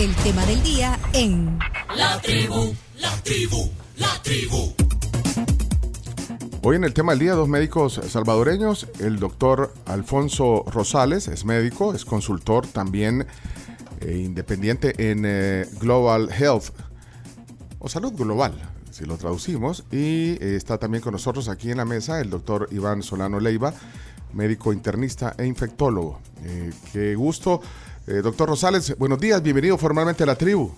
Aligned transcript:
el 0.00 0.14
tema 0.16 0.46
del 0.46 0.62
día 0.62 0.98
en 1.12 1.58
La 1.94 2.18
tribu, 2.22 2.74
la 2.96 3.14
tribu, 3.22 3.70
la 3.98 4.08
tribu. 4.22 4.72
Hoy 6.62 6.76
en 6.76 6.84
el 6.84 6.94
tema 6.94 7.12
del 7.12 7.18
día, 7.18 7.34
dos 7.34 7.50
médicos 7.50 8.00
salvadoreños, 8.08 8.88
el 9.00 9.18
doctor 9.18 9.74
Alfonso 9.84 10.64
Rosales, 10.68 11.28
es 11.28 11.44
médico, 11.44 11.92
es 11.92 12.06
consultor 12.06 12.66
también 12.66 13.26
eh, 14.00 14.22
independiente 14.24 15.10
en 15.10 15.24
eh, 15.26 15.66
Global 15.78 16.30
Health 16.32 16.70
o 17.78 17.90
Salud 17.90 18.14
Global, 18.14 18.54
si 18.90 19.04
lo 19.04 19.18
traducimos, 19.18 19.84
y 19.92 20.38
eh, 20.40 20.56
está 20.56 20.78
también 20.78 21.02
con 21.02 21.12
nosotros 21.12 21.50
aquí 21.50 21.70
en 21.70 21.76
la 21.76 21.84
mesa 21.84 22.22
el 22.22 22.30
doctor 22.30 22.68
Iván 22.70 23.02
Solano 23.02 23.38
Leiva, 23.38 23.74
médico 24.32 24.72
internista 24.72 25.34
e 25.36 25.44
infectólogo. 25.44 26.20
Eh, 26.44 26.72
qué 26.92 27.14
gusto. 27.14 27.60
Eh, 28.10 28.22
doctor 28.22 28.48
Rosales, 28.48 28.98
buenos 28.98 29.20
días, 29.20 29.40
bienvenido 29.40 29.78
formalmente 29.78 30.24
a 30.24 30.26
la 30.26 30.34
tribu. 30.34 30.72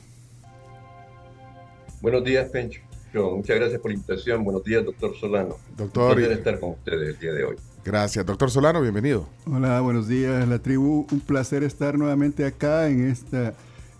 Buenos 2.02 2.22
días, 2.24 2.50
Pencho. 2.50 2.82
Muchas 3.14 3.56
gracias 3.56 3.80
por 3.80 3.90
la 3.90 3.94
invitación. 3.94 4.44
Buenos 4.44 4.62
días, 4.62 4.84
doctor 4.84 5.16
Solano. 5.18 5.56
Doctor. 5.74 6.18
Un 6.18 6.24
estar 6.24 6.60
con 6.60 6.72
ustedes 6.72 7.14
el 7.14 7.18
día 7.18 7.32
de 7.32 7.44
hoy. 7.44 7.56
Gracias, 7.86 8.26
doctor 8.26 8.50
Solano, 8.50 8.82
bienvenido. 8.82 9.30
Hola, 9.46 9.80
buenos 9.80 10.08
días, 10.08 10.46
la 10.46 10.58
tribu. 10.58 11.06
Un 11.10 11.20
placer 11.20 11.62
estar 11.62 11.96
nuevamente 11.96 12.44
acá 12.44 12.88
en 12.88 13.08
este 13.08 13.54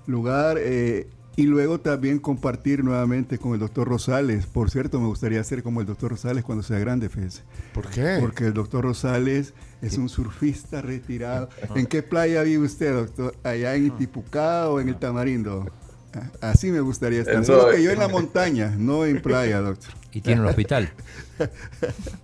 lugar. 0.06 0.58
Eh, 0.60 1.06
y 1.34 1.44
luego 1.44 1.80
también 1.80 2.18
compartir 2.18 2.84
nuevamente 2.84 3.38
con 3.38 3.54
el 3.54 3.60
doctor 3.60 3.88
Rosales. 3.88 4.44
Por 4.44 4.70
cierto, 4.70 5.00
me 5.00 5.06
gustaría 5.06 5.42
ser 5.42 5.62
como 5.62 5.80
el 5.80 5.86
doctor 5.86 6.10
Rosales 6.10 6.44
cuando 6.44 6.62
sea 6.62 6.78
grande, 6.78 7.08
Fez. 7.08 7.44
¿Por 7.72 7.88
qué? 7.88 8.18
Porque 8.20 8.44
el 8.44 8.52
doctor 8.52 8.84
Rosales 8.84 9.54
es 9.82 9.98
un 9.98 10.08
surfista 10.08 10.80
retirado. 10.80 11.50
¿En 11.74 11.86
qué 11.86 12.02
playa 12.02 12.42
vive 12.42 12.64
usted, 12.64 12.94
doctor? 12.94 13.34
¿Allá 13.42 13.74
en 13.74 13.86
Itipucá 13.86 14.70
o 14.70 14.80
en 14.80 14.88
el 14.88 14.96
Tamarindo? 14.96 15.70
Así 16.40 16.70
me 16.70 16.80
gustaría 16.80 17.20
estar. 17.20 17.44
Solo 17.44 17.70
que 17.70 17.82
yo 17.82 17.90
en 17.90 17.98
la 17.98 18.08
montaña, 18.08 18.74
no 18.76 19.04
en 19.04 19.20
playa, 19.20 19.60
doctor. 19.60 19.92
Y 20.12 20.20
tiene 20.20 20.40
un 20.42 20.46
hospital. 20.46 20.90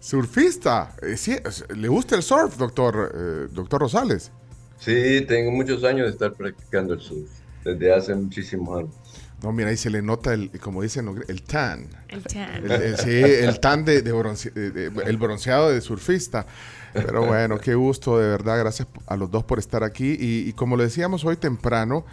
Surfista. 0.00 0.94
Eh, 1.02 1.16
¿Le 1.74 1.88
gusta 1.88 2.16
el 2.16 2.22
surf, 2.22 2.56
doctor, 2.56 3.12
eh, 3.14 3.48
doctor 3.52 3.80
Rosales? 3.80 4.30
Sí, 4.78 5.24
tengo 5.26 5.50
muchos 5.50 5.82
años 5.84 6.06
de 6.06 6.12
estar 6.12 6.32
practicando 6.32 6.94
el 6.94 7.00
surf, 7.00 7.28
desde 7.64 7.92
hace 7.92 8.14
muchísimos 8.14 8.78
años. 8.78 8.94
No, 9.42 9.52
mira, 9.52 9.70
ahí 9.70 9.76
se 9.76 9.88
le 9.88 10.02
nota 10.02 10.34
el, 10.34 10.50
como 10.58 10.82
dicen, 10.82 11.08
el 11.28 11.42
tan. 11.42 11.88
El 12.08 12.24
tan. 12.24 12.64
sí, 12.98 13.10
el 13.10 13.60
tan 13.60 13.84
de, 13.84 13.98
el 15.06 15.16
bronceado 15.16 15.70
de 15.70 15.80
surfista. 15.80 16.44
Pero 16.92 17.26
bueno, 17.26 17.58
qué 17.58 17.74
gusto, 17.74 18.18
de 18.18 18.28
verdad. 18.28 18.58
Gracias 18.58 18.88
a 19.06 19.16
los 19.16 19.30
dos 19.30 19.44
por 19.44 19.60
estar 19.60 19.84
aquí. 19.84 20.16
Y, 20.18 20.52
como 20.54 20.76
lo 20.76 20.82
decíamos 20.82 21.24
hoy 21.24 21.36
temprano, 21.36 22.04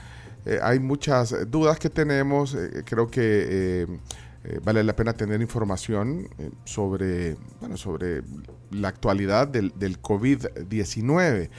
eh, 0.46 0.60
hay 0.62 0.80
muchas 0.80 1.50
dudas 1.50 1.80
que 1.80 1.90
tenemos. 1.90 2.54
Eh, 2.54 2.84
creo 2.86 3.08
que 3.08 3.22
eh, 3.24 4.60
vale 4.64 4.84
la 4.84 4.96
pena 4.96 5.14
tener 5.14 5.42
información 5.42 6.30
sobre, 6.64 7.38
bueno, 7.60 7.76
sobre 7.76 8.22
la 8.70 8.90
actualidad 8.90 9.48
del, 9.48 9.74
del 9.76 10.00
COVID-19. 10.00 11.50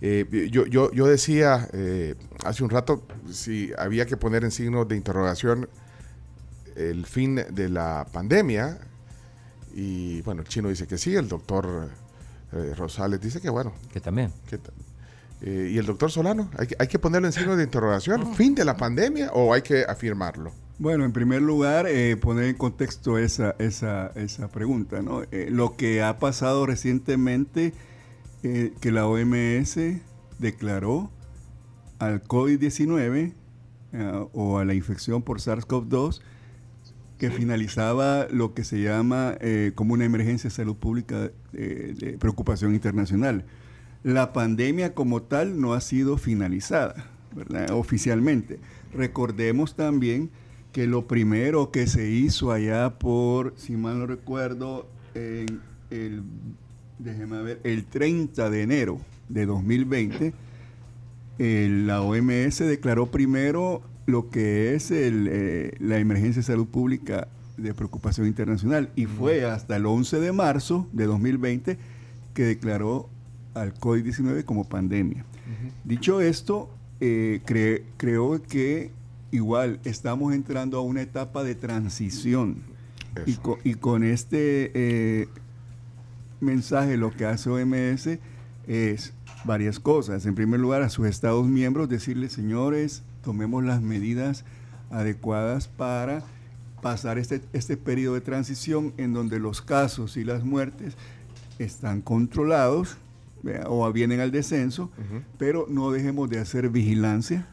Eh, 0.00 0.48
yo, 0.50 0.66
yo, 0.66 0.92
yo, 0.92 1.06
decía 1.06 1.68
eh, 1.72 2.16
hace 2.44 2.62
un 2.62 2.68
rato 2.70 3.02
si 3.30 3.70
había 3.78 4.04
que 4.04 4.18
poner 4.18 4.44
en 4.44 4.50
signo 4.50 4.84
de 4.84 4.94
interrogación 4.94 5.68
el 6.74 7.06
fin 7.06 7.36
de 7.50 7.68
la 7.68 8.06
pandemia. 8.12 8.78
Y 9.74 10.20
bueno, 10.22 10.42
el 10.42 10.48
chino 10.48 10.68
dice 10.68 10.86
que 10.86 10.98
sí, 10.98 11.14
el 11.14 11.28
doctor 11.28 11.90
eh, 12.52 12.74
Rosales 12.76 13.20
dice 13.20 13.40
que 13.40 13.48
bueno. 13.48 13.72
Que 13.92 14.00
también. 14.00 14.32
y 15.42 15.78
el 15.78 15.86
doctor 15.86 16.10
Solano, 16.10 16.50
¿hay, 16.58 16.68
hay 16.78 16.88
que 16.88 16.98
ponerlo 16.98 17.28
en 17.28 17.32
signo 17.32 17.56
de 17.56 17.64
interrogación? 17.64 18.34
¿Fin 18.34 18.54
de 18.54 18.64
la 18.64 18.76
pandemia 18.76 19.30
o 19.32 19.54
hay 19.54 19.62
que 19.62 19.84
afirmarlo? 19.84 20.52
Bueno, 20.78 21.06
en 21.06 21.12
primer 21.12 21.40
lugar, 21.40 21.86
poner 22.20 22.44
en 22.44 22.56
contexto 22.56 23.16
esa, 23.16 23.54
esa, 23.58 24.12
esa 24.14 24.48
pregunta. 24.48 25.00
¿no? 25.00 25.22
lo 25.30 25.74
que 25.76 26.02
ha 26.02 26.18
pasado 26.18 26.66
recientemente 26.66 27.72
eh, 28.48 28.72
que 28.80 28.92
la 28.92 29.08
OMS 29.08 29.76
declaró 30.38 31.10
al 31.98 32.22
COVID-19 32.22 33.32
eh, 33.92 34.26
o 34.32 34.58
a 34.58 34.64
la 34.64 34.72
infección 34.74 35.22
por 35.22 35.40
SARS-CoV-2 35.40 36.20
que 37.18 37.32
finalizaba 37.32 38.28
lo 38.30 38.54
que 38.54 38.62
se 38.62 38.80
llama 38.80 39.36
eh, 39.40 39.72
como 39.74 39.94
una 39.94 40.04
emergencia 40.04 40.48
de 40.48 40.54
salud 40.54 40.76
pública 40.76 41.32
de 41.52 42.16
preocupación 42.20 42.72
internacional. 42.72 43.46
La 44.04 44.32
pandemia 44.32 44.94
como 44.94 45.22
tal 45.22 45.60
no 45.60 45.74
ha 45.74 45.80
sido 45.80 46.16
finalizada 46.16 47.10
oficialmente. 47.72 48.60
Recordemos 48.92 49.74
también 49.74 50.30
que 50.70 50.86
lo 50.86 51.08
primero 51.08 51.72
que 51.72 51.88
se 51.88 52.10
hizo 52.10 52.52
allá 52.52 52.98
por, 52.98 53.54
si 53.56 53.76
mal 53.76 53.98
no 53.98 54.06
recuerdo, 54.06 54.88
en 55.14 55.60
el 55.90 56.22
déjeme 56.98 57.42
ver, 57.42 57.60
el 57.64 57.84
30 57.84 58.50
de 58.50 58.62
enero 58.62 59.00
de 59.28 59.46
2020, 59.46 60.32
la 61.38 62.00
OMS 62.02 62.58
declaró 62.58 63.06
primero 63.06 63.82
lo 64.06 64.30
que 64.30 64.74
es 64.74 64.90
eh, 64.90 65.74
la 65.80 65.98
emergencia 65.98 66.40
de 66.40 66.46
salud 66.46 66.66
pública 66.66 67.28
de 67.56 67.74
preocupación 67.74 68.26
internacional 68.26 68.90
y 68.96 69.06
fue 69.06 69.44
hasta 69.44 69.76
el 69.76 69.86
11 69.86 70.20
de 70.20 70.32
marzo 70.32 70.86
de 70.92 71.06
2020 71.06 71.78
que 72.34 72.42
declaró 72.44 73.08
al 73.54 73.74
COVID-19 73.74 74.44
como 74.44 74.64
pandemia. 74.64 75.24
Dicho 75.84 76.20
esto, 76.20 76.70
eh, 77.00 77.40
creo 77.96 78.42
que 78.42 78.90
igual 79.30 79.80
estamos 79.84 80.34
entrando 80.34 80.78
a 80.78 80.82
una 80.82 81.02
etapa 81.02 81.42
de 81.44 81.54
transición. 81.54 82.56
Y 83.64 83.74
con, 83.76 84.04
este 84.04 84.70
eh, 84.74 85.28
mensaje 86.40 86.96
lo 86.96 87.10
que 87.10 87.26
hace 87.26 87.50
OMS 87.50 88.18
es 88.66 89.12
varias 89.44 89.78
cosas. 89.78 90.26
En 90.26 90.34
primer 90.34 90.60
lugar, 90.60 90.82
a 90.82 90.88
sus 90.88 91.06
Estados 91.06 91.46
miembros 91.46 91.88
decirles, 91.88 92.32
señores, 92.32 93.02
tomemos 93.22 93.64
las 93.64 93.80
medidas 93.80 94.44
adecuadas 94.90 95.68
para 95.68 96.22
pasar 96.82 97.18
este, 97.18 97.40
este 97.52 97.76
periodo 97.76 98.14
de 98.14 98.20
transición 98.20 98.92
en 98.96 99.12
donde 99.12 99.40
los 99.40 99.62
casos 99.62 100.16
y 100.16 100.24
las 100.24 100.44
muertes 100.44 100.96
están 101.58 102.00
controlados 102.02 102.98
o 103.66 103.92
vienen 103.92 104.20
al 104.20 104.30
descenso, 104.30 104.90
pero 105.38 105.66
no 105.68 105.90
dejemos 105.90 106.28
de 106.28 106.38
hacer 106.38 106.68
vigilancia. 106.68 107.46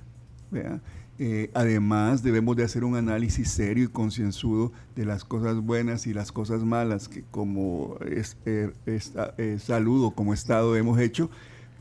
Eh, 1.20 1.52
además, 1.54 2.24
debemos 2.24 2.56
de 2.56 2.64
hacer 2.64 2.84
un 2.84 2.96
análisis 2.96 3.50
serio 3.52 3.84
y 3.84 3.88
concienzudo 3.88 4.72
de 4.96 5.06
las 5.06 5.24
cosas 5.24 5.58
buenas 5.58 6.08
y 6.08 6.14
las 6.14 6.32
cosas 6.32 6.64
malas 6.64 7.08
que 7.08 7.24
como 7.30 7.98
es, 8.10 8.36
er, 8.46 8.74
eh, 8.88 9.60
salud 9.64 10.06
o 10.06 10.12
como 10.12 10.34
Estado 10.34 10.76
hemos 10.76 11.00
hecho 11.00 11.30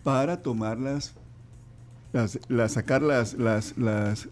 para 0.02 0.42
tomarlas, 0.42 1.14
las, 2.12 2.38
las, 2.48 2.72
sacar 2.72 3.00
las, 3.00 3.32
las, 3.34 3.78
las, 3.78 4.28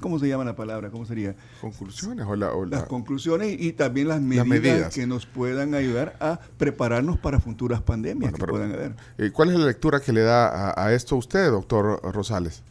¿cómo 0.00 0.18
se 0.18 0.28
llama 0.28 0.44
la 0.44 0.56
palabra? 0.56 0.88
¿Cómo 0.88 1.04
sería? 1.04 1.36
Conclusiones 1.60 2.24
o, 2.26 2.64
Las 2.64 2.84
conclusiones 2.84 3.60
y, 3.60 3.74
también 3.74 4.08
las 4.08 4.22
medidas, 4.22 4.94
que 4.94 5.06
nos 5.06 5.26
puedan 5.26 5.74
ayudar 5.74 6.16
a 6.18 6.40
prepararnos 6.56 7.18
para 7.18 7.40
futuras 7.40 7.82
pandemias 7.82 8.32
que 8.32 8.46
puedan 8.46 8.72
haber. 8.72 8.94
Eh, 9.18 9.30
¿Cuál 9.32 9.50
es 9.50 9.58
la 9.58 9.66
lectura 9.66 10.00
que 10.00 10.14
le 10.14 10.22
da 10.22 10.48
a, 10.70 10.86
a 10.86 10.94
esto 10.94 11.16
usted, 11.16 11.50
doctor 11.50 12.00
Rosales? 12.14 12.62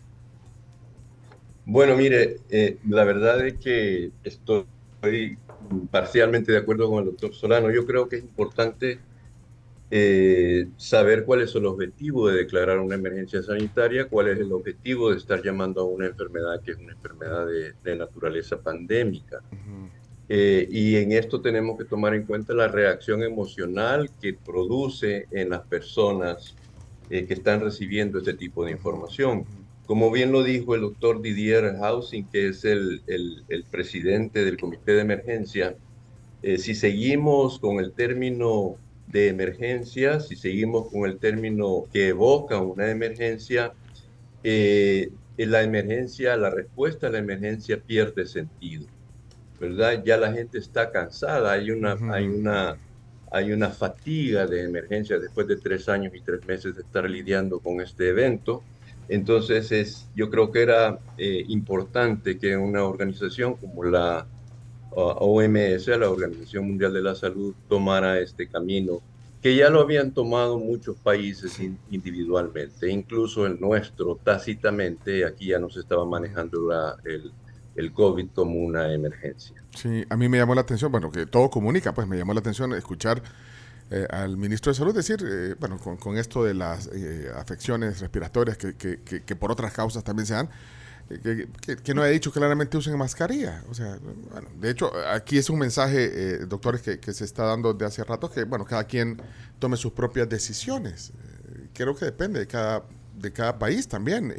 Bueno, 1.72 1.96
mire, 1.96 2.38
eh, 2.50 2.80
la 2.90 3.03
verdad 3.03 3.46
es 3.46 3.59
que 3.59 4.09
estoy 4.24 4.66
parcialmente 5.91 6.52
de 6.52 6.57
acuerdo 6.57 6.90
con 6.90 7.03
el 7.03 7.12
doctor 7.12 7.31
Solano. 7.35 7.69
Yo 7.69 7.85
creo 7.85 8.09
que 8.09 8.16
es 8.16 8.24
importante 8.24 8.97
eh, 9.91 10.68
saber 10.78 11.25
cuál 11.25 11.41
es 11.41 11.53
el 11.53 11.68
objetivo 11.68 12.28
de 12.28 12.38
declarar 12.38 12.80
una 12.80 12.96
emergencia 12.96 13.44
sanitaria, 13.44 14.07
cuál 14.09 14.30
es 14.30 14.40
el 14.40 14.52
objetivo 14.52 15.12
de 15.12 15.18
estar 15.18 15.44
llamando 15.44 15.81
a 15.81 15.83
una 15.83 16.07
enfermedad 16.07 16.60
que 16.63 16.71
es 16.71 16.77
una 16.77 16.94
enfermedad 16.94 17.45
de, 17.45 17.95
naturaleza 17.95 18.60
pandémica. 18.60 19.44
Eh, 20.27 20.68
y 20.71 20.95
en 20.95 21.12
esto 21.12 21.39
tenemos 21.39 21.77
que 21.77 21.86
tomar 21.86 22.16
en 22.16 22.24
cuenta 22.24 22.56
la 22.56 22.68
reacción 22.68 23.21
emocional 23.21 24.10
que 24.19 24.33
produce 24.33 25.27
en 25.30 25.51
las 25.51 25.62
personas 25.68 26.56
que 27.10 27.27
están 27.30 27.60
recibiendo 27.60 28.18
este 28.18 28.33
tipo 28.33 28.66
de 28.66 28.71
información. 28.71 29.45
Como 29.89 30.12
bien 30.12 30.31
lo 30.31 30.44
dijo 30.44 30.75
el 30.75 30.81
doctor 30.81 31.19
Didier 31.19 31.75
Housing, 31.80 32.27
que 32.27 32.50
es 32.50 32.63
el, 32.63 33.01
el, 33.07 33.63
presidente 33.71 34.45
del 34.45 34.56
comité 34.56 34.91
de 34.91 35.01
emergencia, 35.01 35.75
eh, 36.44 36.59
si 36.59 36.75
seguimos 36.75 37.57
con 37.57 37.80
el 37.80 37.91
término 37.94 38.75
de 39.07 39.30
emergencia, 39.30 40.19
si 40.19 40.36
seguimos 40.36 40.91
con 40.91 41.09
el 41.09 41.18
término 41.18 41.86
que 41.91 42.09
evoca 42.09 42.59
una 42.59 42.91
emergencia, 42.91 43.74
eh, 44.44 45.09
la 45.38 45.63
emergencia, 45.63 46.38
la 46.38 46.51
respuesta 46.51 47.07
a 47.07 47.09
la 47.09 47.18
emergencia 47.18 47.81
pierde 47.81 48.27
sentido, 48.27 48.85
¿verdad? 49.59 50.03
Ya 50.06 50.18
la 50.18 50.31
gente 50.31 50.59
está 50.59 50.92
cansada, 50.92 51.53
hay 51.53 51.71
una, 51.71 51.97
hay 52.13 52.27
una, 52.27 52.77
hay 53.31 53.51
una 53.51 53.71
fatiga 53.71 54.45
de 54.45 54.65
emergencia 54.65 55.18
después 55.18 55.47
de 55.47 55.57
tres 55.57 55.89
años 55.89 56.13
y 56.13 56.21
tres 56.21 56.45
meses 56.45 56.75
de 56.75 56.83
estar 56.83 57.09
lidiando 57.09 57.59
con 57.59 57.81
este 57.81 58.09
evento 58.09 58.62
Entonces, 59.09 59.71
es, 59.71 60.07
yo 60.15 60.29
creo 60.29 60.51
que 60.51 60.61
era 60.61 61.00
eh, 61.17 61.44
importante 61.47 62.38
que 62.38 62.56
una 62.56 62.83
organización 62.83 63.56
como 63.56 63.83
la 63.83 64.27
OMS, 64.91 65.88
la 65.88 66.09
Organización 66.09 66.67
Mundial 66.67 66.94
de 66.94 67.01
la 67.01 67.15
Salud, 67.15 67.53
tomara 67.67 68.19
este 68.19 68.47
camino, 68.47 69.01
que 69.41 69.56
ya 69.56 69.69
lo 69.69 69.81
habían 69.81 70.11
tomado 70.11 70.59
muchos 70.59 70.97
países 70.97 71.59
individualmente, 71.89 72.89
incluso 72.89 73.45
el 73.45 73.59
nuestro 73.59 74.19
tácitamente, 74.23 75.25
aquí 75.25 75.47
ya 75.47 75.59
no 75.59 75.69
se 75.69 75.79
estaba 75.79 76.06
manejando 76.06 76.69
el, 77.06 77.31
el 77.75 77.94
COVID 77.94 78.27
como 78.33 78.59
una 78.59 78.94
emergencia. 78.94 79.56
Sí, 79.75 80.03
a 80.09 80.17
mí 80.17 80.27
me 80.27 80.38
llamó 80.38 80.56
la 80.56 80.61
atención, 80.61 80.91
bueno, 80.91 81.11
que 81.11 81.25
todo 81.25 81.50
comunica, 81.50 81.94
pues 81.94 82.07
me 82.07 82.17
llamó 82.17 82.33
la 82.33 82.41
atención 82.41 82.73
escuchar 82.73 83.21
eh, 83.91 84.06
al 84.12 84.38
ministro 84.38 84.71
de 84.71 84.77
Salud 84.77 84.94
decir, 84.94 85.18
eh, 85.25 85.56
bueno, 85.59 85.80
con, 85.80 86.18
esto 86.18 86.44
de 86.44 86.53
las 86.53 86.88
eh, 86.94 87.31
afecciones 87.36 88.00
respiratorias 88.00 88.56
que, 88.56 88.75
que, 88.75 89.36
por 89.36 89.51
otras 89.51 89.74
causas 89.74 90.03
también 90.03 90.27
se 90.27 90.36
dan, 90.36 90.50
que, 91.09 91.94
no 91.95 92.03
haya 92.03 92.12
dicho 92.12 92.31
claramente 92.31 92.77
usen 92.77 92.95
mascarilla. 93.00 93.63
O 93.68 93.74
sea, 93.74 93.97
bueno, 94.31 94.47
de 94.62 94.69
hecho, 94.69 94.91
aquí 95.12 95.39
es 95.39 95.50
un 95.50 95.57
mensaje, 95.57 96.45
doctores, 96.45 96.81
que, 96.81 97.13
se 97.13 97.25
está 97.25 97.45
dando 97.45 97.74
de 97.74 97.83
hace 97.83 98.03
rato, 98.03 98.30
que, 98.30 98.44
bueno, 98.44 98.63
cada 98.63 98.83
quien 98.83 99.19
tome 99.57 99.75
sus 99.75 99.92
propias 99.92 100.30
decisiones. 100.30 101.12
creo 101.74 101.95
que 101.95 102.06
depende 102.06 102.39
de 102.39 102.45
cada, 102.45 102.83
de 103.18 103.33
cada 103.33 103.57
país 103.57 103.88
también 103.88 104.31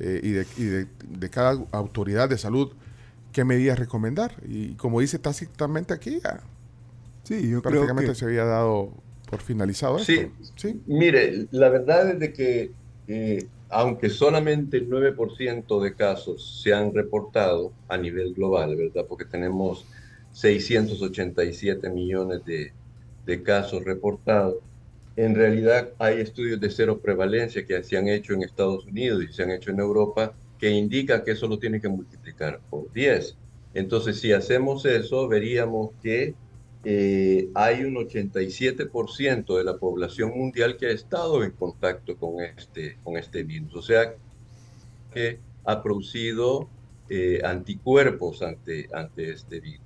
y, 0.00 0.30
de, 0.30 0.46
y 0.56 0.64
de, 0.64 0.86
de 1.08 1.30
cada 1.30 1.62
autoridad 1.72 2.30
de 2.30 2.38
salud 2.38 2.72
qué 3.32 3.44
medidas 3.44 3.78
recomendar. 3.78 4.34
Y 4.48 4.76
como 4.76 5.00
dice 5.00 5.18
tácitamente 5.18 5.92
aquí, 5.92 6.20
ya 6.24 6.40
sí, 7.22 7.48
yo 7.48 7.62
prácticamente 7.62 8.02
creo 8.02 8.12
que... 8.12 8.18
se 8.18 8.24
había 8.24 8.44
dado 8.44 8.92
por 9.30 9.40
finalizado 9.40 9.98
sí, 9.98 10.30
Sí, 10.56 10.80
mire, 10.86 11.46
la 11.50 11.68
verdad 11.68 12.10
es 12.10 12.18
de 12.18 12.32
que 12.32 12.70
eh, 13.08 13.46
aunque 13.68 14.10
solamente 14.10 14.76
el 14.76 14.88
9% 14.88 15.80
de 15.82 15.94
casos 15.94 16.60
se 16.62 16.74
han 16.74 16.92
reportado 16.94 17.72
a 17.88 17.96
nivel 17.96 18.34
global, 18.34 18.76
¿verdad? 18.76 19.06
Porque 19.08 19.24
tenemos 19.24 19.86
687 20.32 21.88
millones 21.88 22.44
de, 22.44 22.72
de 23.24 23.42
casos 23.42 23.82
reportados. 23.84 24.56
En 25.16 25.34
realidad 25.34 25.90
hay 25.98 26.20
estudios 26.20 26.60
de 26.60 26.70
cero 26.70 27.00
prevalencia 27.00 27.66
que 27.66 27.82
se 27.82 27.96
han 27.96 28.08
hecho 28.08 28.34
en 28.34 28.42
Estados 28.42 28.86
Unidos 28.86 29.24
y 29.24 29.32
se 29.32 29.42
han 29.42 29.50
hecho 29.50 29.70
en 29.70 29.80
Europa 29.80 30.34
que 30.58 30.70
indica 30.70 31.24
que 31.24 31.32
eso 31.32 31.48
lo 31.48 31.58
tiene 31.58 31.80
que 31.80 31.88
multiplicar 31.88 32.60
por 32.70 32.92
10. 32.92 33.36
Entonces, 33.74 34.20
si 34.20 34.32
hacemos 34.32 34.84
eso, 34.84 35.28
veríamos 35.28 35.90
que 36.02 36.34
eh, 36.84 37.48
hay 37.54 37.84
un 37.84 37.94
87% 37.94 39.56
de 39.56 39.64
la 39.64 39.76
población 39.76 40.30
mundial 40.36 40.76
que 40.76 40.86
ha 40.86 40.90
estado 40.90 41.44
en 41.44 41.52
contacto 41.52 42.16
con 42.16 42.42
este, 42.42 42.98
con 43.04 43.16
este 43.16 43.44
virus. 43.44 43.74
O 43.76 43.82
sea, 43.82 44.14
que 45.12 45.38
ha 45.64 45.82
producido 45.82 46.68
eh, 47.08 47.40
anticuerpos 47.44 48.42
ante, 48.42 48.88
ante 48.92 49.30
este 49.30 49.60
virus. 49.60 49.80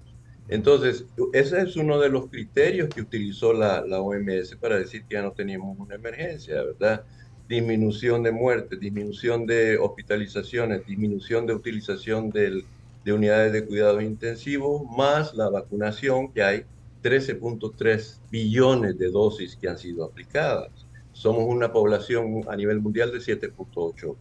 Entonces, 0.49 1.05
ese 1.33 1.61
es 1.61 1.77
uno 1.77 1.99
de 1.99 2.09
los 2.09 2.29
criterios 2.29 2.89
que 2.89 3.01
utilizó 3.01 3.53
la, 3.53 3.85
la 3.85 4.01
OMS 4.01 4.57
para 4.61 4.79
decir 4.79 5.05
que 5.05 5.15
ya 5.15 5.23
no 5.23 5.33
teníamos 5.33 5.77
una 5.79 5.97
emergencia, 5.97 6.63
¿verdad? 6.63 7.05
disminución 7.49 8.23
de 8.23 8.33
muertes, 8.33 8.81
disminución 8.81 9.47
de 9.47 9.77
hospitalizaciones, 9.79 10.87
disminución 10.87 11.47
de 11.47 11.55
utilización 11.55 12.31
de 12.31 12.65
unidades 13.13 13.53
de 13.53 13.65
cuidados 13.65 14.03
intensivos, 14.03 14.83
más 14.97 15.35
la 15.35 15.49
vacunación, 15.49 16.33
que 16.33 16.43
hay 16.43 16.65
13.3 17.03 18.19
billones 18.31 18.99
de 18.99 19.11
dosis 19.11 19.57
que 19.57 19.69
han 19.69 19.79
sido 19.79 20.05
aplicadas. 20.05 20.71
Somos 21.13 21.45
una 21.47 21.73
población 21.73 22.43
a 22.49 22.57
nivel 22.57 22.81
mundial 22.81 23.13
de 23.13 23.19
7.8 23.19 24.15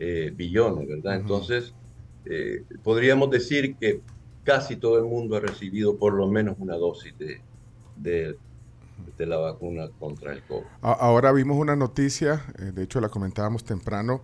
eh, 0.00 0.32
billones, 0.34 0.88
¿verdad? 0.88 1.16
Entonces, 1.16 1.74
eh, 2.24 2.62
podríamos 2.82 3.30
decir 3.30 3.76
que 3.76 4.00
casi 4.44 4.76
todo 4.76 4.98
el 4.98 5.04
mundo 5.04 5.36
ha 5.36 5.40
recibido 5.40 5.96
por 5.96 6.14
lo 6.14 6.26
menos 6.26 6.56
una 6.58 6.76
dosis 6.76 7.16
de, 7.18 7.40
de 7.96 8.36
de 9.16 9.26
la 9.26 9.36
vacuna 9.36 9.88
contra 9.98 10.32
el 10.32 10.42
COVID. 10.42 10.66
Ahora 10.82 11.32
vimos 11.32 11.56
una 11.56 11.76
noticia, 11.76 12.44
eh, 12.58 12.72
de 12.74 12.82
hecho 12.82 13.00
la 13.00 13.08
comentábamos 13.08 13.64
temprano, 13.64 14.22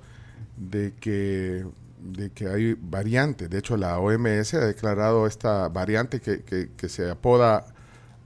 de 0.56 0.94
que, 1.00 1.64
de 2.00 2.30
que 2.30 2.48
hay 2.48 2.74
variantes. 2.74 3.50
De 3.50 3.58
hecho, 3.58 3.76
la 3.76 3.98
OMS 3.98 4.54
ha 4.54 4.66
declarado 4.66 5.26
esta 5.26 5.68
variante 5.68 6.20
que, 6.20 6.42
que, 6.42 6.88
se 6.88 7.10
apoda 7.10 7.73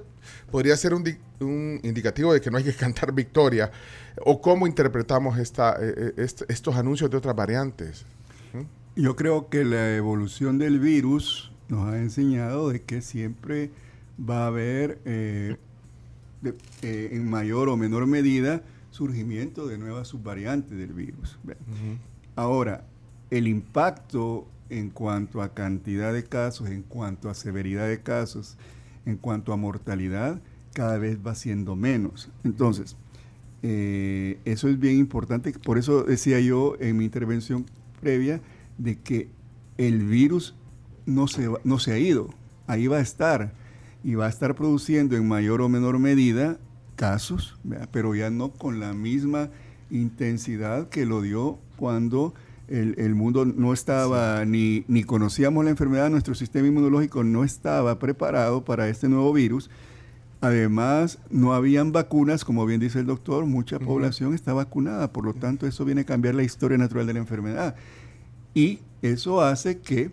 podría 0.51 0.75
ser 0.75 0.95
un, 0.95 1.03
un, 1.39 1.79
indicativo 1.83 2.33
de 2.33 2.41
que 2.41 2.49
no 2.49 2.57
hay 2.57 2.63
que 2.63 2.73
cantar 2.75 3.13
victoria. 3.13 3.71
¿O 4.25 4.41
cómo 4.41 4.65
interpretamos 4.67 5.37
esta, 5.37 5.77
e, 5.79 6.13
e, 6.17 6.23
estos 6.23 6.75
anuncios 6.75 7.11
de 7.11 7.17
otras 7.17 7.35
variantes? 7.35 8.05
¿Mm? 8.53 9.01
Yo 9.01 9.15
creo 9.15 9.49
que 9.49 9.63
la 9.65 9.95
evolución 9.95 10.57
del 10.57 10.79
virus 10.79 11.51
nos 11.67 11.91
ha 11.91 11.97
enseñado 11.97 12.69
de 12.69 12.81
que 12.81 13.01
siempre 13.01 13.71
va 14.19 14.43
a 14.43 14.47
haber, 14.47 14.99
eh, 15.05 15.57
eh, 16.81 17.09
en 17.11 17.29
mayor 17.29 17.69
o 17.69 17.77
menor 17.77 18.05
medida, 18.07 18.61
surgimiento 18.91 19.67
de 19.67 19.77
nuevas 19.77 20.09
subvariantes 20.09 20.77
del 20.77 20.93
virus. 20.93 21.39
Ahora, 22.35 22.85
el 23.31 23.47
impacto 23.47 24.47
en 24.69 24.89
cuanto 24.89 25.41
a 25.41 25.53
cantidad 25.53 26.13
de 26.13 26.23
casos, 26.23 26.69
en 26.69 26.83
cuanto 26.83 27.29
a 27.29 27.33
severidad 27.33 27.87
de 27.87 28.01
casos, 28.01 28.57
en 29.05 29.17
cuanto 29.17 29.53
a 29.53 29.57
mortalidad, 29.57 30.41
cada 30.73 30.97
vez 30.97 31.19
va 31.25 31.35
siendo 31.35 31.75
menos. 31.75 32.29
Entonces, 32.43 32.95
eh, 33.61 34.39
eso 34.45 34.67
es 34.67 34.79
bien 34.79 34.97
importante. 34.97 35.51
Por 35.53 35.77
eso 35.77 36.03
decía 36.03 36.39
yo 36.39 36.75
en 36.79 36.97
mi 36.97 37.05
intervención 37.05 37.65
previa 38.01 38.41
de 38.77 38.97
que 38.97 39.29
el 39.77 40.05
virus 40.05 40.55
no 41.05 41.27
se, 41.27 41.49
no 41.63 41.79
se 41.79 41.93
ha 41.93 41.99
ido, 41.99 42.29
ahí 42.67 42.87
va 42.87 42.97
a 42.97 43.01
estar 43.01 43.53
y 44.03 44.15
va 44.15 44.25
a 44.25 44.29
estar 44.29 44.55
produciendo 44.55 45.15
en 45.15 45.27
mayor 45.27 45.61
o 45.61 45.69
menor 45.69 45.99
medida 45.99 46.57
casos, 46.95 47.57
pero 47.91 48.15
ya 48.15 48.29
no 48.29 48.51
con 48.51 48.79
la 48.79 48.93
misma 48.93 49.49
intensidad 49.89 50.89
que 50.89 51.05
lo 51.05 51.21
dio 51.21 51.57
cuando 51.77 52.33
el, 52.67 53.15
mundo 53.15 53.45
no 53.45 53.73
estaba, 53.73 54.45
ni, 54.45 54.83
ni 54.87 55.03
conocíamos 55.03 55.63
la 55.63 55.71
enfermedad, 55.71 56.09
nuestro 56.09 56.33
sistema 56.33 56.67
inmunológico 56.67 57.23
no 57.23 57.43
estaba 57.43 57.99
preparado 57.99 58.63
para 58.63 58.87
este 58.89 59.09
nuevo 59.09 59.31
virus. 59.33 59.69
Además, 60.41 61.19
no 61.29 61.53
habían 61.53 61.91
vacunas, 61.91 62.43
como 62.43 62.65
bien 62.65 62.79
dice 62.79 62.99
el 62.99 63.05
doctor, 63.05 63.45
mucha 63.45 63.79
población 63.79 64.33
está 64.33 64.53
vacunada, 64.53 65.13
por 65.13 65.23
lo 65.23 65.33
tanto 65.33 65.67
eso 65.67 65.85
viene 65.85 66.01
a 66.01 66.05
cambiar 66.05 66.35
la 66.35 66.43
historia 66.43 66.77
natural 66.77 67.07
de 67.07 67.13
la 67.13 67.19
enfermedad. 67.19 67.75
Y 68.53 68.79
eso 69.01 69.41
hace 69.41 69.79
que 69.79 70.11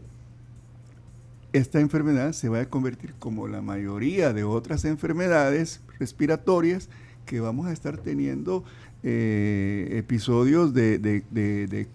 esta 1.53 1.81
enfermedad 1.81 2.33
se 2.33 2.49
vaya 2.49 2.65
a 2.65 2.69
convertir 2.69 3.15
como 3.19 3.49
la 3.49 3.63
mayoría 3.63 4.33
de 4.33 4.45
otras 4.45 4.85
enfermedades 4.85 5.81
respiratorias 5.99 6.89
que 7.27 7.41
vamos 7.41 7.67
a 7.67 7.73
estar 7.73 7.99
teniendo 7.99 8.65
eh, 9.03 9.89
episodios 9.93 10.75
de, 10.75 10.99
de, 10.99 11.23
de 11.31 11.89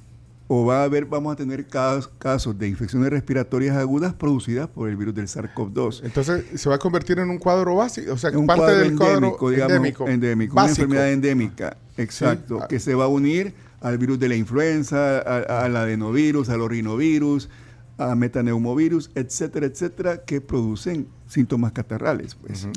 o 0.48 0.66
va 0.66 0.82
a 0.82 0.84
haber, 0.84 1.06
vamos 1.06 1.34
a 1.34 1.36
tener 1.36 1.66
casos, 1.66 2.58
de 2.58 2.68
infecciones 2.68 3.10
respiratorias 3.10 3.76
agudas 3.78 4.14
producidas 4.14 4.68
por 4.68 4.90
el 4.90 4.96
virus 4.96 5.16
del 5.16 5.28
SARS-CoV-2. 5.28 6.02
Entonces, 6.04 6.46
se 6.56 6.70
va 6.70 6.76
a 6.76 6.78
convertir 6.78 7.18
en 7.20 7.30
un 7.30 7.40
cuadro 7.40 7.76
básico, 7.76 8.14
o 8.14 8.18
sea, 8.18 8.30
un 8.38 8.46
parte 8.46 8.76
del 8.76 8.92
endémico, 8.92 9.38
cuadro 9.38 9.64
endémico, 9.64 10.08
endémico. 10.08 10.54
una 10.56 10.70
enfermedad 10.70 11.12
endémica, 11.12 11.78
exacto, 11.98 12.60
que 12.70 12.80
se 12.80 12.94
va 12.94 13.06
a 13.06 13.08
unir 13.08 13.54
al 13.82 13.98
virus 13.98 14.20
de 14.20 14.30
la 14.30 14.36
influenza, 14.36 15.20
al 15.20 15.76
adenovirus, 15.76 16.50
al 16.50 16.68
rinovirus, 16.70 17.50
a 17.98 18.16
metaneumovirus, 18.16 19.12
etcétera, 19.16 19.66
etcétera, 19.66 20.24
que 20.24 20.42
producen 20.42 21.08
síntomas 21.28 21.72
catarrales. 21.72 22.36
Pues, 22.36 22.68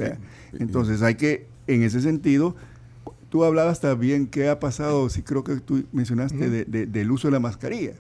Entonces, 0.53 1.03
hay 1.03 1.17
que, 1.17 1.47
en 1.67 1.83
ese 1.83 2.01
sentido, 2.01 2.55
Tú 3.29 3.45
hablabas 3.45 3.81
también 3.81 4.27
qué 4.27 4.49
ha 4.49 4.59
pasado, 4.59 5.11
si 5.11 5.23
creo 5.23 5.45
que 5.45 5.57
tú 5.57 5.85
mencionaste 5.93 6.49
de, 6.49 6.87
del 6.87 7.11
uso 7.11 7.29
de 7.29 7.33
la 7.33 7.41
mascarilla. 7.41 7.93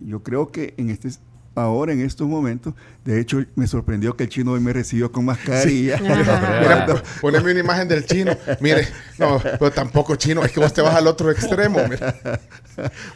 Yo 0.00 0.22
creo 0.22 0.48
que 0.48 0.74
en 0.76 0.90
este 0.90 1.10
ahora 1.58 1.92
en 1.92 2.00
estos 2.00 2.26
momentos, 2.26 2.74
de 3.04 3.20
hecho 3.20 3.44
me 3.54 3.66
sorprendió 3.66 4.16
que 4.16 4.24
el 4.24 4.30
chino 4.30 4.52
hoy 4.52 4.60
me 4.60 4.72
recibió 4.72 5.10
con 5.10 5.24
mascarilla. 5.24 5.98
Mira, 6.00 7.02
poneme 7.20 7.52
una 7.52 7.60
imagen 7.60 7.88
del 7.88 8.04
chino. 8.06 8.36
Mire, 8.60 8.88
no, 9.18 9.40
pero 9.42 9.70
tampoco 9.70 10.16
chino, 10.16 10.44
es 10.44 10.52
que 10.52 10.60
vos 10.60 10.72
te 10.72 10.82
vas 10.82 10.94
al 10.94 11.06
otro 11.06 11.30
extremo. 11.30 11.80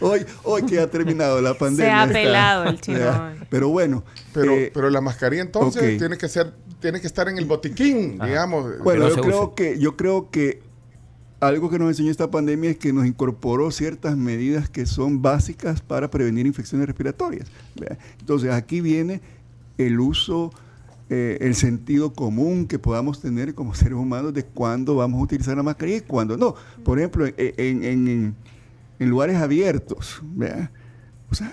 Hoy, 0.01 0.27
hoy 0.43 0.63
que 0.67 0.81
ha 0.81 0.91
terminado 0.91 1.41
la 1.41 1.55
pandemia. 1.55 2.05
Se 2.05 2.11
ha 2.11 2.13
pelado 2.13 2.65
el 2.65 2.81
chino. 2.81 3.33
Pero 3.49 3.69
bueno. 3.69 4.03
Pero, 4.33 4.53
eh, 4.55 4.73
pero 4.75 4.91
la 4.91 5.01
mascarilla 5.01 5.43
entonces 5.43 5.99
tiene 5.99 6.19
que 6.19 6.29
ser, 6.29 6.53
tiene 6.81 7.01
que 7.01 7.07
estar 7.07 7.29
en 7.29 7.39
el 7.39 7.45
botiquín, 7.45 8.19
digamos. 8.19 8.79
Bueno, 8.81 9.09
yo 9.09 9.23
creo 9.23 9.55
que, 9.55 9.79
yo 9.79 9.97
creo 9.97 10.31
que 10.33 10.63
algo 11.43 11.69
que 11.71 11.79
nos 11.79 11.89
enseñó 11.89 12.13
esta 12.13 12.31
pandemia 12.31 12.71
es 12.71 12.79
que 12.79 12.93
nos 12.93 13.05
incorporó 13.05 13.73
ciertas 13.73 14.17
medidas 14.17 14.71
que 14.71 14.87
son 14.87 15.23
básicas 15.23 15.81
para 15.81 16.09
prevenir 16.09 16.47
infecciones 16.47 16.87
respiratorias. 16.87 17.49
Entonces 18.21 18.53
aquí 18.53 18.81
viene 18.81 19.21
el 19.77 19.99
uso, 19.99 20.53
eh, 21.11 21.39
el 21.41 21.57
sentido 21.57 22.13
común 22.13 22.69
que 22.69 22.79
podamos 22.79 23.21
tener 23.21 23.57
como 23.57 23.75
seres 23.75 23.95
humanos 23.95 24.33
de 24.33 24.45
cuándo 24.45 24.95
vamos 24.95 25.21
a 25.21 25.25
utilizar 25.25 25.57
la 25.57 25.65
mascarilla 25.65 25.99
y 25.99 26.03
cuándo 26.03 26.37
no. 26.37 26.55
Por 26.85 27.01
ejemplo, 27.01 27.27
en, 27.37 28.37
lugares 29.01 29.39
abiertos, 29.39 30.23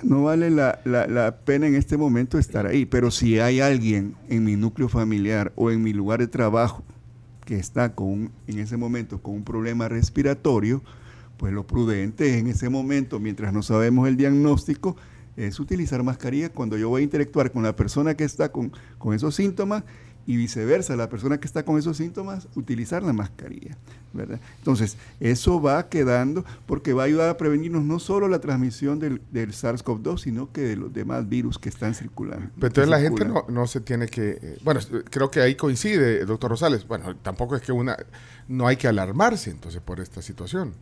no 0.04 0.24
vale 0.24 0.52
la, 0.52 0.80
la, 0.86 1.36
pena 1.38 1.66
en 1.66 1.74
este 1.74 1.98
momento 1.98 2.38
estar 2.38 2.68
ahí, 2.68 2.86
pero 2.86 3.10
si 3.10 3.40
hay 3.40 3.60
alguien 3.60 4.14
en 4.28 4.44
mi 4.44 4.56
núcleo 4.56 4.88
familiar 4.88 5.52
o 5.56 5.72
en 5.72 5.82
mi 5.82 5.94
lugar 5.94 6.20
de 6.20 6.28
trabajo 6.28 6.84
que 7.50 7.58
está 7.58 7.96
con 7.96 8.32
en 8.46 8.60
ese 8.60 8.78
momento 8.78 9.24
con 9.24 9.34
un 9.34 9.44
problema 9.44 9.88
respiratorio, 9.88 10.84
pues 11.36 11.52
lo 11.52 11.66
prudente 11.66 12.38
en 12.38 12.46
ese 12.46 12.70
momento, 12.70 13.20
mientras 13.20 13.54
no 13.54 13.64
sabemos 13.64 14.08
el 14.08 14.18
diagnóstico, 14.18 14.96
es 15.36 15.60
utilizar 15.60 16.04
mascarilla 16.04 16.50
cuando 16.50 16.78
yo 16.78 16.90
voy 16.90 17.02
a 17.02 17.06
interactuar 17.06 17.52
con 17.52 17.64
la 17.64 17.76
persona 17.76 18.14
que 18.14 18.24
está 18.24 18.52
con, 18.52 18.72
con 19.00 19.16
esos 19.16 19.34
síntomas 19.34 19.84
y 20.30 20.38
viceversa, 20.38 20.96
la 20.96 21.10
persona 21.10 21.40
que 21.40 21.48
está 21.48 21.66
con 21.66 21.80
esos 21.80 21.98
síntomas, 21.98 22.48
utilizar 22.54 23.02
la 23.02 23.14
mascarilla. 23.14 23.76
¿verdad? 24.14 24.40
Entonces, 24.60 24.96
eso 25.20 25.60
va 25.60 25.90
quedando 25.90 26.46
porque 26.68 26.94
va 26.94 27.02
a 27.02 27.06
ayudar 27.08 27.30
a 27.30 27.38
prevenirnos 27.38 27.84
no 27.84 27.98
solo 27.98 28.28
la 28.28 28.38
transmisión 28.38 29.00
del, 29.00 29.22
SARS-CoV-2, 29.34 30.20
sino 30.20 30.52
que 30.52 30.62
de 30.62 30.76
los 30.76 30.94
demás 30.94 31.28
virus 31.28 31.58
que 31.58 31.70
están 31.70 31.96
circulando. 31.96 32.52
Pero 32.54 32.68
entonces 32.68 32.90
la 32.92 33.00
gente 33.00 33.26
no, 33.26 33.44
no, 33.50 33.66
se 33.66 33.82
tiene 33.82 34.06
que... 34.06 34.38
Eh, 34.40 34.58
bueno, 34.62 34.82
creo 35.10 35.32
que 35.32 35.42
ahí 35.42 35.56
coincide, 35.56 36.24
doctor 36.26 36.52
Rosales. 36.52 36.88
Bueno, 36.88 37.16
tampoco 37.16 37.56
es 37.56 37.64
que 37.64 37.72
una... 37.72 37.98
No 38.48 38.68
hay 38.68 38.78
que 38.78 38.88
alarmarse 38.88 39.50
entonces 39.50 39.82
por 39.82 40.00
esta 40.00 40.22
situación. 40.22 40.76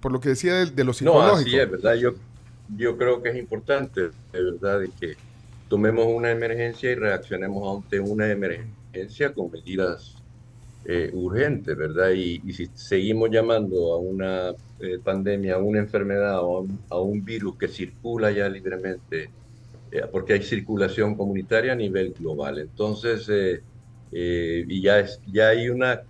Por 0.00 0.10
lo 0.10 0.18
que 0.18 0.30
decía 0.30 0.54
de, 0.54 0.66
de 0.72 0.82
lo 0.82 0.92
psicológico. 0.92 1.36
No, 1.36 1.40
así 1.40 1.56
es, 1.56 1.70
¿verdad? 1.70 1.94
Yo, 1.94 2.14
yo 2.76 2.98
creo 2.98 3.22
que 3.22 3.28
es 3.28 3.36
importante, 3.36 4.10
de 4.32 4.42
verdad, 4.42 4.80
de 4.80 4.88
que 4.88 5.16
tomemos 5.72 6.04
una 6.06 6.30
emergencia 6.30 6.90
y 6.90 6.96
reaccionemos 6.96 7.82
ante 7.82 7.98
una 7.98 8.30
emergencia 8.30 9.32
con 9.32 9.50
medidas 9.50 10.16
eh, 10.84 11.08
urgentes, 11.14 11.74
¿verdad? 11.74 12.10
Y, 12.10 12.40
si 12.52 12.68
seguimos 12.74 13.30
llamando 13.30 13.94
a 13.94 13.98
una 13.98 14.50
eh, 14.80 14.98
pandemia, 15.02 15.54
a 15.54 15.58
una 15.60 15.78
enfermedad 15.78 16.40
o 16.42 16.66
a 16.90 17.00
un, 17.00 17.24
virus 17.24 17.56
que 17.56 17.68
circula 17.68 18.30
ya 18.30 18.50
libremente, 18.50 19.30
eh, 19.90 20.02
porque 20.12 20.34
hay 20.34 20.42
circulación 20.42 21.14
comunitaria 21.14 21.72
a 21.72 21.76
nivel 21.76 22.12
global. 22.18 22.58
Entonces, 22.58 23.30
y 24.10 24.82
ya, 24.82 25.00
es, 25.00 25.22
ya 25.26 25.48
hay 25.48 25.70
una 25.70 26.02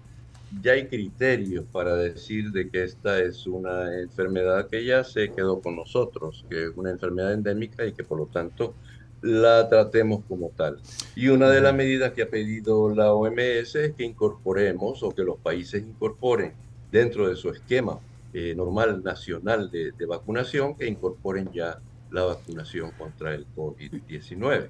ya 0.61 0.73
hay 0.73 0.89
criterios 0.89 1.65
para 1.71 1.95
decir 1.95 2.51
de 2.51 2.69
que 2.69 2.83
esta 2.83 3.21
es 3.21 3.47
una 3.47 3.97
enfermedad 4.01 4.69
que 4.69 4.85
ya 4.85 5.05
se 5.05 5.31
quedó 5.31 5.61
con 5.61 5.77
nosotros, 5.77 6.45
que 6.51 6.65
es 6.65 6.71
una 6.75 6.91
enfermedad 6.91 7.33
endémica 7.33 7.87
y 7.87 7.93
que 7.93 8.03
por 8.03 8.19
lo 8.19 8.27
tanto 8.27 8.75
la 9.23 9.69
tratemos 9.69 10.25
como 10.29 10.51
tal. 10.51 10.79
Y 11.15 11.29
una 11.29 11.49
de 11.49 11.61
las 11.61 11.75
medidas 11.75 12.13
que 12.13 12.23
ha 12.23 12.29
pedido 12.29 12.95
la 12.95 13.15
OMS 13.15 13.75
es 13.77 13.95
que 13.97 14.05
incorporemos 14.05 15.03
o 15.03 15.11
que 15.13 15.23
los 15.23 15.39
países 15.39 15.83
incorporen 15.83 16.53
dentro 16.91 17.29
de 17.29 17.37
su 17.37 17.51
esquema 17.51 17.99
eh, 18.35 18.55
normal 18.55 19.03
nacional 19.03 19.71
de, 19.71 19.93
vacunación, 20.07 20.75
que 20.75 20.87
incorporen 20.87 21.51
ya 21.53 21.79
la 22.11 22.25
vacunación 22.25 22.91
contra 22.93 23.35
el 23.35 23.47
COVID-19. 23.55 24.69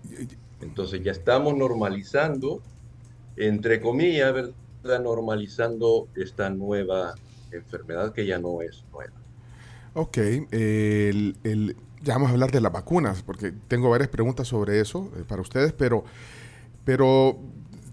Entonces 0.61 1.02
ya 1.02 1.12
estamos 1.12 1.56
normalizando, 1.56 2.61
entre 3.37 3.80
comillas, 3.80 4.32
¿verdad? 4.32 5.02
normalizando 5.02 6.09
esta 6.14 6.50
nueva 6.50 7.14
enfermedad 7.50 8.12
que 8.12 8.26
ya 8.26 8.38
no 8.38 8.62
es 8.62 8.85
nueva. 8.92 9.12
Ok, 9.94 10.18
el, 10.50 11.37
el 11.44 11.76
ya 12.02 12.14
vamos 12.14 12.30
a 12.30 12.32
hablar 12.32 12.50
de 12.50 12.61
las 12.61 12.73
vacunas, 12.73 13.23
porque 13.23 13.52
tengo 13.68 13.90
varias 13.90 14.09
preguntas 14.09 14.49
sobre 14.49 14.80
eso 14.80 15.11
eh, 15.16 15.25
para 15.26 15.42
ustedes, 15.42 15.73
pero, 15.73 16.04
pero 16.85 17.38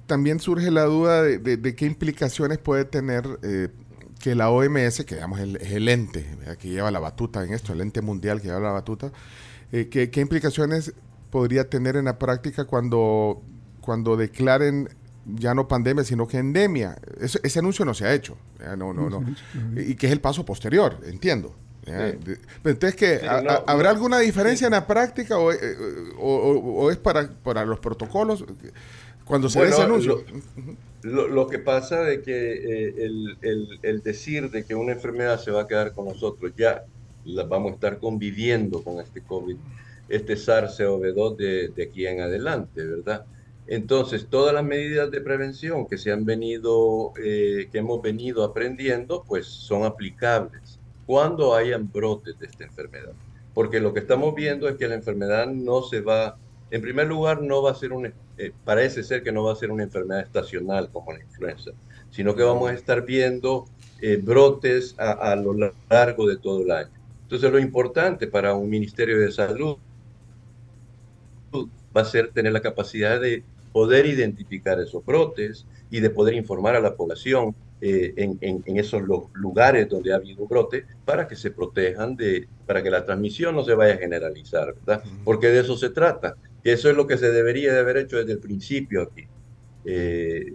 también 0.07 0.39
surge 0.39 0.71
la 0.71 0.83
duda 0.83 1.21
de, 1.23 1.75
qué 1.75 1.85
implicaciones 1.85 2.57
puede 2.57 2.85
tener 2.85 3.39
eh, 3.43 3.69
que 4.19 4.35
la 4.35 4.49
OMS, 4.49 5.05
que 5.05 5.15
digamos 5.15 5.39
es 5.39 5.71
el 5.71 5.87
ente 5.87 6.25
que 6.59 6.69
lleva 6.69 6.91
la 6.91 6.99
batuta 6.99 7.43
en 7.43 7.53
esto, 7.53 7.73
el 7.73 7.81
ente 7.81 8.01
mundial 8.01 8.41
que 8.41 8.47
lleva 8.47 8.59
la 8.59 8.71
batuta, 8.71 9.11
eh, 9.71 9.87
qué, 9.89 10.19
implicaciones 10.19 10.93
podría 11.29 11.69
tener 11.69 11.95
en 11.95 12.05
la 12.05 12.17
práctica 12.17 12.65
cuando, 12.65 13.41
cuando 13.81 14.17
declaren 14.17 14.89
ya 15.25 15.53
no 15.53 15.67
pandemia, 15.67 16.03
sino 16.03 16.27
que 16.27 16.39
endemia. 16.39 16.97
Ese, 17.21 17.59
anuncio 17.59 17.85
no 17.85 17.93
se 17.93 18.05
ha 18.05 18.13
hecho. 18.13 18.35
No, 18.77 18.93
no, 18.93 19.09
no. 19.09 19.23
Y 19.75 19.93
que 19.95 20.07
es 20.07 20.11
el 20.11 20.21
paso 20.21 20.43
posterior, 20.43 20.99
entiendo. 21.05 21.55
Entonces, 21.86 22.95
¿qué? 22.95 23.21
¿habrá 23.27 23.89
alguna 23.89 24.19
diferencia 24.19 24.67
en 24.67 24.74
la 24.74 24.86
práctica 24.86 25.38
o, 25.38 25.51
eh, 25.51 26.91
es 26.91 26.98
para, 26.98 27.29
para 27.29 27.65
los 27.65 27.79
protocolos 27.79 28.45
cuando 29.25 29.50
se 29.50 29.63
ese 29.63 29.81
anuncio? 29.81 30.24
Lo, 31.01 31.48
que 31.48 31.59
pasa 31.59 32.12
es 32.12 32.24
que 32.24 32.91
eh, 32.98 33.09
el, 33.81 34.01
decir 34.03 34.51
de 34.51 34.65
que 34.65 34.75
una 34.75 34.91
enfermedad 34.91 35.39
se 35.39 35.51
va 35.51 35.62
a 35.62 35.67
quedar 35.67 35.93
con 35.93 36.05
nosotros, 36.05 36.51
ya 36.57 36.83
la, 37.24 37.43
vamos 37.43 37.71
a 37.71 37.75
estar 37.75 38.00
conviviendo 38.00 38.83
con 38.83 39.00
este 39.00 39.21
COVID, 39.21 39.55
este 40.09 40.33
SARS-CoV-2 40.33 41.38
de, 41.38 41.69
de 41.69 41.83
aquí 41.83 42.05
en 42.05 42.19
adelante, 42.19 42.83
¿verdad? 42.83 43.25
Entonces, 43.67 44.27
todas 44.29 44.53
las 44.53 44.65
medidas 44.65 45.12
de 45.12 45.21
prevención 45.21 45.88
que 45.88 45.98
se 45.98 46.12
han 46.12 46.25
venido, 46.25 47.13
eh, 47.24 47.69
que 47.71 47.77
hemos 47.77 48.01
venido 48.01 48.43
aprendiendo, 48.43 49.24
pues 49.27 49.45
son 49.45 49.86
aplicables 49.86 50.68
cuando 51.09 51.55
hayan 51.55 51.91
brotes 51.91 52.37
de 52.37 52.45
esta 52.45 52.65
enfermedad. 52.65 53.13
Porque 53.55 53.79
lo 53.79 53.95
que 53.95 53.99
estamos 53.99 54.35
viendo 54.35 54.69
es 54.69 54.75
que 54.75 54.87
la 54.87 54.93
enfermedad 54.93 55.47
no 55.47 55.81
se 55.81 56.01
va, 56.01 56.37
en 56.69 56.83
primer 56.83 57.07
lugar, 57.07 57.41
no 57.41 57.63
va 57.63 57.71
a 57.71 57.73
ser 57.73 57.93
un, 57.93 58.13
eh, 58.37 58.51
parece 58.63 59.01
ser 59.01 59.23
que 59.23 59.31
no 59.31 59.43
va 59.43 59.53
a 59.53 59.55
ser 59.55 59.71
una 59.71 59.81
enfermedad 59.81 60.21
estacional 60.21 60.91
como 60.91 61.11
la 61.11 61.19
influenza, 61.19 61.71
sino 62.11 62.35
que 62.35 62.43
vamos 62.43 62.69
a 62.69 62.75
estar 62.75 63.07
viendo 63.07 63.65
eh, 64.03 64.17
brotes 64.21 64.93
a, 64.99 65.35
lo 65.35 65.55
largo 65.89 66.27
de 66.27 66.37
todo 66.37 66.61
el 66.61 66.69
año. 66.69 66.91
Entonces, 67.23 67.51
lo 67.51 67.57
importante 67.57 68.27
para 68.27 68.53
un 68.53 68.69
Ministerio 68.69 69.19
de 69.19 69.31
Salud 69.31 69.77
va 71.55 72.01
a 72.01 72.05
ser 72.05 72.29
tener 72.33 72.53
la 72.53 72.61
capacidad 72.61 73.19
de 73.19 73.43
poder 73.73 74.05
identificar 74.05 74.79
esos 74.79 75.03
brotes 75.03 75.65
y 75.89 76.01
de 76.01 76.11
poder 76.11 76.35
informar 76.35 76.75
a 76.75 76.79
la 76.79 76.93
población 76.93 77.55
eh, 77.81 78.13
en, 78.17 78.77
esos 78.77 79.01
lugares 79.33 79.88
donde 79.88 80.12
ha 80.12 80.17
habido 80.17 80.45
brote 80.45 80.86
para 81.05 81.27
que 81.27 81.38
se 81.38 81.51
protejan 81.51 82.15
de, 82.17 82.48
para 82.65 82.83
que 82.83 82.89
la 82.89 83.05
transmisión 83.05 83.55
no 83.55 83.63
se 83.63 83.74
vaya 83.74 83.93
a 83.93 83.98
generalizar, 83.98 84.74
¿verdad? 84.74 85.03
Porque 85.24 85.48
de 85.48 85.62
eso 85.62 85.77
se 85.77 85.89
trata. 85.89 86.36
Y 86.63 86.71
eso 86.71 86.89
es 86.89 86.98
lo 86.98 87.07
que 87.07 87.17
se 87.17 87.31
debería 87.31 87.74
de 87.74 87.79
haber 87.79 87.98
hecho 87.98 88.17
desde 88.17 88.33
el 88.33 88.39
principio 88.39 89.03
aquí. 89.03 89.27
Eh, 89.86 90.53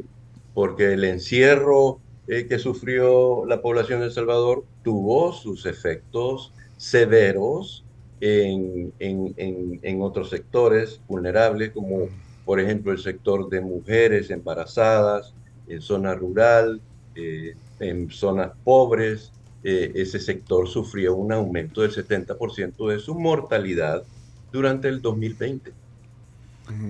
porque 0.52 0.92
el 0.92 1.04
encierro 1.04 1.98
eh, 2.28 2.46
que 2.46 2.58
sufrió 2.58 3.46
la 3.46 3.62
población 3.62 4.00
de 4.00 4.06
El 4.06 4.12
Salvador 4.12 4.64
tuvo 4.82 5.32
sus 5.32 5.64
efectos 5.64 6.52
severos 6.76 7.84
en, 8.20 8.92
en, 8.98 10.02
otros 10.02 10.30
sectores 10.30 11.00
vulnerables, 11.08 11.72
como 11.72 12.08
por 12.44 12.60
ejemplo 12.60 12.92
el 12.92 12.98
sector 12.98 13.48
de 13.50 13.60
mujeres 13.60 14.30
embarazadas 14.30 15.34
en 15.68 15.80
zona 15.82 16.14
rural, 16.14 16.80
eh, 17.14 17.54
en 17.80 18.10
zonas 18.10 18.52
pobres, 18.64 19.32
eh, 19.62 19.92
ese 19.94 20.20
sector 20.20 20.68
sufrió 20.68 21.14
un 21.14 21.32
aumento 21.32 21.82
del 21.82 21.90
70% 21.90 22.88
de 22.88 22.98
su 22.98 23.14
mortalidad 23.14 24.04
durante 24.52 24.88
el 24.88 25.00
2020. 25.00 25.72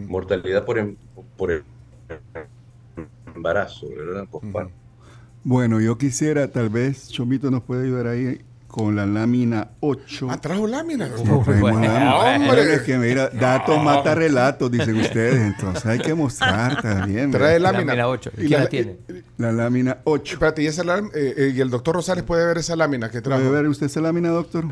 Mortalidad 0.08 0.64
por, 0.64 0.78
em, 0.78 0.96
por 1.36 1.50
el 1.50 1.62
embarazo, 3.34 3.88
¿verdad? 3.88 4.26
Bueno, 5.42 5.80
yo 5.80 5.98
quisiera, 5.98 6.50
tal 6.50 6.68
vez 6.68 7.08
Chomito 7.08 7.50
nos 7.50 7.62
puede 7.62 7.84
ayudar 7.84 8.06
ahí 8.06 8.40
con 8.74 8.96
la 8.96 9.06
lámina 9.06 9.68
8. 9.78 10.26
Ah, 10.28 10.40
trajo 10.40 10.66
lámina. 10.66 11.08
Hombre, 11.16 12.74
es 12.74 12.82
que 12.82 12.98
mira, 12.98 13.28
datos 13.28 13.80
mata 13.80 14.16
relatos, 14.16 14.68
dicen 14.68 14.96
ustedes. 14.96 15.36
Entonces 15.36 15.86
hay 15.86 16.00
que 16.00 16.12
mostrar 16.12 16.82
también. 16.82 17.30
Trae 17.30 17.60
lámina. 17.60 17.94
lámina 17.94 18.08
8. 18.08 18.32
¿Y, 18.36 18.46
quién 18.48 18.60
la, 18.60 18.66
tiene? 18.66 18.96
La 19.38 19.52
lámina 19.52 19.98
8. 20.02 20.32
Espérate, 20.32 20.64
¿y, 20.64 20.66
esa, 20.66 20.82
eh, 20.82 21.04
eh, 21.14 21.52
y 21.54 21.60
el 21.60 21.70
doctor 21.70 21.94
Rosales 21.94 22.24
puede 22.24 22.44
ver 22.44 22.58
esa 22.58 22.74
lámina 22.74 23.12
que 23.12 23.20
trajo. 23.20 23.42
¿Puede 23.42 23.54
ver 23.54 23.68
usted 23.68 23.86
esa 23.86 24.00
lámina, 24.00 24.30
doctor? 24.30 24.64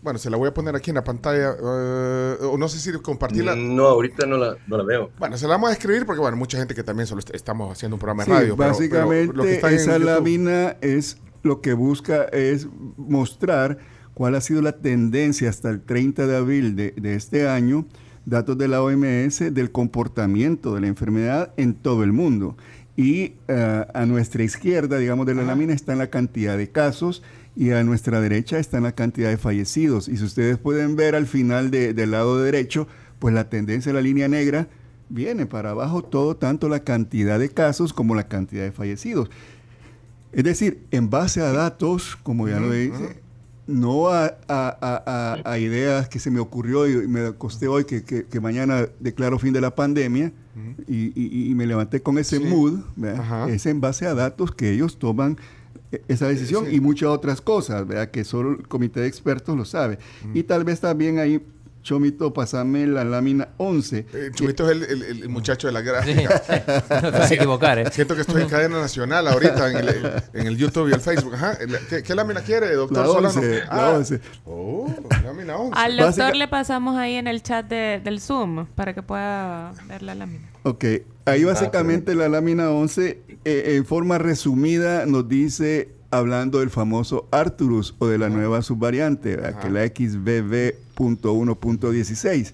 Bueno, 0.00 0.20
se 0.20 0.30
la 0.30 0.36
voy 0.36 0.48
a 0.48 0.54
poner 0.54 0.76
aquí 0.76 0.92
en 0.92 0.94
la 0.94 1.04
pantalla. 1.04 1.56
Eh, 1.60 2.36
no 2.56 2.68
sé 2.68 2.78
si 2.78 2.96
compartirla. 3.00 3.56
No, 3.56 3.86
ahorita 3.86 4.26
no 4.26 4.36
la, 4.36 4.58
no 4.68 4.76
la, 4.76 4.84
veo. 4.84 5.10
Bueno, 5.18 5.36
se 5.36 5.48
la 5.48 5.54
vamos 5.54 5.70
a 5.70 5.72
escribir 5.72 6.06
porque, 6.06 6.20
bueno, 6.20 6.36
mucha 6.36 6.56
gente 6.56 6.72
que 6.72 6.84
también 6.84 7.08
solo 7.08 7.20
estamos 7.32 7.72
haciendo 7.72 7.96
un 7.96 8.00
programa 8.00 8.24
de 8.24 8.30
radio. 8.30 8.54
Básicamente, 8.54 9.74
esa 9.74 9.98
lámina 9.98 10.76
es 10.80 11.16
lo 11.42 11.60
que 11.60 11.72
busca 11.72 12.24
es 12.24 12.68
mostrar 12.96 13.78
cuál 14.14 14.34
ha 14.34 14.40
sido 14.40 14.62
la 14.62 14.72
tendencia 14.72 15.48
hasta 15.48 15.70
el 15.70 15.80
30 15.80 16.26
de 16.26 16.36
abril 16.36 16.76
de, 16.76 17.14
este 17.14 17.48
año, 17.48 17.86
datos 18.26 18.58
de 18.58 18.68
la 18.68 18.82
OMS 18.82 19.54
del 19.54 19.70
comportamiento 19.72 20.74
de 20.74 20.82
la 20.82 20.86
enfermedad 20.88 21.52
en 21.56 21.74
todo 21.74 22.04
el 22.04 22.12
mundo. 22.12 22.56
y 22.96 23.32
eh, 23.48 23.86
a 23.94 24.04
nuestra 24.04 24.42
izquierda, 24.42 24.98
digamos, 24.98 25.24
de 25.24 25.34
la 25.34 25.42
lámina 25.42 25.72
está 25.72 25.94
la 25.94 26.10
cantidad 26.10 26.58
de 26.58 26.68
casos 26.68 27.22
y 27.56 27.70
a 27.70 27.82
nuestra 27.82 28.20
derecha 28.20 28.58
está 28.58 28.80
la 28.80 28.92
cantidad 28.92 29.30
de 29.30 29.38
fallecidos. 29.38 30.08
Y 30.08 30.16
si 30.16 30.24
ustedes 30.24 30.58
pueden 30.58 30.96
ver 30.96 31.14
al 31.14 31.26
final 31.26 31.70
del 31.70 32.10
lado 32.10 32.42
derecho, 32.42 32.88
pues 33.18 33.34
la 33.34 33.48
tendencia 33.48 33.90
de 33.90 33.94
la 33.94 34.02
línea 34.02 34.28
negra 34.28 34.68
viene 35.08 35.46
para 35.46 35.70
abajo 35.70 36.02
todo, 36.02 36.36
tanto 36.36 36.68
la 36.68 36.80
cantidad 36.80 37.38
de 37.38 37.50
casos 37.50 37.92
como 37.92 38.14
la 38.14 38.28
cantidad 38.28 38.64
de 38.64 38.72
fallecidos. 38.72 39.30
Es 40.32 40.44
decir, 40.44 40.86
en 40.90 41.10
base 41.10 41.40
a 41.40 41.52
datos, 41.52 42.16
como 42.22 42.48
ya 42.48 42.60
lo 42.60 42.70
dice, 42.70 43.20
no 43.66 44.08
a, 44.08 45.58
ideas 45.58 46.08
que 46.08 46.18
se 46.18 46.30
me 46.30 46.40
ocurrió 46.40 46.88
y 46.88 47.08
me 47.08 47.26
acosté 47.26 47.68
hoy 47.68 47.84
que, 47.84 48.40
mañana 48.40 48.88
declaro 48.98 49.38
fin 49.38 49.52
de 49.52 49.60
la 49.60 49.74
pandemia 49.74 50.32
y, 50.86 51.52
me 51.54 51.66
levanté 51.66 52.02
con 52.02 52.18
ese 52.18 52.40
mood, 52.40 52.80
es 53.48 53.66
en 53.66 53.80
base 53.80 54.06
a 54.06 54.14
datos 54.14 54.52
que 54.52 54.72
ellos 54.72 54.98
toman 54.98 55.36
e, 55.92 56.02
esa 56.08 56.28
decisión 56.28 56.72
y 56.72 56.80
muchas 56.80 57.08
otras 57.08 57.40
cosas, 57.40 57.86
¿verdad? 57.86 58.10
que 58.10 58.24
solo 58.24 58.52
el 58.52 58.68
comité 58.68 59.00
de 59.00 59.06
expertos 59.06 59.56
lo 59.56 59.64
sabe. 59.64 59.98
Y 60.34 60.44
tal 60.44 60.64
vez 60.64 60.80
también 60.80 61.18
ahí 61.18 61.42
Chomito, 61.82 62.32
pasame 62.32 62.86
la 62.86 63.04
lámina 63.04 63.48
11. 63.56 64.06
Eh, 64.12 64.30
Chomito 64.34 64.68
es 64.70 64.88
el, 64.88 65.28
muchacho 65.28 65.66
de 65.66 65.72
la 65.72 65.80
gráfica. 65.80 66.42
no 67.02 67.12
te 67.12 67.18
vas 67.18 67.30
a 67.30 67.34
equivocar, 67.34 67.78
¿eh? 67.78 67.90
Siento 67.90 68.14
que 68.14 68.22
estoy 68.22 68.42
en 68.42 68.48
cadena 68.48 68.80
nacional 68.80 69.26
ahorita, 69.28 69.70
en 70.32 70.46
el, 70.46 70.56
YouTube 70.56 70.90
y 70.90 70.92
el 70.92 71.00
Facebook. 71.00 71.34
Ajá. 71.34 71.58
¿Qué, 72.04 72.14
lámina 72.14 72.42
quiere, 72.42 72.74
doctor 72.74 73.06
la 73.06 73.28
11, 73.28 73.32
Solano? 73.32 73.66
La 73.74 73.90
11. 73.90 74.20
Ah. 74.22 74.40
Oh, 74.46 74.94
lámina 75.24 75.56
11. 75.56 75.72
Al 75.76 75.96
doctor 75.96 76.36
le 76.36 76.48
pasamos 76.48 76.96
ahí 76.96 77.14
en 77.14 77.26
el 77.26 77.42
chat 77.42 77.66
del 77.66 78.20
Zoom 78.20 78.66
para 78.74 78.94
que 78.94 79.02
pueda 79.02 79.72
ver 79.86 80.02
la 80.02 80.14
lámina. 80.14 80.48
Ok. 80.64 80.84
Ahí 81.24 81.44
básicamente 81.44 82.14
la 82.14 82.28
lámina 82.28 82.70
11, 82.70 83.22
eh, 83.44 83.62
en 83.76 83.84
forma 83.86 84.18
resumida, 84.18 85.06
nos 85.06 85.28
dice 85.28 85.99
hablando 86.10 86.60
del 86.60 86.70
famoso 86.70 87.28
Arturus 87.30 87.94
o 87.98 88.06
de 88.06 88.18
la 88.18 88.28
nueva 88.28 88.60
subvariante, 88.62 89.38
que 89.62 89.70
la 89.70 89.86
XBB.1.16. 89.86 92.52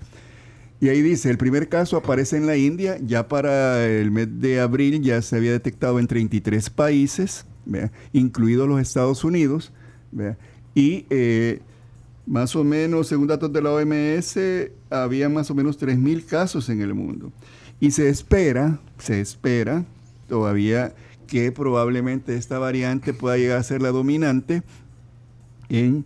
Y 0.79 0.91
ahí 0.91 1.01
dice, 1.01 1.31
el 1.31 1.39
primer 1.39 1.71
caso 1.71 1.97
aparece 1.97 2.37
en 2.37 2.47
la 2.47 2.57
India, 2.57 2.99
ya 3.01 3.29
para 3.29 3.87
el 3.87 4.11
mes 4.11 4.29
de 4.41 4.61
abril 4.61 5.01
ya 5.01 5.23
se 5.23 5.37
había 5.37 5.53
detectado 5.53 5.99
en 5.99 6.07
33 6.07 6.69
países, 6.69 7.47
incluidos 8.13 8.69
los 8.69 8.79
Estados 8.81 9.25
Unidos, 9.25 9.73
y 10.75 11.07
eh, 11.09 11.61
más 12.27 12.55
o 12.57 12.65
menos, 12.65 13.09
según 13.09 13.27
datos 13.27 13.51
de 13.53 13.63
la 13.63 13.73
OMS, 13.73 14.37
había 14.91 15.31
más 15.31 15.51
o 15.51 15.55
menos 15.55 15.81
3.000 15.81 16.27
casos 16.27 16.69
en 16.69 16.83
el 16.83 16.93
mundo. 16.93 17.33
Y 17.81 17.93
se 17.93 18.09
espera, 18.09 18.81
se 18.99 19.21
espera 19.21 19.85
todavía 20.29 20.93
que 21.27 21.53
probablemente 21.53 22.37
esta 22.37 22.59
variante 22.59 23.13
pueda 23.13 23.37
llegar 23.37 23.59
a 23.59 23.63
ser 23.63 23.83
la 23.83 23.91
dominante 23.91 24.63
en, 25.69 26.05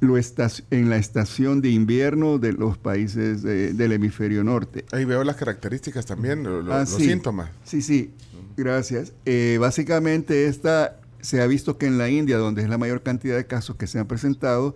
lo 0.00 0.16
en 0.18 0.90
la 0.90 0.96
estación 0.96 1.60
de 1.60 1.70
invierno 1.70 2.38
de 2.38 2.52
los 2.52 2.76
países 2.78 3.42
del 3.42 3.92
hemisferio 3.92 4.44
norte. 4.44 4.84
Ahí 4.92 5.04
veo 5.04 5.24
las 5.24 5.36
características 5.36 6.06
también, 6.06 6.46
ah, 6.46 6.80
los 6.80 6.88
síntomas. 6.88 7.50
Sí, 7.64 7.82
sí, 7.82 8.12
gracias. 8.56 9.12
Eh, 9.24 9.58
básicamente 9.60 10.46
esta 10.46 10.98
se 11.20 11.40
ha 11.40 11.46
visto 11.46 11.78
que 11.78 11.86
en 11.86 11.96
la 11.96 12.10
India, 12.10 12.36
donde 12.36 12.62
es 12.62 12.68
la 12.68 12.76
mayor 12.76 13.02
cantidad 13.02 13.36
de 13.36 13.46
casos 13.46 13.76
que 13.76 13.86
se 13.86 13.98
han 13.98 14.06
presentado, 14.06 14.74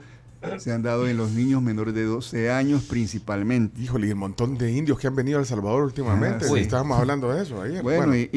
se 0.59 0.73
han 0.73 0.83
dado 0.83 1.09
en 1.09 1.17
los 1.17 1.33
niños 1.33 1.63
menores 1.63 1.95
de 1.95 2.05
12 2.05 2.51
años 2.51 2.85
principalmente. 2.85 3.81
Híjole, 3.81 4.09
y 4.09 4.13
un 4.13 4.19
montón 4.19 4.57
de 4.57 4.73
indios 4.73 4.99
que 4.99 5.07
han 5.07 5.17
venido 5.17 5.39
a 5.39 5.41
El 5.41 5.47
Salvador 5.47 5.83
últimamente. 5.83 6.47
Ah, 6.49 6.59
estábamos 6.59 6.99
hablando 6.99 7.33
de 7.33 7.43
eso 7.43 7.61
ayer. 7.61 7.83
Bueno, 7.83 8.15
Y, 8.17 8.29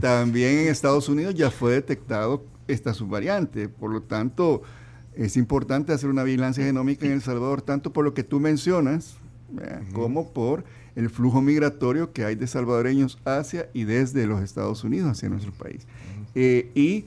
también 0.00 0.58
en 0.58 0.68
Estados 0.68 1.08
Unidos 1.08 1.34
ya 1.34 1.50
fue 1.50 1.72
detectado 1.72 2.44
esta 2.68 2.94
subvariante. 2.94 3.68
Por 3.68 3.90
lo 3.90 4.02
tanto, 4.02 4.62
es 5.14 5.36
importante 5.36 5.92
hacer 5.92 6.08
una 6.08 6.22
vigilancia 6.22 6.64
genómica 6.64 7.06
en 7.06 7.12
El 7.12 7.22
Salvador, 7.22 7.62
tanto 7.62 7.92
por 7.92 8.04
lo 8.04 8.14
que 8.14 8.22
tú 8.22 8.40
mencionas, 8.40 9.16
como 9.92 10.32
por 10.32 10.64
el 10.96 11.10
flujo 11.10 11.40
migratorio 11.40 12.12
que 12.12 12.24
hay 12.24 12.34
de 12.34 12.46
salvadoreños 12.46 13.18
hacia 13.24 13.68
y 13.72 13.84
desde 13.84 14.26
los 14.26 14.42
Estados 14.42 14.84
Unidos 14.84 15.10
hacia 15.10 15.28
nuestro 15.28 15.52
país. 15.52 15.86
Eh, 16.34 16.70
y 16.74 17.04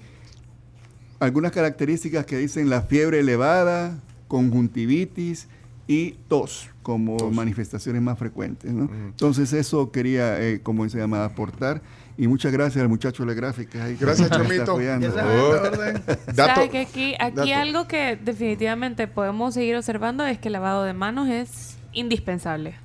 algunas 1.20 1.52
características 1.52 2.26
que 2.26 2.38
dicen 2.38 2.70
la 2.70 2.82
fiebre 2.82 3.20
elevada, 3.20 4.00
conjuntivitis 4.28 5.48
y 5.88 6.12
tos 6.28 6.70
como 6.82 7.18
manifestaciones 7.32 8.02
más 8.02 8.18
frecuentes. 8.18 8.72
Entonces 8.72 9.54
eso 9.54 9.92
quería, 9.92 10.42
eh, 10.42 10.62
como 10.62 10.88
se 10.90 10.98
llama, 10.98 11.26
aportar. 11.26 11.82
Y 12.18 12.28
muchas 12.28 12.52
gracias 12.52 12.82
al 12.82 12.90
muchacho 12.90 13.24
de 13.24 13.28
la 13.28 13.34
gráfica. 13.34 13.88
gracias, 14.00 14.30
Chomito. 14.30 14.76
Oh. 14.76 14.78
que 16.72 16.80
aquí, 16.80 17.16
aquí 17.20 17.52
algo 17.54 17.88
que 17.88 18.18
definitivamente 18.24 19.08
podemos 19.08 19.56
seguir 19.56 19.76
observando 19.76 20.26
es 20.26 20.38
que 20.38 20.50
el 20.50 20.54
lavado 20.54 20.84
de 20.84 20.94
manos 20.94 21.28
es 21.28 21.78
indispensable. 21.92 22.76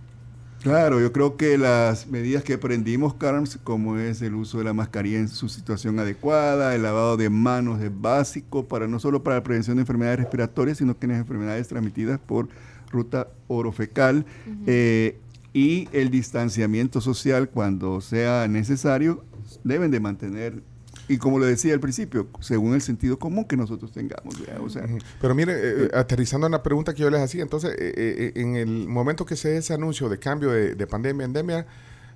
Claro, 0.62 1.00
yo 1.00 1.12
creo 1.12 1.36
que 1.36 1.56
las 1.56 2.08
medidas 2.08 2.42
que 2.42 2.54
aprendimos, 2.54 3.14
Carms, 3.14 3.58
como 3.62 3.96
es 3.96 4.20
el 4.22 4.34
uso 4.34 4.58
de 4.58 4.64
la 4.64 4.72
mascarilla 4.72 5.18
en 5.18 5.28
su 5.28 5.48
situación 5.48 6.00
adecuada, 6.00 6.74
el 6.74 6.82
lavado 6.82 7.16
de 7.16 7.30
manos 7.30 7.80
es 7.80 7.92
básico 7.94 8.66
para 8.66 8.88
no 8.88 8.98
solo 8.98 9.22
para 9.22 9.36
la 9.36 9.44
prevención 9.44 9.76
de 9.76 9.82
enfermedades 9.82 10.18
respiratorias, 10.18 10.78
sino 10.78 10.98
que 10.98 11.06
en 11.06 11.12
las 11.12 11.20
enfermedades 11.20 11.68
transmitidas 11.68 12.18
por 12.18 12.48
ruta 12.90 13.28
orofecal 13.46 14.26
eh, 14.66 15.16
y 15.52 15.88
el 15.92 16.10
distanciamiento 16.10 17.00
social 17.00 17.50
cuando 17.50 18.00
sea 18.00 18.48
necesario 18.48 19.22
deben 19.62 19.92
de 19.92 20.00
mantener 20.00 20.62
y 21.08 21.16
como 21.16 21.38
le 21.38 21.46
decía 21.46 21.72
al 21.72 21.80
principio, 21.80 22.28
según 22.40 22.74
el 22.74 22.82
sentido 22.82 23.18
común 23.18 23.46
que 23.46 23.56
nosotros 23.56 23.90
tengamos. 23.92 24.36
O 24.60 24.68
sea, 24.68 24.86
Pero 25.20 25.34
mire, 25.34 25.54
eh, 25.54 25.84
eh, 25.84 25.90
aterrizando 25.94 26.46
en 26.46 26.52
la 26.52 26.62
pregunta 26.62 26.92
que 26.92 27.00
yo 27.00 27.10
les 27.10 27.20
hacía, 27.20 27.42
entonces, 27.42 27.74
eh, 27.78 28.32
en 28.36 28.56
el 28.56 28.86
momento 28.86 29.24
que 29.24 29.34
se 29.34 29.48
dé 29.48 29.56
ese 29.56 29.72
anuncio 29.72 30.08
de 30.10 30.18
cambio 30.18 30.50
de, 30.50 30.86
pandemia 30.86 31.24
a 31.24 31.26
endemia, 31.26 31.66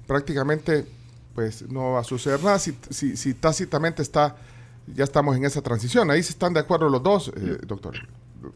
prácticamente 0.07 0.85
pues 1.35 1.63
no 1.71 1.93
va 1.93 2.01
a 2.01 2.05
suceder 2.05 2.43
nada 2.43 2.59
si, 2.59 2.77
si, 2.91 3.33
tácitamente 3.33 4.03
está, 4.03 4.37
ya 4.87 5.05
estamos 5.05 5.35
en 5.37 5.47
esa 5.47 5.63
transición. 5.63 6.11
Ahí 6.11 6.23
se 6.23 6.33
están 6.33 6.53
de 6.53 6.61
acuerdo 6.61 6.91
los 6.91 7.03
dos, 7.03 7.33
doctor. 7.67 7.95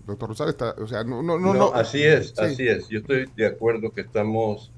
Doctor 0.04 0.28
Rosales, 0.28 0.54
está, 0.54 0.74
o 0.82 0.86
sea, 0.88 1.04
no, 1.04 1.22
no, 1.22 1.38
no, 1.38 1.72
Así 1.72 2.02
es, 2.02 2.36
así 2.38 2.66
es. 2.66 2.88
Yo 2.88 2.98
estoy 2.98 3.30
de 3.36 3.46
acuerdo 3.46 3.90
que 3.90 4.00
estamos 4.00 4.72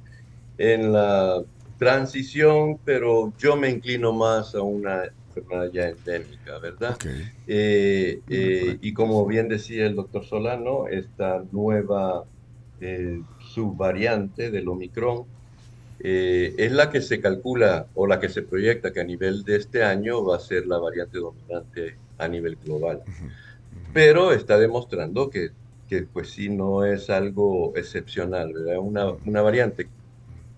en 0.58 0.92
la 0.92 1.42
transición, 1.78 2.78
pero 2.84 3.32
yo 3.38 3.56
me 3.56 3.70
inclino 3.70 4.12
más 4.12 4.54
a 4.54 4.62
una 4.62 5.04
ya 5.72 5.88
endémica, 5.88 6.58
¿verdad? 6.58 6.96
Eh, 7.46 8.20
eh, 8.28 8.78
y 8.80 8.92
como 8.92 9.26
bien 9.26 9.48
decía 9.48 9.86
el 9.86 9.94
doctor 9.94 10.24
Solano, 10.24 10.86
esta 10.88 11.42
nueva 11.52 12.24
eh, 12.80 13.20
subvariante 13.40 14.50
del 14.50 14.68
Omicron 14.68 15.24
es 16.00 16.70
la 16.70 16.90
que 16.90 17.00
se 17.00 17.20
calcula 17.20 17.86
o 17.94 18.06
la 18.06 18.20
que 18.20 18.28
se 18.28 18.42
proyecta 18.42 18.92
que 18.92 19.00
a 19.00 19.04
nivel 19.04 19.42
de 19.42 19.56
este 19.56 19.82
año 19.82 20.24
va 20.24 20.36
a 20.36 20.40
ser 20.40 20.64
la 20.68 20.78
variante 20.78 21.18
dominante 21.18 21.96
a 22.18 22.28
nivel 22.28 22.56
global. 22.64 23.02
Pero 23.92 24.32
está 24.32 24.58
demostrando 24.58 25.28
que, 25.28 25.50
que, 25.88 26.02
pues 26.02 26.30
sí, 26.30 26.50
no 26.50 26.84
es 26.84 27.10
algo 27.10 27.72
excepcional, 27.74 28.52
¿verdad? 28.52 28.78
Una, 28.78 29.10
una 29.26 29.42
variante 29.42 29.88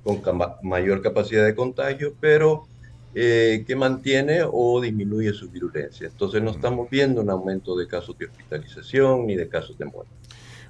con 0.03 0.21
mayor 0.62 1.03
capacidad 1.03 1.45
de 1.45 1.55
contagio, 1.55 2.14
pero 2.21 2.66
eh, 3.14 3.64
que 3.66 3.75
mantiene 3.75 4.40
o 4.44 4.81
disminuye 4.81 5.33
su 5.33 5.51
virulencia. 5.51 6.07
Entonces 6.07 6.40
no 6.42 6.53
estamos 6.53 6.88
viendo 6.88 7.20
un 7.20 7.31
aumento 7.31 7.77
de 7.77 7.88
casos 7.88 8.16
de 8.16 8.27
hospitalización 8.27 9.27
ni 9.27 9.35
de 9.35 9.49
casos 9.49 9.77
de 9.77 9.85
muerte. 9.87 10.12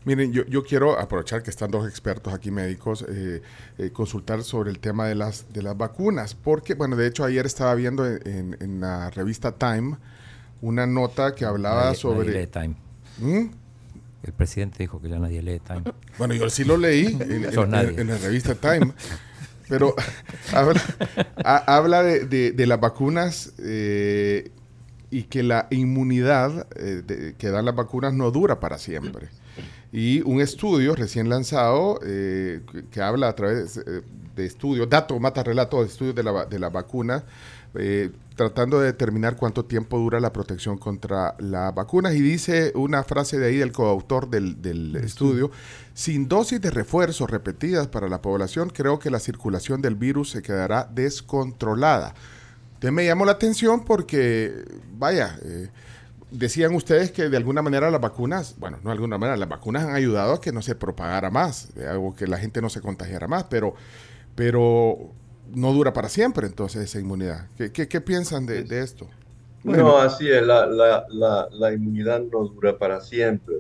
Miren, 0.07 0.33
yo, 0.33 0.47
yo 0.47 0.63
quiero 0.63 0.99
aprovechar 0.99 1.43
que 1.43 1.51
están 1.51 1.71
dos 1.71 1.87
expertos 1.87 2.33
aquí 2.33 2.51
médicos, 2.51 3.05
eh, 3.07 3.43
eh, 3.77 3.91
consultar 3.91 4.43
sobre 4.43 4.71
el 4.71 4.79
tema 4.79 5.07
de 5.07 5.15
las, 5.15 5.53
de 5.53 5.63
las 5.63 5.77
vacunas, 5.77 6.35
porque, 6.35 6.73
bueno, 6.73 6.97
de 6.97 7.07
hecho 7.07 7.25
ayer 7.25 7.45
estaba 7.45 7.75
viendo 7.75 8.07
en, 8.07 8.57
en, 8.61 8.81
la 8.81 9.11
revista 9.11 9.53
Time 9.53 9.99
una 10.63 10.87
nota 10.87 11.35
que 11.35 11.45
hablaba 11.45 11.95
sobre... 11.95 12.33
lee 12.33 12.47
Time. 12.47 12.77
¿Mm? 13.19 13.51
El 14.23 14.33
presidente 14.33 14.79
dijo 14.79 15.03
que 15.03 15.11
ya 15.11 15.19
nadie 15.19 15.43
lee 15.43 15.61
Time. 15.61 15.83
Bueno, 16.17 16.33
yo 16.33 16.49
sí 16.49 16.65
lo 16.65 16.79
leí 16.79 17.19
en, 17.21 17.45
en 17.99 18.07
la 18.09 18.17
revista 18.17 18.55
Time. 18.55 18.95
Pero 19.71 19.95
habla, 21.67 22.03
de, 22.03 22.67
las 22.67 22.81
vacunas 22.81 23.53
eh, 23.59 24.51
y 25.11 25.23
que 25.23 25.43
la 25.43 25.69
inmunidad 25.71 26.67
eh, 26.77 27.35
que 27.39 27.49
dan 27.49 27.65
las 27.65 27.75
vacunas 27.75 28.13
no 28.13 28.31
dura 28.31 28.61
para 28.61 28.77
siempre. 28.77 29.29
Y 29.93 30.21
un 30.23 30.41
estudio 30.41 30.95
recién 30.95 31.29
lanzado 31.29 31.99
eh, 32.05 32.61
que, 32.91 33.01
habla 33.01 33.29
a 33.29 33.35
través 33.35 33.81
de 34.37 34.47
estudios, 34.47 34.89
datos, 34.89 35.19
mata 35.21 35.43
relato 35.43 35.81
de 35.81 35.87
estudios 35.87 36.15
de 36.15 36.23
la, 36.23 36.45
de 36.45 36.59
la 36.59 36.69
vacuna, 36.69 37.25
tratando 38.37 38.81
de 38.81 38.87
determinar 38.87 39.37
cuánto 39.37 39.65
tiempo 39.65 39.99
dura 39.99 40.19
la 40.19 40.33
protección 40.33 40.79
contra 40.79 41.35
las 41.39 41.75
vacunas. 41.75 42.15
Y 42.15 42.21
dice 42.21 42.73
una 42.75 43.05
frase 43.05 43.39
de 43.39 43.49
ahí 43.49 43.57
del 43.57 43.73
coautor 43.73 44.29
del, 44.31 44.61
del 44.63 44.97
estudio, 44.97 45.51
sin 45.95 46.29
dosis 46.29 46.61
de 46.61 46.71
refuerzo 46.71 47.27
repetidas 47.27 47.87
para 47.89 48.09
la 48.09 48.23
población, 48.23 48.71
creo 48.71 48.99
que 48.99 49.11
la 49.11 49.19
circulación 49.19 49.83
del 49.83 49.95
virus 49.95 50.31
se 50.31 50.43
quedará 50.43 50.89
descontrolada. 50.91 52.15
Entonces 52.81 52.93
me 52.93 53.05
llamó 53.05 53.27
la 53.27 53.33
atención 53.33 53.85
porque, 53.85 54.65
vaya, 54.97 55.39
eh, 55.43 55.69
decían 56.31 56.75
ustedes 56.75 57.13
que 57.13 57.29
de 57.29 57.37
alguna 57.37 57.61
manera 57.61 57.91
las 57.91 58.01
vacunas, 58.01 58.55
bueno, 58.59 58.79
no 58.83 58.89
de 58.89 58.95
alguna 58.95 59.19
manera, 59.19 59.37
las 59.37 59.51
vacunas 59.51 59.85
han 59.85 59.95
ayudado 59.95 60.33
a 60.33 60.41
que 60.41 60.51
no 60.51 60.63
se 60.63 60.75
propagara 60.75 61.31
más, 61.31 61.69
algo 61.87 62.15
que 62.15 62.27
la 62.27 62.39
gente 62.39 62.63
no 62.63 62.71
se 62.71 62.81
contagiara 62.81 63.29
más, 63.29 63.45
pero, 63.45 63.75
pero 64.35 65.13
no 65.55 65.73
dura 65.73 65.93
para 65.93 66.09
siempre 66.09 66.47
entonces 66.47 66.83
esa 66.83 67.01
inmunidad. 67.01 67.49
¿Qué, 67.57 67.89
qué, 67.89 68.01
piensan 68.01 68.47
de, 68.47 68.65
esto? 68.81 69.09
No, 69.65 69.99
así 69.99 70.29
es, 70.29 70.43
la, 70.43 70.67
la, 70.67 71.49
la, 71.51 71.73
inmunidad 71.73 72.21
no 72.21 72.45
dura 72.45 72.79
para 72.79 73.01
siempre. 73.01 73.57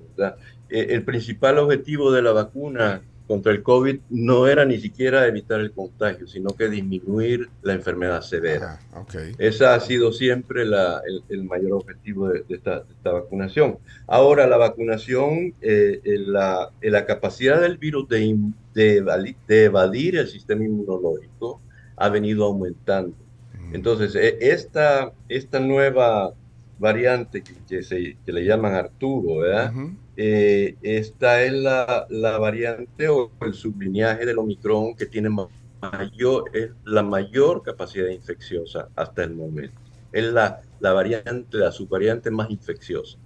Eh, 0.70 0.86
el 0.90 1.04
principal 1.04 1.58
objetivo 1.58 2.12
de 2.12 2.22
la 2.22 2.32
vacuna 2.32 3.02
contra 3.30 3.52
el 3.52 3.62
COVID 3.62 4.00
no 4.10 4.48
era 4.48 4.64
ni 4.64 4.80
siquiera 4.80 5.24
evitar 5.28 5.60
el 5.60 5.70
contagio, 5.70 6.26
sino 6.26 6.50
que 6.50 6.68
disminuir 6.68 7.48
la 7.62 7.74
enfermedad 7.74 8.22
severa. 8.22 8.80
Ah, 8.92 9.02
okay. 9.02 9.34
Ese 9.38 9.66
ha 9.66 9.78
sido 9.78 10.12
siempre 10.12 10.64
la, 10.64 11.00
el, 11.28 11.44
mayor 11.44 11.74
objetivo 11.74 12.28
de, 12.28 12.44
esta, 12.48 12.82
vacunación. 13.04 13.78
Ahora, 14.08 14.48
la 14.48 14.56
vacunación, 14.56 15.54
eh, 15.60 16.00
la, 16.26 16.70
la, 16.82 17.06
capacidad 17.06 17.60
del 17.60 17.78
virus 17.78 18.08
de, 18.08 18.36
de, 18.74 19.64
evadir 19.64 20.16
el 20.16 20.26
sistema 20.26 20.64
inmunológico 20.64 21.60
ha 22.00 22.08
venido 22.08 22.44
aumentando. 22.46 23.14
Mm. 23.54 23.74
Entonces, 23.74 24.14
e, 24.16 24.38
esta, 24.40 25.12
esta 25.28 25.60
nueva 25.60 26.32
variante 26.78 27.42
que, 27.42 27.82
se, 27.82 28.16
que 28.24 28.32
le 28.32 28.44
llaman 28.44 28.74
Arturo, 28.74 29.40
¿verdad? 29.40 29.72
Eh, 30.16 30.76
esta 30.82 31.42
es 31.42 31.52
la, 31.52 32.06
la, 32.08 32.38
variante 32.38 33.08
o 33.08 33.30
el 33.42 33.52
sublineaje 33.52 34.24
del 34.24 34.38
Omicron 34.38 34.96
que 34.96 35.04
tiene 35.04 35.28
mayor, 35.28 36.44
es 36.54 36.70
la 36.84 37.02
mayor 37.02 37.62
capacidad 37.62 38.08
infecciosa 38.08 38.88
hasta 38.96 39.22
el 39.24 39.34
momento. 39.34 39.78
Es 40.10 40.24
la, 40.32 40.62
la 40.80 40.94
variante, 40.94 41.58
la 41.58 41.70
subvariante 41.70 42.30
más 42.30 42.50
infecciosa. 42.50 43.18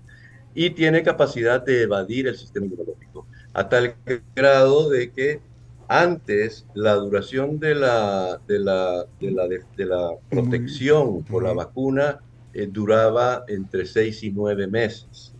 Y 0.53 0.71
tiene 0.71 1.05
capacidad 1.05 1.65
de 1.65 1.83
evadir 1.83 2.27
el 2.27 2.37
sistema 2.37 2.67
inmunológico, 2.67 3.27
a 3.53 3.69
tal 3.69 3.95
grado 4.35 4.91
de 4.91 5.13
que 5.13 5.41
antes 5.88 6.66
la 6.75 6.94
duración 6.94 7.59
de 7.59 7.75
la, 7.75 8.40
de 8.47 8.59
la, 8.59 9.07
de 9.20 9.31
la, 9.31 9.49
de, 9.49 9.87
la 9.87 10.11
protección 10.31 11.23
por 11.25 11.42
la 11.42 11.53
vacuna 11.53 12.20
eh, 12.53 12.68
duraba 12.70 13.44
entre 13.49 13.87
6 13.87 14.23
y 14.25 14.31
9 14.31 14.66
meses. 14.66 15.35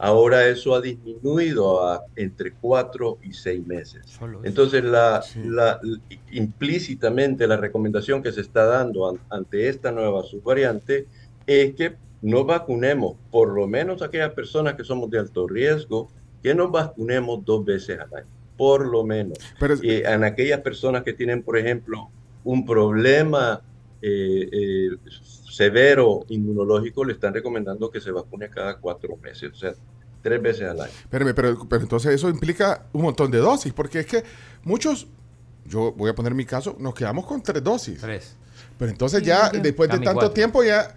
Ahora 0.00 0.46
eso 0.46 0.76
ha 0.76 0.80
disminuido 0.80 1.84
a 1.84 2.04
entre 2.14 2.52
cuatro 2.52 3.18
y 3.20 3.32
seis 3.32 3.66
meses. 3.66 4.16
Entonces, 4.44 4.84
la, 4.84 5.20
implícitamente 6.30 7.48
la 7.48 7.56
recomendación 7.56 8.22
que 8.22 8.30
se 8.30 8.42
está 8.42 8.64
dando 8.64 9.18
ante 9.28 9.68
esta 9.68 9.90
nueva 9.90 10.22
subvariante 10.22 11.06
es 11.48 11.74
que 11.74 11.96
no 12.22 12.44
vacunemos, 12.44 13.16
por 13.32 13.52
lo 13.52 13.66
menos 13.66 14.00
aquellas 14.00 14.32
personas 14.34 14.74
que 14.74 14.84
somos 14.84 15.10
de 15.10 15.18
alto 15.18 15.48
riesgo, 15.48 16.08
que 16.44 16.54
nos 16.54 16.70
vacunemos 16.70 17.44
dos 17.44 17.64
veces 17.64 17.98
al 17.98 18.14
año, 18.14 18.28
por 18.58 18.86
lo 18.86 19.04
menos. 19.04 19.38
Eh, 19.82 20.02
en 20.04 20.24
aquellas 20.24 20.60
personas 20.60 21.04
que 21.04 21.14
tienen, 21.14 21.42
por 21.42 21.56
ejemplo, 21.56 22.10
un 22.44 22.66
problema 22.66 23.62
eh, 24.02 24.48
eh, 24.52 24.90
severo 25.48 26.26
inmunológico, 26.28 27.04
le 27.04 27.14
están 27.14 27.32
recomendando 27.32 27.90
que 27.90 28.00
se 28.00 28.10
vacune 28.10 28.50
cada 28.50 28.76
cuatro 28.76 29.16
meses, 29.16 29.52
o 29.52 29.54
sea, 29.54 29.72
tres 30.20 30.42
veces 30.42 30.68
al 30.68 30.80
año. 30.80 30.92
Espérame, 30.92 31.34
pero, 31.34 31.66
pero 31.68 31.82
entonces 31.82 32.12
eso 32.12 32.28
implica 32.28 32.86
un 32.92 33.02
montón 33.02 33.30
de 33.30 33.38
dosis, 33.38 33.72
porque 33.72 34.00
es 34.00 34.06
que 34.06 34.24
muchos, 34.64 35.06
yo 35.64 35.92
voy 35.92 36.10
a 36.10 36.14
poner 36.14 36.34
mi 36.34 36.44
caso, 36.44 36.76
nos 36.80 36.94
quedamos 36.94 37.24
con 37.26 37.40
tres 37.40 37.62
dosis. 37.62 38.00
Tres. 38.00 38.36
Pero 38.76 38.90
entonces 38.90 39.22
ya, 39.22 39.50
después 39.50 39.88
de 39.88 40.00
tanto 40.00 40.30
tiempo, 40.32 40.64
ya... 40.64 40.94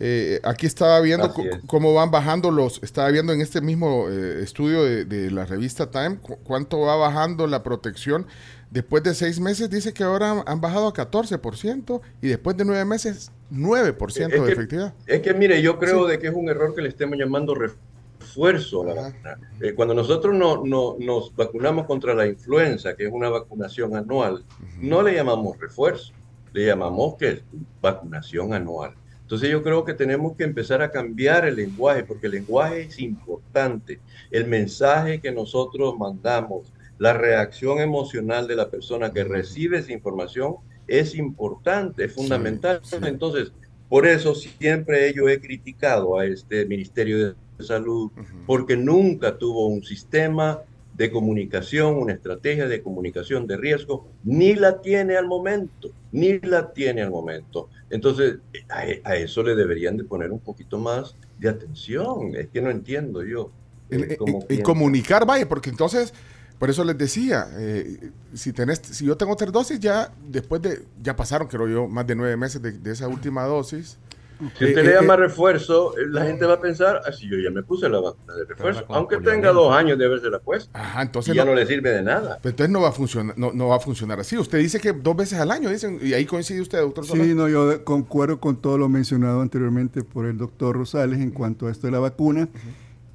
Eh, 0.00 0.40
aquí 0.42 0.66
estaba 0.66 1.00
viendo 1.00 1.32
cómo 1.66 1.94
van 1.94 2.10
bajando 2.10 2.50
los, 2.50 2.82
estaba 2.82 3.10
viendo 3.10 3.32
en 3.32 3.40
este 3.40 3.60
mismo 3.60 4.08
eh, 4.08 4.42
estudio 4.42 4.82
de, 4.82 5.30
la 5.30 5.46
revista 5.46 5.88
Time 5.88 6.18
cuánto 6.42 6.80
va 6.80 6.96
bajando 6.96 7.46
la 7.46 7.62
protección 7.62 8.26
Después 8.74 9.04
de 9.04 9.14
seis 9.14 9.38
meses 9.38 9.70
dice 9.70 9.92
que 9.92 10.02
ahora 10.02 10.42
han 10.46 10.60
bajado 10.60 10.88
a 10.88 10.92
14% 10.92 12.00
y 12.20 12.26
después 12.26 12.56
de 12.56 12.64
nueve 12.64 12.84
meses 12.84 13.30
9% 13.52 14.28
de 14.28 14.52
efectividad. 14.52 14.92
Es 15.06 15.20
que 15.20 15.32
mire, 15.32 15.62
yo 15.62 15.78
creo 15.78 16.08
de 16.08 16.18
que 16.18 16.26
es 16.26 16.34
un 16.34 16.48
error 16.48 16.74
que 16.74 16.82
le 16.82 16.88
estemos 16.88 17.16
llamando 17.16 17.54
refuerzo 17.54 18.82
a 18.82 18.86
la 18.86 18.94
vacuna. 18.94 19.38
Eh, 19.60 19.74
cuando 19.74 19.94
nosotros 19.94 20.34
no, 20.34 20.64
no, 20.64 20.96
nos 20.98 21.32
vacunamos 21.36 21.86
contra 21.86 22.14
la 22.14 22.26
influenza, 22.26 22.96
que 22.96 23.06
es 23.06 23.12
una 23.12 23.28
vacunación 23.28 23.94
anual, 23.94 24.44
no 24.80 25.02
le 25.02 25.14
llamamos 25.14 25.56
refuerzo, 25.56 26.12
le 26.52 26.66
llamamos 26.66 27.14
que 27.14 27.28
es 27.28 27.44
vacunación 27.80 28.54
anual. 28.54 28.94
Entonces 29.24 29.50
yo 29.50 29.62
creo 29.62 29.84
que 29.84 29.94
tenemos 29.94 30.36
que 30.36 30.44
empezar 30.44 30.82
a 30.82 30.90
cambiar 30.90 31.46
el 31.46 31.56
lenguaje, 31.56 32.04
porque 32.04 32.26
el 32.26 32.34
lenguaje 32.34 32.82
es 32.82 32.98
importante. 33.00 33.98
El 34.30 34.46
mensaje 34.46 35.20
que 35.20 35.32
nosotros 35.32 35.96
mandamos 35.98 36.72
la 36.98 37.14
reacción 37.14 37.80
emocional 37.80 38.46
de 38.46 38.56
la 38.56 38.68
persona 38.68 39.12
que 39.12 39.24
recibe 39.24 39.78
esa 39.78 39.92
información 39.92 40.56
es 40.86 41.14
importante, 41.14 42.04
es 42.04 42.12
fundamental. 42.12 42.82
Entonces, 43.02 43.52
por 43.88 44.06
eso 44.06 44.34
siempre 44.34 45.12
yo 45.14 45.28
he 45.28 45.40
criticado 45.40 46.18
a 46.18 46.26
este 46.26 46.66
Ministerio 46.66 47.28
de 47.28 47.34
Salud, 47.60 48.10
porque 48.46 48.76
nunca 48.76 49.38
tuvo 49.38 49.68
un 49.68 49.82
sistema 49.82 50.60
de 50.94 51.10
comunicación, 51.10 51.96
una 51.96 52.12
estrategia 52.12 52.68
de 52.68 52.82
comunicación 52.82 53.46
de 53.46 53.56
riesgo, 53.56 54.06
ni 54.22 54.54
la 54.54 54.80
tiene 54.80 55.16
al 55.16 55.26
momento, 55.26 55.90
ni 56.12 56.38
la 56.38 56.72
tiene 56.72 57.02
al 57.02 57.10
momento. 57.10 57.68
Entonces, 57.90 58.38
a, 58.68 59.16
eso 59.16 59.42
le 59.42 59.54
deberían 59.54 59.96
de 59.96 60.04
poner 60.04 60.32
un 60.32 60.40
poquito 60.40 60.78
más 60.78 61.16
de 61.38 61.48
atención. 61.48 62.34
Es 62.34 62.48
que 62.48 62.60
no 62.60 62.70
entiendo 62.70 63.22
yo. 63.22 63.50
Eh, 63.90 64.16
y 64.48 64.62
comunicar, 64.62 65.26
vaya, 65.26 65.48
porque 65.48 65.70
entonces 65.70 66.14
por 66.58 66.70
eso 66.70 66.84
les 66.84 66.96
decía, 66.96 67.48
eh, 67.58 68.10
si 68.32 68.52
tenés, 68.52 68.80
si 68.82 69.04
yo 69.06 69.16
tengo 69.16 69.34
tres 69.36 69.52
dosis, 69.52 69.78
ya 69.80 70.12
después 70.26 70.62
de, 70.62 70.84
ya 71.02 71.16
pasaron, 71.16 71.48
creo 71.48 71.68
yo, 71.68 71.88
más 71.88 72.06
de 72.06 72.14
nueve 72.14 72.36
meses 72.36 72.62
de, 72.62 72.90
esa 72.90 73.08
última 73.08 73.44
dosis. 73.44 73.98
Si 74.38 74.64
usted 74.64 74.78
eh, 74.78 74.82
le 74.82 74.90
eh, 74.90 74.94
llama 74.94 75.16
refuerzo, 75.16 75.94
la 76.08 76.24
gente 76.24 76.44
va 76.44 76.54
a 76.54 76.60
pensar, 76.60 77.00
así 77.06 77.26
ah, 77.26 77.30
yo 77.32 77.38
ya 77.38 77.50
me 77.50 77.62
puse 77.62 77.88
la 77.88 78.00
vacuna 78.00 78.34
de 78.34 78.44
refuerzo, 78.44 78.84
aunque 78.88 79.18
tenga 79.18 79.52
dos 79.52 79.72
años 79.72 79.98
de 79.98 80.06
haberse 80.06 80.28
la 80.28 80.40
puesta. 80.40 80.78
Ajá, 80.78 81.02
entonces 81.02 81.34
ya 81.34 81.44
no, 81.44 81.54
le 81.54 81.64
sirve 81.66 81.90
de 81.90 82.02
nada. 82.02 82.38
Pero 82.42 82.50
entonces 82.50 82.72
no 82.72 82.80
va 82.80 82.88
a 82.88 82.92
funcionar, 82.92 83.38
no, 83.38 83.68
va 83.68 83.76
a 83.76 83.80
funcionar 83.80 84.20
así. 84.20 84.36
Usted 84.36 84.58
dice 84.58 84.80
que 84.80 84.92
dos 84.92 85.16
veces 85.16 85.38
al 85.38 85.50
año, 85.50 85.70
dicen, 85.70 85.98
y 86.02 86.12
ahí 86.14 86.24
coincide 86.24 86.60
usted, 86.60 86.80
doctor 86.80 87.06
Sí, 87.06 87.34
no, 87.34 87.48
yo 87.48 87.84
concuerdo 87.84 88.40
con 88.40 88.56
todo 88.56 88.76
lo 88.76 88.88
mencionado 88.88 89.40
anteriormente 89.40 90.02
por 90.02 90.26
el 90.26 90.36
doctor 90.36 90.76
Rosales 90.76 91.20
en 91.20 91.30
cuanto 91.30 91.68
a 91.68 91.70
esto 91.70 91.86
de 91.86 91.92
la 91.92 92.00
vacuna. 92.00 92.48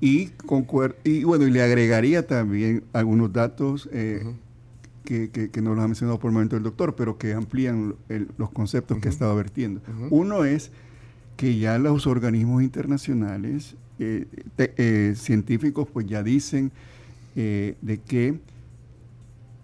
Y, 0.02 0.32
y 1.04 1.24
bueno, 1.26 1.46
y 1.46 1.52
le 1.52 1.62
agregaría 1.62 2.26
también 2.26 2.86
algunos 2.94 3.34
datos 3.34 3.90
eh, 3.92 4.24
que, 5.04 5.30
que, 5.30 5.62
no 5.62 5.76
los 5.76 5.84
ha 5.84 5.88
mencionado 5.88 6.20
por 6.20 6.30
el 6.30 6.34
momento 6.34 6.56
el 6.56 6.64
doctor, 6.64 6.96
pero 6.96 7.18
que 7.18 7.34
amplían 7.34 7.96
los 8.38 8.50
conceptos 8.52 9.00
que 9.00 9.10
estaba 9.10 9.34
vertiendo. 9.34 9.82
Uno 10.10 10.46
es 10.46 10.72
que 11.40 11.58
ya 11.58 11.78
los 11.78 12.06
organismos 12.06 12.62
internacionales 12.62 13.78
eh, 13.98 14.26
eh, 14.58 15.14
científicos 15.16 15.88
pues 15.88 16.06
ya 16.06 16.22
dicen 16.22 16.70
de 17.34 18.02
que 18.06 18.38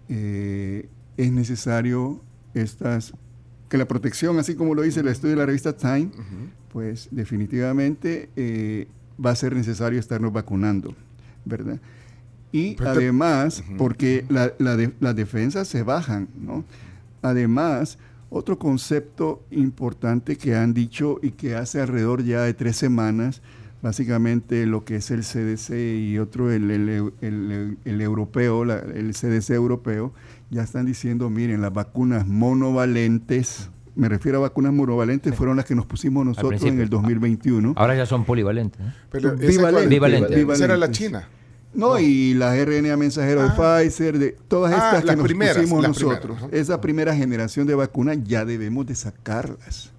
es 0.08 1.32
necesario 1.32 2.22
estas 2.54 3.12
que 3.68 3.76
la 3.76 3.86
protección, 3.86 4.38
así 4.38 4.54
como 4.54 4.74
lo 4.74 4.80
dice 4.80 5.00
el 5.00 5.08
estudio 5.08 5.34
de 5.34 5.40
la 5.40 5.44
revista 5.44 5.76
Time, 5.76 6.08
pues 6.72 7.08
definitivamente 7.10 8.30
va 9.22 9.32
a 9.32 9.36
ser 9.36 9.54
necesario 9.54 10.00
estarnos 10.00 10.32
vacunando, 10.32 10.94
¿verdad? 11.44 11.78
Y 12.52 12.82
además, 12.82 13.62
porque 13.76 14.24
las 14.30 15.16
defensas 15.16 15.68
se 15.68 15.82
bajan, 15.82 16.28
¿no? 16.40 16.64
Además, 17.20 17.98
otro 18.30 18.58
concepto 18.58 19.42
importante 19.50 20.36
que 20.36 20.54
han 20.54 20.74
dicho 20.74 21.18
y 21.22 21.32
que 21.32 21.54
hace 21.54 21.80
alrededor 21.80 22.24
ya 22.24 22.42
de 22.42 22.54
tres 22.54 22.76
semanas, 22.76 23.42
básicamente 23.82 24.66
lo 24.66 24.84
que 24.84 24.96
es 24.96 25.10
el 25.10 25.22
CDC 25.22 25.70
y 26.00 26.18
otro 26.18 26.50
el, 26.50 26.70
el, 26.70 28.00
europeo, 28.00 28.64
el 28.64 29.12
CDC 29.12 29.50
europeo, 29.50 30.12
ya 30.50 30.62
están 30.62 30.86
diciendo, 30.86 31.30
miren, 31.30 31.60
las 31.60 31.72
vacunas 31.72 32.26
monovalentes, 32.26 33.70
me 33.94 34.08
refiero 34.08 34.38
a 34.38 34.40
vacunas 34.42 34.72
monovalentes, 34.72 35.34
fueron 35.34 35.56
las 35.56 35.64
que 35.64 35.74
nos 35.74 35.86
pusimos 35.86 36.24
nosotros 36.24 36.62
en 36.64 36.80
el 36.80 36.88
2021. 36.88 37.74
Ahora 37.76 37.94
ya 37.96 38.06
son 38.06 38.24
polivalentes. 38.24 38.80
Pero 39.10 39.36
bivalentes. 39.36 40.60
era 40.60 40.76
la 40.76 40.90
China. 40.90 41.28
No, 41.76 41.98
y 41.98 42.32
la 42.34 42.54
RNA 42.56 42.96
mensajero 42.96 43.42
de 43.42 43.48
ah. 43.50 43.80
Pfizer, 43.82 44.18
de 44.18 44.36
todas 44.48 44.72
ah, 44.72 44.98
estas 44.98 45.04
que 45.04 45.16
nos 45.16 45.54
pusimos 45.54 45.82
nosotros. 45.82 46.38
esa 46.50 46.80
primera 46.80 47.14
generación 47.14 47.66
de 47.66 47.74
vacunas 47.74 48.18
ya 48.24 48.44
debemos 48.44 48.86
de 48.86 48.94
sacarlas. 48.94 49.92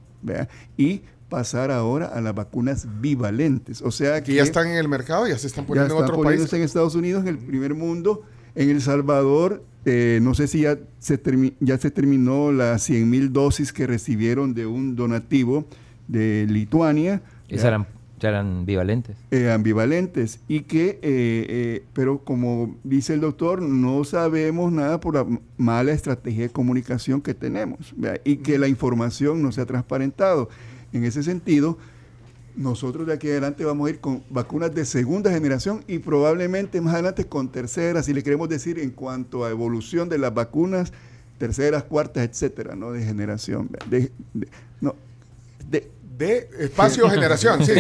Y 0.75 1.03
pasar 1.29 1.71
ahora 1.71 2.07
a 2.07 2.19
las 2.19 2.33
vacunas 2.33 2.87
bivalentes. 2.99 3.81
O 3.81 3.91
sea 3.91 4.23
que, 4.23 4.33
ya 4.33 4.43
están 4.43 4.67
en 4.67 4.77
el 4.77 4.87
mercado, 4.87 5.27
ya 5.27 5.37
se 5.37 5.47
están 5.47 5.65
poniendo 5.65 5.97
en 5.97 6.03
otros 6.03 6.23
países. 6.23 6.51
en 6.53 6.63
Estados 6.63 6.95
Unidos, 6.95 7.21
en 7.21 7.29
el 7.29 7.37
primer 7.37 7.75
mundo, 7.75 8.23
en 8.55 8.69
El 8.69 8.81
Salvador, 8.81 9.63
eh, 9.85 10.19
no 10.21 10.33
sé 10.33 10.47
si 10.47 10.61
ya 10.61 10.77
se, 10.99 11.21
ya 11.59 11.77
se 11.77 11.91
terminó 11.91 12.51
las 12.51 12.89
100.000 12.89 13.29
dosis 13.29 13.71
que 13.71 13.85
recibieron 13.85 14.53
de 14.53 14.65
un 14.65 14.95
donativo 14.95 15.65
de 16.07 16.47
Lituania. 16.49 17.21
Esas 17.47 17.65
eran 17.65 17.96
ya 18.19 18.29
eran 18.29 18.47
ambivalentes. 18.59 19.15
Eh, 19.31 19.51
ambivalentes. 19.51 20.39
Y 20.47 20.61
que, 20.61 20.89
eh, 20.89 20.99
eh, 21.03 21.83
pero 21.93 22.19
como 22.19 22.75
dice 22.83 23.13
el 23.13 23.21
doctor, 23.21 23.61
no 23.61 24.03
sabemos 24.03 24.71
nada 24.71 24.99
por 24.99 25.13
la 25.15 25.25
mala 25.57 25.91
estrategia 25.91 26.43
de 26.43 26.49
comunicación 26.49 27.21
que 27.21 27.33
tenemos. 27.33 27.93
Y 28.23 28.37
que 28.37 28.57
la 28.57 28.67
información 28.67 29.41
no 29.41 29.51
se 29.51 29.61
ha 29.61 29.65
transparentado. 29.65 30.49
En 30.93 31.03
ese 31.03 31.21
sentido, 31.21 31.77
nosotros 32.55 33.05
de 33.05 33.13
aquí 33.13 33.29
adelante 33.29 33.63
vamos 33.63 33.87
a 33.87 33.91
ir 33.91 33.99
con 33.99 34.23
vacunas 34.31 34.73
de 34.73 34.83
segunda 34.85 35.31
generación 35.31 35.83
y 35.87 35.99
probablemente 35.99 36.81
más 36.81 36.95
adelante 36.95 37.25
con 37.25 37.49
terceras, 37.51 38.07
si 38.07 38.13
le 38.13 38.23
queremos 38.23 38.49
decir 38.49 38.79
en 38.79 38.89
cuanto 38.89 39.45
a 39.45 39.51
evolución 39.51 40.09
de 40.09 40.17
las 40.17 40.33
vacunas, 40.33 40.91
terceras, 41.37 41.83
cuartas, 41.83 42.27
etcétera, 42.27 42.75
¿no? 42.75 42.91
De 42.91 43.03
generación. 43.03 43.69
No, 44.81 44.95
de, 45.69 45.91
de 46.17 46.49
espacio 46.59 47.09
generación. 47.09 47.63
Sí, 47.63 47.73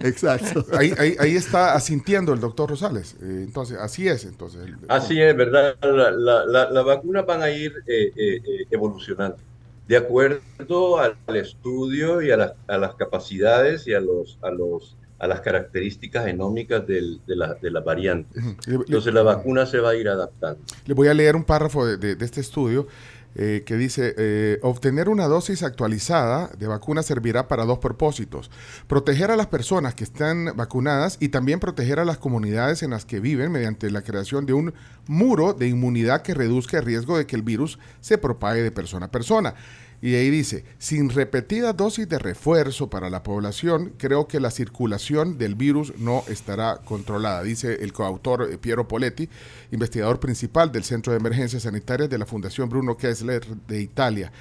Exacto. 0.00 0.66
Ahí, 0.72 0.92
ahí, 1.18 1.36
está 1.36 1.74
asintiendo 1.74 2.32
el 2.32 2.40
doctor 2.40 2.70
Rosales. 2.70 3.14
Eh, 3.22 3.44
entonces, 3.44 3.78
así 3.78 4.08
es. 4.08 4.24
entonces. 4.24 4.62
así 4.88 5.20
es, 5.20 5.36
¿verdad? 5.36 5.76
Las 5.80 6.46
la, 6.46 6.70
la, 6.70 6.82
vacunas 6.82 7.24
van 7.26 7.42
a 7.42 7.50
ir 7.50 7.72
eh, 7.86 8.12
eh, 8.16 8.40
evolucionando 8.70 9.38
de 9.86 9.96
acuerdo 9.96 10.98
al, 10.98 11.16
estudio 11.36 12.22
y 12.22 12.30
a, 12.30 12.54
a, 12.68 12.78
las 12.78 12.94
capacidades 12.94 13.88
y 13.88 13.94
a, 13.94 14.00
los, 14.00 14.38
a, 14.40 14.50
los, 14.50 14.96
a 15.18 15.26
las 15.26 15.40
características 15.40 16.26
genómicas 16.26 16.86
del, 16.86 17.20
de, 17.26 17.34
la, 17.34 17.54
de 17.54 17.70
las 17.72 17.84
variantes. 17.84 18.40
Entonces, 18.66 19.12
la 19.12 19.22
vacuna 19.22 19.66
se 19.66 19.80
va 19.80 19.90
a 19.90 19.96
ir 19.96 20.08
adaptando. 20.08 20.60
Le 20.86 20.94
voy 20.94 21.08
a 21.08 21.14
leer 21.14 21.34
un 21.34 21.42
párrafo 21.42 21.84
de, 21.84 22.14
de 22.14 22.24
este 22.24 22.40
estudio 22.40 22.86
eh, 23.34 23.62
que 23.64 23.76
dice, 23.76 24.14
eh, 24.18 24.58
obtener 24.62 25.08
una 25.08 25.26
dosis 25.26 25.62
actualizada 25.62 26.50
de 26.58 26.66
vacuna 26.66 27.02
servirá 27.02 27.46
para 27.46 27.64
dos 27.64 27.78
propósitos. 27.78 28.50
Proteger 28.86 29.30
a 29.30 29.36
las 29.36 29.46
personas 29.46 29.94
que 29.94 30.04
están 30.04 30.56
vacunadas 30.56 31.16
y 31.20 31.28
también 31.28 31.60
proteger 31.60 32.00
a 32.00 32.04
las 32.04 32.18
comunidades 32.18 32.82
en 32.82 32.90
las 32.90 33.04
que 33.04 33.20
viven 33.20 33.52
mediante 33.52 33.90
la 33.90 34.02
creación 34.02 34.46
de 34.46 34.52
un 34.52 34.74
muro 35.06 35.52
de 35.52 35.68
inmunidad 35.68 36.22
que 36.22 36.34
reduzca 36.34 36.78
el 36.78 36.84
riesgo 36.84 37.18
de 37.18 37.26
que 37.26 37.36
el 37.36 37.42
virus 37.42 37.78
se 38.00 38.18
propague 38.18 38.62
de 38.62 38.72
persona 38.72 39.06
a 39.06 39.10
persona. 39.10 39.54
Y 40.02 40.14
ahí 40.14 40.30
dice, 40.30 40.64
sin 40.78 41.10
repetidas 41.10 41.76
dosis 41.76 42.08
de 42.08 42.18
refuerzo 42.18 42.88
para 42.88 43.10
la 43.10 43.22
población, 43.22 43.92
creo 43.98 44.26
que 44.28 44.40
la 44.40 44.50
circulación 44.50 45.36
del 45.36 45.54
virus 45.54 45.92
no 45.98 46.24
estará 46.28 46.78
controlada, 46.78 47.42
dice 47.42 47.74
el 47.82 47.92
coautor 47.92 48.48
eh, 48.50 48.56
Piero 48.56 48.88
Poletti, 48.88 49.28
investigador 49.70 50.18
principal 50.18 50.72
del 50.72 50.84
Centro 50.84 51.12
de 51.12 51.18
Emergencias 51.18 51.64
Sanitarias 51.64 52.08
de 52.08 52.16
la 52.16 52.24
Fundación 52.24 52.70
Bruno 52.70 52.96
Kessler 52.96 53.46
de 53.46 53.82
Italia. 53.82 54.32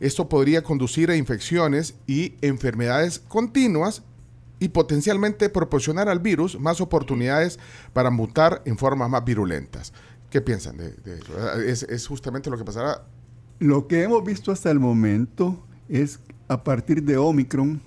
Esto 0.00 0.28
podría 0.30 0.62
conducir 0.62 1.10
a 1.10 1.16
infecciones 1.16 1.94
y 2.06 2.34
enfermedades 2.40 3.18
continuas 3.18 4.02
y 4.60 4.68
potencialmente 4.68 5.50
proporcionar 5.50 6.08
al 6.08 6.20
virus 6.20 6.58
más 6.58 6.80
oportunidades 6.80 7.58
para 7.92 8.10
mutar 8.10 8.62
en 8.64 8.78
formas 8.78 9.10
más 9.10 9.24
virulentas. 9.24 9.92
¿Qué 10.30 10.40
piensan 10.40 10.78
de, 10.78 10.94
es 11.66 12.06
justamente 12.06 12.48
lo 12.48 12.56
que 12.56 12.64
pasará 12.64 13.04
lo 13.62 13.86
que 13.86 14.02
hemos 14.02 14.24
visto 14.24 14.50
hasta 14.50 14.72
el 14.72 14.80
momento 14.80 15.56
es 15.88 16.18
a 16.48 16.64
partir 16.64 17.04
de 17.04 17.16
Omicron, 17.16 17.80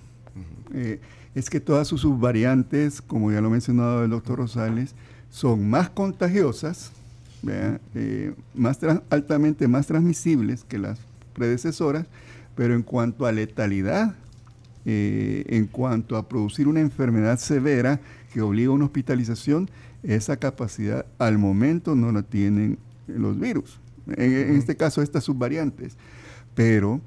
eh, 0.73 1.01
es 1.35 1.49
que 1.49 1.59
todas 1.59 1.85
sus 1.85 2.01
subvariantes, 2.01 3.01
como 3.01 3.29
ya 3.29 3.41
lo 3.41 3.47
ha 3.47 3.51
mencionado 3.51 4.05
el 4.05 4.09
doctor 4.09 4.37
Rosales, 4.37 4.95
son 5.29 5.69
más 5.69 5.89
contagiosas, 5.89 6.93
eh, 7.45 8.33
más 8.53 8.79
altamente 9.09 9.67
más 9.67 9.85
transmisibles 9.85 10.63
que 10.63 10.79
las 10.79 10.97
predecesoras, 11.33 12.07
pero 12.55 12.73
en 12.73 12.81
cuanto 12.81 13.25
a 13.25 13.33
letalidad, 13.33 14.15
eh, 14.85 15.43
en 15.49 15.67
cuanto 15.67 16.15
a 16.15 16.29
producir 16.29 16.69
una 16.69 16.79
enfermedad 16.79 17.37
severa 17.37 17.99
que 18.33 18.41
obliga 18.41 18.69
a 18.69 18.75
una 18.75 18.85
hospitalización, 18.85 19.69
esa 20.03 20.37
capacidad 20.37 21.05
al 21.19 21.37
momento 21.37 21.95
no 21.95 22.13
la 22.13 22.23
tienen 22.23 22.77
los 23.07 23.37
virus 23.37 23.77
en, 24.07 24.55
este 24.55 24.75
caso 24.75 25.01
estas 25.01 25.23
subvariantes. 25.23 25.97
Pero 26.53 27.01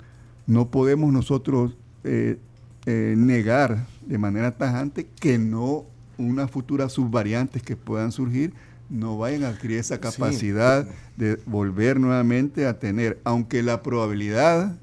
no 0.47 0.71
podemos 0.71 1.13
nosotros 1.13 1.77
eh, 2.05 2.39
eh, 2.87 3.15
negar 3.17 3.87
de 4.07 4.19
manera 4.19 4.57
tajante 4.57 5.07
que 5.21 5.39
no 5.39 5.85
unas 6.17 6.51
futuras 6.51 6.93
subvariantes 6.93 7.63
que 7.63 7.77
puedan 7.77 8.13
surgir 8.13 8.53
no 8.89 9.19
vayan 9.19 9.45
a 9.45 9.49
adquirir 9.49 9.79
esa 9.79 10.01
capacidad 10.01 10.87
de 11.17 11.39
volver 11.47 12.01
nuevamente 12.01 12.67
a 12.67 12.79
tener, 12.79 13.21
aunque 13.25 13.63
la 13.63 13.83
probabilidad 13.83 14.77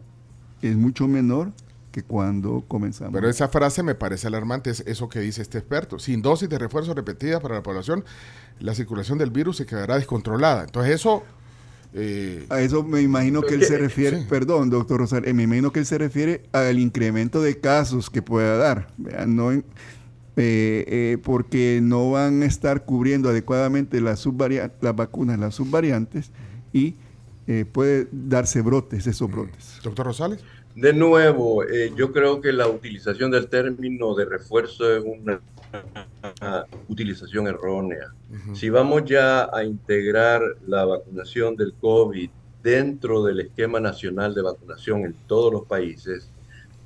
es 0.61 0.75
mucho 0.75 1.07
menor 1.07 1.51
que 1.91 2.03
cuando 2.03 2.63
comenzamos. 2.67 3.13
Pero 3.13 3.29
esa 3.29 3.47
frase 3.47 3.81
me 3.81 3.95
parece 3.95 4.27
alarmante, 4.27 4.69
es 4.69 4.81
eso 4.85 5.07
que 5.09 5.19
dice 5.19 5.41
este 5.41 5.57
experto. 5.57 5.97
Sin 5.97 6.21
dosis 6.21 6.49
de 6.49 6.59
refuerzo 6.59 6.93
repetida 6.93 7.39
para 7.39 7.55
la 7.55 7.63
población, 7.63 8.03
la 8.59 8.75
circulación 8.75 9.17
del 9.17 9.31
virus 9.31 9.57
se 9.57 9.65
quedará 9.65 9.95
descontrolada. 9.95 10.65
Entonces 10.65 10.95
eso 10.95 11.23
eh, 11.97 12.45
a 12.49 12.59
eso 12.59 12.83
me 12.83 13.01
imagino 13.01 13.41
que 13.41 13.53
él 13.53 13.63
se 13.63 13.77
refiere, 13.77 14.25
perdón, 14.29 14.69
doctor 14.69 14.99
Rosario, 14.99 15.33
me 15.33 15.43
imagino 15.43 15.71
que 15.71 15.79
él 15.79 15.85
se 15.85 15.97
refiere 15.97 16.43
al 16.51 16.77
incremento 16.77 17.41
de 17.41 17.57
casos 17.57 18.09
que 18.09 18.21
pueda 18.21 18.57
dar, 18.57 18.89
no 19.25 19.53
eh, 19.53 19.63
eh, 20.35 21.17
porque 21.23 21.79
no 21.81 22.11
van 22.11 22.43
a 22.43 22.47
estar 22.47 22.83
cubriendo 22.83 23.29
adecuadamente 23.29 24.01
las, 24.01 24.27
las 24.81 24.95
vacunas, 24.95 25.39
las 25.39 25.55
subvariantes, 25.55 26.31
y 26.73 26.95
puede 27.71 28.09
darse 28.11 28.61
brotes, 28.61 29.07
esos 29.07 29.31
brotes. 29.31 29.79
Doctor 29.81 30.07
Rosales. 30.07 30.43
De 30.75 30.91
nuevo, 30.91 31.63
yo 31.95 32.11
creo 32.11 32.41
que 32.41 32.51
la 32.51 32.67
utilización 32.67 33.31
del 33.31 33.47
término 33.47 34.13
de 34.15 34.25
refuerzo 34.25 34.97
es 34.97 35.01
una 35.05 35.39
utilización 36.87 37.47
errónea. 37.47 38.13
Si 38.53 38.69
vamos 38.69 39.05
ya 39.05 39.49
a 39.53 39.63
integrar 39.63 40.41
la 40.67 40.85
vacunación 40.85 41.55
del 41.55 41.73
COVID 41.73 42.29
dentro 42.61 43.23
del 43.23 43.41
esquema 43.41 43.79
nacional 43.79 44.33
de 44.33 44.41
vacunación 44.41 45.05
en 45.05 45.13
todos 45.27 45.53
los 45.53 45.65
países, 45.65 46.29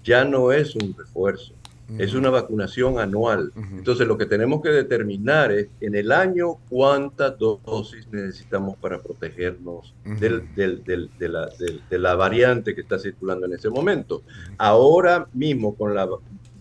ya 0.03 0.25
no 0.25 0.51
es 0.51 0.75
un 0.75 0.95
refuerzo, 0.97 1.53
es 1.97 2.13
una 2.13 2.29
vacunación 2.29 2.99
anual. 2.99 3.51
Entonces 3.55 4.05
lo 4.07 4.17
que 4.17 4.25
tenemos 4.25 4.61
que 4.61 4.69
determinar 4.69 5.51
es 5.51 5.67
en 5.81 5.95
el 5.95 6.11
año 6.11 6.57
cuántas 6.69 7.37
dosis 7.39 8.07
necesitamos 8.11 8.77
para 8.77 9.01
protegernos 9.01 9.93
del, 10.19 10.53
de, 10.55 11.29
la, 11.29 11.49
de 11.89 11.97
la 11.97 12.15
variante 12.15 12.75
que 12.75 12.81
está 12.81 12.99
circulando 12.99 13.45
en 13.45 13.53
ese 13.53 13.69
momento. 13.69 14.23
Ahora 14.57 15.27
mismo 15.33 15.75
con 15.75 15.95
la 15.95 16.07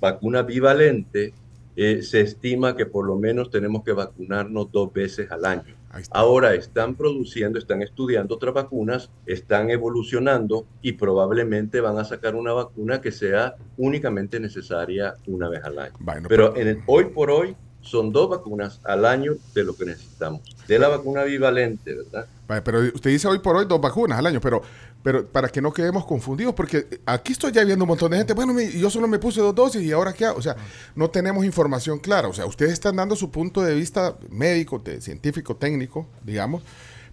vacuna 0.00 0.42
bivalente, 0.42 1.34
eh, 1.80 2.02
se 2.02 2.20
estima 2.20 2.74
que 2.74 2.86
por 2.86 3.06
lo 3.06 3.14
menos 3.14 3.52
tenemos 3.52 3.84
que 3.84 3.92
vacunarnos 3.92 4.72
dos 4.72 4.92
veces 4.92 5.30
al 5.30 5.44
año. 5.44 5.76
Ahora 6.10 6.52
están 6.54 6.96
produciendo, 6.96 7.56
están 7.56 7.82
estudiando 7.82 8.34
otras 8.34 8.52
vacunas, 8.52 9.12
están 9.26 9.70
evolucionando 9.70 10.66
y 10.82 10.94
probablemente 10.94 11.80
van 11.80 11.96
a 11.96 12.04
sacar 12.04 12.34
una 12.34 12.52
vacuna 12.52 13.00
que 13.00 13.12
sea 13.12 13.54
únicamente 13.76 14.40
necesaria 14.40 15.14
una 15.28 15.48
vez 15.48 15.62
al 15.62 15.78
año. 15.78 15.94
pero, 16.28 16.56
en 16.56 16.82
hoy 16.86 17.04
por 17.04 17.30
hoy 17.30 17.54
son 17.80 18.12
dos 18.12 18.28
vacunas 18.28 18.80
al 18.84 19.04
año 19.04 19.34
de 19.54 19.64
lo 19.64 19.74
que 19.76 19.86
necesitamos. 19.86 20.42
De 20.66 20.78
la 20.78 20.88
vacuna 20.88 21.24
bivalente, 21.24 21.94
¿verdad? 21.94 22.26
pero 22.64 22.80
usted 22.80 23.10
dice 23.10 23.28
hoy 23.28 23.38
por 23.38 23.56
hoy 23.56 23.66
dos 23.66 23.80
vacunas 23.80 24.18
al 24.18 24.26
año, 24.26 24.40
pero 24.40 24.62
pero 25.02 25.26
para 25.26 25.48
que 25.48 25.62
no 25.62 25.72
quedemos 25.72 26.04
confundidos, 26.04 26.54
porque 26.54 27.00
aquí 27.06 27.32
estoy 27.32 27.52
ya 27.52 27.64
viendo 27.64 27.84
un 27.84 27.88
montón 27.88 28.10
de 28.10 28.18
gente, 28.18 28.34
bueno, 28.34 28.58
yo 28.60 28.90
solo 28.90 29.06
me 29.06 29.18
puse 29.18 29.40
dos 29.40 29.54
dosis 29.54 29.80
y 29.82 29.92
ahora 29.92 30.12
qué 30.12 30.24
hago? 30.24 30.38
O 30.38 30.42
sea, 30.42 30.56
no 30.96 31.08
tenemos 31.08 31.44
información 31.44 31.98
clara. 31.98 32.28
O 32.28 32.34
sea, 32.34 32.46
ustedes 32.46 32.72
están 32.72 32.96
dando 32.96 33.14
su 33.14 33.30
punto 33.30 33.62
de 33.62 33.74
vista 33.74 34.16
médico, 34.28 34.82
científico, 34.98 35.56
técnico, 35.56 36.08
digamos, 36.24 36.62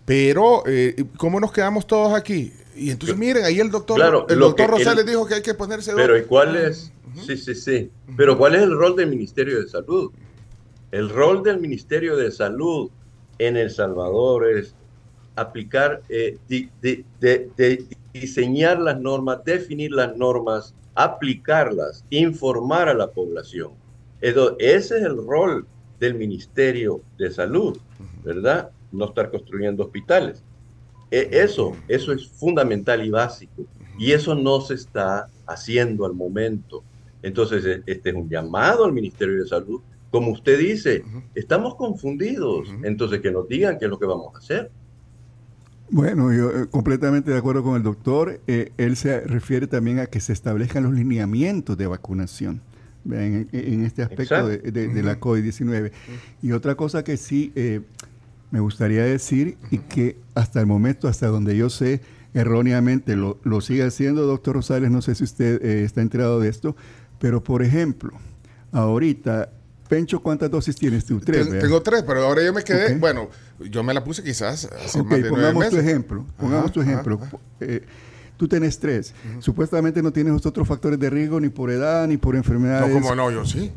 pero 0.04 0.64
eh, 0.66 1.06
¿cómo 1.18 1.40
nos 1.40 1.52
quedamos 1.52 1.86
todos 1.86 2.14
aquí? 2.14 2.54
Y 2.76 2.90
entonces 2.90 3.18
miren, 3.18 3.46
ahí 3.46 3.60
el 3.60 3.72
doctor, 3.72 4.26
el 4.30 4.40
doctor 4.40 4.72
Rosales 4.72 5.06
dijo 5.06 5.26
que 5.26 5.36
hay 5.36 5.42
que 5.42 5.54
ponerse 5.54 5.92
dos. 5.92 6.02
Pero 6.02 6.18
¿y 6.18 6.24
cuál 6.24 6.56
es? 6.56 6.92
Sí, 7.26 7.38
sí, 7.38 7.56
sí. 7.56 7.92
Pero 8.18 8.38
¿cuál 8.38 8.56
es 8.56 8.64
el 8.64 8.78
rol 8.78 8.96
del 8.96 9.10
Ministerio 9.10 9.62
de 9.62 9.70
Salud? 9.70 10.12
El 10.96 11.10
rol 11.10 11.44
del 11.44 11.60
Ministerio 11.60 12.16
de 12.16 12.32
Salud 12.32 12.90
en 13.38 13.58
El 13.58 13.70
Salvador 13.70 14.50
es 14.50 14.74
aplicar, 15.36 16.02
eh, 16.08 16.38
diseñar 18.14 18.80
las 18.80 18.98
normas, 19.02 19.44
definir 19.44 19.92
las 19.92 20.16
normas, 20.16 20.74
aplicarlas, 20.94 22.06
informar 22.12 22.88
a 22.88 22.94
la 22.94 23.12
población. 23.12 23.72
ese 24.22 24.98
es 24.98 25.04
el 25.04 25.18
rol 25.18 25.68
del 26.00 26.16
Ministerio 26.16 27.02
de 27.18 27.30
Salud, 27.30 27.78
¿verdad? 28.24 28.70
No 28.94 29.10
estar 29.10 29.30
construyendo 29.30 29.84
hospitales. 29.84 30.46
E, 31.12 31.28
eso, 31.30 31.76
eso 31.90 32.14
es 32.14 32.26
fundamental 32.26 33.06
y 33.06 33.10
básico. 33.10 33.66
Y 34.00 34.14
eso 34.14 34.34
no 34.34 34.62
se 34.62 34.76
está 34.76 35.28
haciendo 35.46 36.06
al 36.06 36.14
momento. 36.14 36.86
Entonces, 37.22 37.66
e, 37.66 37.84
este 37.86 38.12
es 38.12 38.16
un 38.16 38.30
llamado 38.30 38.86
al 38.86 38.94
Ministerio 38.94 39.44
de 39.44 39.50
Salud. 39.50 39.82
Como 40.16 40.32
usted 40.32 40.58
dice, 40.58 41.04
estamos 41.34 41.76
confundidos. 41.76 42.74
Entonces, 42.84 43.20
que 43.20 43.32
nos 43.32 43.50
digan 43.50 43.78
qué 43.78 43.84
es 43.84 43.92
lo 43.92 44.00
que 44.00 44.06
vamos 44.06 44.34
a 44.34 44.38
hacer. 44.38 44.72
Bueno, 45.90 46.32
yo 46.32 46.52
eh, 46.52 46.68
completamente 46.72 47.32
de 47.32 47.38
acuerdo 47.38 47.64
con 47.64 47.76
el 47.76 47.84
doctor. 47.84 48.40
Eh, 48.48 48.72
él 48.78 48.96
se 48.96 49.20
refiere 49.20 49.68
también 49.68 50.00
a 50.00 50.06
que 50.06 50.22
se 50.22 50.32
establezcan 50.32 50.84
los 50.84 50.94
lineamientos 50.94 51.78
de 51.78 51.88
vacunación 51.88 52.62
en, 53.12 53.84
este 53.84 54.04
aspecto 54.04 54.48
de, 54.48 55.04
la 55.04 55.20
COVID-19. 55.20 55.92
Y 56.42 56.54
otra 56.54 56.76
cosa 56.76 57.04
que 57.04 57.18
sí 57.18 57.52
eh, 57.54 57.82
me 58.52 58.62
gustaría 58.62 59.04
decir 59.04 59.58
y 59.70 59.80
que 59.80 60.16
hasta 60.34 60.62
el 60.62 60.66
momento, 60.66 61.10
hasta 61.10 61.28
donde 61.28 61.58
yo 61.58 61.70
sé, 61.70 62.00
erróneamente 62.34 63.18
lo, 63.18 63.38
sigue 63.60 63.84
haciendo, 63.84 64.26
doctor 64.26 64.56
Rosales, 64.56 64.92
no 64.92 65.02
sé 65.02 65.14
si 65.14 65.26
usted 65.26 65.62
está 65.62 66.02
enterado 66.02 66.40
de 66.40 66.48
esto, 66.48 66.78
pero 67.20 67.44
por 67.44 67.64
ejemplo, 67.64 68.14
ahorita 68.72 69.50
Pencho, 69.88 70.22
¿cuántas 70.22 70.50
dosis 70.50 70.76
tienes 70.76 71.06
tú? 71.06 71.20
Tres. 71.20 71.48
tengo 71.48 71.82
tres, 71.82 72.04
pero 72.06 72.24
ahora 72.24 72.44
yo 72.44 72.54
me 72.54 72.64
quedé. 72.64 72.96
Bueno, 72.96 73.30
yo 73.60 73.84
me 73.84 73.94
la 73.94 74.04
puse 74.04 74.24
quizás 74.24 74.66
hace 74.66 75.04
más 75.04 75.22
de 75.22 75.30
pongamos 75.30 75.70
tu 75.70 75.78
ejemplo. 75.78 76.26
Pongamos 76.38 76.72
tu 76.72 76.82
ejemplo. 76.82 77.20
Eh, 77.60 77.86
tú 78.38 78.48
tienes 78.48 78.80
tres. 78.80 79.14
Supuestamente 79.40 80.02
no 80.02 80.12
tienes 80.12 80.46
otros 80.46 80.68
factores 80.68 81.00
de 81.00 81.10
riesgo 81.10 81.40
ni 81.40 81.50
por 81.50 81.70
edad 81.70 82.08
ni 82.08 82.18
por 82.18 82.36
enfermedades. 82.36 82.88
No, 82.88 83.02
como 83.02 83.16
no, 83.16 83.30
yo 83.32 83.46
sí. 83.46 83.72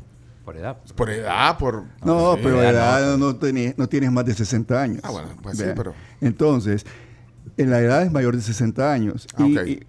Por 0.44 0.56
edad. 0.56 0.78
Por 0.96 1.10
edad, 1.10 1.58
por. 1.58 1.84
No, 2.02 2.38
pero 2.42 2.62
edad 2.62 3.18
no, 3.18 3.36
no, 3.76 3.88
tienes 3.88 4.10
más 4.10 4.24
de 4.24 4.34
60 4.34 4.80
años. 4.80 5.00
Ah, 5.02 5.10
bueno, 5.10 5.28
pues 5.42 5.58
sí, 5.58 5.64
pero. 5.76 5.92
Entonces, 6.22 6.86
en 7.58 7.70
la 7.70 7.80
edad 7.80 8.02
es 8.02 8.10
mayor 8.10 8.34
de 8.34 8.40
60 8.40 8.90
años. 8.90 9.26
Ah, 9.36 9.46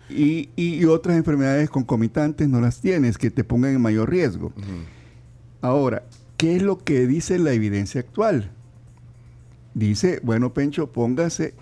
y, 0.09 0.49
y, 0.57 0.85
otras 0.85 1.15
enfermedades 1.15 1.69
concomitantes 1.69 2.49
no 2.49 2.59
las 2.59 2.81
tienes 2.81 3.17
que 3.17 3.31
te 3.31 3.45
pongan 3.45 3.75
en 3.75 3.81
mayor 3.81 4.09
riesgo. 4.09 4.51
Ahora, 5.61 6.03
¿qué 6.37 6.55
es 6.55 6.61
lo 6.61 6.77
que 6.77 7.05
dice 7.07 7.37
la 7.39 7.51
evidencia 7.51 8.01
actual? 8.01 8.51
Dice, 9.73 10.19
bueno, 10.23 10.53
Pencho, 10.53 10.91
póngase, 10.91 11.53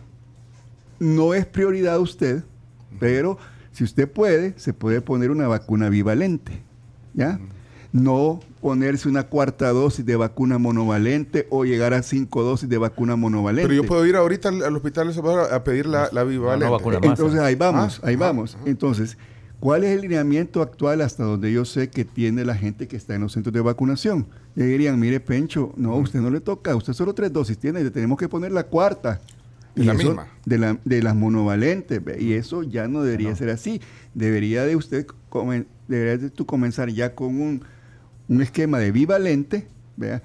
no 0.99 1.33
es 1.33 1.45
prioridad 1.45 1.99
usted, 1.99 2.43
pero 2.99 3.38
si 3.71 3.83
usted 3.83 4.10
puede, 4.10 4.57
se 4.57 4.73
puede 4.73 5.01
poner 5.01 5.31
una 5.31 5.47
vacuna 5.47 5.89
bivalente, 5.89 6.63
¿ya? 7.13 7.39
No 7.91 8.39
ponerse 8.62 9.07
una 9.07 9.27
cuarta 9.27 9.69
dosis 9.69 10.05
de 10.05 10.15
vacuna 10.15 10.57
monovalente 10.57 11.47
o 11.49 11.63
llegar 11.63 11.93
a 11.93 12.01
cinco 12.03 12.43
dosis 12.43 12.67
de 12.67 12.77
vacuna 12.77 13.15
monovalente. 13.15 13.67
Pero 13.67 13.81
yo 13.81 13.88
puedo 13.88 14.05
ir 14.05 14.15
ahorita 14.15 14.49
al, 14.49 14.75
hospital 14.75 15.13
a 15.51 15.63
pedir 15.63 15.86
la, 15.86 16.10
la 16.12 16.23
bivalente. 16.23 16.67
Entonces 17.07 17.39
ahí 17.39 17.55
vamos, 17.55 17.99
ah, 18.03 18.07
ahí 18.07 18.15
vamos. 18.15 18.57
Entonces, 18.65 19.17
¿Cuál 19.59 19.83
es 19.83 19.95
el 19.95 20.01
lineamiento 20.01 20.61
actual 20.61 21.01
hasta 21.01 21.23
donde 21.23 21.51
yo 21.51 21.65
sé 21.65 21.89
que 21.89 22.05
tiene 22.05 22.45
la 22.45 22.55
gente 22.55 22.87
que 22.87 22.95
está 22.95 23.15
en 23.15 23.21
los 23.21 23.31
centros 23.31 23.53
de 23.53 23.61
vacunación? 23.61 24.27
Le 24.53 24.65
dirían, 24.67 24.99
mire, 24.99 25.19
Pencho, 25.19 25.73
no, 25.77 25.95
usted 25.95 26.21
no 26.21 26.29
le 26.29 26.41
toca, 26.41 26.75
usted 26.75 26.93
solo 26.93 27.15
tres 27.15 27.33
dosis 27.33 27.57
tiene, 27.57 27.83
le 27.83 27.89
tenemos 27.89 28.19
que 28.19 28.29
poner 28.29 28.51
la 28.51 28.65
cuarta. 28.65 29.19
Y 29.75 29.83
la 29.83 29.93
misma. 29.93 30.27
De, 30.45 30.57
la, 30.57 30.77
de 30.85 31.03
las 31.03 31.15
monovalentes, 31.15 32.01
y 32.19 32.33
eso 32.33 32.63
ya 32.63 32.87
no 32.87 33.03
debería 33.03 33.35
ser 33.35 33.49
así. 33.49 33.81
Debería 34.13 34.63
de 34.63 34.75
usted, 34.75 35.07
debería 35.87 36.17
de 36.17 36.29
tú 36.29 36.45
comenzar 36.45 36.89
ya 36.89 37.13
con 37.15 37.39
un, 37.41 38.41
esquema 38.41 38.77
de 38.79 38.91
bivalente, 38.91 39.67
¿vea? 39.95 40.21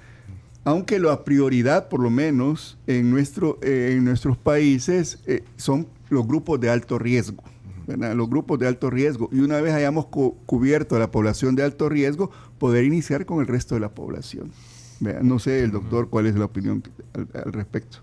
aunque 0.63 0.99
la 0.99 1.23
prioridad, 1.23 1.89
por 1.89 2.01
lo 2.01 2.09
menos 2.09 2.77
en, 2.85 3.09
nuestro, 3.09 3.59
eh, 3.61 3.93
en 3.95 4.03
nuestros 4.03 4.37
países, 4.37 5.19
eh, 5.25 5.43
son 5.55 5.87
los 6.09 6.27
grupos 6.27 6.59
de 6.59 6.69
alto 6.69 6.99
riesgo 6.99 7.43
los 7.87 8.29
grupos 8.29 8.59
de 8.59 8.67
alto 8.67 8.89
riesgo. 8.89 9.29
Y 9.31 9.39
una 9.39 9.61
vez 9.61 9.73
hayamos 9.73 10.07
cubierto 10.07 10.95
a 10.95 10.99
la 10.99 11.11
población 11.11 11.55
de 11.55 11.63
alto 11.63 11.89
riesgo, 11.89 12.31
poder 12.57 12.83
iniciar 12.83 13.25
con 13.25 13.39
el 13.39 13.47
resto 13.47 13.75
de 13.75 13.81
la 13.81 13.89
población. 13.89 14.51
no 14.99 15.39
sé, 15.39 15.63
el 15.63 15.71
doctor, 15.71 16.09
cuál 16.09 16.27
es 16.27 16.35
la 16.35 16.45
opinión 16.45 16.83
al, 17.13 17.53
respecto. 17.53 17.97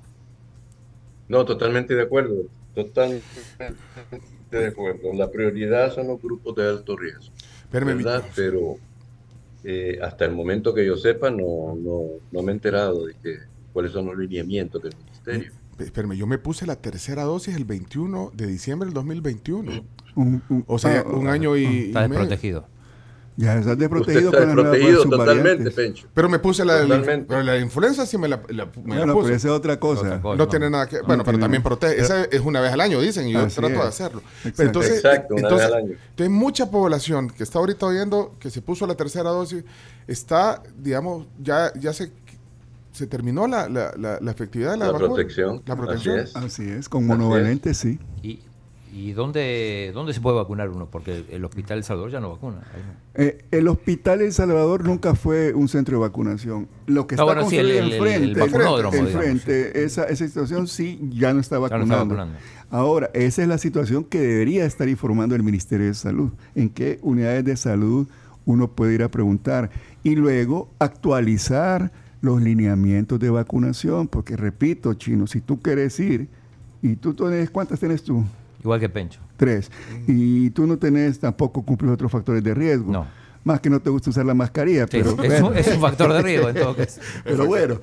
No, 1.29 1.45
totalmente 1.45 1.95
de 1.95 2.03
acuerdo. 2.03 2.35
Totalmente 2.75 3.25
de 4.51 4.67
acuerdo. 4.67 5.13
La 5.15 5.31
prioridad 5.31 5.95
son 5.95 6.09
los 6.09 6.21
grupos 6.21 6.57
de 6.57 6.69
alto 6.69 6.97
riesgo. 6.97 7.33
¿verdad? 7.71 8.25
Pero 8.35 8.77
eh, 9.65 9.99
hasta 10.03 10.25
el 10.25 10.33
momento 10.33 10.75
que 10.75 10.85
yo 10.85 10.97
sepa, 10.97 11.31
no, 11.31 11.77
no, 11.77 12.03
no 12.33 12.43
me 12.43 12.53
he 12.53 12.55
enterado 12.55 13.07
de 13.07 13.15
que, 13.23 13.39
cuáles 13.73 13.93
son 13.93 14.07
los 14.07 14.19
lineamientos 14.19 14.83
del 14.83 14.97
ministerio 14.97 15.60
espérame, 15.81 16.13
yo 16.13 16.27
me 16.27 16.39
puse 16.39 16.67
la 16.67 16.77
tercera 16.77 17.25
dosis 17.25 17.57
el 17.57 17.65
21 17.65 18.33
de 18.35 18.47
diciembre 18.47 18.87
del 18.87 18.95
2021. 18.95 19.85
o 20.67 20.79
sea, 20.79 21.03
un 21.05 21.29
año 21.29 21.57
y. 21.57 21.89
Está 21.89 22.09
desprotegido. 22.09 22.67
Ya 23.41 23.59
estás 23.59 23.79
desprotegido 23.79 24.33
con 24.33 24.47
desprotegido 24.47 25.05
totalmente, 25.05 25.71
Pencho. 25.71 26.07
Pero 26.13 26.29
me 26.29 26.39
puse 26.39 26.63
la, 26.63 26.85
pero 27.27 27.43
la 27.43 27.59
influenza 27.59 28.05
sí 28.05 28.19
me 28.19 28.29
la, 28.29 28.37
me 28.37 28.65
bueno, 28.85 29.19
pero 29.19 29.35
esa 29.35 29.49
es 29.49 29.55
otra 29.55 29.81
cosa. 29.81 30.21
no, 30.23 30.49
tiene 30.49 30.69
nada 30.69 30.87
que 30.87 31.01
Bueno, 31.01 31.25
pero 31.25 31.39
también 31.39 31.63
protege. 31.63 32.01
Esa 32.01 32.25
es 32.25 32.41
una 32.41 32.61
vez 32.61 32.73
al 32.73 32.81
año, 32.81 33.01
dicen, 33.01 33.27
y 33.27 33.33
yo 33.33 33.47
trato 33.49 33.75
de 33.75 33.81
hacerlo. 33.89 34.23
entonces, 34.45 34.97
Exacto, 34.97 35.37
una 35.37 35.49
vez 35.49 35.63
al 35.63 35.75
año. 35.75 35.93
Entonces, 36.11 36.31
mucha 36.31 36.71
población 36.71 37.31
que 37.31 37.43
está 37.43 37.59
ahorita 37.59 37.87
oyendo 37.87 38.37
que 38.39 38.51
se 38.51 38.61
puso 38.61 38.87
la 38.87 38.95
tercera 38.95 39.31
dosis 39.31 39.65
está, 40.07 40.63
digamos, 40.77 41.27
ya, 41.39 41.73
ya 41.79 41.95
se 41.95 42.13
se 42.93 43.07
terminó 43.07 43.47
la, 43.47 43.69
la, 43.69 43.93
la, 43.97 44.31
efectividad 44.31 44.73
de 44.73 44.79
la, 44.79 44.93
protección. 44.93 45.63
La 45.67 45.77
protección. 45.77 46.27
Así 46.35 46.69
es, 46.69 46.89
con 46.89 47.07
monovalente 47.07 47.75
sí. 47.75 47.99
¿Y, 48.23 48.41
y 48.93 49.13
dónde, 49.13 49.93
dónde 49.95 50.13
se 50.13 50.21
puede 50.21 50.37
vacunar 50.37 50.69
uno? 50.69 50.89
Porque 50.91 51.25
el 51.31 51.45
Hospital 51.45 51.79
El 51.79 51.85
Salvador 51.85 52.11
ya 52.11 52.21
no 52.21 52.31
vacuna. 52.31 52.63
Eh, 53.15 53.45
el 53.53 53.69
Hospital 53.69 54.23
El 54.23 54.33
Salvador 54.33 54.85
nunca 54.85 55.15
fue 55.15 55.55
un 55.55 55.69
centro 55.69 55.99
de 55.99 56.01
vacunación. 56.01 56.69
Lo 56.87 57.07
que 57.07 57.15
ah, 57.15 57.23
está 57.23 57.41
construido 57.41 57.79
enfrente, 57.79 59.85
esa, 59.85 60.05
esa 60.05 60.27
situación 60.27 60.67
sí 60.67 61.01
ya 61.11 61.33
no 61.33 61.41
está 61.41 61.59
vacunando. 61.59 62.27
Ahora, 62.71 63.11
esa 63.15 63.43
es 63.43 63.49
la 63.49 63.59
situación 63.59 64.05
que 64.05 64.21
debería 64.21 64.65
estar 64.65 64.89
informando 64.89 65.37
el 65.37 65.45
Ministerio 65.45 65.87
de 65.87 65.95
Salud. 65.95 66.33
¿En 66.57 66.69
qué 66.69 66.99
unidades 67.03 67.45
de 67.45 67.57
salud 67.57 68.09
uno 68.45 68.73
puede 68.73 68.95
ir 68.95 69.03
a 69.05 69.11
preguntar? 69.11 69.71
Y 70.03 70.17
luego 70.17 70.69
actualizar 70.81 71.93
los 72.21 72.41
lineamientos 72.41 73.19
de 73.19 73.31
vacunación, 73.31 74.09
porque 74.09 74.37
repito, 74.37 74.95
chino, 74.95 75.27
si 75.27 75.41
tú 75.41 75.61
quieres 75.61 75.99
ir 76.01 76.29
y 76.83 76.97
tú 76.97 77.15
tienes, 77.15 77.51
¿cuántas 77.51 77.81
tienes 77.81 78.03
tú? 78.03 78.25
Igual 78.63 78.81
que 78.81 78.89
Pencho. 78.89 79.21
Tres. 79.37 79.71
Y 80.07 80.51
tú 80.51 80.67
no 80.67 80.79
tenés, 80.79 81.19
tampoco 81.19 81.63
cumples 81.63 81.91
otros 81.91 82.13
factores 82.13 82.43
de 82.43 82.55
riesgo. 82.55 82.93
No. 82.93 83.07
Más 83.43 83.61
que 83.61 83.71
no 83.71 83.81
te 83.81 83.89
gusta 83.89 84.11
usar 84.11 84.27
la 84.27 84.35
mascarilla. 84.35 84.87
pero, 84.87 85.11
es, 85.23 85.41
un, 85.41 85.57
es, 85.57 85.69
un, 85.69 85.81
factor 85.81 86.13
de 86.13 86.21
riesgo 86.21 86.51
en 86.51 86.57
todo 86.57 86.77
caso. 86.77 87.01
pero 87.25 87.47
bueno, 87.47 87.81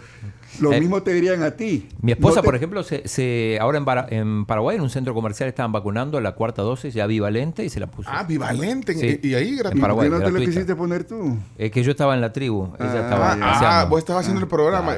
lo 0.60 0.73
eh, 0.73 0.79
mismo 0.79 1.01
te 1.03 1.13
dirían 1.13 1.43
a 1.43 1.51
ti. 1.51 1.88
Mi 2.01 2.12
esposa, 2.12 2.41
por 2.41 2.55
ejemplo, 2.55 2.83
se, 2.83 3.57
ahora 3.60 3.77
en, 4.10 4.45
Paraguay, 4.45 4.77
en 4.77 4.81
un 4.81 4.89
centro 4.89 5.13
comercial, 5.13 5.49
estaban 5.49 5.71
vacunando 5.71 6.19
la 6.21 6.33
cuarta 6.33 6.62
dosis 6.62 6.93
ya 6.93 7.07
bivalente 7.07 7.63
y 7.63 7.69
se 7.69 7.79
la 7.79 7.88
puso. 7.88 8.10
Ah, 8.12 8.23
bivalente. 8.23 8.93
Y, 9.23 9.33
ahí 9.33 9.55
gratuito. 9.55 9.88
¿Por 9.88 10.03
qué 10.03 10.10
no 10.10 10.19
te 10.19 10.31
lo 10.31 10.39
quisiste 10.39 10.75
poner 10.75 11.03
tú? 11.03 11.38
Es 11.57 11.71
que 11.71 11.83
yo 11.83 11.91
estaba 11.91 12.15
en 12.15 12.21
la 12.21 12.33
tribu. 12.33 12.69
ah, 12.79 13.86
vos 13.89 13.99
estabas 13.99 14.21
haciendo 14.21 14.41
el 14.41 14.47
programa. 14.47 14.97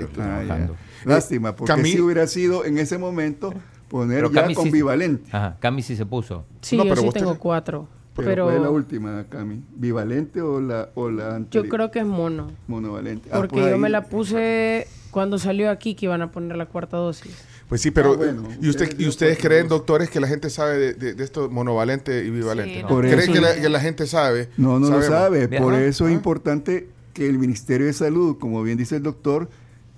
Lástima, 1.06 1.56
porque 1.56 1.84
si 1.84 2.02
hubiera 2.02 2.28
sido 2.28 2.66
en 2.66 2.78
ese 2.78 2.98
momento 2.98 3.54
poner 3.88 4.30
ya 4.32 4.54
con 4.54 4.72
bivalente. 4.72 5.30
Ajá, 5.32 5.58
Cami 5.60 5.82
sí 5.82 5.96
se 5.96 6.06
puso. 6.06 6.46
Sí, 6.62 6.78
yo 6.78 6.96
sí 6.96 7.10
tengo 7.12 7.38
cuatro. 7.38 7.88
Pero, 8.16 8.46
¿Cuál 8.46 8.58
es 8.58 8.62
la 8.62 8.70
última, 8.70 9.26
Cami? 9.30 9.64
¿Bivalente 9.76 10.42
o 10.42 10.60
la, 10.60 10.90
o 10.96 11.10
la 11.10 11.36
anterior? 11.36 11.66
Yo 11.66 11.70
creo 11.70 11.92
que 11.92 12.00
es 12.00 12.06
mono. 12.06 12.52
Monovalente. 12.68 13.30
Ah, 13.32 13.38
porque 13.38 13.62
pues 13.62 13.72
yo 13.72 13.78
me 13.78 13.90
la 13.90 14.04
puse 14.04 14.88
cuando 15.12 15.38
salió 15.38 15.70
aquí 15.70 15.96
que 15.96 16.06
iban 16.06 16.22
a 16.22 16.32
poner 16.32 16.58
la 16.58 16.66
cuarta 16.66 16.98
dosis. 16.98 17.34
Pues 17.68 17.82
sí, 17.82 17.92
pero 17.92 18.20
ah, 18.20 18.34
¿y, 18.62 18.70
usted, 18.70 19.00
¿y 19.00 19.08
ustedes 19.08 19.38
creen, 19.38 19.68
doctores, 19.68 20.10
que 20.10 20.20
la 20.20 20.28
gente 20.28 20.50
sabe 20.50 20.94
de, 20.94 21.24
esto 21.24 21.50
monovalente 21.50 22.26
y 22.26 22.32
bivalente? 22.32 22.84
¿Creen 22.88 23.32
que 23.62 23.70
la, 23.70 23.80
gente 23.80 24.08
sabe? 24.08 24.50
No, 24.58 24.80
no 24.80 24.90
lo 24.90 25.02
sabe. 25.02 25.48
Por 25.48 25.76
eso 25.76 26.08
es 26.08 26.14
importante 26.14 26.90
que 27.14 27.28
el 27.28 27.38
Ministerio 27.38 27.86
de 27.86 27.94
Salud, 27.94 28.38
como 28.40 28.64
bien 28.64 28.78
dice 28.78 28.96
el 28.96 29.04
doctor, 29.04 29.50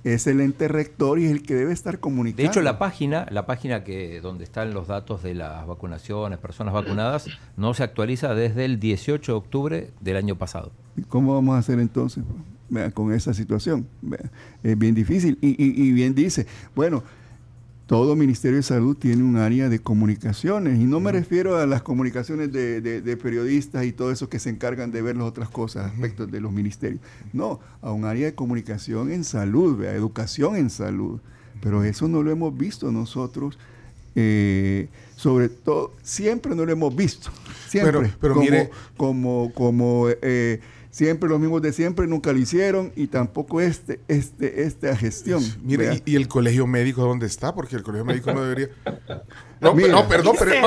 es 0.03 0.27
el 0.27 0.41
ente 0.41 0.67
rector 0.67 1.19
y 1.19 1.25
es 1.25 1.31
el 1.31 1.43
que 1.43 1.53
debe 1.53 1.71
estar 1.71 1.99
comunicando. 1.99 2.41
De 2.41 2.47
hecho, 2.47 2.61
la 2.61 2.79
página, 2.79 3.27
la 3.29 3.45
página 3.45 3.83
que 3.83 4.19
donde 4.21 4.43
están 4.43 4.73
los 4.73 4.87
datos 4.87 5.21
de 5.23 5.35
las 5.35 5.65
vacunaciones, 5.67 6.39
personas 6.39 6.73
vacunadas, 6.73 7.27
no 7.55 7.73
se 7.73 7.83
actualiza 7.83 8.33
desde 8.33 8.65
el 8.65 8.79
18 8.79 9.31
de 9.31 9.37
octubre 9.37 9.91
del 9.99 10.17
año 10.17 10.35
pasado. 10.37 10.71
¿Y 10.97 11.03
cómo 11.03 11.35
vamos 11.35 11.55
a 11.55 11.59
hacer 11.59 11.79
entonces 11.79 12.23
con 12.93 13.13
esa 13.13 13.33
situación? 13.33 13.87
Es 14.63 14.77
bien 14.77 14.95
difícil. 14.95 15.37
Y, 15.41 15.55
y 15.57 15.91
bien 15.91 16.15
dice, 16.15 16.45
bueno, 16.75 17.03
todo 17.91 18.15
Ministerio 18.15 18.55
de 18.55 18.63
Salud 18.63 18.95
tiene 18.95 19.21
un 19.21 19.35
área 19.35 19.67
de 19.67 19.79
comunicaciones 19.79 20.79
y 20.79 20.85
no 20.85 21.01
me 21.01 21.11
refiero 21.11 21.57
a 21.57 21.65
las 21.65 21.81
comunicaciones 21.81 22.49
de, 22.49 23.19
periodistas 23.21 23.83
y 23.83 23.91
todo 23.91 24.13
eso 24.13 24.29
que 24.29 24.39
se 24.39 24.49
encargan 24.49 24.91
de 24.91 25.01
ver 25.01 25.17
las 25.17 25.25
otras 25.25 25.49
cosas, 25.49 25.91
aspectos 25.91 26.31
de 26.31 26.39
los 26.39 26.53
ministerios. 26.53 27.01
No, 27.33 27.59
a 27.81 27.91
un 27.91 28.05
área 28.05 28.27
de 28.27 28.33
comunicación 28.33 29.11
en 29.11 29.25
salud, 29.25 29.83
a 29.83 29.91
educación 29.91 30.55
en 30.55 30.69
salud. 30.69 31.19
Pero 31.61 31.83
eso 31.83 32.07
no 32.07 32.23
lo 32.23 32.31
hemos 32.31 32.57
visto 32.57 32.89
nosotros. 32.93 33.59
Eh, 34.15 34.87
sobre 35.17 35.49
todo, 35.49 35.91
siempre 36.01 36.55
no 36.55 36.65
lo 36.65 36.71
hemos 36.71 36.95
visto. 36.95 37.29
Siempre. 37.67 38.13
Pero, 38.21 38.35
como, 38.35 38.69
como, 38.95 39.51
como 39.53 40.07
eh, 40.21 40.61
siempre 40.91 41.29
los 41.29 41.39
mismos 41.39 41.61
de 41.61 41.73
siempre, 41.73 42.05
nunca 42.05 42.31
lo 42.31 42.37
hicieron 42.37 42.91
y 42.95 43.07
tampoco 43.07 43.61
este, 43.61 44.01
este, 44.07 44.63
esta 44.63 44.95
gestión. 44.95 45.43
Mire, 45.63 46.03
y, 46.05 46.15
el 46.15 46.27
colegio 46.27 46.67
médico 46.67 47.01
dónde 47.01 47.25
está? 47.25 47.55
Porque 47.55 47.77
el 47.77 47.83
colegio 47.83 48.05
médico 48.05 48.31
no 48.33 48.43
debería. 48.43 48.69
No, 49.61 49.75
no 49.75 50.07
perdón, 50.07 50.35
pero, 50.39 50.59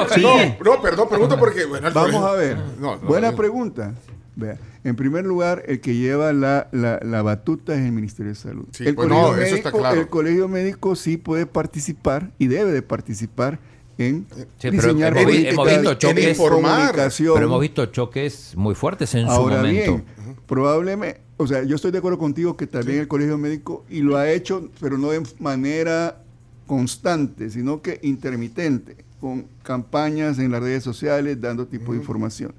no, 0.65 0.81
perdón, 0.81 1.09
pregunto 1.09 1.37
porque. 1.37 1.65
Bueno, 1.65 1.91
Vamos 1.93 2.25
a 2.25 2.35
ver. 2.35 2.57
Buena 3.03 3.35
pregunta. 3.35 3.93
Vea, 4.37 4.57
en 4.85 4.95
primer 4.95 5.25
lugar, 5.25 5.65
el 5.67 5.81
que 5.81 5.97
lleva 5.97 6.33
la, 6.33 6.69
la, 6.71 7.23
batuta 7.23 7.75
es 7.75 7.81
el 7.81 7.91
Ministerio 7.91 8.31
de 8.31 8.37
Salud. 8.37 8.67
el, 8.79 8.95
pues 8.95 9.09
colegio 9.09 9.33
médico, 9.33 9.89
el 9.89 10.07
colegio 10.07 10.49
médico 10.49 10.95
sí 10.95 11.17
puede 11.17 11.47
participar 11.47 12.31
y 12.39 12.47
debe 12.47 12.71
de 12.71 12.83
participar 12.83 13.59
en 13.99 14.27
diseñar 14.61 15.17
hemos, 15.17 15.35
hemos 15.35 15.67
visto 15.67 15.95
choques, 15.95 16.39
Pero 16.39 17.39
hemos 17.39 17.61
visto 17.61 17.87
choques 17.87 18.53
muy 18.57 18.75
fuertes 18.75 19.15
en 19.15 19.29
su 19.29 19.35
momento. 19.35 19.63
Bien, 19.63 20.05
probablemente, 20.47 21.21
o 21.37 21.47
sea, 21.47 21.63
yo 21.63 21.77
estoy 21.77 21.91
de 21.91 21.99
acuerdo 21.99 22.19
contigo 22.19 22.57
que 22.57 22.67
también 22.67 23.01
el 23.01 23.09
colegio 23.09 23.39
médico, 23.39 23.85
y 23.89 24.01
lo 24.01 24.17
ha 24.17 24.31
hecho, 24.31 24.71
pero 24.81 24.99
no 24.99 25.11
de 25.11 25.23
manera 25.41 26.23
constante, 26.67 27.51
sino 27.51 27.83
que 27.83 27.99
intermitente, 28.03 28.97
con 29.21 29.47
campañas 29.63 30.39
en 30.39 30.51
las 30.51 30.63
redes 30.63 30.83
sociales, 30.83 31.41
dando 31.41 31.67
tipo 31.67 31.93
de 31.93 31.99
información. 31.99 32.55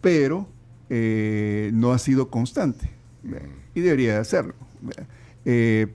Pero 0.00 0.48
eh, 0.88 1.70
no 1.74 1.92
ha 1.92 1.98
sido 1.98 2.30
constante, 2.30 2.90
y 3.74 3.80
debería 3.80 4.14
de 4.14 4.18
hacerlo. 4.20 4.54
Eh, 5.44 5.86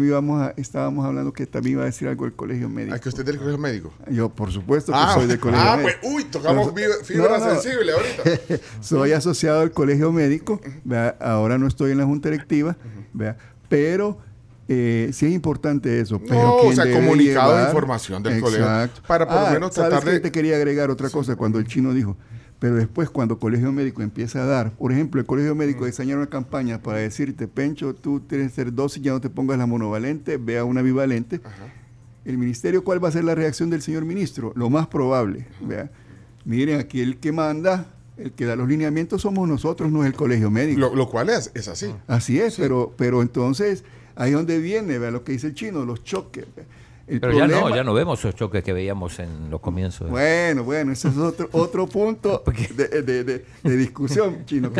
que 0.00 0.06
íbamos 0.06 0.40
a, 0.40 0.54
estábamos 0.56 1.04
hablando 1.04 1.32
que 1.32 1.46
también 1.46 1.74
iba 1.74 1.82
a 1.82 1.86
decir 1.86 2.08
algo 2.08 2.24
del 2.24 2.34
colegio 2.34 2.68
médico. 2.68 2.94
¿Es 2.94 3.00
que 3.00 3.08
usted 3.10 3.22
es 3.22 3.26
del 3.26 3.38
colegio 3.38 3.58
médico? 3.58 3.92
Yo, 4.10 4.28
por 4.30 4.50
supuesto 4.50 4.92
que 4.92 4.98
ah, 4.98 5.12
soy 5.14 5.26
del 5.26 5.38
colegio 5.38 5.66
ah, 5.68 5.76
médico. 5.76 5.96
Ah, 5.96 5.98
pues, 6.00 6.14
uy, 6.14 6.24
tocamos 6.24 6.72
fibra 7.04 7.40
sensible 7.40 7.92
ahorita. 7.92 8.56
soy 8.80 9.12
asociado 9.12 9.60
al 9.60 9.72
colegio 9.72 10.10
médico, 10.12 10.60
ahora 11.20 11.58
no 11.58 11.66
estoy 11.66 11.92
en 11.92 11.98
la 11.98 12.04
junta 12.04 12.30
directiva, 12.30 12.76
pero 13.68 14.18
eh, 14.68 15.10
sí 15.12 15.26
es 15.26 15.32
importante 15.32 16.00
eso. 16.00 16.20
Pero 16.20 16.42
no, 16.42 16.56
o 16.56 16.72
sea, 16.72 16.90
comunicado 16.90 17.56
de 17.56 17.64
información 17.64 18.22
del 18.22 18.40
colegio. 18.40 18.66
Para 19.06 19.26
por 19.26 19.36
lo 19.36 19.46
ah, 19.46 19.50
menos 19.50 19.72
tratar 19.72 20.04
de... 20.04 20.20
te 20.20 20.32
quería 20.32 20.56
agregar 20.56 20.90
otra 20.90 21.10
cosa 21.10 21.36
cuando 21.36 21.58
el 21.58 21.66
chino 21.66 21.92
dijo, 21.92 22.16
pero 22.62 22.76
después, 22.76 23.10
cuando 23.10 23.34
el 23.34 23.40
colegio 23.40 23.72
médico 23.72 24.02
empieza 24.02 24.44
a 24.44 24.46
dar, 24.46 24.70
por 24.76 24.92
ejemplo, 24.92 25.20
el 25.20 25.26
colegio 25.26 25.52
médico 25.56 25.84
diseña 25.84 26.14
una 26.14 26.28
campaña 26.28 26.80
para 26.80 26.98
decirte, 26.98 27.48
Pencho, 27.48 27.92
tú 27.92 28.20
tienes 28.20 28.50
que 28.50 28.54
ser 28.54 28.72
dosis, 28.72 29.02
ya 29.02 29.10
no 29.10 29.20
te 29.20 29.28
pongas 29.28 29.58
la 29.58 29.66
monovalente, 29.66 30.36
vea 30.36 30.62
una 30.62 30.80
bivalente. 30.80 31.40
El 32.24 32.38
ministerio, 32.38 32.84
¿cuál 32.84 33.02
va 33.02 33.08
a 33.08 33.10
ser 33.10 33.24
la 33.24 33.34
reacción 33.34 33.68
del 33.68 33.82
señor 33.82 34.04
ministro? 34.04 34.52
Lo 34.54 34.70
más 34.70 34.86
probable. 34.86 35.48
Vea. 35.60 35.90
Miren, 36.44 36.78
aquí 36.78 37.00
el 37.00 37.16
que 37.16 37.32
manda, 37.32 37.96
el 38.16 38.30
que 38.30 38.44
da 38.44 38.54
los 38.54 38.68
lineamientos 38.68 39.22
somos 39.22 39.48
nosotros, 39.48 39.90
no 39.90 40.04
es 40.04 40.06
el 40.06 40.14
colegio 40.14 40.48
médico. 40.48 40.94
Lo, 40.94 41.08
cual 41.08 41.30
es, 41.30 41.50
es 41.54 41.66
así. 41.66 41.92
Así 42.06 42.38
es, 42.38 42.54
pero, 42.58 42.94
pero 42.96 43.22
entonces 43.22 43.82
ahí 44.14 44.30
es 44.30 44.36
donde 44.36 44.60
viene, 44.60 45.00
vea 45.00 45.10
lo 45.10 45.24
que 45.24 45.32
dice 45.32 45.48
el 45.48 45.54
chino, 45.54 45.84
los 45.84 46.04
choques. 46.04 46.46
Pero 47.20 47.32
ya 47.32 47.46
no, 47.46 47.74
ya 47.74 47.84
no 47.84 47.94
vemos 47.94 48.18
esos 48.18 48.34
choques 48.34 48.62
que 48.62 48.72
veíamos 48.72 49.18
en 49.18 49.50
los 49.50 49.60
comienzos. 49.60 50.10
Bueno, 50.10 50.64
bueno, 50.64 50.92
ese 50.92 51.08
es 51.08 51.16
otro, 51.16 51.48
otro 51.52 51.86
punto 51.86 52.42
de, 52.76 53.44
discusión, 53.62 54.44
Chino. 54.46 54.70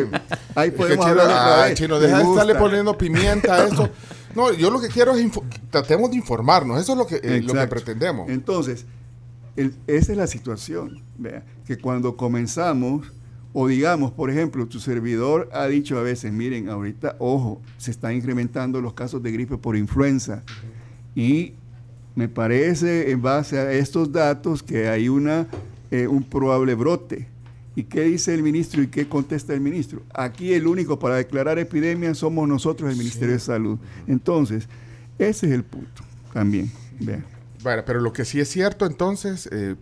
ahí 0.55 0.71
podemos 0.71 1.07
hablar 1.07 1.75
Chino, 1.75 1.99
deja 1.99 2.19
de 2.19 2.25
estarle 2.25 2.55
poniendo 2.55 2.97
pimienta 2.97 3.55
a 3.55 3.67
eso. 3.67 3.89
No, 4.35 4.51
yo 4.51 4.71
lo 4.71 4.81
que 4.81 4.89
quiero 4.89 5.15
es 5.15 5.31
tratemos 5.71 6.11
de 6.11 6.17
informarnos, 6.17 6.81
eso 6.81 6.93
es 6.93 6.99
lo 6.99 7.07
que, 7.07 7.17
eh, 7.23 7.43
lo 7.43 7.53
que 7.53 7.67
pretendemos. 7.67 8.31
Entonces, 8.31 8.87
esa 9.57 10.13
es 10.13 10.17
la 10.17 10.27
situación, 10.27 11.03
vea, 11.19 11.45
que 11.67 11.77
cuando 11.77 12.17
comenzamos, 12.17 13.13
o 13.53 13.69
digamos, 13.69 14.13
por 14.13 14.31
ejemplo, 14.31 14.67
tu 14.67 14.81
servidor 14.81 15.51
ha 15.53 15.67
dicho 15.67 15.99
a 15.99 16.03
veces, 16.03 16.33
miren, 16.33 16.71
ahorita, 16.71 17.17
ojo, 17.19 17.61
se 17.77 17.91
están 17.91 18.15
incrementando 18.15 18.81
los 18.81 18.95
casos 18.95 19.23
de 19.23 19.33
gripe 19.33 19.59
por 19.59 19.77
influenza. 19.77 20.43
Y 21.15 21.55
me 22.15 22.29
parece, 22.29 23.11
en 23.11 23.23
base 23.23 23.59
a 23.59 23.73
estos 23.73 24.13
datos, 24.13 24.63
que 24.63 24.89
hay 24.89 25.09
una, 25.09 25.47
eh, 25.91 26.07
un 26.07 26.23
probable 26.23 26.75
brote. 26.75 27.29
¿Y 27.75 27.85
qué 27.85 28.03
dice 28.03 28.35
el 28.35 28.43
ministro 28.43 28.83
y 28.83 28.89
qué 28.89 29.09
contesta 29.09 29.55
el 29.55 29.61
ministro? 29.61 30.03
Aquí 30.13 30.53
el 30.53 30.67
único 30.67 30.99
para 30.99 31.17
declarar 31.17 31.59
epidemia 31.59 32.15
somos 32.15 32.47
nosotros, 32.47 32.91
el 32.91 32.99
Ministerio 32.99 33.33
de 33.33 33.41
Salud. 33.41 33.79
Entonces, 34.07 34.69
ese 35.19 35.47
es 35.47 35.53
el 35.53 35.65
punto 35.65 36.03
también. 36.35 36.71
Bueno, 37.63 37.83
pero 37.87 38.01
lo 38.01 38.13
que 38.13 38.25
sí 38.25 38.41
es 38.41 38.49
cierto 38.49 38.85
entonces, 38.85 39.49
eh, 39.53 39.77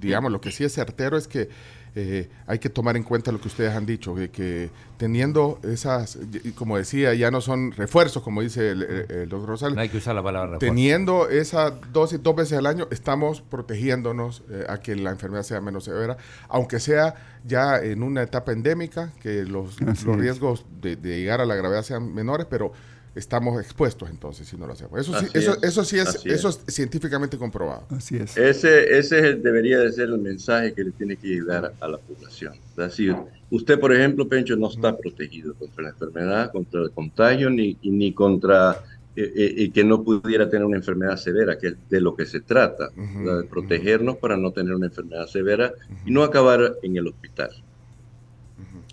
digamos, 0.00 0.32
lo 0.32 0.40
que 0.40 0.50
sí 0.50 0.64
es 0.64 0.72
certero 0.72 1.18
es 1.18 1.28
que 1.28 1.50
eh, 1.96 2.28
hay 2.46 2.58
que 2.58 2.70
tomar 2.70 2.96
en 2.96 3.04
cuenta 3.04 3.30
lo 3.30 3.40
que 3.40 3.46
ustedes 3.46 3.72
han 3.72 3.86
dicho, 3.86 4.14
de 4.14 4.30
que 4.30 4.70
teniendo 4.96 5.60
esas, 5.62 6.18
como 6.56 6.76
decía, 6.76 7.14
ya 7.14 7.30
no 7.30 7.40
son 7.40 7.70
refuerzos, 7.72 8.22
como 8.22 8.42
dice 8.42 8.70
el, 8.70 9.28
doctor 9.28 9.50
Rosales. 9.50 9.76
No 9.76 9.82
hay 9.82 9.88
que 9.88 9.98
usar 9.98 10.14
la 10.14 10.22
palabra 10.22 10.52
refuerzo. 10.52 10.74
Teniendo 10.74 11.28
esa 11.28 11.70
dosis 11.70 12.20
dos 12.22 12.34
veces 12.34 12.58
al 12.58 12.66
año, 12.66 12.88
estamos 12.90 13.42
protegiéndonos 13.42 14.42
eh, 14.50 14.64
a 14.68 14.78
que 14.78 14.96
la 14.96 15.10
enfermedad 15.10 15.44
sea 15.44 15.60
menos 15.60 15.84
severa, 15.84 16.16
aunque 16.48 16.80
sea 16.80 17.14
ya 17.44 17.78
en 17.78 18.02
una 18.02 18.22
etapa 18.22 18.50
endémica, 18.50 19.12
que 19.20 19.44
los, 19.44 19.80
los 19.80 20.16
riesgos 20.16 20.66
de, 20.80 20.96
de 20.96 21.20
llegar 21.20 21.40
a 21.40 21.46
la 21.46 21.54
gravedad 21.54 21.82
sean 21.82 22.12
menores, 22.12 22.46
pero 22.50 22.72
estamos 23.14 23.60
expuestos 23.60 24.10
entonces 24.10 24.48
si 24.48 24.56
no 24.56 24.66
lo 24.66 24.72
hacemos. 24.72 25.00
Eso 25.00 25.18
sí, 25.18 25.26
eso, 25.34 25.56
eso 25.62 25.84
sí 25.84 25.98
es, 25.98 26.24
eso 26.24 26.48
es 26.48 26.60
científicamente 26.68 27.38
comprobado. 27.38 27.86
Así 27.90 28.16
es. 28.16 28.36
Ese, 28.36 28.98
ese 28.98 29.34
debería 29.34 29.78
de 29.78 29.92
ser 29.92 30.08
el 30.08 30.18
mensaje 30.18 30.72
que 30.72 30.84
le 30.84 30.90
tiene 30.92 31.16
que 31.16 31.28
llegar 31.28 31.74
a 31.80 31.88
la 31.88 31.98
población. 31.98 32.54
Es 32.70 32.76
decir, 32.76 33.16
usted, 33.50 33.78
por 33.78 33.94
ejemplo, 33.94 34.28
Pencho, 34.28 34.56
no 34.56 34.68
está 34.68 34.96
protegido 34.96 35.54
contra 35.54 35.84
la 35.84 35.90
enfermedad, 35.90 36.52
contra 36.52 36.82
el 36.82 36.90
contagio, 36.90 37.50
ni, 37.50 37.76
ni 37.82 38.12
contra 38.12 38.82
eh, 39.16 39.54
eh 39.58 39.70
que 39.72 39.84
no 39.84 40.02
pudiera 40.02 40.48
tener 40.50 40.64
una 40.64 40.76
enfermedad 40.76 41.16
severa, 41.16 41.56
que 41.56 41.68
es 41.68 41.76
de 41.88 42.00
lo 42.00 42.16
que 42.16 42.26
se 42.26 42.40
trata, 42.40 42.88
de 42.88 43.44
protegernos 43.44 44.16
para 44.16 44.36
no 44.36 44.50
tener 44.50 44.74
una 44.74 44.86
enfermedad 44.86 45.26
severa 45.26 45.72
y 46.04 46.10
no 46.10 46.24
acabar 46.24 46.76
en 46.82 46.96
el 46.96 47.06
hospital. 47.06 47.50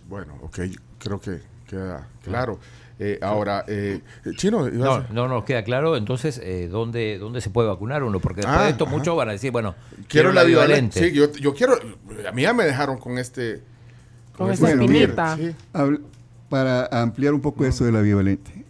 Bueno, 0.07 0.38
ok, 0.41 0.59
creo 0.99 1.19
que 1.19 1.39
queda 1.67 2.07
claro. 2.22 2.59
Eh, 3.03 3.17
ahora, 3.19 3.65
eh, 3.67 3.99
Chino. 4.35 4.69
No, 4.69 5.03
no 5.11 5.27
nos 5.27 5.43
queda 5.43 5.63
claro 5.63 5.97
entonces 5.97 6.39
eh, 6.43 6.67
¿dónde, 6.69 7.17
dónde 7.17 7.41
se 7.41 7.49
puede 7.49 7.67
vacunar 7.67 8.03
uno, 8.03 8.19
porque 8.19 8.41
después 8.41 8.61
de 8.61 8.69
esto 8.69 8.85
muchos 8.85 9.17
van 9.17 9.29
a 9.29 9.31
decir, 9.31 9.51
bueno, 9.51 9.73
quiero, 10.07 10.31
la 10.31 10.43
bivalente. 10.43 11.09
Sí, 11.09 11.11
yo, 11.11 11.31
yo, 11.31 11.55
quiero, 11.55 11.79
a 12.29 12.31
mí 12.31 12.43
ya 12.43 12.53
me 12.53 12.63
dejaron 12.63 12.99
con 12.99 13.17
este. 13.17 13.63
Con, 14.37 14.51
esa 14.51 14.69
espinita. 14.69 15.35
Para 16.47 16.85
ampliar 16.91 17.33
un 17.33 17.41
poco 17.41 17.65
eso 17.65 17.85
de 17.85 17.91
la 17.91 18.01
bivalente. 18.01 18.65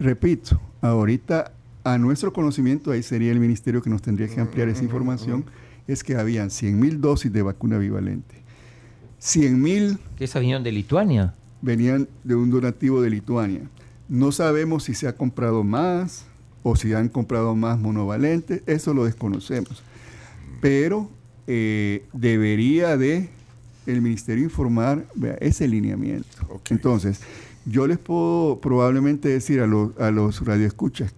Repito, 0.00 0.60
ahorita 0.80 1.52
a 1.84 1.98
nuestro 1.98 2.32
conocimiento, 2.32 2.90
ahí 2.90 3.04
sería 3.04 3.30
el 3.30 3.38
ministerio 3.38 3.80
que 3.80 3.90
nos 3.90 4.02
tendría 4.02 4.26
que 4.26 4.40
ampliar 4.40 4.70
esa 4.70 4.82
información, 4.82 5.44
es 5.86 6.02
que 6.02 6.16
habían 6.16 6.50
100 6.50 6.80
mil 6.80 7.00
dosis 7.00 7.32
de 7.32 7.42
vacuna 7.42 7.78
bivalente. 7.78 8.34
100 9.20 9.62
mil... 9.62 9.98
¿Que 10.18 10.24
esa 10.24 10.40
vinieron 10.40 10.64
de 10.64 10.72
Lituania? 10.72 11.36
Venían 11.62 12.08
de 12.24 12.34
un 12.34 12.50
donativo 12.50 13.00
de 13.00 13.10
Lituania. 13.10 13.62
No 14.08 14.32
sabemos 14.32 14.84
si 14.84 14.94
se 14.94 15.08
ha 15.08 15.16
comprado 15.16 15.64
más 15.64 16.26
o 16.62 16.76
si 16.76 16.92
han 16.92 17.08
comprado 17.08 17.54
más 17.54 17.78
monovalentes, 17.78 18.62
eso 18.66 18.92
lo 18.92 19.04
desconocemos. 19.04 19.82
Pero 20.60 21.08
eh, 21.46 22.04
debería 22.12 22.96
de 22.96 23.30
el 23.86 24.00
ministerio 24.00 24.44
informar 24.44 25.06
ese 25.40 25.66
lineamiento. 25.66 26.28
Entonces, 26.70 27.20
yo 27.64 27.86
les 27.86 27.98
puedo 27.98 28.60
probablemente 28.60 29.28
decir 29.28 29.60
a 29.60 29.66
los, 29.66 29.98
a 29.98 30.10
los 30.10 30.44
radioescuchas 30.44 31.14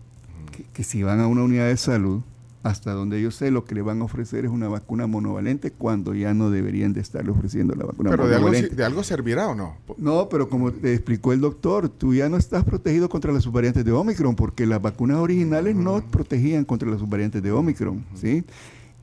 que 0.73 0.85
si 0.85 1.03
van 1.03 1.21
a 1.21 1.27
una 1.27 1.43
unidad 1.43 1.69
de 1.69 1.77
salud, 1.77 2.23
hasta 2.65 2.93
donde 2.93 3.21
yo 3.21 3.31
sé, 3.31 3.51
lo 3.51 3.67
que 3.67 3.75
le 3.75 3.83
van 3.83 4.01
a 4.01 4.05
ofrecer 4.05 4.47
es 4.47 4.51
una 4.51 4.69
vacuna 4.69 5.07
monovalente 5.07 5.71
cuando 5.71 6.15
ya 6.15 6.33
no 6.33 6.51
deberían 6.51 6.95
de 6.95 7.03
estarle 7.03 7.31
ofreciendo 7.31 7.75
la 7.75 7.85
vacuna 7.85 8.11
monovalente. 8.11 8.69
Pero 8.69 8.77
de 8.77 8.85
algo, 8.85 9.05
servirá 9.05 9.49
o 9.49 9.55
no? 9.55 9.77
No, 9.99 10.31
pero 10.31 10.49
como 10.49 10.73
te 10.73 10.95
explicó 10.95 11.35
el 11.35 11.43
doctor, 11.43 11.91
tú 11.91 12.15
ya 12.15 12.31
no 12.31 12.39
estás 12.39 12.65
protegido 12.65 13.11
contra 13.11 13.33
las 13.33 13.43
subvariantes 13.43 13.85
de 13.85 13.93
Omicron 13.93 14.35
porque 14.35 14.65
las 14.67 14.81
vacunas 14.81 15.19
originales 15.19 15.77
no 15.77 16.03
protegían 16.11 16.65
contra 16.65 16.89
las 16.89 17.01
subvariantes 17.01 17.43
de 17.43 17.53
Omicron, 17.53 18.03
¿sí? 18.15 18.45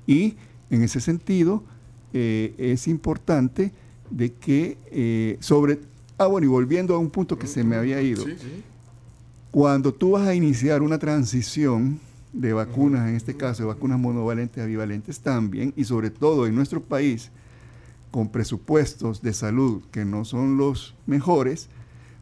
Y 0.08 0.38
en 0.72 0.82
ese 0.82 1.00
sentido 1.00 1.64
eh, 2.14 2.56
es 2.58 2.88
importante 2.88 3.72
de 4.10 4.34
que 4.34 4.80
eh, 4.88 5.38
sobre... 5.40 5.82
Ah, 6.18 6.26
bueno, 6.26 6.46
y 6.46 6.50
volviendo 6.50 6.96
a 6.96 6.98
un 6.98 7.12
punto 7.12 7.38
que 7.38 7.46
se 7.46 7.64
me 7.64 7.76
había 7.76 8.02
ido. 8.02 8.26
Cuando 9.52 9.94
tú 9.94 10.12
vas 10.12 10.28
a 10.28 10.34
iniciar 10.34 10.82
una 10.82 10.98
transición 10.98 12.00
de 12.34 12.54
vacunas, 12.54 13.10
en 13.10 13.16
este 13.16 13.36
caso 13.36 13.64
de 13.64 13.68
vacunas 13.68 14.00
monovalentes 14.00 14.66
bivalentes 14.66 15.20
también, 15.20 15.74
y 15.76 15.84
sobre 15.84 16.10
todo 16.10 16.48
en 16.48 16.56
nuestro 16.56 16.82
país, 16.82 17.32
con 18.12 18.30
presupuestos 18.30 19.22
de 19.22 19.34
salud 19.34 19.84
que 19.92 20.06
no 20.06 20.26
son 20.26 20.58
los 20.58 20.96
mejores, 21.06 21.70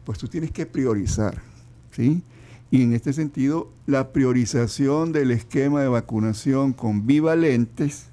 pues 0.04 0.18
tú 0.18 0.28
tienes 0.28 0.52
que 0.52 0.66
priorizar, 0.66 1.42
¿sí? 1.90 2.22
Y 2.70 2.82
en 2.82 2.92
este 2.92 3.12
sentido, 3.12 3.72
la 3.86 4.12
priorización 4.12 5.12
del 5.12 5.32
esquema 5.32 5.82
de 5.82 5.88
vacunación 5.88 6.72
con 6.72 7.06
bivalentes 7.06 8.10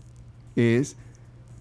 es 0.56 0.96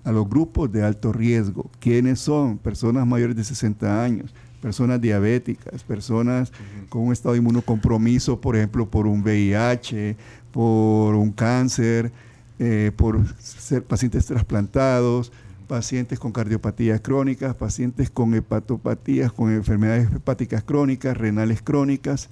a 0.05 0.13
los 0.13 0.29
grupos 0.29 0.73
de 0.73 0.83
alto 0.83 1.13
riesgo. 1.13 1.71
¿Quiénes 1.79 2.21
son? 2.21 2.57
Personas 2.57 3.07
mayores 3.07 3.37
de 3.37 3.45
60 3.45 4.03
años, 4.03 4.35
personas 4.67 5.01
diabéticas, 5.01 5.85
personas 5.85 6.51
con 6.89 7.03
un 7.03 7.13
estado 7.13 7.35
de 7.35 7.39
inmunocompromiso, 7.39 8.41
por 8.41 8.57
ejemplo, 8.57 8.91
por 8.91 9.07
un 9.07 9.23
VIH, 9.23 10.17
por 10.51 11.15
un 11.15 11.31
cáncer, 11.31 12.11
eh, 12.59 12.91
por 12.97 13.25
ser 13.39 13.85
pacientes 13.85 14.27
trasplantados, 14.27 15.31
pacientes 15.69 16.19
con 16.19 16.33
cardiopatías 16.33 17.01
crónicas, 17.01 17.55
pacientes 17.55 18.11
con 18.11 18.35
hepatopatías, 18.35 19.31
con 19.33 19.53
enfermedades 19.53 20.11
hepáticas 20.13 20.65
crónicas, 20.65 21.17
renales 21.17 21.63
crónicas. 21.63 22.29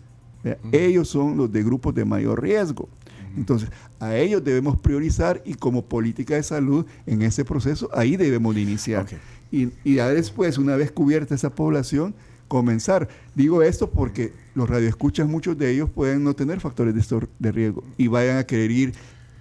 Ellos 0.72 1.08
son 1.08 1.36
los 1.36 1.52
de 1.52 1.62
grupos 1.62 1.94
de 1.94 2.04
mayor 2.04 2.42
riesgo. 2.42 2.88
Entonces, 3.36 3.70
a 4.00 4.16
ellos 4.16 4.42
debemos 4.42 4.76
priorizar 4.76 5.40
y 5.44 5.54
como 5.54 5.84
política 5.84 6.34
de 6.34 6.42
salud 6.42 6.84
en 7.06 7.22
ese 7.22 7.44
proceso, 7.44 7.88
ahí 7.94 8.16
debemos 8.16 8.56
de 8.56 8.62
iniciar. 8.62 9.06
Y, 9.54 9.94
ya 9.94 10.08
después, 10.08 10.58
una 10.58 10.76
vez 10.76 10.90
cubierta 10.90 11.34
esa 11.34 11.54
población, 11.54 12.14
comenzar. 12.48 13.08
Digo 13.34 13.62
esto 13.62 13.90
porque 13.90 14.32
los 14.54 14.68
radioescuchas, 14.68 15.28
muchos 15.28 15.56
de 15.56 15.70
ellos 15.70 15.88
pueden 15.90 16.24
no 16.24 16.34
tener 16.34 16.60
factores 16.60 16.94
de, 16.94 17.28
de 17.38 17.52
riesgo 17.52 17.84
y 17.96 18.08
vayan 18.08 18.38
a 18.38 18.44
querer 18.44 18.70
ir 18.70 18.92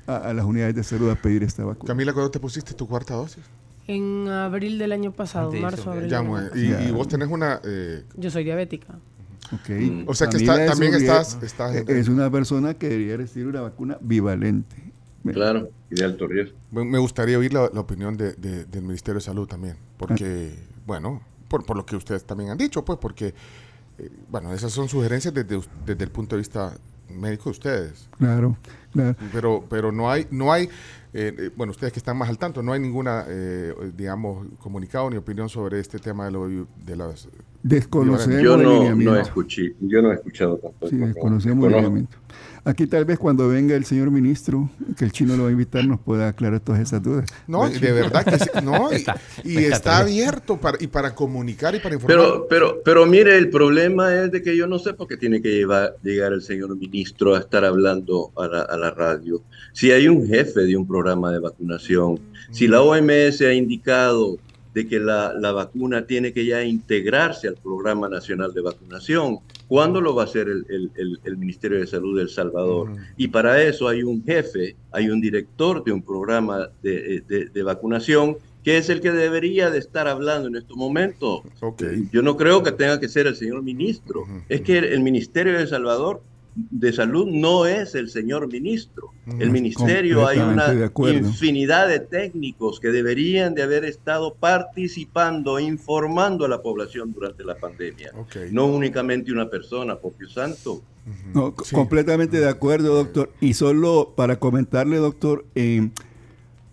a, 0.05 0.33
las 0.33 0.45
unidades 0.45 0.75
de 0.75 0.83
salud 0.83 1.09
a 1.09 1.15
pedir 1.15 1.43
esta 1.43 1.63
vacuna. 1.63 1.87
Camila, 1.87 2.13
¿cuándo 2.13 2.29
te 2.29 2.39
pusiste 2.39 2.73
tu 2.73 2.87
cuarta 2.87 3.15
dosis? 3.15 3.43
En 3.87 4.29
abril 4.29 4.77
del 4.77 4.91
año 4.91 5.11
pasado, 5.11 5.51
marzo, 5.53 5.91
abril. 5.91 6.09
Ya, 6.09 6.23
y, 6.55 6.91
vos 6.91 7.07
tenés 7.07 7.27
una... 7.29 7.59
Eh, 7.63 8.03
Yo 8.15 8.29
soy 8.29 8.43
diabética. 8.43 8.99
Okay. 9.61 9.89
Mm. 9.89 10.05
O 10.07 10.13
sea 10.13 10.27
que 10.27 10.39
también 10.45 10.93
estás, 10.93 11.37
Es 11.87 12.07
una 12.07 12.29
persona 12.29 12.73
que 12.75 12.89
debería 12.89 13.17
recibir 13.17 13.47
una 13.47 13.61
vacuna 13.61 13.97
bivalente. 14.01 14.93
Claro, 15.31 15.69
y 15.89 15.95
de 15.95 16.05
alto 16.05 16.27
riesgo. 16.27 16.57
Me 16.71 16.97
gustaría 16.97 17.37
oír 17.37 17.53
la, 17.53 17.65
opinión 17.65 18.17
de, 18.17 18.33
del 18.33 18.81
Ministerio 18.81 19.15
de 19.15 19.21
Salud 19.21 19.47
también, 19.47 19.77
porque, 19.97 20.53
bueno, 20.85 21.21
por, 21.47 21.65
por, 21.65 21.77
lo 21.77 21.85
que 21.85 21.95
ustedes 21.95 22.25
también 22.25 22.49
han 22.49 22.57
dicho, 22.57 22.83
pues, 22.83 22.99
porque, 22.99 23.33
eh, 23.97 24.09
bueno, 24.29 24.53
esas 24.53 24.71
son 24.71 24.89
sugerencias 24.89 25.33
desde, 25.33 25.61
desde 25.85 26.03
el 26.03 26.11
punto 26.11 26.35
de 26.35 26.41
vista 26.41 26.75
médico 27.09 27.45
de 27.45 27.51
ustedes. 27.51 28.09
Claro, 28.17 28.57
claro. 28.91 29.15
Pero, 29.31 29.63
pero 29.69 29.91
no 29.91 30.09
hay, 30.11 30.27
no 30.31 30.51
hay, 30.51 30.63
eh, 31.13 31.33
eh, 31.37 31.51
bueno, 31.55 31.71
ustedes 31.71 31.93
que 31.93 31.99
están 31.99 32.17
más 32.17 32.27
al 32.27 32.37
tanto, 32.37 32.61
no 32.61 32.73
hay 32.73 32.79
ninguna, 32.79 33.25
digamos, 33.95 34.47
comunicado 34.59 35.09
ni 35.09 35.15
opinión 35.15 35.47
sobre 35.47 35.79
este 35.79 35.99
tema 35.99 36.25
de, 36.25 36.31
lo, 36.31 36.47
de 36.47 36.95
las 36.97 37.29
Desconocemos 37.63 38.41
yo 38.41 38.57
no, 38.57 38.93
no 38.93 39.15
escuché, 39.15 39.73
yo 39.79 40.01
no 40.01 40.11
he 40.11 40.15
escuchado 40.15 40.57
tampoco. 40.57 40.89
Sí, 40.89 40.97
desconocemos 40.97 41.71
el. 41.71 42.07
Aquí 42.65 42.87
tal 42.87 43.03
vez 43.03 43.19
cuando 43.19 43.49
venga 43.49 43.75
el 43.75 43.83
señor 43.83 44.09
ministro, 44.09 44.69
que 44.97 45.03
el 45.03 45.11
chino 45.11 45.35
lo 45.35 45.43
va 45.43 45.49
a 45.49 45.51
invitar, 45.51 45.85
nos 45.85 45.99
pueda 45.99 46.29
aclarar 46.29 46.61
todas 46.61 46.81
esas 46.81 47.03
dudas. 47.03 47.25
No, 47.45 47.69
de 47.69 47.91
verdad 47.91 48.23
que 48.23 48.39
sí, 48.39 48.49
no, 48.63 48.89
y 49.43 49.57
está, 49.57 49.97
abierto 49.97 50.57
para, 50.57 50.77
y 50.81 50.87
para 50.87 51.13
comunicar 51.13 51.75
y 51.75 51.79
para 51.79 51.95
informar. 51.95 52.17
Pero, 52.17 52.47
pero, 52.49 52.81
pero 52.83 53.05
mire, 53.05 53.37
el 53.37 53.49
problema 53.49 54.13
es 54.13 54.31
de 54.31 54.41
que 54.41 54.55
yo 54.55 54.65
no 54.65 54.79
sé 54.79 54.93
por 54.93 55.07
qué 55.07 55.17
tiene 55.17 55.41
que 55.41 55.49
llevar, 55.49 55.95
llegar 56.03 56.31
el 56.31 56.41
señor 56.41 56.75
ministro 56.77 57.35
a 57.35 57.39
estar 57.39 57.65
hablando 57.65 58.31
a 58.37 58.47
la, 58.47 58.61
a 58.61 58.77
la 58.77 58.91
radio. 58.91 59.41
Si 59.73 59.91
hay 59.91 60.07
un 60.07 60.25
jefe 60.25 60.61
de 60.61 60.77
un 60.77 60.87
programa 60.87 61.31
de 61.31 61.39
vacunación, 61.39 62.19
si 62.51 62.67
la 62.67 62.81
OMS 62.81 63.41
ha 63.41 63.53
indicado 63.53 64.37
de 64.73 64.87
que 64.87 64.99
la, 64.99 65.51
vacuna 65.51 66.05
tiene 66.05 66.33
que 66.33 66.45
ya 66.45 66.63
integrarse 66.63 67.47
al 67.47 67.55
Programa 67.55 68.09
Nacional 68.09 68.53
de 68.53 68.61
Vacunación. 68.61 69.39
¿Cuándo 69.67 70.01
lo 70.01 70.13
va 70.13 70.23
a 70.23 70.25
hacer 70.25 70.47
el, 70.47 71.37
Ministerio 71.37 71.79
de 71.79 71.87
Salud 71.87 72.17
de 72.17 72.23
El 72.23 72.29
Salvador? 72.29 72.95
Y 73.17 73.29
para 73.29 73.61
eso 73.61 73.87
hay 73.87 74.03
un 74.03 74.23
jefe, 74.23 74.75
hay 74.91 75.09
un 75.09 75.21
director 75.21 75.83
de 75.83 75.91
un 75.91 76.01
programa 76.01 76.69
de, 76.81 77.63
vacunación 77.63 78.37
que 78.63 78.77
es 78.77 78.89
el 78.89 79.01
que 79.01 79.11
debería 79.11 79.69
de 79.69 79.79
estar 79.79 80.07
hablando 80.07 80.47
en 80.47 80.55
estos 80.55 80.77
momentos. 80.77 81.41
Yo 82.11 82.21
no 82.21 82.37
creo 82.37 82.63
que 82.63 82.71
tenga 82.71 82.99
que 82.99 83.09
ser 83.09 83.27
el 83.27 83.35
señor 83.35 83.61
ministro. 83.61 84.25
Es 84.47 84.61
que 84.61 84.77
el 84.77 85.01
Ministerio 85.01 85.53
de 85.53 85.63
El 85.63 85.67
Salvador 85.67 86.21
de 86.55 86.93
salud 86.93 87.27
no 87.27 87.65
es 87.65 87.95
el 87.95 88.09
señor 88.09 88.51
ministro. 88.51 89.11
El 89.39 89.51
ministerio 89.51 90.27
hay 90.27 90.39
una 90.39 90.91
infinidad 91.11 91.87
de 91.87 91.99
técnicos 91.99 92.79
que 92.79 92.89
deberían 92.89 93.55
de 93.55 93.63
haber 93.63 93.85
estado 93.85 94.35
participando, 94.35 95.59
informando 95.59 96.45
a 96.45 96.47
la 96.47 96.61
población 96.61 97.13
durante 97.13 97.43
la 97.43 97.55
pandemia. 97.55 98.11
No 98.51 98.67
únicamente 98.67 99.31
una 99.31 99.49
persona, 99.49 99.95
porque 99.95 100.27
santo. 100.27 100.81
Completamente 101.71 102.39
de 102.39 102.49
acuerdo, 102.49 102.95
doctor. 102.95 103.31
Y 103.41 103.55
solo 103.55 104.13
para 104.15 104.37
comentarle, 104.37 104.97
doctor, 104.97 105.45
eh, 105.55 105.89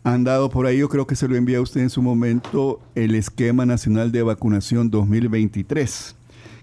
han 0.04 0.24
dado 0.24 0.50
por 0.50 0.66
ahí, 0.66 0.78
yo 0.78 0.88
creo 0.88 1.06
que 1.06 1.16
se 1.16 1.28
lo 1.28 1.36
envía 1.36 1.58
a 1.58 1.62
usted 1.62 1.80
en 1.80 1.90
su 1.90 2.02
momento, 2.02 2.80
el 2.94 3.14
esquema 3.14 3.66
nacional 3.66 4.12
de 4.12 4.22
vacunación 4.22 4.90
2023 4.90 6.16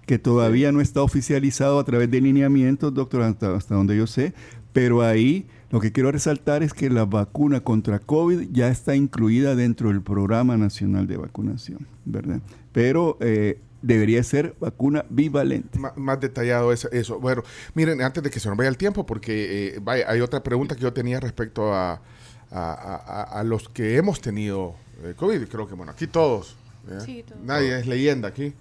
que 0.08 0.18
todavía 0.18 0.72
no 0.72 0.80
está 0.82 1.03
oficializado 1.03 1.80
a 1.80 1.84
través 1.84 2.10
de 2.10 2.22
lineamientos, 2.22 2.93
doctor, 2.93 3.22
hasta, 3.22 3.76
donde 3.76 3.95
yo 3.95 4.08
sé, 4.08 4.34
pero 4.72 5.01
ahí 5.01 5.45
lo 5.70 5.82
que 5.82 5.91
quiero 5.91 6.12
resaltar 6.12 6.64
es 6.64 6.74
que 6.74 6.89
la 6.89 7.05
vacuna 7.05 7.60
contra 7.60 7.99
COVID 7.99 8.47
ya 8.51 8.70
está 8.70 8.95
incluida 8.95 9.53
dentro 9.53 9.89
del 9.89 10.01
Programa 10.01 10.55
Nacional 10.55 11.08
de 11.08 11.18
Vacunación, 11.18 11.86
¿verdad? 12.05 12.39
Pero 12.72 13.18
eh, 13.20 13.60
debería 13.82 14.24
ser 14.24 14.55
vacuna 14.62 15.05
bivalente. 15.10 15.78
más 15.97 16.20
detallado 16.22 16.72
eso, 16.72 16.89
eso. 16.91 17.20
Bueno, 17.20 17.43
miren, 17.74 18.01
antes 18.01 18.24
de 18.24 18.30
que 18.30 18.39
se 18.39 18.47
nos 18.47 18.58
vaya 18.58 18.70
el 18.70 18.78
tiempo, 18.78 19.05
porque 19.05 19.76
eh, 19.76 20.03
hay 20.08 20.22
otra 20.22 20.41
pregunta 20.41 20.76
que 20.76 20.84
yo 20.84 20.93
tenía 20.93 21.20
respecto 21.20 21.74
a, 21.74 22.01
a, 22.49 23.43
los 23.45 23.68
que 23.68 23.97
hemos 23.97 24.22
tenido 24.22 24.76
eh, 25.03 25.16
COVID. 25.18 25.47
Creo 25.49 25.68
que, 25.68 25.76
bueno, 25.76 25.91
aquí 25.91 26.08
todos. 26.08 26.55
Sí, 27.03 27.26
todos. 27.28 27.43
Nadie 27.43 27.78
es 27.78 27.88
leyenda 27.88 28.30
aquí. 28.30 28.53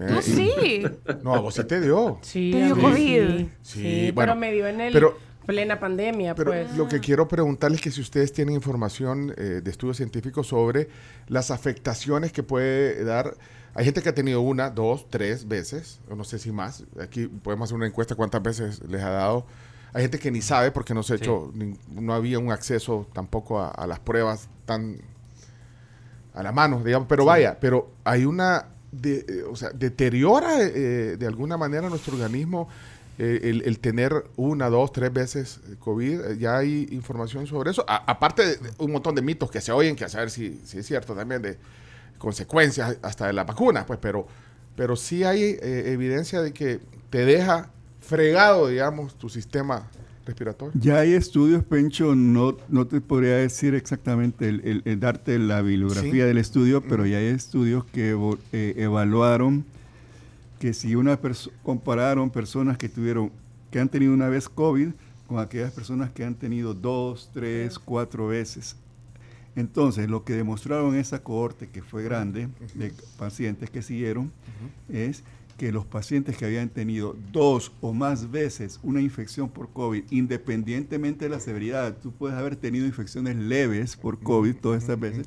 No, 0.00 0.22
sí. 0.22 0.82
No, 1.22 1.34
a 1.34 1.40
vos 1.40 1.54
sí 1.54 1.64
te 1.64 1.80
dio. 1.80 2.18
Sí, 2.22 2.50
te 2.52 2.64
dio 2.64 2.78
COVID. 2.78 3.46
Sí, 3.62 4.12
pero 4.14 4.34
me 4.34 4.52
dio 4.52 4.66
en 4.66 4.80
el 4.80 4.92
plena 5.46 5.80
pandemia, 5.80 6.34
pero 6.34 6.52
pues. 6.52 6.76
Lo 6.76 6.88
que 6.88 7.00
quiero 7.00 7.28
preguntarles 7.28 7.80
es 7.80 7.84
que 7.84 7.90
si 7.90 8.00
ustedes 8.00 8.32
tienen 8.32 8.54
información 8.54 9.34
eh, 9.36 9.60
de 9.62 9.70
estudios 9.70 9.96
científicos 9.96 10.48
sobre 10.48 10.88
las 11.28 11.50
afectaciones 11.50 12.32
que 12.32 12.42
puede 12.42 13.04
dar. 13.04 13.36
Hay 13.72 13.84
gente 13.84 14.02
que 14.02 14.08
ha 14.08 14.14
tenido 14.14 14.40
una, 14.40 14.70
dos, 14.70 15.06
tres 15.08 15.46
veces, 15.46 16.00
o 16.10 16.16
no 16.16 16.24
sé 16.24 16.40
si 16.40 16.50
más. 16.50 16.84
Aquí 17.00 17.26
podemos 17.26 17.68
hacer 17.68 17.76
una 17.76 17.86
encuesta 17.86 18.16
cuántas 18.16 18.42
veces 18.42 18.82
les 18.88 19.00
ha 19.00 19.10
dado. 19.10 19.46
Hay 19.92 20.02
gente 20.02 20.18
que 20.18 20.30
ni 20.30 20.42
sabe 20.42 20.72
porque 20.72 20.92
no 20.92 21.02
se 21.02 21.14
ha 21.14 21.16
hecho, 21.16 21.52
no 21.88 22.14
había 22.14 22.38
un 22.38 22.50
acceso 22.50 23.06
tampoco 23.12 23.60
a, 23.60 23.86
las 23.86 24.00
pruebas 24.00 24.48
tan 24.64 24.98
a 26.34 26.42
la 26.42 26.52
mano, 26.52 26.82
digamos. 26.82 27.06
Pero 27.08 27.24
vaya, 27.24 27.58
pero 27.60 27.90
hay 28.04 28.24
una 28.24 28.66
de, 28.92 29.24
eh, 29.28 29.42
o 29.48 29.56
sea, 29.56 29.70
deteriora 29.70 30.62
eh, 30.62 31.16
de 31.18 31.26
alguna 31.26 31.56
manera 31.56 31.88
nuestro 31.88 32.14
organismo 32.14 32.68
eh, 33.18 33.62
el, 33.64 33.78
tener 33.80 34.24
una, 34.36 34.70
dos, 34.70 34.92
tres 34.92 35.12
veces 35.12 35.60
COVID. 35.78 36.38
Ya 36.38 36.56
hay 36.56 36.88
información 36.90 37.46
sobre 37.46 37.70
eso. 37.70 37.84
aparte 37.86 38.56
de 38.56 38.58
un 38.78 38.92
montón 38.92 39.14
de 39.14 39.22
mitos 39.22 39.50
que 39.50 39.60
se 39.60 39.72
oyen, 39.72 39.94
que 39.94 40.04
a 40.04 40.08
saber 40.08 40.30
si, 40.30 40.60
si 40.64 40.78
es 40.78 40.86
cierto 40.86 41.14
también 41.14 41.42
de 41.42 41.58
consecuencias 42.18 42.96
hasta 43.02 43.26
de 43.26 43.34
la 43.34 43.44
vacuna, 43.44 43.84
pues, 43.84 43.98
pero, 44.00 44.26
pero 44.74 44.96
sí 44.96 45.24
hay 45.24 45.58
evidencia 45.60 46.40
de 46.40 46.52
que 46.52 46.80
te 47.10 47.26
deja 47.26 47.70
fregado, 48.00 48.68
digamos, 48.68 49.16
tu 49.16 49.28
sistema 49.28 49.90
ya 50.74 50.98
hay 50.98 51.12
estudios, 51.14 51.64
Pencho, 51.64 52.14
no, 52.14 52.56
no 52.68 52.86
te 52.86 53.00
podría 53.00 53.36
decir 53.36 53.74
exactamente 53.74 54.48
el, 54.48 55.00
darte 55.00 55.38
la 55.38 55.62
bibliografía 55.62 56.26
del 56.26 56.38
estudio, 56.38 56.82
pero 56.82 57.06
ya 57.06 57.18
hay 57.18 57.26
estudios 57.26 57.84
que 57.86 58.16
eh, 58.52 58.74
evaluaron 58.76 59.64
que 60.58 60.74
si 60.74 60.94
una 60.94 61.18
compararon 61.62 62.30
personas 62.30 62.76
que 62.76 62.88
tuvieron, 62.88 63.32
que 63.70 63.80
han 63.80 63.88
tenido 63.88 64.12
una 64.12 64.28
vez 64.28 64.48
COVID 64.48 64.90
con 65.26 65.38
aquellas 65.38 65.72
personas 65.72 66.10
que 66.10 66.24
han 66.24 66.34
tenido 66.34 66.74
dos, 66.74 67.30
tres, 67.32 67.78
cuatro 67.78 68.28
veces. 68.28 68.76
Entonces, 69.56 70.08
lo 70.08 70.24
que 70.24 70.34
demostraron 70.34 70.94
esa 70.96 71.22
cohorte, 71.22 71.68
que 71.68 71.82
fue 71.82 72.02
grande, 72.04 72.48
de 72.74 72.92
pacientes 73.18 73.70
que 73.70 73.82
siguieron, 73.82 74.30
es 74.88 75.24
que 75.60 75.72
los 75.72 75.84
pacientes 75.84 76.38
que 76.38 76.46
habían 76.46 76.70
tenido 76.70 77.14
dos 77.32 77.70
o 77.82 77.92
más 77.92 78.30
veces 78.30 78.80
una 78.82 79.02
infección 79.02 79.50
por 79.50 79.68
COVID, 79.74 80.04
independientemente 80.08 81.26
de 81.26 81.28
la 81.28 81.38
severidad, 81.38 81.98
tú 81.98 82.12
puedes 82.12 82.38
haber 82.38 82.56
tenido 82.56 82.86
infecciones 82.86 83.36
leves 83.36 83.94
por 83.94 84.18
COVID 84.20 84.56
todas 84.56 84.80
estas 84.80 84.98
veces, 84.98 85.26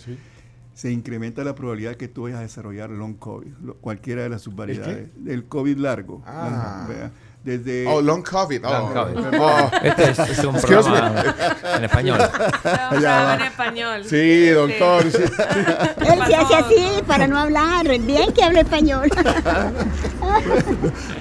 se 0.73 0.91
incrementa 0.91 1.43
la 1.43 1.53
probabilidad 1.53 1.97
que 1.97 2.07
tú 2.07 2.23
vayas 2.23 2.39
a 2.39 2.41
desarrollar 2.41 2.89
long 2.89 3.13
COVID, 3.13 3.51
cualquiera 3.79 4.23
de 4.23 4.29
las 4.29 4.41
subvariedades. 4.41 5.11
El, 5.27 5.45
COVID 5.45 5.77
largo. 5.77 6.23
Ah. 6.25 7.11
Desde 7.43 7.85
oh, 7.87 8.01
long 8.01 8.23
COVID. 8.23 8.65
Oh. 8.65 8.93
oh. 9.37 9.71
Este 9.83 10.11
es, 10.11 10.39
un 10.45 10.55
programa 10.61 11.35
en 11.75 11.83
español. 11.83 12.19
en 12.63 13.41
español. 13.41 14.05
Sí, 14.05 14.47
doctor. 14.47 15.11
Sí. 15.11 15.17
Él 16.07 16.19
se 16.25 16.35
hace 16.35 16.55
así 16.55 17.03
para 17.05 17.27
no 17.27 17.37
hablar. 17.37 17.85
Bien 17.99 18.31
que 18.31 18.43
hable 18.43 18.61
español. 18.61 19.09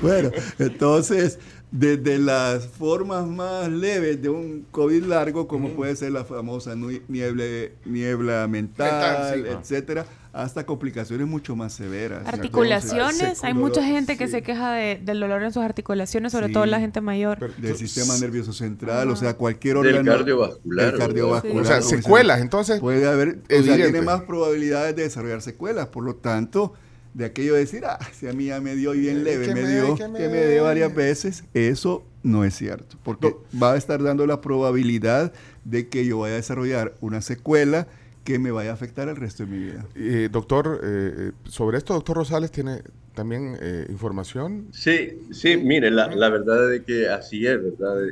bueno, 0.01 0.31
entonces 0.61 1.41
desde 1.73 2.19
las 2.19 2.67
formas 2.67 3.27
más 3.27 3.71
leves 3.71 4.21
de 4.21 4.29
un 4.29 4.67
COVID 4.71 5.05
largo, 5.05 5.49
como 5.49 5.71
puede 5.71 5.97
ser 5.97 6.13
la 6.13 6.23
famosa 6.23 6.75
niebla, 6.77 7.45
niebla 7.87 8.47
mental, 8.47 9.47
etcétera, 9.47 10.05
hasta 10.35 10.67
complicaciones 10.67 11.27
mucho 11.27 11.57
más 11.57 11.73
severas. 11.73 12.27
Articulaciones, 12.27 13.43
hay 13.43 13.55
mucha 13.55 13.83
gente 13.83 14.19
que 14.19 14.29
se 14.29 14.43
queja 14.43 14.73
del 14.73 15.19
dolor 15.19 15.43
en 15.43 15.51
sus 15.51 15.63
articulaciones, 15.63 16.33
sobre 16.33 16.51
todo 16.51 16.67
la 16.67 16.79
gente 16.79 17.01
mayor. 17.01 17.57
del 17.57 17.77
sistema 17.77 18.19
nervioso 18.19 18.53
central, 18.53 19.11
o 19.11 19.17
sea, 19.17 19.35
cualquier 19.35 19.79
órgano. 19.79 19.97
Del 19.97 20.19
cardiovascular. 20.19 20.99
cardiovascular. 20.99 21.63
O 21.63 21.65
sea, 21.65 21.81
secuelas, 21.81 22.43
entonces. 22.43 22.81
Puede 22.81 23.09
haber, 23.09 23.41
o 23.51 23.63
sea, 23.63 23.77
tiene 23.77 24.03
más 24.03 24.23
probabilidades 24.23 24.95
de 24.95 25.05
desarrollar 25.05 25.41
secuelas, 25.41 25.87
por 25.87 26.05
lo 26.05 26.17
tanto 26.17 26.75
de 27.15 27.25
aquello 27.25 27.55
de 27.55 27.61
decir, 27.61 27.85
ah, 27.85 27.99
si 28.13 28.27
a 28.27 28.33
mí 28.33 28.47
ya 28.47 28.61
me 28.61 28.75
dio 28.75 28.93
bien 28.93 29.25
leve, 29.25 29.55
me, 29.55 29.69
dio, 29.69 29.95
que 29.97 30.09
me, 30.09 30.47
dio 30.47 30.65
varias 30.65 30.95
veces, 30.95 31.45
eso 31.55 32.05
no 32.23 32.45
es 32.45 32.55
cierto, 32.55 32.97
porque 33.03 33.35
va 33.61 33.73
a 33.73 33.77
estar 33.77 34.03
dando 34.03 34.27
la 34.27 34.41
probabilidad 34.41 35.33
de 35.65 35.89
que 35.89 36.07
yo 36.07 36.21
vaya 36.21 36.35
a 36.35 36.37
desarrollar 36.37 36.95
una 37.01 37.21
secuela 37.21 37.87
que 38.25 38.39
me 38.39 38.51
vaya 38.51 38.71
a 38.71 38.75
afectar 38.75 39.09
el 39.09 39.17
resto 39.17 39.45
de 39.45 39.51
mi 39.51 39.59
vida. 39.59 39.85
Eh, 39.97 40.29
doctor, 40.31 40.81
eh, 40.83 41.15
eh, 41.17 41.33
sobre 41.45 41.79
esto, 41.79 41.95
doctor 41.95 42.17
Rosales, 42.17 42.53
¿tiene 42.53 42.83
también 43.15 43.59
información? 43.91 44.69
Sí, 44.73 45.21
sí, 45.33 45.59
mire, 45.59 45.91
la, 45.91 46.07
la, 46.15 46.31
verdad 46.31 46.73
es 46.73 46.83
que 46.83 47.09
así 47.09 47.47
es, 47.47 47.63
¿verdad? 47.63 48.07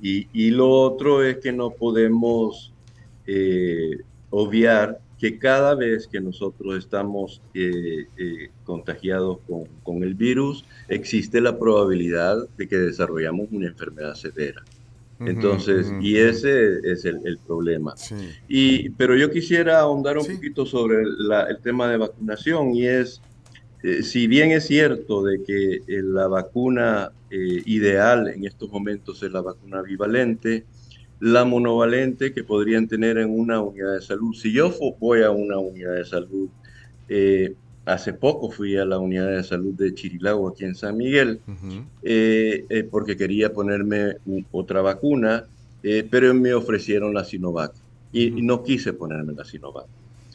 y, 0.00 0.28
y, 0.32 0.50
lo 0.50 0.70
otro 0.70 1.24
es 1.24 1.38
que 1.38 1.50
no 1.50 1.70
podemos 1.70 2.72
obviar 4.30 5.00
que 5.18 5.38
cada 5.38 5.74
vez 5.74 6.06
que 6.06 6.20
nosotros 6.20 6.76
estamos 6.76 7.40
eh, 7.54 8.06
eh, 8.18 8.50
contagiados 8.64 9.38
con, 9.48 9.64
con, 9.82 10.02
el 10.02 10.14
virus, 10.14 10.64
existe 10.88 11.40
la 11.40 11.58
probabilidad 11.58 12.48
de 12.56 12.68
que 12.68 12.76
desarrollamos 12.76 13.48
una 13.50 13.66
enfermedad 13.66 14.14
severa. 14.14 14.62
Entonces, 15.18 15.90
y 16.02 16.18
ese 16.18 16.78
es 16.84 17.06
el, 17.06 17.20
el 17.24 17.38
problema. 17.38 17.94
Y, 18.48 18.90
pero 18.90 19.16
yo 19.16 19.30
quisiera 19.30 19.80
ahondar 19.80 20.18
un 20.18 20.26
poquito 20.26 20.66
sobre 20.66 21.04
el 21.04 21.58
tema 21.62 21.88
de 21.88 21.96
vacunación 21.96 22.74
y 22.74 22.84
es, 22.84 23.22
eh, 23.82 24.02
si 24.02 24.26
bien 24.26 24.50
es 24.50 24.66
cierto 24.66 25.24
de 25.24 25.42
que 25.42 25.80
la 25.88 26.28
vacuna 26.28 27.12
ideal 27.30 28.28
en 28.28 28.44
estos 28.44 28.70
momentos 28.70 29.22
es 29.22 29.32
la 29.32 29.40
vacuna 29.40 29.80
bivalente, 29.80 30.66
la 31.20 31.44
monovalente 31.44 32.32
que 32.32 32.44
podrían 32.44 32.88
tener 32.88 33.18
en 33.18 33.30
una 33.30 33.60
unidad 33.60 33.94
de 33.94 34.02
salud. 34.02 34.34
Si 34.34 34.52
yo 34.52 34.72
voy 34.98 35.22
a 35.22 35.30
una 35.30 35.58
unidad 35.58 35.94
de 35.94 36.04
salud, 36.04 36.48
eh, 37.08 37.54
hace 37.84 38.12
poco 38.12 38.50
fui 38.50 38.76
a 38.76 38.84
la 38.84 38.98
unidad 38.98 39.30
de 39.30 39.42
salud 39.42 39.72
de 39.74 39.94
Chirilagua, 39.94 40.50
aquí 40.50 40.64
en 40.64 40.74
San 40.74 40.96
Miguel, 40.96 41.40
eh, 42.02 42.66
eh, 42.68 42.84
porque 42.84 43.16
quería 43.16 43.52
ponerme 43.52 44.16
otra 44.50 44.82
vacuna, 44.82 45.44
pero 46.10 46.34
me 46.34 46.52
ofrecieron 46.52 47.14
la 47.14 47.24
Sinovac 47.24 47.72
y, 48.12 48.30
no 48.42 48.64
quise 48.64 48.92
ponerme 48.92 49.34
la 49.34 49.44
Sinovac, 49.44 49.86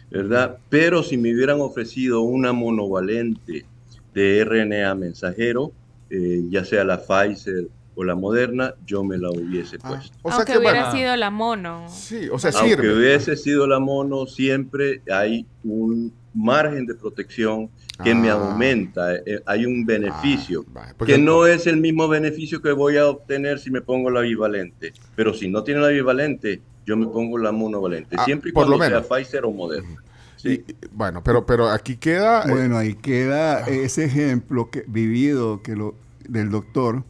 ¿verdad? 0.09 0.57
Pero 0.69 1.03
si 1.03 1.17
me 1.17 1.33
hubieran 1.33 1.59
ofrecido 1.59 2.21
una 2.21 2.53
monovalente 2.53 3.65
de 4.13 4.45
RNA 4.45 4.95
mensajero, 4.95 5.73
ya 6.09 6.63
sea 6.63 6.85
la 6.85 7.01
Pfizer, 7.01 7.67
o 7.95 8.03
la 8.03 8.15
moderna, 8.15 8.73
yo 8.85 9.03
me 9.03 9.17
la 9.17 9.29
hubiese 9.29 9.77
ah, 9.83 9.89
puesto. 9.89 10.17
o 10.21 10.29
sea 10.29 10.37
Aunque 10.37 10.57
hubiera 10.57 10.91
sido 10.91 11.15
la 11.15 11.29
mono. 11.29 11.85
Sí, 11.89 12.29
o 12.31 12.39
sea, 12.39 12.51
Aunque 12.55 12.89
hubiese 12.89 13.35
sido 13.35 13.67
la 13.67 13.79
mono, 13.79 14.25
siempre 14.25 15.01
hay 15.11 15.45
un 15.63 16.13
margen 16.33 16.85
de 16.85 16.95
protección 16.95 17.69
que 18.03 18.15
me 18.15 18.29
ah. 18.29 18.33
aumenta, 18.33 19.15
eh, 19.15 19.41
hay 19.45 19.65
un 19.65 19.85
beneficio, 19.85 20.65
ah, 20.75 20.93
que 21.05 21.17
no 21.17 21.45
es 21.45 21.67
el 21.67 21.77
mismo 21.77 22.07
beneficio 22.07 22.61
que 22.61 22.71
voy 22.71 22.97
a 22.97 23.07
obtener 23.07 23.59
si 23.59 23.69
me 23.69 23.81
pongo 23.81 24.09
la 24.09 24.21
bivalente, 24.21 24.93
pero 25.15 25.33
si 25.33 25.49
no 25.49 25.63
tiene 25.63 25.81
la 25.81 25.89
bivalente, 25.89 26.61
yo 26.85 26.97
me 26.97 27.05
pongo 27.05 27.37
la 27.37 27.51
monovalente, 27.51 28.17
siempre 28.25 28.49
y 28.49 28.53
cuando 28.53 28.77
sea 28.79 29.03
Pfizer 29.03 29.45
o 29.45 29.51
Moderna. 29.51 30.01
Sí. 30.37 30.65
bueno, 30.91 31.23
pero, 31.23 31.45
pero 31.45 31.69
aquí 31.69 31.97
queda... 31.97 32.43
Eh, 32.45 32.49
bueno, 32.49 32.75
ahí 32.75 32.95
queda 32.95 33.59
ese 33.67 34.05
ejemplo 34.05 34.71
que, 34.71 34.83
vivido 34.87 35.61
que 35.61 35.75
lo, 35.75 35.93
del 36.27 36.49
doctor, 36.49 37.03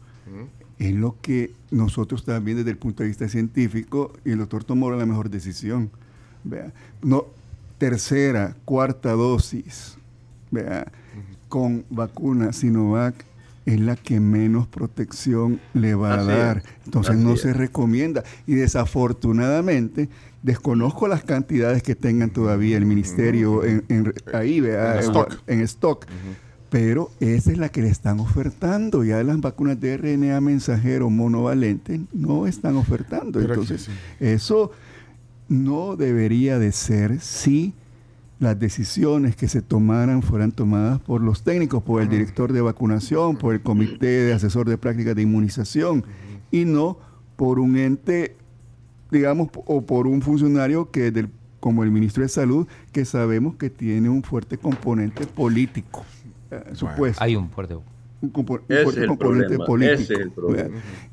es 0.78 0.92
lo 0.92 1.16
que 1.20 1.52
nosotros 1.70 2.24
también 2.24 2.58
desde 2.58 2.70
el 2.70 2.78
punto 2.78 3.02
de 3.02 3.08
vista 3.08 3.28
científico, 3.28 4.12
y 4.24 4.32
el 4.32 4.38
doctor 4.38 4.64
tomó 4.64 4.90
la 4.90 5.06
mejor 5.06 5.30
decisión. 5.30 5.90
Vea, 6.44 6.72
no, 7.02 7.26
tercera, 7.78 8.56
cuarta 8.64 9.12
dosis, 9.12 9.96
vea, 10.50 10.90
con 11.48 11.84
vacuna 11.90 12.52
Sinovac 12.52 13.24
es 13.64 13.80
la 13.80 13.96
que 13.96 14.18
menos 14.18 14.66
protección 14.66 15.60
le 15.74 15.94
va 15.94 16.14
a 16.14 16.24
dar. 16.24 16.62
Entonces 16.84 17.16
no 17.16 17.36
se 17.36 17.52
recomienda. 17.52 18.24
Y 18.46 18.54
desafortunadamente, 18.54 20.08
desconozco 20.42 21.06
las 21.06 21.22
cantidades 21.22 21.82
que 21.82 21.94
tengan 21.94 22.30
todavía 22.30 22.76
el 22.76 22.86
ministerio 22.86 23.64
en, 23.64 24.12
ahí, 24.32 24.60
vea, 24.60 25.00
en 25.46 25.60
stock 25.60 26.06
pero 26.72 27.10
esa 27.20 27.52
es 27.52 27.58
la 27.58 27.68
que 27.68 27.82
le 27.82 27.88
están 27.88 28.18
ofertando. 28.18 29.04
Ya 29.04 29.22
las 29.22 29.38
vacunas 29.42 29.78
de 29.78 29.94
RNA 29.94 30.40
mensajero 30.40 31.10
monovalente 31.10 32.00
no 32.14 32.46
están 32.46 32.76
ofertando. 32.76 33.42
Entonces, 33.42 33.90
eso 34.20 34.70
no 35.50 35.96
debería 35.96 36.58
de 36.58 36.72
ser 36.72 37.20
si 37.20 37.74
las 38.38 38.58
decisiones 38.58 39.36
que 39.36 39.48
se 39.48 39.60
tomaran 39.60 40.22
fueran 40.22 40.50
tomadas 40.50 40.98
por 40.98 41.20
los 41.20 41.42
técnicos, 41.42 41.82
por 41.82 42.00
el 42.00 42.08
director 42.08 42.54
de 42.54 42.62
vacunación, 42.62 43.36
por 43.36 43.52
el 43.52 43.60
comité 43.60 44.06
de 44.06 44.32
asesor 44.32 44.66
de 44.66 44.78
prácticas 44.78 45.14
de 45.14 45.20
inmunización, 45.20 46.06
y 46.50 46.64
no 46.64 46.96
por 47.36 47.58
un 47.58 47.76
ente, 47.76 48.34
digamos, 49.10 49.50
o 49.66 49.82
por 49.82 50.06
un 50.06 50.22
funcionario 50.22 50.90
que 50.90 51.10
del, 51.10 51.28
como 51.60 51.84
el 51.84 51.90
ministro 51.90 52.22
de 52.22 52.30
Salud, 52.30 52.66
que 52.92 53.04
sabemos 53.04 53.56
que 53.56 53.68
tiene 53.68 54.08
un 54.08 54.22
fuerte 54.22 54.56
componente 54.56 55.26
político. 55.26 56.06
Eh, 56.52 57.12
hay 57.18 57.36
un 57.36 57.50
fuerte 57.50 57.76
un, 58.22 58.30
componente 58.30 59.58
político 59.58 60.54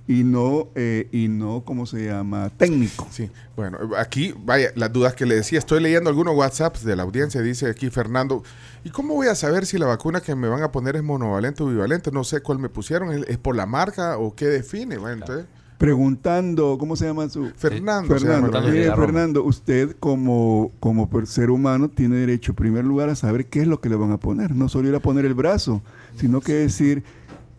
y 0.08 0.24
no 0.24 0.70
eh, 0.76 1.08
y 1.12 1.28
no 1.28 1.64
cómo 1.66 1.88
se 1.88 2.06
llama 2.06 2.52
técnico. 2.56 3.08
Sí 3.10 3.32
bueno 3.56 3.80
aquí 3.98 4.34
vaya 4.38 4.72
las 4.76 4.94
dudas 4.94 5.16
que 5.16 5.26
le 5.26 5.36
decía. 5.36 5.58
Estoy 5.58 5.82
leyendo 5.82 6.10
algunos 6.10 6.36
WhatsApps 6.36 6.84
de 6.84 6.96
la 6.96 7.04
audiencia. 7.04 7.42
Dice 7.42 7.68
aquí 7.68 7.90
Fernando 7.90 8.44
y 8.84 8.92
cómo 8.92 9.16
voy 9.16 9.28
a 9.28 9.36
saber 9.36 9.66
si 9.66 9.80
la 9.80 9.88
vacuna 9.88 10.22
que 10.22 10.36
me 10.36 10.48
van 10.48 10.62
a 10.62 10.72
poner 10.72 10.96
es 10.96 11.04
monovalente 11.04 11.64
o 11.64 11.68
bivalente 11.68 12.12
no 12.12 12.24
sé 12.24 12.42
cuál 12.42 12.60
me 12.60 12.70
pusieron. 12.70 13.24
Es, 13.28 13.38
por 13.38 13.56
la 13.56 13.66
marca 13.66 14.18
o 14.18 14.36
qué 14.36 14.46
define 14.46 14.98
bueno 14.98 15.22
entonces 15.22 15.46
preguntando, 15.80 16.78
¿cómo 16.78 16.98
se 16.98 17.06
llama 17.06 17.30
su? 17.30 17.52
Fernando. 17.56 18.14
Fernando, 18.14 18.52
Fernando, 18.96 19.44
usted 19.46 19.96
como, 19.98 20.74
como 20.82 21.10
ser 21.26 21.50
humano 21.50 21.90
tiene 21.90 22.18
derecho, 22.18 22.52
en 22.52 22.58
primer 22.58 22.84
lugar, 22.84 23.08
a 23.08 23.16
saber 23.16 23.48
qué 23.48 23.62
es 23.62 23.68
lo 23.68 23.80
que 23.80 23.88
le 23.88 23.96
van 23.96 24.12
a 24.12 24.20
poner. 24.20 24.54
No 24.54 24.68
solo 24.68 24.90
ir 24.90 24.96
a 24.96 25.00
poner 25.00 25.24
el 25.24 25.34
brazo, 25.34 25.82
sino 26.18 26.42
que 26.42 26.54
decir, 26.54 27.04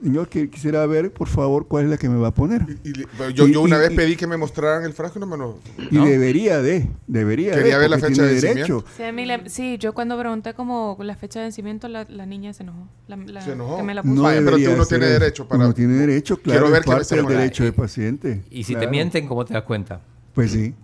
Señor, 0.02 0.28
que 0.28 0.48
quisiera 0.48 0.86
ver, 0.86 1.12
por 1.12 1.28
favor, 1.28 1.66
cuál 1.66 1.84
es 1.84 1.90
la 1.90 1.98
que 1.98 2.08
me 2.08 2.18
va 2.18 2.28
a 2.28 2.34
poner. 2.34 2.64
yo, 3.34 3.46
yo 3.46 3.60
una 3.60 3.76
vez 3.76 3.90
pedí 3.92 4.16
que 4.16 4.26
me 4.26 4.36
mostraran 4.36 4.84
el 4.84 4.94
frasco 4.94 5.18
y 5.18 5.20
no 5.20 5.26
me 5.26 5.36
lo... 5.36 5.58
Y 5.90 5.98
debería 5.98 6.62
de, 6.62 6.88
debería 7.06 7.52
Quería 7.52 7.76
ver 7.76 7.90
la 7.90 7.98
fecha 7.98 8.22
de 8.22 8.32
vencimiento. 8.32 8.84
Sí, 9.46 9.76
yo 9.78 9.92
cuando 9.92 10.18
pregunté 10.18 10.54
como 10.54 10.96
la 11.00 11.16
fecha 11.16 11.40
de 11.40 11.46
vencimiento, 11.46 11.88
la, 11.88 12.06
la 12.08 12.24
niña 12.24 12.54
se 12.54 12.62
enojó. 12.62 12.88
se 13.40 13.52
enojó. 13.52 13.76
Que 13.76 13.82
me 13.82 13.94
la 13.94 14.02
no 14.02 14.22
pero 14.22 14.56
tú 14.56 14.76
no 14.76 14.86
tienes 14.86 15.10
derecho 15.10 15.46
para... 15.46 15.64
No 15.64 15.74
tiene 15.74 15.94
derecho, 15.94 16.38
claro, 16.38 16.60
Quiero 16.60 16.72
ver 16.72 16.80
es 16.80 16.86
parte 16.86 17.16
del 17.16 17.26
derecho 17.26 17.64
del 17.64 17.74
paciente. 17.74 18.42
Y 18.50 18.64
si 18.64 18.76
te 18.76 18.86
mienten, 18.86 19.28
¿cómo 19.28 19.44
te 19.44 19.52
das 19.52 19.64
cuenta? 19.64 20.00
Pues 20.34 20.52
sí. 20.52 20.74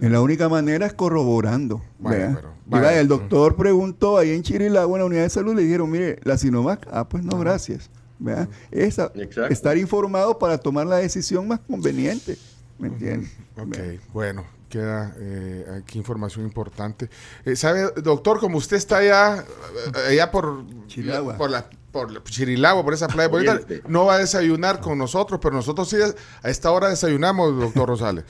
En 0.00 0.12
la 0.12 0.20
única 0.20 0.48
manera 0.48 0.86
es 0.86 0.94
corroborando. 0.94 1.82
el 2.04 3.08
doctor 3.08 3.56
preguntó 3.56 4.18
ahí 4.18 4.30
en 4.30 4.42
Chirilagua, 4.42 4.96
en 4.96 5.00
la 5.00 5.06
unidad 5.06 5.22
de 5.22 5.30
salud, 5.30 5.54
le 5.54 5.62
dijeron, 5.62 5.90
mire, 5.90 6.20
la 6.22 6.38
Sinovac, 6.38 6.86
ah, 6.92 7.08
pues 7.08 7.24
no, 7.24 7.38
gracias. 7.38 7.90
Esa, 8.70 9.12
estar 9.48 9.76
informado 9.78 10.38
para 10.38 10.58
tomar 10.58 10.86
la 10.86 10.96
decisión 10.96 11.48
más 11.48 11.60
conveniente. 11.60 12.36
¿Me 12.78 12.88
entiendes? 12.88 13.30
Ok, 13.58 13.76
bueno, 14.12 14.44
queda 14.70 15.14
eh, 15.18 15.66
aquí 15.82 15.98
información 15.98 16.46
importante. 16.46 17.10
Eh, 17.44 17.56
¿Sabe, 17.56 17.90
doctor, 18.02 18.40
como 18.40 18.56
usted 18.56 18.76
está 18.76 18.98
allá, 18.98 19.44
eh, 20.06 20.12
allá 20.12 20.30
por 20.30 20.64
Chirilagua, 20.86 21.36
por 21.36 21.50
la, 21.50 21.68
por 21.92 22.22
Chirilagua, 22.24 22.82
por 22.82 22.94
esa 22.94 23.08
playa 23.08 23.28
bonita, 23.28 23.60
no 23.88 24.06
va 24.06 24.14
a 24.14 24.18
desayunar 24.18 24.80
con 24.80 24.96
nosotros, 24.96 25.40
pero 25.42 25.54
nosotros 25.54 25.88
sí 25.88 25.96
a 26.42 26.48
esta 26.48 26.70
hora 26.70 26.88
desayunamos, 26.88 27.58
doctor 27.58 27.88
Rosales. 27.88 28.24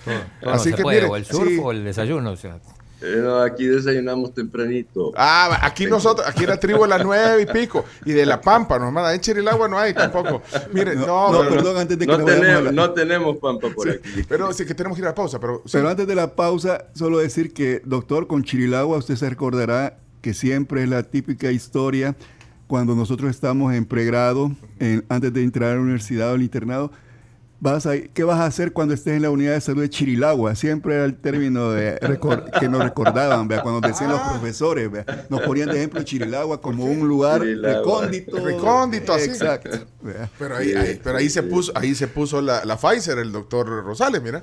Así 0.45 0.73
que 0.73 0.83
mire, 0.83 1.07
o 1.07 1.15
el 1.15 1.25
surf 1.25 1.53
o 1.63 1.71
el 1.71 1.85
desayuno, 1.85 2.33
o 2.33 2.37
sea. 2.37 2.59
Eh, 3.03 3.43
aquí 3.47 3.67
desayunamos 3.67 4.35
tempranito. 4.35 5.13
Ah, 5.17 5.59
aquí 5.63 5.87
nosotros, 5.87 6.27
aquí 6.27 6.47
la 6.47 6.59
tribu 6.59 6.85
es 6.85 6.91
las 6.91 7.05
nueve 7.05 7.43
y 7.43 7.47
pico. 7.47 7.85
Y 8.05 8.13
de 8.13 8.27
la 8.27 8.41
Pampa, 8.41 8.79
manda. 8.79 9.15
En 9.15 9.21
Chirilagua 9.21 9.69
no 9.69 9.79
hay 9.79 9.95
tampoco. 9.95 10.43
Mire, 10.73 10.97
no, 10.97 11.33
no, 11.33 11.49
perdón, 11.49 11.79
antes 11.79 11.99
de 11.99 12.07
que 12.07 12.19
no, 12.19 12.25
tenemos, 12.25 12.73
no 12.73 12.91
tenemos 12.93 13.37
Pampa 13.39 13.69
por 13.71 13.89
aquí. 13.89 14.25
Pero 14.29 14.53
sí 14.53 14.65
que 14.67 14.75
tenemos 14.75 14.97
que 14.97 15.03
ir 15.03 15.07
a 15.07 15.11
la 15.11 15.15
pausa. 15.15 15.39
Pero, 15.41 15.63
pero 15.71 15.89
antes 15.89 16.07
de 16.07 16.15
la 16.15 16.35
pausa, 16.35 16.87
solo 16.95 17.19
decir 17.19 17.53
que, 17.53 17.83
doctor, 17.85 18.27
con 18.27 18.45
Chirilagua 18.45 18.99
usted 18.99 19.17
se 19.17 19.29
recordará 19.29 19.99
que 20.21 20.35
siempre 20.35 20.83
es 20.83 20.89
la 20.89 21.03
típica 21.03 21.51
historia 21.51 22.15
cuando 22.67 22.95
nosotros 22.95 23.31
estamos 23.31 23.75
en 23.75 23.85
pregrado, 23.85 24.53
antes 25.09 25.33
de 25.33 25.43
entrar 25.43 25.73
a 25.73 25.75
la 25.75 25.81
universidad 25.81 26.31
o 26.31 26.35
al 26.35 26.43
internado, 26.43 26.93
vas 27.61 27.87
a, 27.87 27.99
¿qué 27.99 28.25
vas 28.25 28.41
a 28.41 28.47
hacer 28.47 28.73
cuando 28.73 28.95
estés 28.95 29.15
en 29.15 29.23
la 29.23 29.31
unidad 29.31 29.53
de 29.53 29.61
salud 29.61 29.83
de 29.83 29.91
Chirilagua? 29.91 30.55
Siempre 30.55 30.95
era 30.95 31.05
el 31.05 31.15
término 31.15 31.71
de 31.71 31.99
que 32.61 32.69
nos 32.69 32.83
recordaban, 32.83 33.47
¿vea? 33.47 33.63
cuando 33.63 33.87
decían 33.87 34.11
los 34.11 34.21
profesores, 34.21 34.91
¿vea? 34.91 35.05
nos 35.29 35.43
ponían 35.43 35.69
de 35.69 35.77
ejemplo 35.77 36.03
Chirilagua 36.03 36.61
como 36.61 36.85
un 36.85 37.07
lugar 37.07 37.43
recóndito. 37.43 38.39
Recóndito, 38.45 39.13
así. 39.13 39.31
Exacto. 39.31 39.71
Pero 40.39 40.57
ahí, 40.57 41.01
pero 41.05 41.19
ahí 41.19 41.29
se 41.29 41.43
puso, 41.43 41.73
ahí 41.75 41.95
se 41.95 42.09
puso 42.09 42.41
la, 42.41 42.65
la 42.65 42.77
Pfizer, 42.77 43.19
el 43.19 43.31
doctor 43.31 43.67
Rosales, 43.85 44.23
mira. 44.23 44.43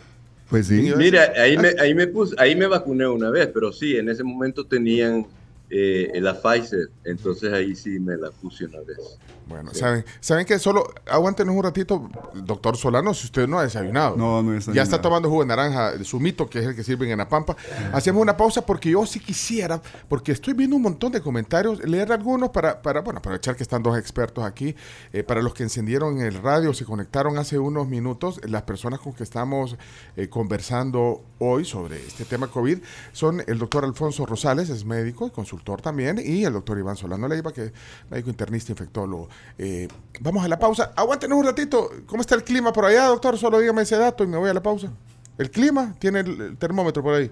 Pues 0.50 0.68
sí. 0.68 0.94
Mira, 0.96 1.34
ahí 1.36 1.58
me, 1.58 1.74
ahí 1.78 1.94
me 1.94 2.08
puse, 2.08 2.34
ahí 2.38 2.56
me 2.56 2.68
vacuné 2.68 3.06
una 3.06 3.30
vez, 3.30 3.50
pero 3.54 3.74
sí, 3.74 3.98
en 3.98 4.08
ese 4.08 4.24
momento 4.24 4.66
tenían 4.66 5.28
eh, 5.70 6.12
la 6.16 6.42
Pfizer, 6.42 6.90
entonces 7.04 7.52
ahí 7.52 7.76
sí 7.76 8.00
me 8.00 8.16
la 8.16 8.32
puse 8.32 8.66
una 8.66 8.80
vez. 8.80 9.20
Bueno, 9.48 9.74
¿saben, 9.74 10.04
saben 10.20 10.46
que 10.46 10.60
solo 10.60 10.94
aguántenos 11.10 11.56
un 11.56 11.64
ratito, 11.64 12.10
doctor 12.34 12.76
Solano, 12.76 13.14
si 13.14 13.26
usted 13.26 13.48
no 13.48 13.60
ha 13.60 13.64
desayunado. 13.64 14.18
No, 14.18 14.44
no 14.44 14.52
desayunado. 14.52 14.76
Ya 14.76 14.84
está 14.84 15.02
tomando 15.02 15.30
jugo 15.30 15.42
de 15.42 15.48
naranja, 15.48 16.04
su 16.04 16.20
mito, 16.20 16.50
que 16.50 16.60
es 16.60 16.66
el 16.66 16.76
que 16.76 16.84
sirven 16.84 17.12
en 17.12 17.18
la 17.18 17.30
pampa. 17.30 17.56
Hacemos 17.94 18.22
una 18.22 18.36
pausa 18.36 18.66
porque 18.66 18.90
yo 18.90 19.06
sí 19.06 19.20
quisiera, 19.22 19.82
porque 20.10 20.34
estoy 20.34 20.54
viendo 20.54 20.76
un 20.76 20.82
montón 20.82 21.14
de 21.14 21.22
comentarios, 21.22 21.84
leer 21.86 22.12
algunos 22.12 22.50
para, 22.50 22.82
para 22.82 23.02
bueno, 23.02 23.20
aprovechar 23.20 23.56
que 23.56 23.64
están 23.64 23.82
dos 23.82 23.98
expertos 23.98 24.44
aquí. 24.44 24.76
Eh, 25.14 25.24
para 25.24 25.42
los 25.42 25.54
que 25.54 25.64
encendieron 25.64 26.20
el 26.20 26.42
radio, 26.42 26.74
se 26.74 26.84
conectaron 26.84 27.38
hace 27.38 27.58
unos 27.58 27.88
minutos, 27.88 28.42
las 28.44 28.64
personas 28.64 29.00
con 29.00 29.14
que 29.14 29.24
estamos 29.24 29.78
eh, 30.18 30.28
conversando 30.28 31.24
hoy 31.40 31.66
sobre 31.66 31.98
este 31.98 32.26
tema 32.26 32.48
COVID 32.48 32.80
son 33.12 33.44
el 33.46 33.58
doctor 33.58 33.84
Alfonso 33.84 34.26
Rosales, 34.26 34.70
es 34.70 34.86
médico 34.86 35.28
y 35.28 35.32
consultor 35.32 35.82
también, 35.82 36.20
y 36.24 36.44
el 36.44 36.54
doctor 36.54 36.78
Iván 36.78 36.96
Solano 36.96 37.28
Leiva, 37.28 37.52
que 37.52 37.66
es 37.66 37.72
médico 38.10 38.30
internista, 38.30 38.72
infectólogo. 38.72 39.30
Eh, 39.58 39.88
vamos 40.20 40.44
a 40.44 40.48
la 40.48 40.60
pausa. 40.60 40.94
Aguántenos 40.96 41.38
un 41.38 41.46
ratito. 41.46 41.90
¿Cómo 42.06 42.22
está 42.22 42.36
el 42.36 42.44
clima 42.44 42.74
por 42.74 42.86
allá, 42.86 43.06
doctor? 43.06 43.38
Solo 43.38 43.60
dígame 43.60 43.84
ese 43.84 43.98
dato 43.98 44.24
y 44.24 44.28
me 44.28 44.38
voy 44.38 44.50
a 44.50 44.54
la 44.54 44.64
pausa. 44.64 44.92
¿El 45.38 45.52
clima? 45.52 45.96
¿Tiene 46.00 46.22
el, 46.22 46.58
termómetro 46.58 47.04
por 47.04 47.16
ahí? 47.16 47.30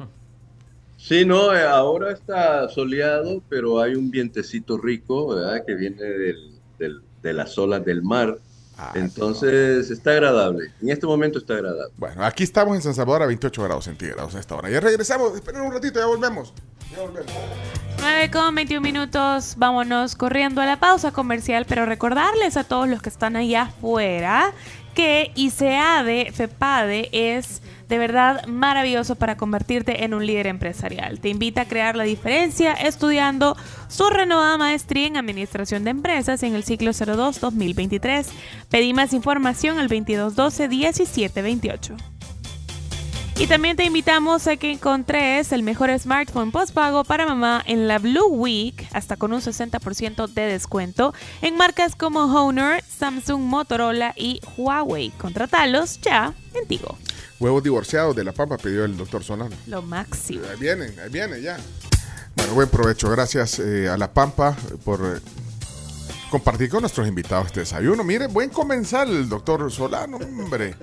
Sí, 0.97 1.25
no, 1.25 1.53
eh, 1.53 1.63
ahora 1.63 2.11
está 2.11 2.69
soleado, 2.69 3.41
pero 3.49 3.79
hay 3.79 3.95
un 3.95 4.09
vientecito 4.11 4.77
rico, 4.77 5.35
¿verdad? 5.35 5.63
Que 5.65 5.75
viene 5.75 6.03
de 6.05 7.33
las 7.33 7.57
olas 7.57 7.83
del 7.83 8.01
mar. 8.01 8.37
Ah, 8.77 8.91
Entonces 8.95 9.89
está 9.89 10.11
agradable. 10.11 10.71
En 10.81 10.89
este 10.89 11.05
momento 11.05 11.39
está 11.39 11.53
agradable. 11.53 11.93
Bueno, 11.97 12.25
aquí 12.25 12.43
estamos 12.43 12.75
en 12.75 12.81
San 12.81 12.93
Salvador 12.93 13.23
a 13.23 13.25
28 13.27 13.63
grados 13.63 13.85
centígrados 13.85 14.35
a 14.35 14.39
esta 14.39 14.55
hora. 14.55 14.69
Ya 14.69 14.79
regresamos. 14.79 15.33
Esperen 15.35 15.61
un 15.61 15.71
ratito, 15.71 15.99
ya 15.99 16.05
volvemos. 16.05 16.53
Ya 16.91 17.01
volvemos. 17.01 17.31
9 17.99 18.31
con 18.31 18.53
21 18.53 18.81
minutos, 18.81 19.55
vámonos 19.57 20.15
corriendo 20.15 20.61
a 20.61 20.65
la 20.65 20.79
pausa 20.79 21.11
comercial, 21.11 21.65
pero 21.67 21.85
recordarles 21.85 22.57
a 22.57 22.63
todos 22.63 22.87
los 22.87 23.01
que 23.01 23.09
están 23.09 23.35
allá 23.35 23.63
afuera 23.63 24.53
que 24.93 25.31
ICEADE, 25.35 26.31
FEPADE 26.31 27.09
es 27.11 27.61
de 27.87 27.97
verdad 27.97 28.45
maravilloso 28.47 29.15
para 29.15 29.37
convertirte 29.37 30.03
en 30.03 30.13
un 30.13 30.25
líder 30.25 30.47
empresarial. 30.47 31.19
Te 31.19 31.29
invita 31.29 31.61
a 31.61 31.67
crear 31.67 31.95
la 31.95 32.03
diferencia 32.03 32.73
estudiando 32.73 33.55
su 33.87 34.09
renovada 34.09 34.57
maestría 34.57 35.07
en 35.07 35.15
Administración 35.17 35.83
de 35.83 35.91
Empresas 35.91 36.41
en 36.43 36.55
el 36.55 36.63
ciclo 36.63 36.91
02-2023. 36.91 38.25
Pedí 38.69 38.93
más 38.93 39.13
información 39.13 39.79
al 39.79 39.89
2212-1728. 39.89 41.95
Y 43.37 43.47
también 43.47 43.75
te 43.75 43.83
invitamos 43.83 44.47
a 44.47 44.55
que 44.55 44.71
encontres 44.71 45.51
el 45.51 45.61
mejor 45.61 45.89
smartphone 45.99 46.51
postpago 46.51 47.03
para 47.03 47.25
mamá 47.25 47.61
en 47.65 47.85
la 47.85 47.99
Blue 47.99 48.29
Week, 48.29 48.87
hasta 48.93 49.17
con 49.17 49.33
un 49.33 49.41
60% 49.41 50.29
de 50.29 50.41
descuento 50.43 51.13
en 51.41 51.57
marcas 51.57 51.97
como 51.97 52.21
Honor, 52.21 52.81
Samsung, 52.87 53.41
Motorola 53.41 54.13
y 54.15 54.39
Huawei. 54.55 55.09
Contratalos 55.17 55.99
ya 55.99 56.33
en. 56.53 56.97
Huevos 57.39 57.63
divorciados 57.63 58.15
de 58.15 58.23
la 58.23 58.31
papa 58.31 58.57
pidió 58.57 58.85
el 58.85 58.95
doctor 58.95 59.23
Solano. 59.23 59.55
Lo 59.67 59.81
máximo. 59.81 60.45
Ahí 60.49 60.57
vienen, 60.59 60.97
ahí 60.99 61.09
viene 61.09 61.41
ya. 61.41 61.57
Bueno, 62.35 62.53
buen 62.53 62.69
provecho. 62.69 63.09
Gracias 63.09 63.59
eh, 63.59 63.89
a 63.89 63.97
la 63.97 64.13
Pampa 64.13 64.55
por 64.83 64.99
eh, 65.01 65.19
compartir 66.29 66.69
con 66.69 66.81
nuestros 66.81 67.07
invitados 67.07 67.47
este 67.47 67.61
desayuno. 67.61 68.03
Mire, 68.03 68.27
buen 68.27 68.49
comenzar 68.49 69.07
el 69.07 69.27
doctor 69.27 69.71
Solano, 69.71 70.17
hombre. 70.17 70.75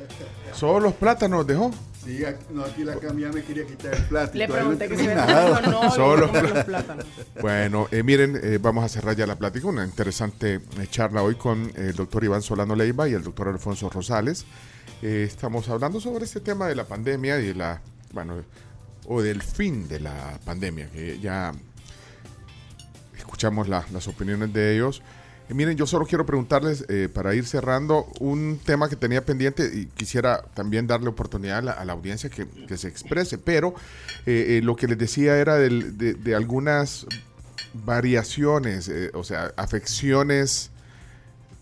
Solo 0.52 0.80
los 0.80 0.94
plátanos 0.94 1.46
dejó. 1.46 1.70
Sí, 2.04 2.24
aquí, 2.24 2.44
no, 2.50 2.64
aquí 2.64 2.82
la 2.82 2.96
cambia 2.96 3.30
me 3.30 3.44
quería 3.44 3.64
quitar 3.64 3.94
el 3.94 4.04
plátano. 4.04 4.38
Le 4.38 4.48
pregunté 4.48 4.88
que 4.88 4.96
si 4.96 5.06
me 5.06 5.14
no, 5.14 5.90
Solo 5.94 6.26
los 6.26 6.64
plátanos. 6.64 7.04
Bueno, 7.40 7.86
eh, 7.92 8.02
miren, 8.02 8.38
eh, 8.42 8.58
vamos 8.60 8.84
a 8.84 8.88
cerrar 8.88 9.14
ya 9.14 9.24
la 9.26 9.36
plática. 9.36 9.68
Una 9.68 9.84
interesante 9.84 10.54
eh, 10.54 10.86
charla 10.90 11.22
hoy 11.22 11.36
con 11.36 11.70
el 11.76 11.94
doctor 11.94 12.24
Iván 12.24 12.42
Solano 12.42 12.74
Leiva 12.74 13.08
y 13.08 13.12
el 13.12 13.22
doctor 13.22 13.48
Alfonso 13.48 13.88
Rosales. 13.88 14.44
Estamos 15.02 15.68
hablando 15.68 16.00
sobre 16.00 16.24
este 16.24 16.40
tema 16.40 16.68
de 16.68 16.76
la 16.76 16.84
pandemia 16.84 17.38
y 17.40 17.48
de 17.48 17.54
la, 17.54 17.82
bueno, 18.12 18.42
o 19.06 19.20
del 19.20 19.42
fin 19.42 19.88
de 19.88 20.00
la 20.00 20.38
pandemia, 20.44 20.88
que 20.90 21.18
ya 21.18 21.52
escuchamos 23.16 23.68
las 23.68 24.08
opiniones 24.08 24.52
de 24.52 24.74
ellos. 24.74 25.02
Eh, 25.48 25.54
miren, 25.54 25.76
yo 25.76 25.86
solo 25.86 26.06
quiero 26.06 26.24
preguntarles, 26.26 26.84
eh, 26.88 27.08
para 27.12 27.34
ir 27.34 27.46
cerrando, 27.46 28.06
un 28.20 28.60
tema 28.64 28.88
que 28.88 28.96
tenía 28.96 29.24
pendiente 29.24 29.70
y 29.74 29.86
quisiera 29.86 30.42
también 30.54 30.86
darle 30.86 31.08
oportunidad 31.08 31.68
a 31.68 31.84
la, 31.84 31.92
audiencia 31.92 32.30
que, 32.30 32.76
se 32.76 32.88
exprese, 32.88 33.38
pero 33.38 33.74
eh, 34.26 34.60
lo 34.62 34.76
que 34.76 34.86
les 34.86 34.98
decía 34.98 35.36
era 35.36 35.56
de, 35.56 36.34
algunas 36.34 37.06
variaciones, 37.74 38.90
o 39.14 39.24
sea, 39.24 39.52
afecciones 39.56 40.71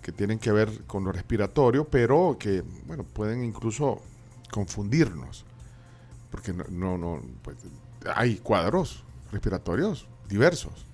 que 0.03 0.12
tienen 0.12 0.38
que 0.38 0.53
ver 0.53 0.84
con 0.86 1.05
lo 1.05 1.12
respiratorio, 1.12 1.84
pero 1.84 2.36
que, 2.38 2.62
bueno, 2.86 3.05
pueden 3.05 3.44
incluso 3.44 4.01
confundirnos, 4.51 5.44
porque 6.30 6.53
no, 6.53 6.98
no, 6.98 7.20
pues, 7.42 7.57
hay 8.14 8.36
cuadros 8.36 9.05
respiratorios 9.32 10.07
diversos. 10.28 10.86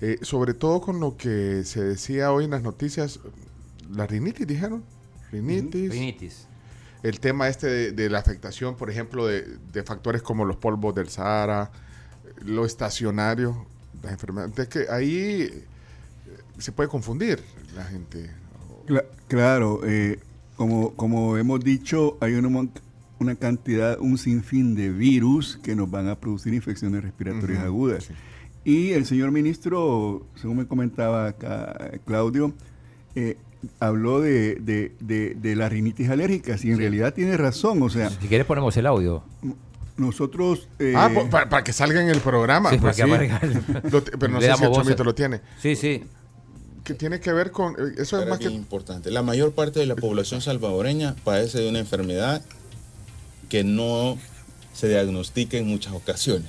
Eh, 0.00 0.18
sobre 0.22 0.54
todo 0.54 0.80
con 0.80 1.00
lo 1.00 1.16
que 1.16 1.64
se 1.64 1.82
decía 1.82 2.32
hoy 2.32 2.44
en 2.44 2.52
las 2.52 2.62
noticias, 2.62 3.20
la 3.90 4.06
rinitis, 4.06 4.46
dijeron. 4.46 4.84
Rinitis. 5.32 5.90
Rinitis. 5.90 6.46
El 7.02 7.20
tema 7.20 7.48
este 7.48 7.92
de, 7.92 8.10
la 8.10 8.18
afectación, 8.18 8.76
por 8.76 8.90
ejemplo, 8.90 9.26
de, 9.26 9.82
factores 9.84 10.22
como 10.22 10.44
los 10.44 10.56
polvos 10.56 10.94
del 10.94 11.08
Sahara, 11.08 11.70
lo 12.44 12.64
estacionario, 12.64 13.66
las 14.02 14.12
enfermedades. 14.12 14.68
que 14.68 14.86
ahí 14.90 15.64
se 16.58 16.72
puede 16.72 16.88
confundir 16.88 17.40
la 17.74 17.84
gente. 17.84 18.30
claro, 19.28 19.80
eh, 19.84 20.18
como, 20.56 20.94
como 20.94 21.36
hemos 21.36 21.60
dicho, 21.60 22.18
hay 22.20 22.34
una, 22.34 22.68
una 23.18 23.34
cantidad, 23.36 23.98
un 24.00 24.18
sinfín 24.18 24.74
de 24.74 24.90
virus 24.90 25.58
que 25.62 25.76
nos 25.76 25.90
van 25.90 26.08
a 26.08 26.16
producir 26.16 26.54
infecciones 26.54 27.02
respiratorias 27.02 27.62
agudas. 27.62 28.08
Y 28.64 28.90
el 28.90 29.06
señor 29.06 29.30
ministro, 29.30 30.26
según 30.34 30.58
me 30.58 30.66
comentaba 30.66 31.28
acá 31.28 31.92
Claudio, 32.04 32.52
eh, 33.14 33.36
habló 33.80 34.20
de, 34.20 34.56
de, 35.00 35.56
la 35.56 35.68
rinitis 35.68 36.10
alérgica, 36.10 36.56
y 36.62 36.70
en 36.70 36.78
realidad 36.78 37.14
tiene 37.14 37.36
razón, 37.36 37.82
o 37.82 37.88
sea... 37.88 38.10
Si 38.10 38.28
quieres 38.28 38.46
ponemos 38.46 38.76
el 38.76 38.86
audio. 38.86 39.22
Nosotros... 39.96 40.68
Eh, 40.78 40.92
ah, 40.96 41.10
para, 41.30 41.64
que 41.64 41.72
salga 41.72 42.00
en 42.00 42.08
el 42.08 42.20
programa. 42.20 42.70
Sí, 42.70 42.78
pues 42.78 43.00
para 43.00 43.18
que 43.18 43.60
pero 44.18 44.28
no 44.32 44.40
sé 44.40 44.54
si 44.54 44.64
el 44.64 44.72
chomito 44.72 45.04
lo 45.04 45.14
tiene. 45.14 45.40
Sí, 45.60 45.74
sí. 45.74 46.04
Que 46.88 46.94
tiene 46.94 47.20
que 47.20 47.34
ver 47.34 47.50
con... 47.50 47.74
Eh, 47.74 47.96
eso 47.98 48.18
es 48.18 48.26
más 48.26 48.38
que... 48.38 48.46
importante. 48.46 49.10
La 49.10 49.22
mayor 49.22 49.52
parte 49.52 49.78
de 49.78 49.84
la 49.84 49.94
población 49.94 50.40
salvadoreña 50.40 51.14
padece 51.22 51.60
de 51.60 51.68
una 51.68 51.80
enfermedad 51.80 52.40
que 53.50 53.62
no 53.62 54.16
se 54.72 54.88
diagnostica 54.88 55.58
en 55.58 55.66
muchas 55.66 55.92
ocasiones. 55.92 56.48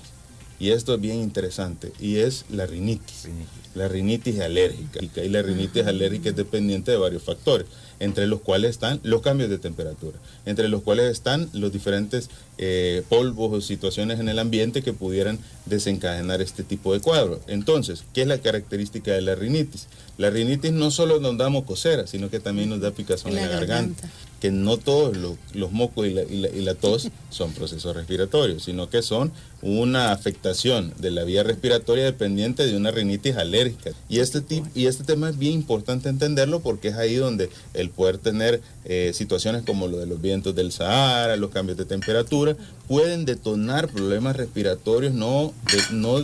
Y 0.58 0.70
esto 0.70 0.96
es 0.96 1.02
bien 1.02 1.18
interesante, 1.18 1.92
y 2.00 2.20
es 2.20 2.46
la 2.50 2.66
rinitis. 2.66 3.28
La 3.76 3.90
rinitis 3.90 4.40
alérgica. 4.40 5.02
Y 5.22 5.28
la 5.28 5.42
rinitis 5.42 5.86
alérgica 5.86 6.30
es 6.30 6.38
dependiente 6.38 6.92
de 6.92 6.98
varios 6.98 7.24
factores, 7.24 7.68
entre 8.00 8.28
los 8.28 8.41
cuales 8.41 8.72
están 8.72 9.00
los 9.04 9.22
cambios 9.22 9.50
de 9.50 9.60
temperatura, 9.60 10.18
entre 10.45 10.70
los 10.70 10.82
cuales 10.82 11.12
están 11.12 11.50
los 11.54 11.72
diferentes 11.72 12.30
eh, 12.58 13.04
polvos 13.10 13.54
o 13.54 13.62
situaciones 13.62 14.20
en 14.20 14.30
el 14.30 14.39
ambiente 14.39 14.82
que 14.82 14.93
pudieran 14.93 15.39
desencadenar 15.66 16.41
este 16.41 16.64
tipo 16.64 16.93
de 16.93 17.00
cuadro. 17.00 17.39
Entonces, 17.47 18.04
¿qué 18.14 18.22
es 18.22 18.28
la 18.28 18.39
característica 18.39 19.12
de 19.12 19.22
la 19.22 19.36
rinitis? 19.36 19.88
La 20.18 20.30
rinitis 20.30 20.72
no 20.72 20.91
solo 20.91 21.20
nos 21.20 21.38
da 21.38 21.50
mocosera, 21.50 22.08
sino 22.08 22.30
que 22.30 22.39
también 22.39 22.70
nos 22.70 22.82
da 22.82 22.91
picazón 22.91 23.38
en 23.38 23.43
la, 23.43 23.47
garganta. 23.47 24.10
que 24.41 24.52
no 24.52 24.78
todos 24.78 25.16
los, 25.16 25.38
los 25.54 25.72
mocos 25.72 26.08
y 26.08 26.14
la, 26.14 26.24
y, 26.24 26.38
la, 26.38 26.50
y 26.50 26.62
la 26.62 26.76
tos 26.76 27.10
son 27.30 27.54
procesos 27.54 27.95
respiratorios, 27.95 28.64
sino 28.64 28.89
que 28.89 29.02
son 29.02 29.32
una 29.62 30.12
afectación 30.12 30.93
de 30.99 31.12
la 31.12 31.24
vía 31.24 31.43
respiratoria 31.43 32.05
dependiente 32.05 32.66
de 32.66 32.76
una 32.76 32.91
rinitis 32.91 33.36
alérgica. 33.36 33.91
Y 34.07 34.20
este, 34.20 34.41
tip, 34.41 34.66
y 34.76 34.86
este 34.86 35.03
tema 35.03 35.30
es 35.30 35.38
bien 35.38 35.53
importante 35.53 36.10
entenderlo 36.10 36.62
porque 36.62 36.89
es 36.89 36.95
ahí 36.95 37.16
donde 37.16 37.49
el 37.74 37.89
poder 37.89 38.18
tener 38.18 38.62
eh, 38.86 39.12
situaciones 39.14 39.64
como 39.64 39.88
lo 39.88 39.97
de 39.97 40.05
los 40.05 40.22
vientos 40.22 40.55
del 40.55 40.72
Sahara, 40.72 41.36
los 41.36 41.51
cambios 41.51 41.78
de 41.78 41.86
temperatura, 41.86 42.55
pueden 42.88 43.26
detonar 43.26 43.88
problemas 43.88 44.36
respiratorios 44.36 45.14
no 45.14 45.53
de, 45.72 45.95
no, 45.95 46.20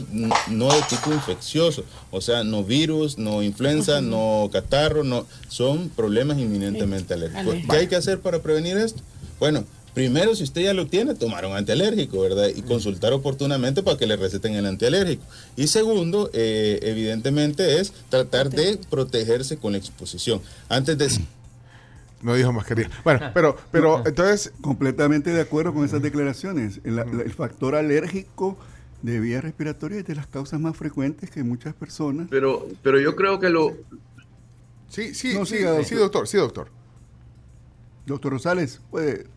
no 0.47 0.73
de 0.73 0.81
tipo 0.89 1.13
infeccioso, 1.13 1.83
o 2.11 2.21
sea, 2.21 2.43
no 2.43 2.63
virus, 2.63 3.17
no 3.17 3.43
influenza, 3.43 4.01
no 4.01 4.49
catarro, 4.51 5.03
no, 5.03 5.27
son 5.47 5.89
problemas 5.89 6.39
inminentemente 6.39 7.13
alérgicos. 7.13 7.55
¿Qué 7.69 7.75
hay 7.75 7.87
que 7.87 7.95
hacer 7.95 8.19
para 8.19 8.41
prevenir 8.41 8.77
esto? 8.77 9.01
Bueno, 9.39 9.65
Primero, 9.95 10.35
si 10.35 10.43
usted 10.43 10.61
ya 10.61 10.73
lo 10.73 10.87
tiene, 10.87 11.15
tomar 11.15 11.45
un 11.45 11.53
antialérgico, 11.53 12.19
¿verdad? 12.19 12.49
Y 12.53 12.61
consultar 12.63 13.13
oportunamente 13.13 13.81
para 13.81 13.97
que 13.97 14.05
le 14.05 14.17
receten 14.17 14.53
el 14.53 14.65
antialérgico. 14.65 15.23
Y 15.55 15.67
segundo, 15.67 16.29
eh, 16.33 16.79
evidentemente, 16.81 17.79
es 17.79 17.93
tratar 18.09 18.49
de 18.49 18.77
protegerse 18.89 19.55
con 19.55 19.71
la 19.71 19.77
exposición. 19.77 20.41
Antes 20.69 20.97
de... 20.97 21.09
No 22.21 22.33
dijo 22.33 22.51
mascarilla. 22.51 22.89
Bueno, 23.03 23.19
pero, 23.35 23.55
pero 23.71 24.03
entonces... 24.05 24.51
Completamente 24.59 25.29
de 25.29 25.41
acuerdo 25.41 25.73
con 25.73 25.85
esas 25.85 26.01
declaraciones. 26.01 26.81
El, 26.83 26.97
el 26.97 27.31
factor 27.33 27.75
alérgico 27.75 28.57
de 29.03 29.19
vía 29.19 29.41
respiratoria 29.41 29.99
es 29.99 30.07
de 30.07 30.15
las 30.15 30.25
causas 30.25 30.59
más 30.59 30.75
frecuentes 30.75 31.29
que 31.29 31.43
muchas 31.43 31.75
personas. 31.75 32.27
Pero, 32.31 32.67
pero 32.81 32.99
yo 32.99 33.15
creo 33.15 33.39
que 33.39 33.49
lo... 33.49 33.75
Sí, 34.89 35.13
sí, 35.13 35.35
no, 35.35 35.45
sí, 35.45 35.59
doctor. 35.59 35.85
sí, 35.85 35.95
doctor, 35.95 36.27
sí, 36.27 36.37
doctor. 36.37 36.67
Doctor 38.07 38.31
Rosales, 38.33 38.81
puede 38.89 39.27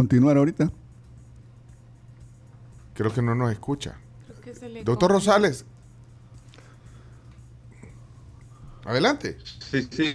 continuar 0.00 0.38
ahorita. 0.38 0.72
Creo 2.94 3.12
que 3.12 3.20
no 3.20 3.34
nos 3.34 3.52
escucha. 3.52 3.98
Doctor 4.82 5.10
Rosales. 5.10 5.66
Adelante. 8.86 9.36
Sí, 9.58 9.86
sí. 9.90 10.14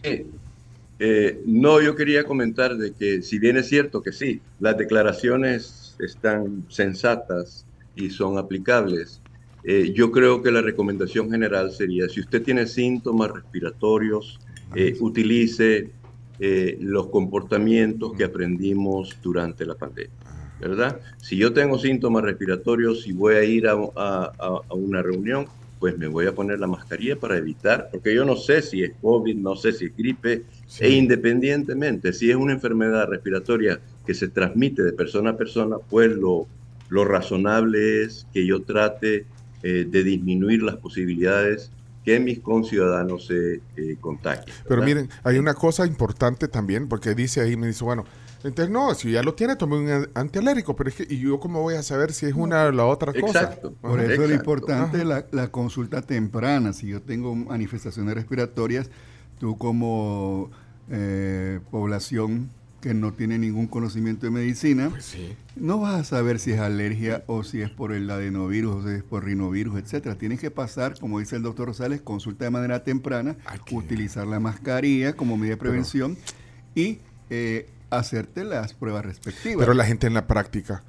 Eh, 0.98 1.44
no, 1.46 1.82
yo 1.82 1.96
quería 1.96 2.24
comentar 2.24 2.76
de 2.78 2.94
que 2.94 3.22
si 3.22 3.38
bien 3.38 3.58
es 3.58 3.68
cierto 3.68 4.02
que 4.02 4.12
sí, 4.12 4.42
las 4.60 4.76
declaraciones 4.76 5.96
están 6.00 6.66
sensatas 6.68 7.68
y 7.96 8.10
son 8.10 8.40
aplicables, 8.40 9.22
eh, 9.66 9.92
yo 9.94 10.12
creo 10.12 10.42
que 10.42 10.52
la 10.52 10.64
recomendación 10.64 11.30
general 11.30 11.72
sería, 11.72 12.10
si 12.10 12.22
usted 12.22 12.42
tiene 12.42 12.66
síntomas 12.66 13.30
respiratorios, 13.30 14.40
eh, 14.74 14.98
utilice 15.00 15.92
eh, 16.40 16.78
los 16.82 17.08
comportamientos 17.08 18.14
que 18.14 18.26
aprendimos 18.26 19.18
durante 19.24 19.66
la 19.66 19.76
pandemia, 19.76 20.14
¿verdad? 20.60 21.00
Si 21.18 21.38
yo 21.38 21.54
tengo 21.54 21.80
síntomas 21.80 22.24
respiratorios 22.24 23.08
y 23.08 23.14
voy 23.14 23.36
a 23.36 23.44
ir 23.44 23.68
a, 23.68 23.74
a, 23.74 24.32
a, 24.38 24.74
una 24.74 25.02
reunión, 25.02 25.48
pues 25.80 25.98
me 25.98 26.08
voy 26.08 26.26
a 26.26 26.36
poner 26.36 26.60
la 26.60 26.68
mascarilla 26.68 27.18
para 27.18 27.38
evitar, 27.38 27.90
porque 27.92 28.14
yo 28.14 28.26
no 28.26 28.36
sé 28.36 28.62
si 28.62 28.84
es 28.84 28.94
COVID, 29.02 29.36
no 29.36 29.56
sé 29.56 29.72
si 29.72 29.86
es 29.86 29.96
gripe, 29.96 30.44
sí. 30.68 30.86
e 30.86 30.90
independientemente, 30.90 32.12
si 32.14 32.30
es 32.30 32.36
una 32.36 32.54
enfermedad 32.54 33.08
respiratoria 33.08 33.80
que 34.06 34.14
se 34.14 34.28
transmite 34.28 34.84
de 34.84 34.94
persona 34.94 35.32
a 35.32 35.38
persona, 35.38 35.78
pues 35.90 36.12
lo, 36.12 36.48
lo 36.90 37.06
razonable 37.06 38.04
es 38.04 38.28
que 38.34 38.46
yo 38.46 38.62
trate 38.64 39.26
eh, 39.64 39.86
de 39.90 40.04
disminuir 40.04 40.64
las 40.64 40.76
posibilidades 40.78 41.72
que 42.06 42.20
mis 42.20 42.40
conciudadanos 42.40 43.26
se 43.26 43.56
eh, 43.76 43.98
contagien. 44.00 44.46
Pero 44.68 44.84
miren, 44.84 45.10
hay 45.24 45.40
una 45.40 45.56
cosa 45.56 45.88
importante 45.88 46.48
también, 46.48 46.88
porque 46.88 47.16
dice 47.16 47.42
ahí, 47.42 47.58
me 47.58 47.68
dice, 47.68 47.84
bueno, 47.84 48.06
entonces 48.44 48.72
no, 48.72 48.94
si 48.94 49.12
ya 49.12 49.24
lo 49.24 49.34
tiene, 49.34 49.56
tome 49.56 49.78
un 49.78 50.08
antialérgico, 50.14 50.76
pero 50.76 50.90
es 50.92 50.96
que, 50.96 51.08
¿y 51.10 51.20
yo 51.20 51.40
cómo 51.40 51.64
voy 51.64 51.74
a 51.74 51.82
saber 51.82 52.14
si 52.14 52.28
es 52.28 52.34
una 52.36 52.66
o 52.66 52.72
la 52.72 52.86
otra 52.86 53.12
cosa? 53.12 53.42
Exacto. 53.42 53.74
Por 53.82 54.00
eso 54.00 54.12
Exacto. 54.12 54.26
es 54.26 54.32
importante 54.38 55.04
la, 55.04 55.26
la, 55.32 55.48
consulta 55.48 56.04
temprana. 56.04 56.72
Si 56.72 56.88
yo 56.88 57.02
tengo 57.02 57.34
manifestaciones 57.34 58.14
respiratorias, 58.14 58.92
tú 59.40 59.58
como 59.58 60.52
eh, 60.92 61.60
población 61.72 62.52
que 62.86 62.94
no 62.94 63.14
tiene 63.14 63.40
ningún 63.40 63.66
conocimiento 63.66 64.28
de 64.28 64.32
medicina, 64.32 64.92
pues 64.92 65.06
sí. 65.06 65.36
no 65.56 65.80
vas 65.80 66.00
a 66.00 66.04
saber 66.04 66.38
si 66.38 66.52
es 66.52 66.60
alergia 66.60 67.24
o 67.26 67.44
si 67.44 67.62
es 67.62 67.72
por 67.72 67.92
el 67.92 68.08
adenovirus 68.08 68.76
o 68.76 68.88
si 68.88 68.98
es 68.98 69.04
por 69.04 69.26
rinovirus, 69.26 69.80
etcétera. 69.80 70.20
Tienes 70.20 70.40
que 70.40 70.52
pasar, 70.52 71.00
como 71.00 71.18
dice 71.18 71.36
el 71.36 71.42
doctor 71.42 71.66
Rosales, 71.66 72.02
consulta 72.02 72.46
de 72.46 72.52
manera 72.52 72.84
temprana, 72.84 73.38
que... 73.66 73.74
utilizar 73.74 74.28
la 74.28 74.40
mascarilla 74.40 75.14
como 75.14 75.36
medida 75.36 75.56
de 75.56 75.58
prevención 75.58 76.16
pero... 76.16 76.88
y 76.88 77.00
eh, 77.32 77.68
hacerte 77.90 78.44
las 78.44 78.76
pruebas 78.76 79.04
respectivas. 79.04 79.58
Pero 79.58 79.74
la 79.74 79.86
gente 79.86 80.06
en 80.06 80.14
la 80.14 80.28
práctica 80.28 80.84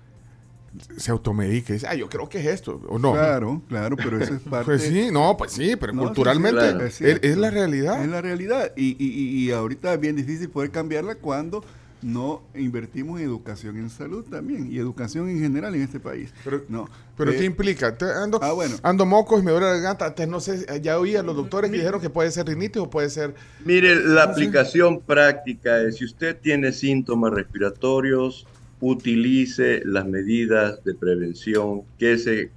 se 0.98 1.10
automedica 1.10 1.70
y 1.70 1.76
dice, 1.76 1.86
ah, 1.88 1.94
yo 1.94 2.10
creo 2.10 2.28
que 2.28 2.40
es 2.40 2.46
esto, 2.46 2.78
o 2.90 2.98
no. 2.98 3.14
Claro, 3.14 3.62
claro, 3.70 3.96
pero 3.96 4.20
eso 4.20 4.34
es 4.34 4.42
parte... 4.50 4.66
pues 4.66 4.82
sí, 4.82 5.08
no, 5.10 5.34
pues 5.38 5.52
sí, 5.52 5.76
pero 5.76 5.94
no, 5.94 6.02
culturalmente 6.02 6.60
sí, 6.60 6.72
claro. 6.72 6.84
es, 6.84 7.00
es, 7.00 7.20
es, 7.22 7.38
la 7.38 7.50
realidad. 7.50 8.02
Es 8.02 8.10
la 8.10 8.20
realidad 8.20 8.72
y, 8.76 9.02
y, 9.02 9.46
y 9.46 9.50
ahorita 9.50 9.94
es 9.94 10.00
bien 10.00 10.14
difícil 10.14 10.50
poder 10.50 10.70
cambiarla 10.70 11.14
cuando 11.14 11.64
no 12.06 12.44
invertimos 12.54 13.18
en 13.18 13.26
educación 13.26 13.76
en 13.78 13.90
salud 13.90 14.24
también 14.30 14.70
y 14.70 14.78
educación 14.78 15.28
en 15.28 15.40
general 15.40 15.74
en 15.74 15.82
este 15.82 15.98
país. 15.98 16.32
Pero, 16.44 16.62
no. 16.68 16.88
pero 17.16 17.32
eh, 17.32 17.36
¿qué 17.36 17.44
implica? 17.44 17.96
Ando, 18.22 18.38
ah, 18.42 18.52
bueno. 18.52 18.76
ando 18.84 19.04
mocos 19.04 19.42
y 19.42 19.44
me 19.44 19.50
duele 19.50 19.66
la 19.66 19.72
garganta. 19.72 20.06
Antes 20.06 20.28
no 20.28 20.38
sé, 20.38 20.64
ya 20.80 21.00
oí 21.00 21.16
a 21.16 21.24
los 21.24 21.34
doctores 21.34 21.68
que 21.68 21.78
dijeron 21.78 22.00
que 22.00 22.08
puede 22.08 22.30
ser 22.30 22.46
rinitis 22.46 22.80
o 22.80 22.88
puede 22.88 23.10
ser... 23.10 23.34
Mire, 23.64 23.96
la 23.96 24.22
aplicación 24.22 25.00
práctica 25.00 25.82
es 25.82 25.96
si 25.96 26.04
usted 26.04 26.38
tiene 26.40 26.70
síntomas 26.70 27.32
respiratorios, 27.32 28.46
utilice 28.80 29.82
las 29.84 30.06
medidas 30.06 30.84
de 30.84 30.94
prevención 30.94 31.82
que, 31.98 32.18
se, 32.18 32.52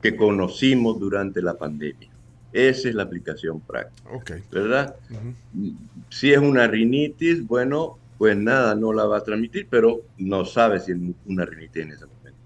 que 0.00 0.14
conocimos 0.14 1.00
durante 1.00 1.42
la 1.42 1.54
pandemia. 1.54 2.08
Esa 2.52 2.88
es 2.88 2.94
la 2.94 3.02
aplicación 3.02 3.58
práctica. 3.60 4.08
Okay. 4.12 4.42
¿Verdad? 4.52 4.94
Uh 5.10 5.14
-huh. 5.14 5.74
Si 6.08 6.32
es 6.32 6.38
una 6.38 6.68
rinitis, 6.68 7.44
bueno, 7.44 7.98
pues 8.18 8.36
nada, 8.36 8.74
no 8.74 8.92
la 8.92 9.04
va 9.04 9.18
a 9.18 9.24
transmitir, 9.24 9.66
pero 9.68 10.02
no 10.18 10.44
sabe 10.44 10.80
si 10.80 10.92
es 10.92 10.98
una 11.26 11.44
rinitis 11.44 11.82
en 11.82 11.92
ese 11.92 12.06
momento. 12.06 12.38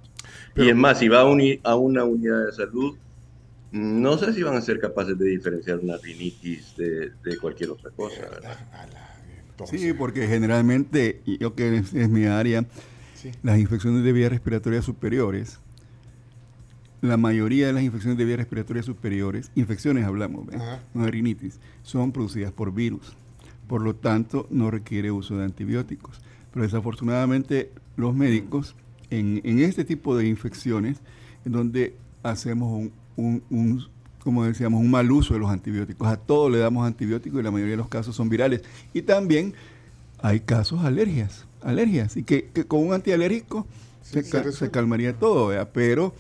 Pero, 0.54 0.66
y 0.66 0.70
es 0.70 0.76
más, 0.76 0.98
si 0.98 1.08
va 1.08 1.20
a, 1.20 1.22
a, 1.22 1.76
una 1.76 2.04
unidad 2.04 2.46
de 2.46 2.52
salud, 2.52 2.96
no 3.70 4.18
sé 4.18 4.32
si 4.32 4.42
van 4.42 4.56
a 4.56 4.60
ser 4.60 4.80
capaces 4.80 5.16
de 5.16 5.28
diferenciar 5.28 5.78
una 5.78 5.96
rinitis 5.96 6.76
de, 6.76 7.12
de 7.22 7.38
cualquier 7.40 7.70
otra 7.70 7.90
cosa. 7.90 8.20
¿verdad? 8.22 8.58
Sí, 9.66 9.92
porque 9.92 10.26
generalmente, 10.26 11.20
yo 11.38 11.54
que 11.54 11.76
es, 11.76 11.94
es 11.94 12.08
mi 12.08 12.24
área, 12.24 12.64
sí. 13.14 13.30
las 13.42 13.58
infecciones 13.58 14.02
de 14.02 14.12
vías 14.12 14.30
respiratorias 14.30 14.84
superiores, 14.84 15.60
la 17.00 17.16
mayoría 17.16 17.68
de 17.68 17.72
las 17.72 17.82
infecciones 17.82 18.18
de 18.18 18.24
vías 18.24 18.38
respiratorias 18.38 18.86
superiores, 18.86 19.52
infecciones 19.54 20.04
hablamos, 20.04 20.46
no 20.94 21.04
de 21.04 21.10
rinitis, 21.10 21.60
son 21.82 22.10
producidas 22.10 22.52
por 22.52 22.74
virus 22.74 23.16
por 23.70 23.82
lo 23.82 23.94
tanto 23.94 24.48
no 24.50 24.68
requiere 24.68 25.12
uso 25.12 25.38
de 25.38 25.44
antibióticos. 25.44 26.20
Pero 26.52 26.64
desafortunadamente 26.64 27.70
los 27.94 28.16
médicos 28.16 28.74
en, 29.10 29.40
en 29.44 29.60
este 29.60 29.84
tipo 29.84 30.16
de 30.16 30.26
infecciones, 30.26 30.98
en 31.44 31.52
donde 31.52 31.94
hacemos 32.24 32.72
un, 32.72 32.92
un, 33.14 33.44
un, 33.48 33.86
como 34.24 34.42
decíamos, 34.42 34.80
un 34.80 34.90
mal 34.90 35.12
uso 35.12 35.34
de 35.34 35.40
los 35.40 35.50
antibióticos, 35.50 36.08
a 36.08 36.16
todo 36.16 36.50
le 36.50 36.58
damos 36.58 36.84
antibióticos 36.84 37.38
y 37.38 37.44
la 37.44 37.52
mayoría 37.52 37.74
de 37.74 37.76
los 37.76 37.86
casos 37.86 38.16
son 38.16 38.28
virales. 38.28 38.62
Y 38.92 39.02
también 39.02 39.54
hay 40.20 40.40
casos 40.40 40.80
alergias, 40.80 41.46
alergias, 41.62 42.16
y 42.16 42.24
que, 42.24 42.50
que 42.52 42.64
con 42.64 42.84
un 42.84 42.92
antialérgico 42.92 43.68
sí, 44.02 44.20
se, 44.20 44.24
se, 44.24 44.50
se, 44.50 44.70
calmaría 44.72 45.16
todo, 45.16 45.52
pero 45.72 46.12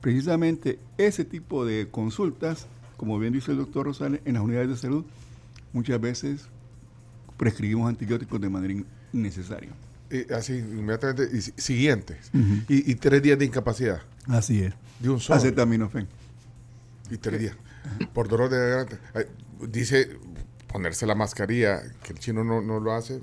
precisamente 0.00 0.80
ese 0.96 1.24
tipo 1.24 1.64
de 1.64 1.86
consultas, 1.88 2.66
como 2.96 3.16
bien 3.20 3.32
dice 3.32 3.52
el 3.52 3.58
doctor 3.58 3.86
Rosales, 3.86 4.22
en 4.24 4.34
las 4.34 4.42
unidades 4.42 4.70
de 4.70 4.76
salud, 4.76 5.04
muchas 5.72 6.00
veces 6.00 6.48
prescribimos 7.36 7.88
antibióticos 7.88 8.40
de 8.40 8.48
manera 8.48 8.74
innecesaria. 9.12 9.70
Y 10.10 10.32
así, 10.32 10.54
inmediatamente, 10.58 11.28
y, 11.36 11.40
siguiente. 11.40 12.18
Uh 12.32 12.38
-huh. 12.38 12.64
y, 12.68 12.92
y, 12.92 12.94
tres 12.94 13.22
días 13.22 13.38
de 13.38 13.44
incapacidad. 13.44 14.00
Así 14.26 14.62
es. 14.62 14.74
De 15.00 15.10
un 15.10 15.20
solo. 15.20 15.38
Acetaminofén. 15.38 16.08
Y 17.10 17.16
tres 17.18 17.40
días. 17.40 17.56
Por 18.12 18.28
dolor 18.28 18.50
de 18.50 18.58
garganta. 18.58 18.98
Dice 19.70 20.08
ponerse 20.68 21.06
la 21.06 21.14
mascarilla, 21.14 21.82
que 22.02 22.12
el 22.12 22.18
chino 22.18 22.44
no, 22.44 22.60
no 22.60 22.78
lo 22.78 22.92
hace. 22.92 23.20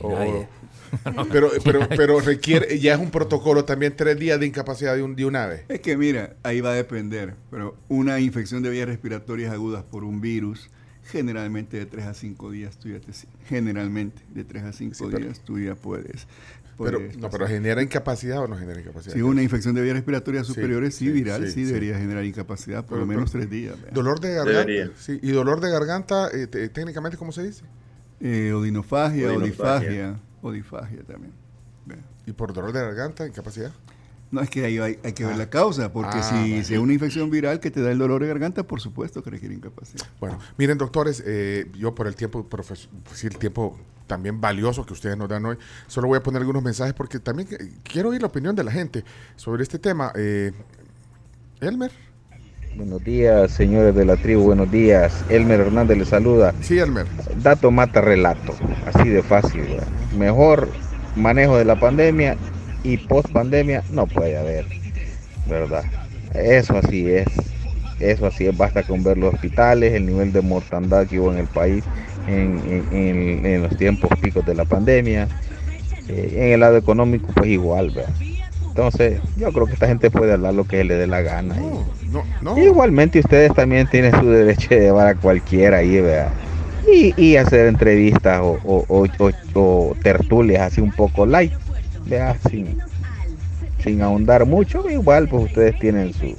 O, 0.00 0.46
pero, 1.32 1.50
pero, 1.64 1.88
pero 1.88 2.20
requiere, 2.20 2.78
ya 2.78 2.94
es 2.94 3.00
un 3.00 3.10
protocolo 3.10 3.64
también 3.64 3.94
tres 3.94 4.18
días 4.18 4.40
de 4.40 4.46
incapacidad 4.46 4.94
de 4.94 5.02
un, 5.02 5.16
de 5.16 5.26
una 5.26 5.46
vez. 5.46 5.64
Es 5.68 5.80
que 5.80 5.96
mira, 5.96 6.36
ahí 6.42 6.60
va 6.60 6.70
a 6.70 6.74
depender, 6.74 7.34
pero 7.50 7.76
una 7.88 8.20
infección 8.20 8.62
de 8.62 8.70
vías 8.70 8.86
respiratorias 8.86 9.52
agudas 9.52 9.82
por 9.82 10.04
un 10.04 10.20
virus, 10.20 10.70
generalmente 11.08 11.76
de 11.78 11.86
3 11.86 12.06
a 12.06 12.14
5 12.14 12.50
días 12.50 12.76
tú 12.78 12.88
ya 12.88 13.00
te, 13.00 13.12
generalmente 13.46 14.22
de 14.34 14.44
3 14.44 14.64
a 14.64 14.72
5 14.72 14.94
sí, 14.94 15.16
días 15.16 15.40
tú 15.40 15.58
ya 15.58 15.74
puedes, 15.74 16.26
puedes 16.76 17.00
pero, 17.00 17.20
no, 17.20 17.30
pero 17.30 17.46
genera 17.48 17.82
incapacidad 17.82 18.38
o 18.42 18.46
no 18.46 18.56
genera 18.56 18.80
incapacidad 18.80 19.14
si 19.14 19.22
una 19.22 19.42
infección 19.42 19.74
de 19.74 19.82
vías 19.82 19.94
respiratorias 19.94 20.46
superiores 20.46 20.94
sí, 20.94 21.06
sí 21.06 21.10
viral 21.12 21.50
sí, 21.50 21.64
debería 21.64 21.98
generar 21.98 22.24
incapacidad 22.24 22.80
por 22.82 22.90
pero, 22.90 23.00
lo 23.00 23.06
menos 23.06 23.32
3 23.32 23.48
días 23.50 23.76
¿verdad? 23.80 23.92
dolor 23.94 24.20
de 24.20 24.34
garganta 24.34 24.92
sí, 24.98 25.18
y 25.22 25.30
dolor 25.30 25.60
de 25.60 25.70
garganta 25.70 26.28
eh, 26.32 26.46
técnicamente 26.46 27.16
cómo 27.16 27.32
se 27.32 27.42
dice 27.42 27.64
Eh, 28.20 28.52
odinofagia, 28.52 29.28
Odinofagia. 29.32 30.10
odifagia, 30.10 30.20
odifagia 30.42 31.02
también. 31.04 31.32
¿Y 32.26 32.32
por 32.32 32.52
dolor 32.52 32.72
de 32.72 32.80
garganta, 32.80 33.26
incapacidad? 33.26 33.72
No, 34.30 34.42
es 34.42 34.50
que 34.50 34.64
ahí 34.64 34.78
hay, 34.78 34.98
hay 35.02 35.12
que 35.12 35.24
ver 35.24 35.34
Ah. 35.34 35.38
la 35.38 35.48
causa, 35.50 35.90
porque 35.92 36.18
Ah, 36.18 36.22
si, 36.22 36.34
vale. 36.34 36.58
es 36.58 36.70
una 36.72 36.92
infección 36.92 37.30
viral 37.30 37.60
que 37.60 37.70
te 37.70 37.80
da 37.80 37.90
el 37.90 37.98
dolor 37.98 38.20
de 38.20 38.28
garganta, 38.28 38.62
por 38.62 38.80
supuesto 38.80 39.22
que 39.22 39.30
requiere 39.30 39.54
incapacidad. 39.54 40.04
Bueno, 40.20 40.38
miren, 40.58 40.76
doctores, 40.76 41.22
eh, 41.26 41.66
yo 41.78 41.94
por 41.94 42.06
el 42.06 42.14
tiempo, 42.14 42.46
profes- 42.48 42.88
pues, 43.04 43.18
sí, 43.20 43.26
el 43.26 43.38
tiempo 43.38 43.78
también 44.06 44.40
valioso 44.40 44.84
que 44.84 44.92
ustedes 44.92 45.16
nos 45.16 45.28
dan 45.28 45.44
hoy, 45.46 45.56
solo 45.86 46.08
voy 46.08 46.18
a 46.18 46.22
poner 46.22 46.40
algunos 46.40 46.62
mensajes 46.62 46.92
porque 46.94 47.18
también 47.20 47.48
quiero 47.82 48.10
oír 48.10 48.20
la 48.20 48.28
opinión 48.28 48.54
de 48.54 48.64
la 48.64 48.70
gente 48.72 49.02
sobre 49.36 49.62
este 49.62 49.78
tema. 49.78 50.12
Eh, 50.14 50.52
Elmer. 51.60 51.90
Buenos 52.76 53.02
días, 53.02 53.50
señores 53.52 53.94
de 53.94 54.04
la 54.04 54.16
tribu, 54.16 54.42
buenos 54.44 54.70
días. 54.70 55.24
Elmer 55.30 55.60
Hernández 55.60 55.98
les 55.98 56.08
saluda. 56.08 56.54
Sí, 56.60 56.78
Elmer. 56.78 57.06
Dato 57.42 57.70
mata 57.70 58.00
relato, 58.00 58.54
así 58.86 59.08
de 59.08 59.22
fácil. 59.22 59.62
¿verdad? 59.62 59.88
Mejor 60.16 60.68
manejo 61.16 61.56
de 61.56 61.64
la 61.64 61.80
pandemia 61.80 62.36
y 62.82 62.98
post 62.98 63.28
pandemia 63.32 63.84
no 63.88 64.06
puede 64.06 64.36
haber, 64.36 64.66
¿verdad? 65.44 65.84
Eso 66.34 66.76
así 66.76 67.08
es, 67.08 67.28
eso 67.98 68.26
así 68.26 68.46
es, 68.46 68.56
basta 68.56 68.84
con 68.84 69.02
ver 69.02 69.18
los 69.18 69.32
hospitales, 69.34 69.92
el 69.94 70.06
nivel 70.06 70.32
de 70.32 70.42
mortandad 70.42 71.06
que 71.06 71.18
hubo 71.20 71.32
en 71.32 71.38
el 71.38 71.48
país 71.48 71.84
en, 72.26 72.62
en- 72.64 72.86
en- 72.90 73.46
en 73.46 73.62
los 73.62 73.76
tiempos 73.76 74.10
picos 74.20 74.44
de 74.44 74.54
la 74.54 74.64
pandemia. 74.64 75.28
Eh, 76.08 76.34
en 76.36 76.52
el 76.54 76.60
lado 76.60 76.76
económico, 76.76 77.32
pues 77.34 77.50
igual, 77.50 77.90
¿verdad? 77.90 78.14
Entonces, 78.68 79.20
yo 79.36 79.52
creo 79.52 79.66
que 79.66 79.74
esta 79.74 79.88
gente 79.88 80.10
puede 80.10 80.32
hablar 80.32 80.54
lo 80.54 80.64
que 80.64 80.84
le 80.84 80.94
dé 80.94 81.06
la 81.06 81.20
gana. 81.22 81.56
y- 81.56 81.64
No, 81.64 81.86
no, 82.12 82.24
no. 82.40 82.58
Igualmente 82.58 83.18
ustedes 83.18 83.52
también 83.54 83.86
tienen 83.88 84.12
su 84.18 84.28
derecho 84.28 84.74
de 84.74 84.80
llevar 84.82 85.08
a 85.08 85.14
cualquiera 85.16 85.78
ahí, 85.78 86.00
¿verdad? 86.00 86.32
Y, 86.90 87.12
y 87.22 87.36
hacer 87.36 87.66
entrevistas 87.66 88.40
o, 88.40 88.60
o- 88.62 88.84
o- 88.88 89.06
o- 89.18 89.32
o 89.60 89.96
tertulias 90.02 90.62
así 90.62 90.80
un 90.80 90.92
poco 90.92 91.26
light, 91.26 91.52
Sin, 92.48 92.78
sin 93.82 94.02
ahondar 94.02 94.46
mucho, 94.46 94.88
igual 94.88 95.28
pues 95.28 95.44
ustedes 95.44 95.78
tienen 95.78 96.12
su 96.14 96.34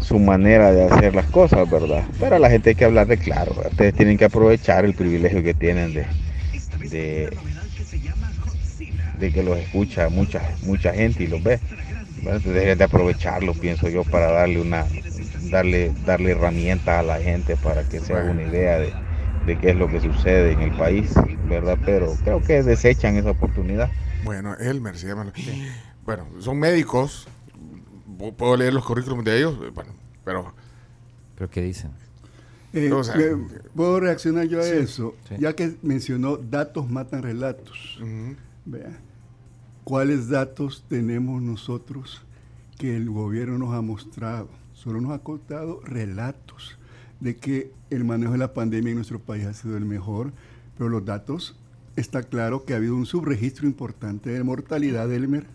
su 0.00 0.18
manera 0.18 0.72
de 0.72 0.84
hacer 0.84 1.14
las 1.14 1.26
cosas, 1.26 1.68
¿verdad? 1.68 2.04
Pero 2.18 2.36
a 2.36 2.38
la 2.38 2.48
gente 2.50 2.70
hay 2.70 2.76
que 2.76 2.84
hablarle 2.84 3.18
claro, 3.18 3.54
¿verdad? 3.54 3.72
ustedes 3.72 3.94
tienen 3.94 4.16
que 4.16 4.24
aprovechar 4.24 4.84
el 4.84 4.94
privilegio 4.94 5.42
que 5.42 5.54
tienen 5.54 5.92
de, 5.92 6.06
de, 6.88 7.38
de 9.12 9.32
que 9.32 9.42
los 9.42 9.58
escucha 9.58 10.08
mucha, 10.08 10.56
mucha 10.62 10.94
gente 10.94 11.24
y 11.24 11.26
los 11.26 11.42
ve. 11.42 11.60
Dejen 12.44 12.78
de 12.78 12.84
aprovecharlo, 12.84 13.54
pienso 13.54 13.88
yo, 13.88 14.04
para 14.04 14.30
darle 14.30 14.60
una 14.60 14.90
darle 15.50 15.92
darle 16.04 16.32
herramientas 16.32 16.98
a 16.98 17.02
la 17.02 17.20
gente 17.20 17.56
para 17.56 17.84
que 17.84 18.00
se 18.00 18.14
haga 18.14 18.30
una 18.30 18.42
idea 18.44 18.78
de, 18.78 18.96
de 19.46 19.58
qué 19.58 19.70
es 19.70 19.76
lo 19.76 19.88
que 19.88 20.00
sucede 20.00 20.52
en 20.52 20.60
el 20.60 20.76
país, 20.76 21.12
¿verdad? 21.48 21.78
Pero 21.84 22.14
creo 22.24 22.42
que 22.42 22.62
desechan 22.62 23.16
esa 23.16 23.30
oportunidad. 23.30 23.90
Bueno, 24.24 24.54
Elmer 24.56 24.96
se 24.96 25.08
llama. 25.08 25.32
Bueno, 26.04 26.26
son 26.40 26.58
médicos. 26.58 27.28
Puedo 28.36 28.56
leer 28.56 28.74
los 28.74 28.84
currículums 28.84 29.24
de 29.24 29.38
ellos. 29.38 29.58
Bueno, 29.74 29.92
pero. 30.24 30.52
¿Pero 31.36 31.50
qué 31.50 31.62
dicen? 31.62 31.92
Eh, 32.72 32.92
O 32.92 33.02
sea, 33.02 33.14
¿Puedo 33.74 34.00
reaccionar 34.00 34.46
yo 34.46 34.60
a 34.60 34.64
sí, 34.64 34.72
eso? 34.72 35.14
sí. 35.28 35.36
Ya 35.38 35.54
que 35.54 35.76
mencionó 35.82 36.36
datos 36.36 36.90
matan 36.90 37.22
relatos. 37.22 37.98
Vea, 38.64 38.98
¿cuáles 39.84 40.28
datos 40.28 40.84
tenemos 40.88 41.40
nosotros 41.40 42.22
que 42.78 42.96
el 42.96 43.08
gobierno 43.08 43.56
nos 43.58 43.74
ha 43.74 43.80
mostrado? 43.80 44.48
Solo 44.74 45.00
nos 45.00 45.12
ha 45.12 45.20
contado 45.20 45.80
relatos 45.84 46.77
de 47.20 47.36
que 47.36 47.70
el 47.90 48.04
manejo 48.04 48.32
de 48.32 48.38
la 48.38 48.54
pandemia 48.54 48.90
en 48.90 48.96
nuestro 48.96 49.18
país 49.18 49.44
ha 49.46 49.52
sido 49.54 49.76
el 49.76 49.84
mejor, 49.84 50.32
pero 50.76 50.88
los 50.90 51.04
datos 51.04 51.56
está 51.96 52.22
claro 52.22 52.64
que 52.64 52.74
ha 52.74 52.76
habido 52.76 52.94
un 52.96 53.06
subregistro 53.06 53.66
importante 53.66 54.30
de 54.30 54.42
mortalidad, 54.44 55.12
Elmer, 55.12 55.46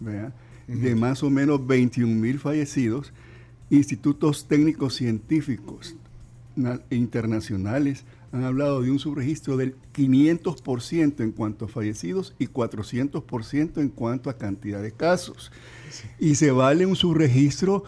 ¿vea? 0.00 0.32
de 0.66 0.94
más 0.96 1.22
o 1.22 1.30
menos 1.30 1.64
21 1.66 2.14
mil 2.20 2.38
fallecidos. 2.38 3.12
Institutos 3.70 4.46
técnicos 4.46 4.94
científicos 4.94 5.94
na- 6.56 6.80
internacionales 6.90 8.04
han 8.32 8.44
hablado 8.44 8.82
de 8.82 8.90
un 8.90 8.98
subregistro 8.98 9.56
del 9.56 9.74
500% 9.94 11.20
en 11.22 11.32
cuanto 11.32 11.64
a 11.64 11.68
fallecidos 11.68 12.34
y 12.38 12.48
400% 12.48 13.80
en 13.80 13.88
cuanto 13.88 14.28
a 14.28 14.36
cantidad 14.36 14.82
de 14.82 14.92
casos. 14.92 15.52
Y 16.18 16.34
se 16.34 16.50
vale 16.50 16.84
un 16.84 16.96
subregistro 16.96 17.84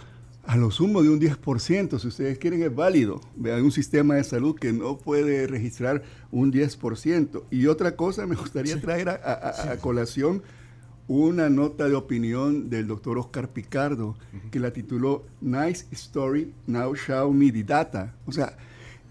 a 0.48 0.56
lo 0.56 0.70
sumo 0.70 1.02
de 1.02 1.10
un 1.10 1.20
10%, 1.20 1.98
si 2.00 2.08
ustedes 2.08 2.38
quieren 2.38 2.62
es 2.62 2.74
válido. 2.74 3.20
Vean 3.36 3.62
un 3.62 3.70
sistema 3.70 4.14
de 4.14 4.24
salud 4.24 4.56
que 4.56 4.72
no 4.72 4.96
puede 4.98 5.46
registrar 5.46 6.02
un 6.32 6.50
10%. 6.52 7.42
Y 7.50 7.66
otra 7.66 7.96
cosa, 7.96 8.26
me 8.26 8.34
gustaría 8.34 8.80
traer 8.80 9.10
a, 9.10 9.12
a- 9.12 9.32
a- 9.50 9.72
a 9.72 9.76
colación 9.76 10.42
una 11.06 11.48
nota 11.50 11.88
de 11.88 11.94
opinión 11.94 12.68
del 12.70 12.86
doctor 12.86 13.18
Oscar 13.18 13.50
Picardo, 13.50 14.16
que 14.50 14.58
la 14.58 14.72
tituló 14.72 15.24
Nice 15.40 15.86
Story, 15.90 16.52
Now 16.66 16.94
Show 16.96 17.32
Me 17.32 17.52
the 17.52 17.64
Data. 17.64 18.14
O 18.26 18.32
sea, 18.32 18.56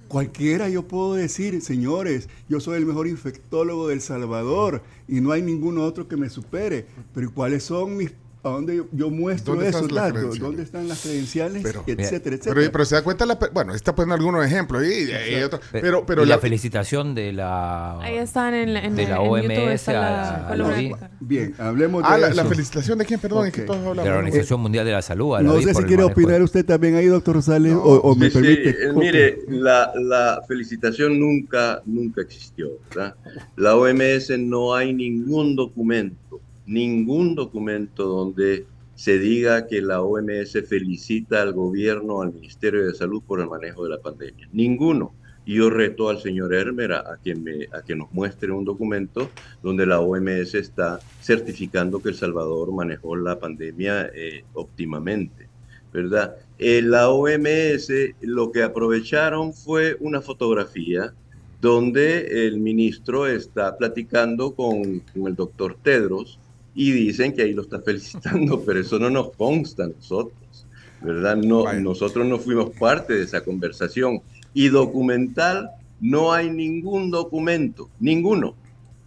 cualquiera 0.08 0.70
yo 0.70 0.88
puedo 0.88 1.14
decir, 1.16 1.62
señores, 1.62 2.30
yo 2.50 2.60
soy 2.60 2.78
el 2.78 2.86
mejor 2.88 3.08
infectólogo 3.08 3.88
del 3.90 4.02
Salvador 4.02 4.82
y 5.08 5.22
no 5.22 5.32
hay 5.32 5.42
ningún 5.44 5.78
otro 5.78 6.08
que 6.08 6.18
me 6.18 6.30
supere. 6.30 6.88
Pero 7.14 7.32
¿cuáles 7.32 7.64
son 7.64 7.96
mis... 7.98 8.12
¿A 8.48 8.52
dónde 8.54 8.76
yo, 8.78 8.86
yo 8.92 9.10
muestro 9.10 9.54
¿Dónde 9.54 9.68
están 9.70 9.84
esos 9.86 9.92
las 9.92 10.04
datos? 10.06 10.14
credenciales? 10.20 10.42
¿Dónde 10.42 10.64
están 10.64 10.88
las 10.88 11.02
credenciales? 11.02 11.64
Pero- 11.64 11.84
etcétera, 11.88 12.36
etcétera. 12.36 12.56
Pero, 12.56 12.72
pero 12.72 12.86
se 12.86 12.96
da 12.96 13.04
cuenta, 13.04 13.26
la, 13.26 13.38
bueno, 13.54 13.74
está 13.76 13.94
poniendo 13.96 14.16
algunos 14.16 14.46
ejemplos. 14.46 14.84
Y, 14.86 14.88
y- 15.12 15.40
y 15.40 15.44
otro- 15.44 15.60
Pe- 15.72 15.82
pero, 15.82 16.06
pero 16.06 16.26
la, 16.26 16.36
la- 16.36 16.42
felicitación 16.42 17.14
de 17.16 17.34
la 17.34 18.00
Ahí 18.02 18.16
están 18.18 18.54
en, 18.54 18.74
la- 18.74 18.84
en, 18.86 18.96
de 18.96 19.04
la 19.08 19.16
en 19.18 19.22
OMS 19.28 19.88
a 19.90 19.94
la 19.94 20.68
a. 21.06 21.10
Bien, 21.20 21.54
hablemos 21.58 22.04
de 22.04 22.08
Ah, 22.10 22.18
la, 22.18 22.28
eso. 22.28 22.36
la 22.38 22.46
felicitación 22.46 22.98
de 22.98 23.06
quién, 23.06 23.20
perdón, 23.20 23.48
es 23.48 23.54
que 23.54 23.62
todos 23.62 23.80
de 23.80 23.84
la 23.86 23.90
hablamos. 24.02 24.10
Organización 24.20 24.60
Mundial 24.62 24.86
de 24.86 24.92
la 24.94 25.02
Salud. 25.02 25.36
a 25.36 25.42
la 25.42 25.48
No 25.50 25.62
sé 25.62 25.74
si 25.74 25.84
quiere 25.84 26.04
opinar 26.04 26.42
usted 26.42 26.66
también 26.66 26.96
ahí, 26.96 27.06
doctor 27.08 27.36
Rosales, 27.36 27.74
o, 27.74 27.80
o 27.80 28.16
me 28.16 28.30
Sí, 28.30 28.34
permite. 28.40 28.70
eh, 28.70 28.94
mire, 28.94 29.40
la, 29.50 29.92
la 29.96 30.42
felicitación 30.48 31.20
nunca, 31.20 31.82
nunca 31.86 32.22
existió. 32.22 32.70
¿verdad? 32.90 33.16
La 33.56 33.76
OMS 33.76 34.38
no 34.40 34.74
hay 34.76 34.94
ningún 34.94 35.56
documento, 35.56 36.40
ningún 36.68 37.34
documento 37.34 38.06
donde 38.06 38.66
se 38.96 39.20
diga 39.20 39.68
que 39.68 39.82
la 39.82 40.02
OMS 40.02 40.54
felicita 40.68 41.42
al 41.42 41.54
gobierno, 41.54 42.22
al 42.22 42.34
Ministerio 42.34 42.86
de 42.86 42.94
Salud 42.94 43.22
por 43.26 43.40
el 43.40 43.48
manejo 43.48 43.84
de 43.84 43.92
la 43.92 44.02
pandemia. 44.02 44.50
Ninguno. 44.52 45.14
Y 45.46 45.56
yo 45.56 45.70
reto 45.70 46.10
al 46.10 46.20
señor 46.20 46.54
Hermer 46.54 46.92
a, 46.92 47.20
que 47.24 47.32
a 47.32 47.96
nos 47.96 48.12
muestre 48.12 48.52
un 48.52 48.66
documento 48.66 49.30
donde 49.64 49.86
la 49.86 50.02
OMS 50.02 50.56
está 50.56 51.00
certificando 51.22 52.02
que 52.02 52.10
El 52.10 52.16
Salvador 52.16 52.74
manejó 52.74 53.16
la 53.16 53.40
pandemia 53.40 54.12
eh, 54.14 54.44
óptimamente. 54.54 55.48
¿verdad? 55.94 56.36
Eh, 56.58 56.82
la 56.82 57.10
OMS 57.10 57.90
lo 58.22 58.52
que 58.52 58.64
aprovecharon 58.64 59.54
fue 59.54 59.96
una 60.00 60.22
fotografía 60.22 61.14
donde 61.62 62.48
el 62.48 62.60
ministro 62.60 63.26
está 63.26 63.78
platicando 63.78 64.54
con 64.54 65.02
el 65.16 65.36
doctor 65.36 65.78
Tedros 65.82 66.40
y 66.78 66.92
dicen 66.92 67.34
que 67.34 67.42
ahí 67.42 67.54
lo 67.54 67.64
está 67.64 67.82
felicitando, 67.86 68.64
pero 68.64 68.80
eso 68.80 69.00
no 69.00 69.10
nos 69.10 69.32
consta 69.32 69.86
a 69.86 69.88
nosotros, 69.88 70.68
¿verdad? 71.02 71.36
No, 71.36 71.74
nosotros 71.74 72.26
no 72.28 72.38
fuimos 72.38 72.70
parte 72.80 73.16
de 73.16 73.24
esa 73.24 73.44
conversación. 73.44 74.22
Y 74.54 74.70
documental, 74.70 75.72
no 76.00 76.32
hay 76.32 76.52
ningún 76.52 77.10
documento, 77.10 77.90
ninguno. 78.00 78.56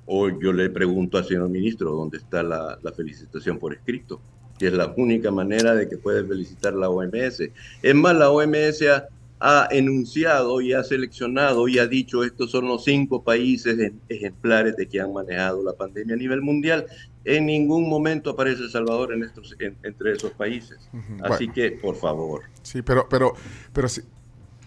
O 0.04 0.28
yo 0.28 0.52
le 0.52 0.68
pregunto 0.68 1.16
al 1.16 1.24
señor 1.24 1.48
ministro 1.48 1.92
dónde 1.92 2.18
está 2.18 2.42
la, 2.42 2.76
la 2.82 2.90
felicitación 2.90 3.60
por 3.60 3.72
escrito, 3.72 4.20
que 4.58 4.66
es 4.66 4.72
la 4.72 4.92
única 4.96 5.30
manera 5.30 5.72
de 5.76 5.88
que 5.88 5.96
puede 5.96 6.24
felicitar 6.24 6.74
la 6.74 6.90
OMS. 6.90 7.40
Es 7.82 7.94
más, 7.94 8.16
la 8.16 8.30
OMS 8.30 8.82
ha, 8.82 9.06
ha 9.40 9.68
enunciado 9.70 10.60
y 10.60 10.74
ha 10.74 10.84
seleccionado 10.84 11.66
y 11.66 11.78
ha 11.78 11.86
dicho 11.86 12.24
estos 12.24 12.50
son 12.50 12.68
los 12.68 12.84
cinco 12.84 13.24
países 13.24 13.92
ejemplares 14.08 14.76
de 14.76 14.86
que 14.86 15.00
han 15.00 15.12
manejado 15.14 15.64
la 15.64 15.72
pandemia 15.72 16.14
a 16.14 16.18
nivel 16.18 16.42
mundial. 16.42 16.86
En 17.24 17.46
ningún 17.46 17.88
momento 17.88 18.30
aparece 18.30 18.62
El 18.62 18.70
Salvador 18.70 19.12
en 19.12 19.22
estos, 19.24 19.54
en- 19.58 19.76
entre 19.82 20.12
esos 20.12 20.32
países. 20.32 20.78
Así 21.22 21.46
bueno. 21.46 21.52
que, 21.54 21.70
por 21.72 21.96
favor. 21.96 22.42
Sí, 22.62 22.82
pero, 22.82 23.06
pero, 23.08 23.34
pero 23.72 23.88
si- 23.88 24.02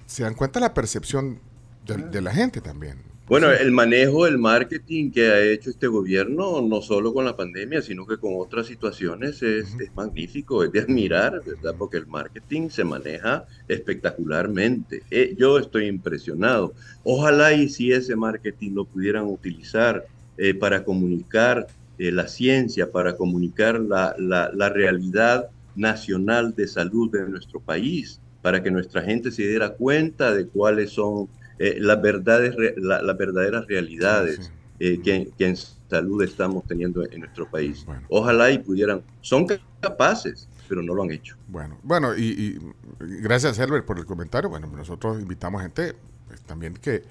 se 0.06 0.24
dan 0.24 0.36
cuenta 0.36 0.60
la 0.60 0.74
percepción 0.74 1.40
de, 1.86 1.98
de 1.98 2.22
la 2.22 2.32
gente 2.32 2.62
también. 2.62 2.98
Bueno, 3.26 3.50
el 3.52 3.72
manejo, 3.72 4.28
el 4.28 4.38
marketing 4.38 5.10
que 5.10 5.28
ha 5.32 5.40
hecho 5.40 5.70
este 5.70 5.88
gobierno, 5.88 6.62
no 6.62 6.82
solo 6.82 7.14
con 7.14 7.24
la 7.24 7.38
pandemia, 7.38 7.82
sino 7.82 8.06
que 8.06 8.18
con 8.18 8.34
otras 8.36 8.68
situaciones, 8.68 9.42
es, 9.42 9.74
es 9.80 9.96
magnífico, 9.96 10.62
es 10.64 10.72
de 10.74 10.82
admirar, 10.82 11.42
¿verdad? 11.44 11.74
Porque 11.78 11.98
el 11.98 12.06
marketing 12.06 12.70
se 12.70 12.84
maneja 12.84 13.46
espectacularmente. 13.68 15.04
Eh, 15.10 15.36
yo 15.38 15.58
estoy 15.58 15.88
impresionado. 15.88 16.74
Ojalá 17.04 17.54
y 17.54 17.70
si 17.70 17.92
ese 17.92 18.16
marketing 18.16 18.72
lo 18.74 18.86
pudieran 18.86 19.26
utilizar 19.26 20.06
eh, 20.38 20.54
para 20.54 20.84
comunicar 20.84 21.68
eh, 21.98 22.12
la 22.12 22.28
ciencia, 22.28 22.92
para 22.92 23.16
comunicar 23.16 23.80
la, 23.80 24.16
la, 24.18 24.52
la 24.54 24.70
realidad 24.70 25.50
nacional 25.76 26.54
de 26.56 26.68
salud 26.68 27.12
de 27.12 27.28
nuestro 27.28 27.62
país, 27.62 28.22
para 28.42 28.62
que 28.62 28.72
nuestra 28.72 29.02
gente 29.04 29.32
se 29.32 29.44
diera 29.48 29.76
cuenta 29.76 30.34
de 30.34 30.50
cuáles 30.50 30.92
son 30.94 31.30
eh, 31.58 31.78
las, 31.80 32.02
verdades, 32.02 32.56
la- 32.78 33.02
las 33.02 33.18
verdaderas 33.18 33.66
realidades 33.68 34.54
eh, 34.80 35.02
que, 35.02 35.34
que 35.38 35.46
en 35.48 35.56
salud 35.56 36.22
estamos 36.24 36.66
teniendo 36.68 37.04
en 37.10 37.20
nuestro 37.22 37.50
país. 37.50 37.86
Ojalá 38.08 38.52
y 38.52 38.60
pudieran, 38.60 39.04
son 39.22 39.48
capaces, 39.80 40.50
pero 40.68 40.82
no 40.82 40.94
lo 40.94 41.04
han 41.04 41.12
hecho. 41.12 41.36
Bueno, 41.48 41.80
bueno, 41.84 42.16
y, 42.16 42.58
y 43.02 43.22
gracias 43.22 43.60
Herbert 43.60 43.86
por 43.86 44.00
el 44.00 44.06
comentario. 44.06 44.50
Bueno, 44.50 44.68
nosotros 44.68 45.20
invitamos 45.20 45.62
gente 45.62 45.96
pues, 46.28 46.42
también 46.44 46.74
que, 46.76 47.04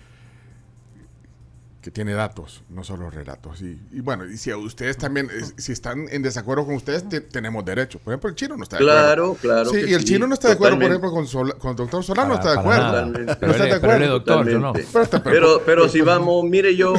que 1.83 1.91
tiene 1.91 2.13
datos, 2.15 2.63
no 2.71 2.85
solo 2.85 3.11
relatos. 3.11 3.61
Y, 3.61 3.77
y 3.91 4.01
bueno, 4.01 4.25
y 4.25 4.37
si 4.37 4.53
a 4.53 4.57
ustedes 4.57 4.97
también, 4.97 5.29
si 5.57 5.73
están 5.73 6.07
en 6.11 6.23
desacuerdo 6.23 6.65
con 6.65 6.77
ustedes, 6.77 7.09
te- 7.09 7.21
tenemos 7.21 7.65
derecho. 7.65 7.99
Por 7.99 8.13
ejemplo, 8.13 8.31
el 8.31 8.37
chino 8.37 8.57
no 8.57 8.63
está 8.63 8.77
de 8.79 8.85
Claro, 8.85 9.25
acuerdo. 9.33 9.41
claro 9.41 9.71
Sí, 9.71 9.81
que 9.85 9.91
y 9.91 9.95
el 9.95 10.01
sí, 10.01 10.07
chino 10.07 10.29
no 10.29 10.35
está 10.35 10.47
de 10.49 10.55
acuerdo, 10.55 10.77
por 10.79 10.87
ejemplo, 10.87 11.11
con, 11.11 11.27
Sol- 11.27 11.59
con 11.59 11.73
el 11.73 11.77
doctor 11.77 12.05
Solano, 12.05 12.35
no 12.35 12.41
Para- 12.41 12.51
está 12.51 12.63
de 12.63 12.69
acuerdo. 12.69 13.07
No 13.07 13.13
Pero 13.13 13.53
está 13.53 13.65
de 13.65 13.81
pero 13.81 13.93
acuerdo. 13.93 14.09
doctor, 14.13 14.49
yo 14.49 14.59
no. 14.61 14.73
Pero 14.73 15.03
está- 15.03 15.23
Pero, 15.25 15.63
pero 15.67 15.89
si 15.89 16.01
vamos, 16.03 16.45
mire, 16.45 16.77
yo 16.77 16.95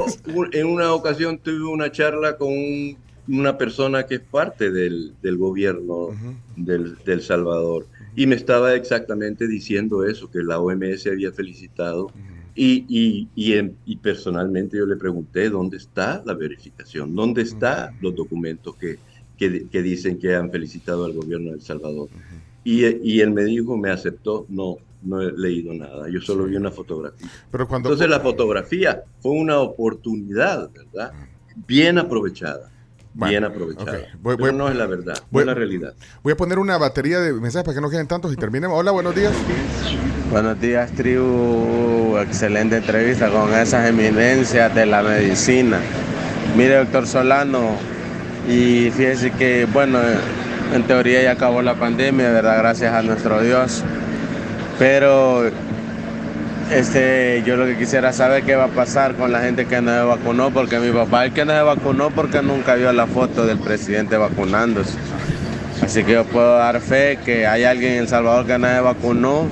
en 0.51 0.67
una 0.67 0.91
ocasión 0.93 1.37
tuve 1.39 1.63
una 1.65 1.89
charla 1.89 2.35
con 2.37 2.49
un- 2.49 2.97
una 3.29 3.57
persona 3.57 4.05
que 4.05 4.15
es 4.15 4.21
parte 4.21 4.69
del, 4.69 5.13
del 5.21 5.37
gobierno 5.37 6.09
del, 6.57 6.97
del 7.05 7.21
Salvador 7.21 7.87
y 8.17 8.27
me 8.27 8.35
estaba 8.35 8.73
exactamente 8.75 9.47
diciendo 9.47 10.05
eso, 10.05 10.29
que 10.29 10.43
la 10.43 10.59
OMS 10.59 11.07
había 11.07 11.31
felicitado 11.31 12.11
y, 12.53 12.85
y, 12.87 13.31
y, 13.35 13.53
en- 13.53 13.79
y 13.85 13.97
personalmente 13.97 14.77
yo 14.77 14.85
le 14.85 14.95
pregunté 14.97 15.49
dónde 15.49 15.77
está 15.77 16.21
la 16.25 16.33
verificación, 16.35 17.15
dónde 17.15 17.41
están 17.41 17.89
los 17.99 18.15
documentos 18.15 18.75
que, 18.77 18.99
que, 19.35 19.67
que 19.69 19.81
dicen 19.81 20.19
que 20.19 20.35
han 20.35 20.51
felicitado 20.51 21.05
al 21.05 21.13
gobierno 21.13 21.49
de 21.49 21.55
El 21.57 21.61
Salvador. 21.61 22.09
Y, 22.63 23.19
él 23.19 23.31
me 23.31 23.43
dijo, 23.43 23.75
me 23.77 23.89
aceptó, 23.89 24.45
no, 24.49 24.77
no 25.01 25.21
he 25.21 25.31
leído 25.33 25.73
nada, 25.73 26.07
yo 26.09 26.21
solo 26.21 26.45
vi 26.45 26.55
una 26.55 26.71
fotografía. 26.71 27.27
Pero 27.51 27.67
cuando, 27.67 27.89
Entonces 27.89 28.09
la 28.09 28.19
fotografía 28.21 29.03
fue 29.19 29.31
una 29.33 29.59
oportunidad, 29.59 30.71
¿verdad? 30.71 31.11
Bien 31.67 31.97
aprovechada. 31.97 32.71
Bien 33.13 33.43
aprovechada. 33.43 33.91
ok. 33.91 33.97
Voy- 34.21 34.37
Pero 34.37 34.51
no 34.53 34.69
es 34.69 34.75
la 34.75 34.85
verdad, 34.85 35.13
no 35.15 35.27
voy- 35.31 35.41
es 35.41 35.47
la 35.47 35.53
realidad. 35.53 35.93
Voy 36.23 36.33
a 36.33 36.37
poner 36.37 36.59
una 36.59 36.77
batería 36.77 37.19
de 37.19 37.33
mensajes 37.33 37.63
para 37.65 37.75
que 37.75 37.81
no 37.81 37.89
queden 37.89 38.07
tantos 38.07 38.31
y 38.33 38.35
terminemos. 38.35 38.77
Hola, 38.79 38.91
buenos 38.91 39.15
días. 39.15 39.33
Buenos 40.31 40.59
días, 40.59 40.91
tribu. 40.93 42.17
Excelente 42.17 42.77
entrevista 42.77 43.29
con 43.29 43.53
esas 43.53 43.87
eminencias 43.87 44.73
de 44.73 44.85
la 44.85 45.03
medicina. 45.03 45.77
Mire, 46.57 46.75
doctor 46.77 47.05
Solano, 47.07 47.71
y 48.49 48.89
fíjese 48.91 49.31
que, 49.31 49.65
bueno, 49.71 49.99
en 50.73 50.83
teoría 50.83 51.21
ya 51.23 51.31
acabó 51.31 51.61
la 51.61 51.75
pandemia, 51.75 52.31
¿verdad? 52.31 52.57
Gracias 52.57 52.93
a 52.93 53.01
nuestro 53.03 53.41
Dios. 53.41 53.83
Pero 54.79 55.49
este, 56.73 57.43
yo 57.45 57.55
lo 57.55 57.65
que 57.65 57.77
quisiera 57.77 58.11
saber 58.13 58.43
qué 58.43 58.55
va 58.55 58.65
a 58.65 58.69
pasar 58.69 59.15
con 59.15 59.31
la 59.31 59.41
gente 59.41 59.65
que 59.65 59.81
no 59.81 59.91
se 59.91 60.01
vacunó, 60.03 60.51
porque 60.51 60.79
mi 60.79 60.91
papá 60.91 61.25
el 61.25 61.33
que 61.33 61.45
no 61.45 61.53
se 61.53 61.61
vacunó 61.61 62.09
porque 62.09 62.41
nunca 62.41 62.75
vio 62.75 62.91
la 62.91 63.07
foto 63.07 63.45
del 63.45 63.59
presidente 63.59 64.17
vacunándose. 64.17 64.97
Así 65.81 66.03
que 66.03 66.13
yo 66.13 66.25
puedo 66.25 66.57
dar 66.57 66.79
fe 66.81 67.19
que 67.23 67.45
hay 67.45 67.63
alguien 67.65 67.93
en 67.93 67.99
El 67.99 68.07
Salvador 68.07 68.45
que 68.45 68.57
no 68.57 68.67
se 68.67 68.79
vacunó. 68.79 69.47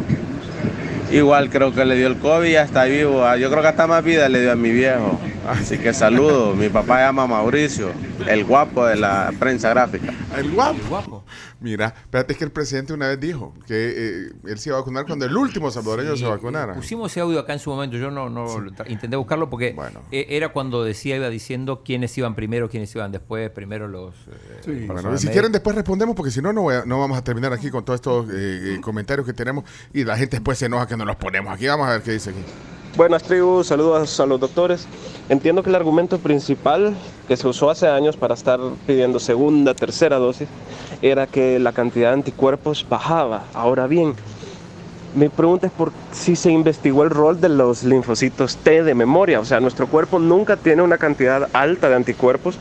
Igual 1.11 1.49
creo 1.49 1.73
que 1.73 1.83
le 1.83 1.95
dio 1.95 2.07
el 2.07 2.17
COVID 2.17 2.47
y 2.47 2.53
ya 2.53 2.63
está 2.63 2.85
vivo. 2.85 3.25
Ah, 3.25 3.35
Yo 3.35 3.49
creo 3.49 3.61
que 3.61 3.67
hasta 3.67 3.85
más 3.85 4.03
vida 4.03 4.29
le 4.29 4.41
dio 4.41 4.51
a 4.53 4.55
mi 4.55 4.71
viejo. 4.71 5.19
Así 5.47 5.77
que 5.77 5.93
saludo. 5.93 6.53
Mi 6.55 6.69
papá 6.69 6.97
se 6.97 7.03
llama 7.03 7.27
Mauricio, 7.27 7.91
el 8.27 8.45
guapo 8.45 8.85
de 8.85 8.95
la 8.95 9.31
prensa 9.37 9.69
gráfica. 9.71 10.13
El 10.37 10.51
guapo. 10.51 11.20
Mira, 11.61 11.93
espérate 11.95 12.33
es 12.33 12.39
que 12.39 12.43
el 12.43 12.51
presidente 12.51 12.91
una 12.91 13.07
vez 13.07 13.19
dijo 13.19 13.53
que 13.67 13.93
eh, 13.95 14.31
él 14.47 14.57
se 14.57 14.69
iba 14.69 14.77
a 14.77 14.81
vacunar 14.81 15.05
cuando 15.05 15.25
el 15.25 15.37
último 15.37 15.69
salvadoreño 15.69 16.17
se 16.17 16.25
vacunara. 16.25 16.73
Pusimos 16.73 17.11
ese 17.11 17.19
audio 17.21 17.39
acá 17.39 17.53
en 17.53 17.59
su 17.59 17.69
momento, 17.69 17.97
yo 17.97 18.09
no, 18.09 18.29
no 18.31 18.47
intenté 18.87 19.15
buscarlo 19.15 19.47
porque 19.49 19.75
eh, 20.11 20.25
era 20.29 20.49
cuando 20.49 20.83
decía, 20.83 21.15
iba 21.17 21.29
diciendo 21.29 21.83
quiénes 21.85 22.17
iban 22.17 22.33
primero, 22.33 22.67
quiénes 22.67 22.93
iban 22.95 23.11
después, 23.11 23.49
primero 23.51 23.87
los... 23.87 24.15
eh, 24.67 24.85
Bueno, 24.87 25.15
si 25.19 25.27
quieren 25.27 25.51
después 25.51 25.75
respondemos 25.75 26.15
porque 26.15 26.31
si 26.31 26.41
no, 26.41 26.51
no, 26.51 26.63
voy 26.63 26.75
a- 26.75 26.85
no 26.85 26.99
vamos 26.99 27.15
a 27.17 27.23
terminar 27.23 27.53
aquí 27.53 27.69
con 27.69 27.85
todos 27.85 27.97
estos 27.99 28.27
eh, 28.31 28.75
eh, 28.77 28.81
comentarios 28.81 29.27
que 29.27 29.33
tenemos 29.33 29.63
y 29.93 30.03
la 30.03 30.17
gente 30.17 30.37
después 30.37 30.57
se 30.57 30.65
enoja 30.65 30.87
que 30.87 30.97
no 30.97 31.05
los 31.05 31.15
ponemos 31.17 31.53
aquí. 31.53 31.67
Vamos 31.67 31.87
a 31.87 31.91
ver 31.91 32.01
qué 32.01 32.11
dice 32.13 32.31
aquí. 32.31 32.39
Buenas 32.97 33.23
tribus, 33.23 33.67
saludos 33.67 34.19
a 34.19 34.25
los 34.25 34.39
doctores. 34.39 34.85
Entiendo 35.29 35.63
que 35.63 35.69
el 35.69 35.75
argumento 35.75 36.17
principal 36.19 36.93
que 37.27 37.37
se 37.37 37.47
usó 37.47 37.69
hace 37.69 37.87
años 37.87 38.17
para 38.17 38.33
estar 38.33 38.59
pidiendo 38.85 39.17
segunda, 39.17 39.73
tercera 39.73 40.17
dosis 40.17 40.49
era 41.01 41.27
que 41.27 41.59
la 41.59 41.71
cantidad 41.71 42.09
de 42.09 42.15
anticuerpos 42.15 42.85
bajaba. 42.89 43.43
Ahora 43.53 43.87
bien, 43.87 44.13
mi 45.15 45.29
pregunta 45.29 45.67
es 45.67 45.73
por 45.73 45.91
si 46.11 46.35
se 46.35 46.51
investigó 46.51 47.03
el 47.03 47.09
rol 47.09 47.41
de 47.41 47.49
los 47.49 47.83
linfocitos 47.83 48.57
T 48.57 48.83
de 48.83 48.95
memoria. 48.95 49.39
O 49.39 49.45
sea, 49.45 49.59
nuestro 49.59 49.87
cuerpo 49.87 50.19
nunca 50.19 50.57
tiene 50.57 50.81
una 50.81 50.97
cantidad 50.97 51.49
alta 51.53 51.89
de 51.89 51.95
anticuerpos 51.95 52.57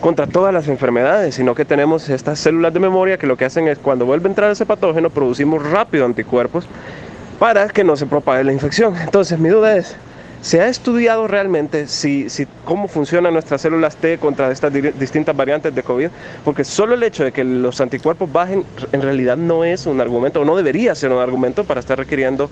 contra 0.00 0.26
todas 0.26 0.52
las 0.52 0.68
enfermedades, 0.68 1.36
sino 1.36 1.54
que 1.54 1.64
tenemos 1.64 2.08
estas 2.08 2.38
células 2.40 2.74
de 2.74 2.80
memoria 2.80 3.18
que 3.18 3.26
lo 3.26 3.36
que 3.36 3.44
hacen 3.44 3.68
es 3.68 3.78
cuando 3.78 4.04
vuelve 4.04 4.28
a 4.28 4.30
entrar 4.30 4.50
ese 4.50 4.66
patógeno 4.66 5.10
producimos 5.10 5.62
rápido 5.70 6.04
anticuerpos 6.04 6.66
para 7.38 7.68
que 7.68 7.84
no 7.84 7.96
se 7.96 8.06
propague 8.06 8.44
la 8.44 8.52
infección. 8.52 8.96
Entonces, 8.96 9.38
mi 9.38 9.48
duda 9.48 9.76
es, 9.76 9.96
¿se 10.42 10.60
ha 10.60 10.68
estudiado 10.68 11.26
realmente 11.28 11.86
si, 11.86 12.28
si 12.28 12.46
cómo 12.66 12.88
funcionan 12.88 13.32
nuestras 13.32 13.62
células 13.62 13.96
T 13.96 14.18
contra 14.18 14.50
estas 14.50 14.72
di- 14.72 14.80
distintas 14.82 15.34
variantes 15.34 15.74
de 15.74 15.82
COVID? 15.82 16.08
Porque 16.44 16.64
solo 16.64 16.94
el 16.94 17.02
hecho 17.02 17.24
de 17.24 17.32
que 17.32 17.42
los 17.44 17.80
anticuerpos 17.80 18.30
bajen 18.30 18.64
en 18.92 19.00
realidad 19.02 19.36
no 19.38 19.64
es 19.64 19.86
un 19.86 20.00
argumento, 20.00 20.40
o 20.40 20.44
no 20.44 20.54
debería 20.56 20.94
ser 20.94 21.10
un 21.12 21.18
argumento 21.20 21.64
para 21.64 21.80
estar 21.80 21.96
requiriendo 21.96 22.50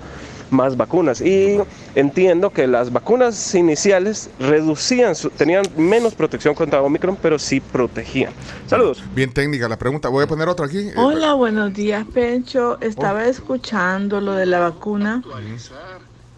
más 0.49 0.75
vacunas. 0.75 1.21
Y 1.21 1.59
entiendo 1.95 2.49
que 2.49 2.67
las 2.67 2.91
vacunas 2.91 3.55
iniciales 3.55 4.29
reducían, 4.39 5.15
su- 5.15 5.29
tenían 5.29 5.63
menos 5.77 6.13
protección 6.15 6.55
contra 6.55 6.81
Omicron, 6.81 7.17
pero 7.21 7.37
sí 7.39 7.59
protegían. 7.61 8.33
Saludos. 8.67 9.03
Bien 9.13 9.31
técnica 9.31 9.69
la 9.69 9.77
pregunta. 9.77 10.09
Voy 10.09 10.23
a 10.23 10.27
poner 10.27 10.49
otra 10.49 10.65
aquí. 10.65 10.79
Eh, 10.79 10.93
Hola, 10.97 11.33
buenos 11.35 11.73
días, 11.73 12.05
Pencho. 12.13 12.77
Estaba 12.81 13.25
escuchando 13.27 14.19
lo 14.19 14.33
de 14.33 14.45
la 14.45 14.59
vacuna 14.59 15.21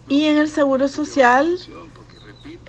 y 0.08 0.24
en 0.24 0.38
el 0.38 0.48
Seguro 0.48 0.88
Social, 0.88 1.58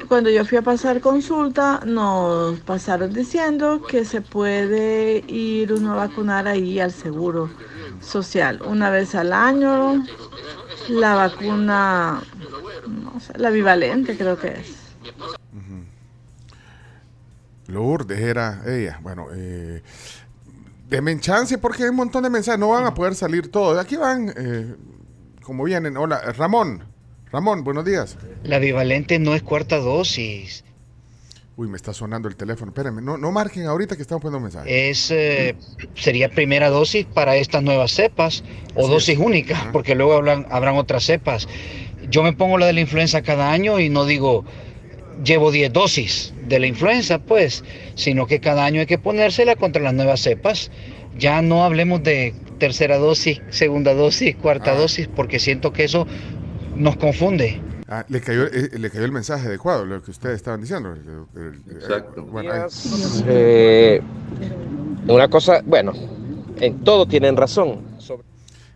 cuando 0.07 0.29
yo 0.29 0.45
fui 0.45 0.57
a 0.57 0.61
pasar 0.61 1.01
consulta, 1.01 1.81
nos 1.86 2.59
pasaron 2.61 3.13
diciendo 3.13 3.81
que 3.81 4.05
se 4.05 4.21
puede 4.21 5.23
ir 5.27 5.73
uno 5.73 5.93
a 5.93 6.07
vacunar 6.07 6.47
ahí 6.47 6.79
al 6.79 6.91
Seguro 6.91 7.49
Social 8.01 8.61
una 8.65 8.89
vez 8.89 9.15
al 9.15 9.33
año. 9.33 10.05
La 10.89 11.15
vacuna, 11.15 12.21
no 12.88 13.19
sé, 13.19 13.38
la 13.38 13.49
bivalente 13.49 14.15
creo 14.17 14.38
que 14.38 14.49
es. 14.49 14.86
Lourdes 17.67 18.19
era 18.19 18.61
ella. 18.67 18.99
Bueno, 19.01 19.27
eh, 19.33 19.81
denme 20.88 21.19
chance 21.19 21.57
porque 21.57 21.83
hay 21.83 21.89
un 21.89 21.95
montón 21.95 22.23
de 22.23 22.29
mensajes. 22.29 22.59
No 22.59 22.69
van 22.69 22.86
a 22.86 22.93
poder 22.93 23.15
salir 23.15 23.51
todos. 23.51 23.77
Aquí 23.79 23.95
van, 23.95 24.31
eh, 24.36 24.75
como 25.41 25.63
vienen. 25.63 25.97
Hola, 25.97 26.19
Ramón. 26.33 26.94
Ramón, 27.36 27.65
buenos 27.65 27.83
días. 27.83 28.17
La 28.45 28.59
bivalente 28.59 29.19
no 29.19 29.36
es 29.36 29.43
cuarta 29.43 29.75
dosis, 29.79 30.63
Uy, 31.57 31.67
me 31.67 31.75
está 31.75 31.93
sonando 31.93 32.29
el 32.29 32.38
teléfono. 32.38 32.69
Espérenme, 32.71 33.01
no, 33.01 33.17
no 33.17 33.31
marquen 33.33 33.65
ahorita 33.65 33.97
que 33.97 34.01
estamos 34.03 34.21
poniendo 34.21 34.39
mensajes. 34.41 34.71
es 34.71 35.11
eh, 35.11 35.55
sería 35.95 36.29
primera 36.29 36.69
dosis 36.69 37.05
para 37.05 37.36
estas 37.36 37.61
nuevas 37.61 37.91
cepas 37.91 38.45
o 38.73 38.83
Así 38.83 38.91
dosis 38.93 39.13
es. 39.15 39.25
única, 39.25 39.69
porque 39.73 39.95
luego 39.95 40.13
hablan, 40.13 40.45
habrán 40.49 40.77
otras 40.77 41.03
cepas. 41.03 41.49
Yo 42.09 42.23
me 42.23 42.31
pongo 42.31 42.57
la 42.57 42.67
de 42.67 42.73
la 42.73 42.79
influenza 42.79 43.21
cada 43.21 43.51
año 43.51 43.81
y 43.81 43.89
no 43.89 44.05
digo 44.05 44.45
llevo 45.25 45.51
10 45.51 45.73
dosis 45.73 46.33
de 46.47 46.59
la 46.59 46.67
influenza, 46.67 47.19
pues, 47.19 47.65
sino 47.95 48.27
que 48.27 48.39
cada 48.39 48.63
año 48.63 48.79
hay 48.79 48.86
que 48.86 48.97
ponérsela 48.97 49.57
contra 49.57 49.81
las 49.81 49.93
nuevas 49.93 50.21
cepas. 50.21 50.71
Ya 51.17 51.41
no 51.41 51.65
hablemos 51.65 52.01
de 52.01 52.33
tercera 52.59 52.97
dosis, 52.97 53.41
segunda 53.49 53.93
dosis, 53.93 54.38
cuarta 54.38 54.71
Ah. 54.71 54.75
dosis, 54.75 55.09
porque 55.13 55.39
siento 55.39 55.73
que 55.73 55.83
eso 55.86 56.07
nos 56.76 56.95
confunde. 56.97 57.61
Ah, 57.88 58.03
le, 58.09 58.19
cayó, 58.21 58.45
eh, 58.47 58.69
le 58.78 58.89
cayó 58.89 59.05
el 59.05 59.11
mensaje 59.11 59.47
adecuado, 59.47 59.86
lo 59.86 60.01
que 60.01 60.11
ustedes 60.11 60.38
estaban 60.38 60.61
diciendo. 60.61 60.93
El- 60.93 61.41
el- 61.41 61.61
el- 61.69 61.76
Exacto. 61.78 62.23
bueno. 62.23 62.51
Eh, 63.28 64.01
una 65.08 65.28
cosa, 65.28 65.62
bueno, 65.66 65.93
en 66.59 66.83
todo 66.83 67.05
tienen 67.05 67.37
razón. 67.37 67.79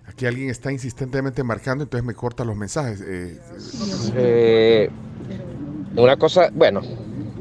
Aquí 0.05 0.25
alguien 0.25 0.49
está 0.49 0.71
insistentemente 0.71 1.43
marcando, 1.43 1.83
entonces 1.85 2.05
me 2.05 2.13
corta 2.13 2.43
los 2.43 2.55
mensajes. 2.55 3.01
eh, 3.05 3.39
Eh, 4.15 4.89
una 5.95 6.17
cosa, 6.17 6.49
bueno, 6.53 6.81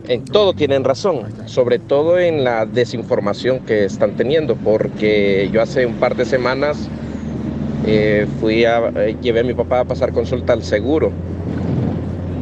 en 0.06 0.24
todo 0.24 0.52
tienen 0.54 0.84
razón, 0.84 1.22
sobre 1.46 1.78
todo 1.80 2.18
en 2.18 2.44
la 2.44 2.66
desinformación 2.66 3.60
que 3.66 3.84
están 3.84 4.16
teniendo, 4.16 4.54
porque 4.56 5.50
yo 5.52 5.60
hace 5.60 5.86
un 5.86 5.94
par 5.94 6.14
de 6.16 6.24
semanas 6.24 6.78
eh, 7.90 8.26
fui 8.38 8.66
a, 8.66 8.92
eh, 8.96 9.16
llevé 9.22 9.40
a 9.40 9.44
mi 9.44 9.54
papá 9.54 9.80
a 9.80 9.84
pasar 9.84 10.12
consulta 10.12 10.52
al 10.52 10.62
seguro 10.62 11.10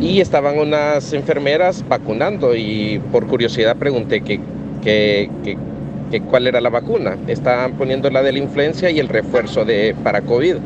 y 0.00 0.20
estaban 0.20 0.58
unas 0.58 1.12
enfermeras 1.12 1.84
vacunando 1.88 2.54
y 2.56 3.00
por 3.12 3.26
curiosidad 3.26 3.76
pregunté 3.76 4.22
que, 4.22 4.40
que- 4.82 5.30
que- 5.44 5.56
que 6.10 6.20
cuál 6.20 6.46
era 6.46 6.60
la 6.60 6.68
vacuna. 6.70 7.16
Estaban 7.26 7.72
poniendo 7.72 8.10
la 8.10 8.22
de 8.22 8.32
la 8.32 8.38
influencia 8.38 8.90
y 8.90 8.98
el 9.00 9.08
refuerzo 9.08 9.64
de, 9.64 9.94
para 10.04 10.20
COVID. 10.22 10.56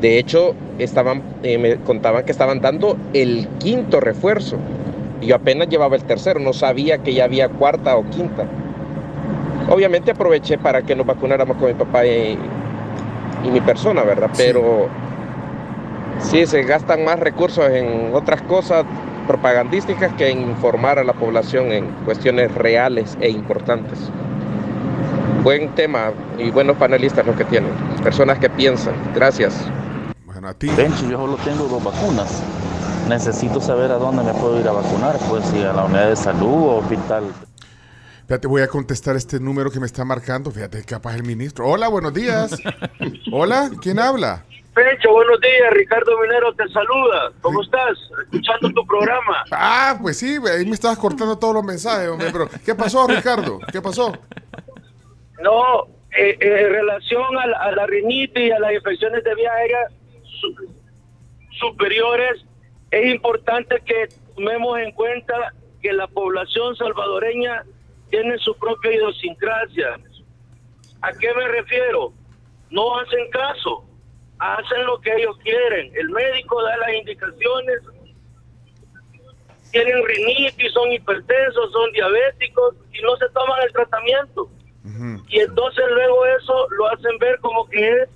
De 0.00 0.18
hecho, 0.18 0.54
estaban, 0.78 1.22
eh, 1.42 1.58
me 1.58 1.76
contaban 1.76 2.24
que 2.24 2.32
estaban 2.32 2.60
dando 2.60 2.96
el 3.12 3.48
quinto 3.58 3.98
refuerzo. 4.00 4.58
Yo 5.22 5.34
apenas 5.36 5.68
llevaba 5.68 5.96
el 5.96 6.04
tercero, 6.04 6.38
no 6.40 6.52
sabía 6.52 6.98
que 6.98 7.14
ya 7.14 7.24
había 7.24 7.48
cuarta 7.48 7.96
o 7.96 8.08
quinta. 8.10 8.46
Obviamente 9.68 10.10
aproveché 10.12 10.58
para 10.58 10.82
que 10.82 10.94
nos 10.96 11.06
vacunáramos 11.06 11.56
con 11.56 11.68
mi 11.68 11.74
papá 11.74 12.06
y, 12.06 12.38
y 13.44 13.50
mi 13.50 13.60
persona, 13.60 14.02
¿verdad? 14.02 14.30
Pero 14.36 14.88
sí, 16.18 16.46
se 16.46 16.62
gastan 16.62 17.04
más 17.04 17.18
recursos 17.18 17.68
en 17.70 18.14
otras 18.14 18.42
cosas 18.42 18.84
propagandísticas 19.26 20.12
que 20.14 20.30
en 20.30 20.42
informar 20.42 20.98
a 20.98 21.04
la 21.04 21.12
población 21.12 21.72
en 21.72 21.86
cuestiones 22.04 22.52
reales 22.54 23.16
e 23.20 23.30
importantes. 23.30 24.10
Buen 25.42 25.74
tema 25.74 26.10
y 26.38 26.50
buenos 26.50 26.76
panelistas 26.76 27.26
los 27.26 27.36
que 27.36 27.44
tienen, 27.44 27.70
personas 28.02 28.38
que 28.38 28.50
piensan. 28.50 28.94
Gracias. 29.14 29.54
Bueno, 30.26 30.48
a 30.48 30.54
ti. 30.54 30.68
Bencho, 30.76 31.08
yo 31.08 31.16
solo 31.16 31.36
tengo 31.44 31.64
dos 31.64 31.82
vacunas. 31.82 32.42
Necesito 33.08 33.60
saber 33.60 33.90
a 33.90 33.96
dónde 33.96 34.22
me 34.22 34.32
puedo 34.34 34.60
ir 34.60 34.68
a 34.68 34.72
vacunar, 34.72 35.16
pues 35.28 35.44
si 35.46 35.62
a 35.62 35.72
la 35.72 35.84
unidad 35.84 36.08
de 36.08 36.16
salud 36.16 36.64
o 36.64 36.76
hospital. 36.78 37.24
Fíjate, 38.30 38.46
voy 38.46 38.62
a 38.62 38.68
contestar 38.68 39.16
este 39.16 39.40
número 39.40 39.72
que 39.72 39.80
me 39.80 39.86
está 39.86 40.04
marcando. 40.04 40.52
Fíjate, 40.52 40.84
capaz 40.84 41.16
el 41.16 41.24
ministro. 41.24 41.66
Hola, 41.66 41.88
buenos 41.88 42.14
días. 42.14 42.56
Hola, 43.32 43.68
¿quién 43.82 43.98
habla? 43.98 44.44
Pencho, 44.72 45.10
buenos 45.10 45.40
días. 45.40 45.72
Ricardo 45.72 46.12
Minero 46.20 46.54
te 46.54 46.62
saluda. 46.68 47.32
¿Cómo 47.40 47.60
estás? 47.60 47.98
Escuchando 48.22 48.70
tu 48.70 48.86
programa. 48.86 49.42
Ah, 49.50 49.98
pues 50.00 50.18
sí, 50.18 50.36
ahí 50.48 50.64
me 50.64 50.74
estabas 50.74 50.96
cortando 50.98 51.36
todos 51.40 51.54
los 51.54 51.64
mensajes, 51.64 52.08
hombre. 52.08 52.28
Pero, 52.30 52.48
¿qué 52.64 52.72
pasó, 52.72 53.04
Ricardo? 53.08 53.58
¿Qué 53.72 53.82
pasó? 53.82 54.16
No, 55.42 55.86
eh, 56.16 56.38
eh, 56.40 56.66
en 56.66 56.70
relación 56.72 57.36
a 57.36 57.46
la, 57.48 57.58
a 57.58 57.72
la 57.72 57.86
rinitis 57.88 58.44
y 58.44 58.52
a 58.52 58.60
las 58.60 58.72
infecciones 58.74 59.24
de 59.24 59.34
vía 59.34 59.52
aérea 59.54 59.88
su- 60.40 60.72
superiores, 61.58 62.44
es 62.92 63.06
importante 63.12 63.82
que 63.84 64.06
tomemos 64.36 64.78
en 64.78 64.92
cuenta 64.92 65.52
que 65.82 65.92
la 65.92 66.06
población 66.06 66.76
salvadoreña 66.76 67.64
tiene 68.10 68.36
su 68.38 68.54
propia 68.56 68.92
idiosincrasia. 68.92 69.98
¿A 71.02 71.12
qué 71.12 71.32
me 71.34 71.48
refiero? 71.48 72.12
No 72.70 72.98
hacen 72.98 73.30
caso, 73.30 73.84
hacen 74.38 74.84
lo 74.86 75.00
que 75.00 75.14
ellos 75.14 75.36
quieren. 75.42 75.92
El 75.94 76.10
médico 76.10 76.62
da 76.62 76.76
las 76.76 76.94
indicaciones, 76.94 77.80
tienen 79.70 80.04
rinitis, 80.04 80.72
son 80.72 80.92
hipertensos, 80.92 81.72
son 81.72 81.92
diabéticos 81.92 82.74
y 82.92 83.02
no 83.02 83.16
se 83.16 83.28
toman 83.30 83.62
el 83.62 83.72
tratamiento. 83.72 84.50
Y 85.28 85.40
entonces 85.40 85.84
luego 85.94 86.26
eso 86.26 86.68
lo 86.70 86.88
hacen 86.88 87.16
ver 87.18 87.38
como 87.40 87.68
que 87.68 88.02
es, 88.02 88.08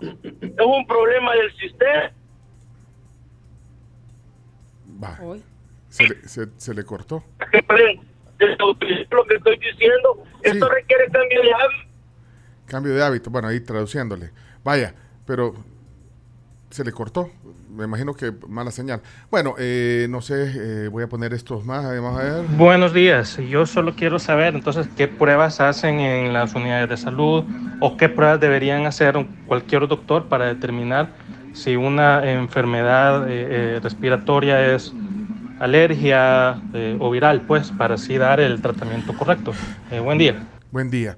es 0.00 0.66
un 0.66 0.86
problema 0.86 1.34
del 1.34 1.56
sistema. 1.56 2.12
Va. 5.02 5.18
Se 5.88 6.04
le, 6.04 6.28
se, 6.28 6.46
se 6.56 6.74
le 6.74 6.84
cortó. 6.84 7.24
Lo 8.48 9.24
que 9.24 9.34
estoy 9.34 9.58
diciendo. 9.58 10.24
Esto 10.42 10.68
requiere 10.68 11.06
cambio 11.10 11.42
de 11.42 11.52
hábito. 11.52 11.90
Cambio 12.66 12.94
de 12.94 13.02
hábito. 13.02 13.30
Bueno, 13.30 13.48
ahí 13.48 13.60
traduciéndole. 13.60 14.30
Vaya, 14.64 14.94
pero 15.26 15.54
se 16.70 16.84
le 16.84 16.92
cortó. 16.92 17.30
Me 17.70 17.84
imagino 17.84 18.14
que 18.14 18.32
mala 18.48 18.70
señal. 18.70 19.00
Bueno, 19.30 19.54
eh, 19.58 20.06
no 20.10 20.20
sé, 20.20 20.52
eh, 20.84 20.88
voy 20.88 21.04
a 21.04 21.08
poner 21.08 21.32
estos 21.32 21.64
más. 21.64 21.84
Vamos 21.84 22.20
a 22.20 22.22
ver. 22.22 22.44
Buenos 22.56 22.92
días. 22.92 23.36
Yo 23.36 23.66
solo 23.66 23.94
quiero 23.94 24.18
saber 24.18 24.54
entonces 24.54 24.88
qué 24.96 25.08
pruebas 25.08 25.60
hacen 25.60 26.00
en 26.00 26.32
las 26.32 26.54
unidades 26.54 26.88
de 26.88 26.96
salud 26.96 27.44
o 27.80 27.96
qué 27.96 28.08
pruebas 28.08 28.40
deberían 28.40 28.86
hacer 28.86 29.14
cualquier 29.46 29.86
doctor 29.88 30.28
para 30.28 30.46
determinar 30.46 31.10
si 31.52 31.76
una 31.76 32.30
enfermedad 32.30 33.28
eh, 33.28 33.76
eh, 33.76 33.80
respiratoria 33.82 34.74
es 34.74 34.92
alergia 35.60 36.60
eh, 36.74 36.96
o 36.98 37.10
viral, 37.10 37.42
pues 37.42 37.70
para 37.70 37.94
así 37.94 38.16
dar 38.18 38.40
el 38.40 38.60
tratamiento 38.60 39.14
correcto. 39.16 39.52
Eh, 39.90 40.00
buen 40.00 40.18
día. 40.18 40.42
Buen 40.72 40.90
día. 40.90 41.16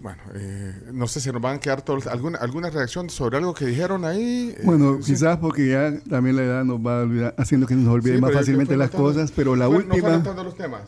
Bueno, 0.00 0.18
eh, 0.34 0.72
no 0.92 1.06
sé 1.06 1.20
si 1.20 1.32
nos 1.32 1.40
van 1.40 1.56
a 1.56 1.60
quedar 1.60 1.80
todos, 1.82 2.06
alguna, 2.06 2.38
alguna 2.38 2.68
reacción 2.70 3.08
sobre 3.10 3.38
algo 3.38 3.54
que 3.54 3.64
dijeron 3.66 4.04
ahí. 4.04 4.54
Eh, 4.56 4.62
Bueno, 4.64 4.98
sí. 5.00 5.12
quizás 5.12 5.38
porque 5.38 5.68
ya 5.68 5.92
también 6.08 6.36
la 6.36 6.42
edad 6.42 6.64
nos 6.64 6.78
va 6.78 7.00
a 7.00 7.02
olvidar- 7.04 7.34
haciendo 7.38 7.66
que 7.66 7.74
nos 7.74 7.88
olvide 7.92 8.16
Sí, 8.16 8.20
más 8.20 8.32
fácilmente 8.32 8.76
las 8.76 8.90
cosas, 8.90 9.32
pero 9.34 9.56
la 9.56 9.66
fue- 9.66 9.78
No 9.84 9.94
última, 9.94 10.08
anotando 10.14 10.44
los 10.44 10.56
temas. 10.56 10.82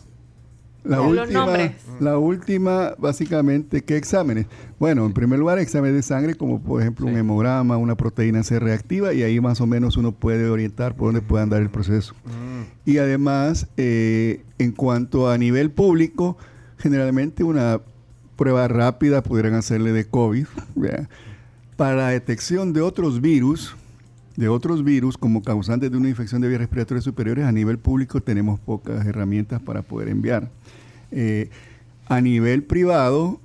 La. 0.87 0.97
Los 0.99 1.07
última, 1.07 1.47
nombres. 1.47 1.73
la 2.01 2.19
última, 2.19 2.95
básicamente, 2.99 3.83
¿qué 3.83 3.97
exámenes? 3.97 4.47
Bueno, 4.79 5.07
en 5.07 5.13
primer 5.13 5.39
lugar, 5.39 5.59
exámenes 5.59 5.97
de 5.97 6.03
sangre, 6.03 6.35
como 6.35 6.63
por 6.63 6.81
ejemplo 6.81 7.07
un 7.07 7.17
hemograma, 7.17 7.77
una 7.77 7.97
proteína 7.97 8.43
C 8.43 8.59
reactiva, 8.59 9.13
y 9.13 9.23
ahí 9.23 9.41
más 9.41 9.61
o 9.61 9.67
menos 9.67 9.97
uno 9.97 10.13
puede 10.13 10.49
orientar 10.49 10.95
por 10.97 11.09
dónde 11.09 11.23
puede 11.23 11.43
andar 11.43 11.63
el 11.63 11.71
proceso. 11.71 12.15
Y 12.85 12.99
además, 12.99 13.69
eh, 13.77 14.45
en 14.59 14.73
cuanto 14.73 15.31
a 15.31 15.39
nivel 15.39 15.71
público, 15.71 16.37
generalmente 16.79 17.43
una 17.43 17.81
prueba 18.37 18.69
rápida 18.69 19.23
pudieran 19.23 19.55
hacerle 19.55 19.93
de 19.93 20.05
COVID. 20.05 20.47
Para 21.77 21.97
la 21.97 22.09
detección 22.09 22.73
de 22.73 22.81
otros 22.81 23.21
virus, 23.21 23.77
de 24.37 24.49
otros 24.49 24.85
virus 24.85 25.19
como 25.19 25.43
causantes 25.43 25.91
de 25.91 25.97
una 25.97 26.09
infección 26.09 26.41
de 26.41 26.49
vías 26.49 26.61
respiratorias 26.61 27.05
superiores, 27.05 27.45
a 27.45 27.53
nivel 27.53 27.79
público 27.79 28.21
tenemos 28.21 28.61
pocas 28.61 29.05
herramientas 29.07 29.61
para 29.61 29.83
poder 29.83 30.09
enviar. 30.09 30.51
Eh, 31.11 31.51
a 32.09 32.21
nivel 32.21 32.63
privado, 32.63 33.41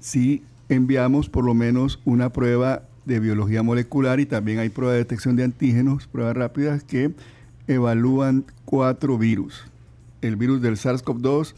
sí 0.00 0.42
enviamos 0.68 1.28
por 1.28 1.44
lo 1.44 1.54
menos 1.54 2.00
una 2.04 2.32
prueba 2.32 2.82
de 3.04 3.20
biología 3.20 3.62
molecular 3.62 4.20
y 4.20 4.26
también 4.26 4.58
hay 4.58 4.68
prueba 4.68 4.92
de 4.92 4.98
detección 4.98 5.36
de 5.36 5.44
antígenos, 5.44 6.06
pruebas 6.06 6.36
rápidas 6.36 6.84
que 6.84 7.12
evalúan 7.66 8.44
cuatro 8.64 9.18
virus. 9.18 9.64
El 10.22 10.36
virus 10.36 10.60
del 10.60 10.76
SARS-CoV-2, 10.76 11.54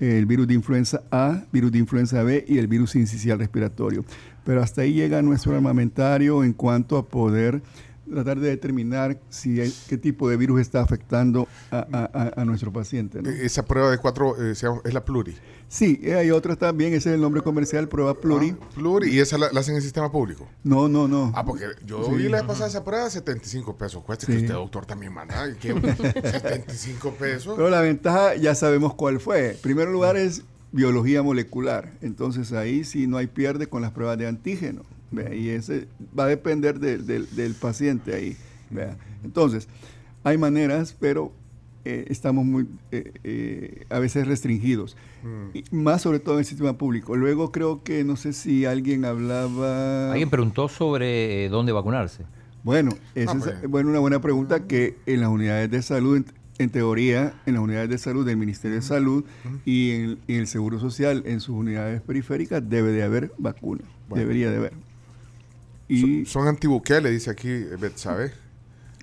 el 0.00 0.26
virus 0.26 0.46
de 0.46 0.54
influenza 0.54 1.02
A, 1.10 1.44
virus 1.52 1.72
de 1.72 1.78
influenza 1.78 2.22
B 2.22 2.44
y 2.46 2.58
el 2.58 2.66
virus 2.66 2.96
incisional 2.96 3.38
respiratorio. 3.38 4.04
Pero 4.44 4.62
hasta 4.62 4.82
ahí 4.82 4.92
llega 4.94 5.22
nuestro 5.22 5.54
armamentario 5.54 6.44
en 6.44 6.52
cuanto 6.52 6.96
a 6.96 7.04
poder 7.04 7.62
tratar 8.10 8.38
de 8.40 8.48
determinar 8.48 9.18
si 9.28 9.60
hay- 9.60 9.74
qué 9.88 9.98
tipo 9.98 10.28
de 10.28 10.36
virus 10.36 10.60
está 10.60 10.80
afectando 10.80 11.48
a, 11.70 11.78
a- 11.92 12.10
a- 12.36 12.40
a 12.40 12.44
nuestro 12.44 12.72
paciente. 12.72 13.22
¿no? 13.22 13.30
Esa 13.30 13.64
prueba 13.64 13.90
de 13.90 13.98
cuatro 13.98 14.36
eh, 14.42 14.54
se 14.54 14.66
llama- 14.66 14.80
es 14.84 14.94
la 14.94 15.04
pluri. 15.04 15.34
Sí, 15.68 16.00
eh, 16.04 16.14
hay 16.14 16.30
otras 16.30 16.58
también, 16.58 16.92
ese 16.94 17.08
es 17.10 17.14
el 17.16 17.20
nombre 17.20 17.42
comercial, 17.42 17.88
prueba 17.88 18.14
pluri. 18.14 18.54
Pluri, 18.74 19.10
y 19.10 19.18
esa 19.18 19.36
la, 19.36 19.50
la 19.52 19.60
hacen 19.60 19.72
en 19.72 19.78
el 19.78 19.82
sistema 19.82 20.12
público. 20.12 20.48
No, 20.62 20.88
no, 20.88 21.08
no. 21.08 21.32
Ah, 21.34 21.44
porque 21.44 21.64
yo 21.84 22.04
Sí. 22.04 22.12
vi 22.14 22.28
la 22.28 22.38
vez 22.38 22.46
pasada 22.46 22.68
esa 22.68 22.84
prueba, 22.84 23.10
75 23.10 23.76
pesos. 23.76 24.02
Cuesta 24.04 24.26
que 24.26 24.32
Sí. 24.34 24.38
usted, 24.42 24.54
doctor, 24.54 24.86
también 24.86 25.12
manda. 25.12 25.34
¿y 25.50 25.54
qué? 25.56 25.74
75 26.22 27.10
pesos. 27.18 27.54
Pero 27.56 27.68
la 27.70 27.80
ventaja 27.80 28.36
ya 28.36 28.54
sabemos 28.54 28.94
cuál 28.94 29.20
fue. 29.20 29.52
En 29.52 29.56
primer 29.58 29.88
lugar 29.88 30.16
es 30.16 30.42
biología 30.72 31.22
molecular. 31.22 31.92
Entonces 32.02 32.52
ahí 32.52 32.84
sí 32.84 33.06
no 33.06 33.16
hay 33.16 33.26
pierde 33.26 33.66
con 33.68 33.82
las 33.82 33.90
pruebas 33.92 34.18
de 34.18 34.26
antígeno. 34.28 34.82
¿Vea? 35.10 35.34
Y 35.34 35.48
ese 35.50 35.88
va 36.18 36.24
a 36.24 36.28
depender 36.28 36.78
de- 36.80 36.98
del- 36.98 37.28
del 37.34 37.54
paciente 37.54 38.14
ahí. 38.14 38.36
¿vea? 38.70 38.96
Entonces, 39.24 39.68
hay 40.24 40.38
maneras, 40.38 40.96
pero 40.98 41.32
eh, 41.84 42.06
estamos 42.08 42.44
muy 42.44 42.66
eh, 42.90 43.12
eh, 43.22 43.86
a 43.90 43.98
veces 44.00 44.26
restringidos. 44.26 44.96
Mm. 45.22 45.56
Y 45.56 45.64
más 45.76 46.02
sobre 46.02 46.18
todo 46.18 46.34
en 46.34 46.40
el 46.40 46.44
sistema 46.44 46.76
público. 46.76 47.16
Luego 47.16 47.52
creo 47.52 47.82
que 47.84 48.02
no 48.02 48.16
sé 48.16 48.32
si 48.32 48.64
alguien 48.64 49.04
hablaba... 49.04 50.10
Alguien 50.10 50.30
preguntó 50.30 50.68
sobre 50.68 51.44
eh, 51.44 51.48
dónde 51.48 51.70
vacunarse. 51.72 52.24
Bueno, 52.64 52.90
esa 53.14 53.30
Ah, 53.32 53.36
es 53.36 53.42
pues. 53.44 53.68
bueno, 53.70 53.90
una 53.90 54.00
buena 54.00 54.20
pregunta 54.20 54.66
que 54.66 54.96
en 55.06 55.20
las 55.20 55.28
unidades 55.30 55.70
de 55.70 55.80
salud, 55.82 56.16
en, 56.16 56.26
en 56.58 56.70
teoría, 56.70 57.34
en 57.46 57.54
las 57.54 57.62
unidades 57.62 57.88
de 57.90 57.98
salud 57.98 58.26
del 58.26 58.36
Ministerio 58.36 58.74
de 58.76 58.82
Salud 58.82 59.24
y 59.64 59.92
en, 59.92 60.18
en 60.26 60.40
el 60.40 60.46
Seguro 60.48 60.80
Social, 60.80 61.22
en 61.26 61.38
sus 61.40 61.54
unidades 61.54 62.00
periféricas, 62.02 62.68
debe 62.68 62.90
de 62.90 63.04
haber 63.04 63.30
vacuna. 63.38 63.82
Bueno. 64.08 64.20
Debería 64.22 64.50
de 64.50 64.56
haber. 64.56 64.72
Y 65.88 66.24
son 66.26 66.48
antibuquele, 66.48 67.10
dice 67.10 67.30
aquí 67.30 67.48
eh, 67.48 67.76
Betsabe. 67.78 68.32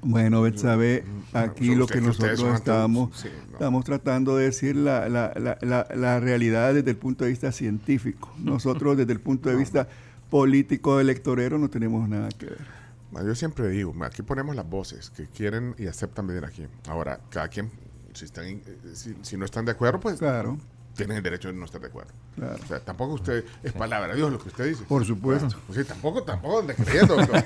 Bueno, 0.05 0.41
Betsabe, 0.41 1.05
aquí 1.31 1.67
son 1.67 1.79
lo 1.79 1.87
que 1.87 2.01
nosotros 2.01 2.37
son 2.39 2.55
estamos, 2.55 3.07
anti- 3.15 3.29
sí, 3.29 3.33
no. 3.47 3.53
estamos 3.53 3.85
tratando 3.85 4.35
de 4.35 4.45
decir 4.45 4.75
la, 4.75 5.07
la, 5.07 5.31
la, 5.37 5.57
la, 5.61 5.87
la 5.95 6.19
realidad 6.19 6.73
desde 6.73 6.91
el 6.91 6.97
punto 6.97 7.23
de 7.23 7.29
vista 7.29 7.51
científico. 7.53 8.33
Nosotros 8.39 8.97
desde 8.97 9.13
el 9.13 9.21
punto 9.21 9.49
de 9.49 9.55
vista 9.55 9.87
político 10.29 10.99
electorero 10.99 11.57
no 11.57 11.69
tenemos 11.69 12.07
nada 12.09 12.27
que 12.29 12.47
ver. 12.47 12.83
Yo 13.25 13.35
siempre 13.35 13.69
digo, 13.69 13.93
aquí 14.03 14.23
ponemos 14.23 14.55
las 14.55 14.67
voces 14.67 15.09
que 15.11 15.27
quieren 15.27 15.75
y 15.77 15.85
aceptan 15.85 16.25
venir 16.27 16.43
aquí. 16.43 16.65
Ahora, 16.89 17.19
cada 17.29 17.47
quien, 17.47 17.69
si, 18.13 18.25
están, 18.25 18.45
eh, 18.45 18.61
si, 18.93 19.15
si 19.21 19.37
no 19.37 19.45
están 19.45 19.63
de 19.65 19.71
acuerdo, 19.71 19.99
pues 19.99 20.17
Claro. 20.17 20.57
Tienen 20.95 21.17
el 21.17 21.23
derecho 21.23 21.47
de 21.47 21.53
no 21.55 21.65
estar 21.65 21.81
de 21.81 21.87
acuerdo. 21.87 22.11
Claro. 22.35 22.55
O 22.63 22.67
sea, 22.67 22.79
tampoco 22.79 23.13
usted, 23.13 23.43
es 23.63 23.71
palabra 23.73 24.09
de 24.09 24.17
Dios 24.17 24.31
lo 24.31 24.39
que 24.39 24.49
usted 24.49 24.65
dice. 24.65 24.83
Por 24.83 25.05
supuesto. 25.05 25.47
Bueno, 25.47 25.61
pues 25.67 25.79
sí, 25.79 25.85
tampoco, 25.85 26.23
tampoco 26.23 26.65
creyendo. 26.65 27.15
doctor. 27.15 27.43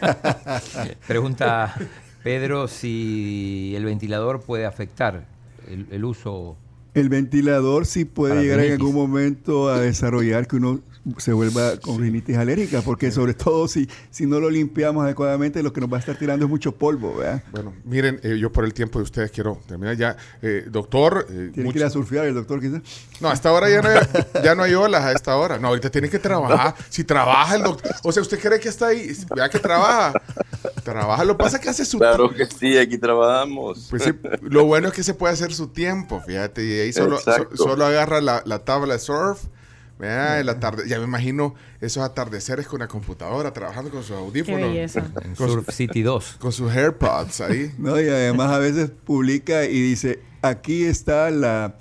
Pregunta 1.08 1.76
Pedro 2.24 2.68
si 2.68 3.74
el 3.76 3.86
ventilador 3.86 4.42
puede 4.42 4.66
afectar 4.66 5.26
el, 5.68 5.88
el 5.92 6.06
uso. 6.06 6.58
El 6.94 7.10
ventilador 7.10 7.86
sí 7.86 8.06
puede 8.06 8.42
llegar 8.42 8.60
en 8.60 8.74
algún 8.74 8.96
momento 8.96 9.70
a 9.70 9.80
desarrollar 9.80 10.48
que 10.48 10.56
uno 10.56 10.82
se 11.18 11.34
vuelva 11.34 11.78
con 11.78 12.00
rinitis 12.00 12.38
alérgica, 12.38 12.82
porque 12.82 13.12
sobre 13.12 13.34
todo 13.34 13.68
si, 13.68 13.88
si 14.12 14.26
no 14.26 14.40
lo 14.40 14.50
limpiamos 14.50 15.04
adecuadamente, 15.04 15.64
lo 15.64 15.72
que 15.74 15.82
nos 15.82 15.92
va 15.92 15.98
a 15.98 16.00
estar 16.00 16.18
tirando 16.18 16.46
es 16.46 16.50
mucho 16.50 16.74
polvo, 16.74 17.16
¿verdad? 17.18 17.44
Bueno, 17.52 17.74
miren, 17.86 18.20
eh, 18.24 18.38
yo 18.40 18.52
por 18.52 18.66
el 18.66 18.74
tiempo 18.74 19.00
de 19.00 19.04
ustedes 19.04 19.32
quiero 19.32 19.60
terminar 19.68 19.96
ya. 19.96 20.18
Eh, 20.42 20.66
doctor, 20.70 21.26
eh, 21.30 21.50
Tiene 21.54 21.64
mucho- 21.66 21.74
que 21.74 21.80
ir 21.80 21.86
a 21.86 21.90
surfear 21.90 22.26
el 22.26 22.34
doctor 22.34 22.60
quizás. 22.60 22.82
No, 23.22 23.30
a 23.30 23.34
esta 23.34 23.52
hora 23.52 23.70
ya 23.70 23.82
no, 23.82 23.90
hay, 23.90 23.98
ya 24.44 24.56
no 24.56 24.64
hay 24.64 24.74
olas 24.74 25.04
a 25.04 25.12
esta 25.14 25.36
hora. 25.36 25.58
No, 25.60 25.70
ahorita 25.70 25.90
tiene 25.90 26.10
que 26.10 26.20
trabajar. 26.20 26.76
Si 26.90 27.04
trabaja 27.04 27.56
el 27.56 27.64
doctor. 27.64 27.92
O 28.04 28.12
sea, 28.12 28.22
¿usted 28.22 28.40
cree 28.40 28.60
que 28.60 28.70
está 28.70 28.88
ahí? 28.88 29.12
Vea 29.36 29.50
que 29.50 29.60
trabaja. 29.60 30.14
Trabaja. 30.84 31.24
Lo 31.24 31.38
que 31.38 31.44
pasa 31.44 31.58
es 31.58 31.64
que 31.64 31.70
hace 31.70 31.86
su 31.86 31.98
Claro 31.98 32.30
que 32.34 32.46
sí, 32.46 32.78
aquí 32.78 32.98
trabajamos. 32.98 33.88
Pues 33.90 34.04
sí, 34.04 34.12
lo 34.42 34.66
bueno 34.66 34.88
es 34.90 34.94
que 34.94 35.04
se 35.04 35.14
puede 35.14 35.34
hacer 35.34 35.54
su 35.54 35.68
tiempo, 35.70 36.22
fíjate. 36.26 36.64
Y 36.66 36.80
ahí 36.80 36.94
solo, 36.94 37.18
so- 37.20 37.50
solo 37.56 37.86
agarra 37.86 38.22
la, 38.22 38.42
la 38.46 38.60
tabla 38.60 38.94
de 38.94 39.00
surf. 39.00 39.44
Vea, 40.00 40.40
el 40.40 40.50
atarde- 40.50 40.88
ya 40.88 40.98
me 41.00 41.06
imagino 41.06 41.56
esos 41.82 42.04
atardeceres 42.04 42.68
con 42.68 42.80
la 42.80 42.88
computadora, 42.88 43.52
trabajando 43.54 43.90
con 43.92 44.04
sus 44.04 44.16
audífonos. 44.16 44.96
En 44.96 45.36
Con, 45.36 45.50
Surf 45.50 45.70
City 45.74 46.02
2. 46.04 46.38
con 46.40 46.52
sus 46.52 46.72
AirPods 46.72 47.42
ahí. 47.42 47.72
No, 47.78 48.00
y 48.00 48.08
además 48.08 48.52
a 48.52 48.60
veces 48.60 48.92
publica 49.06 49.66
y 49.66 49.82
dice, 49.82 50.20
aquí 50.42 50.84
está 50.86 51.30
la... 51.32 51.76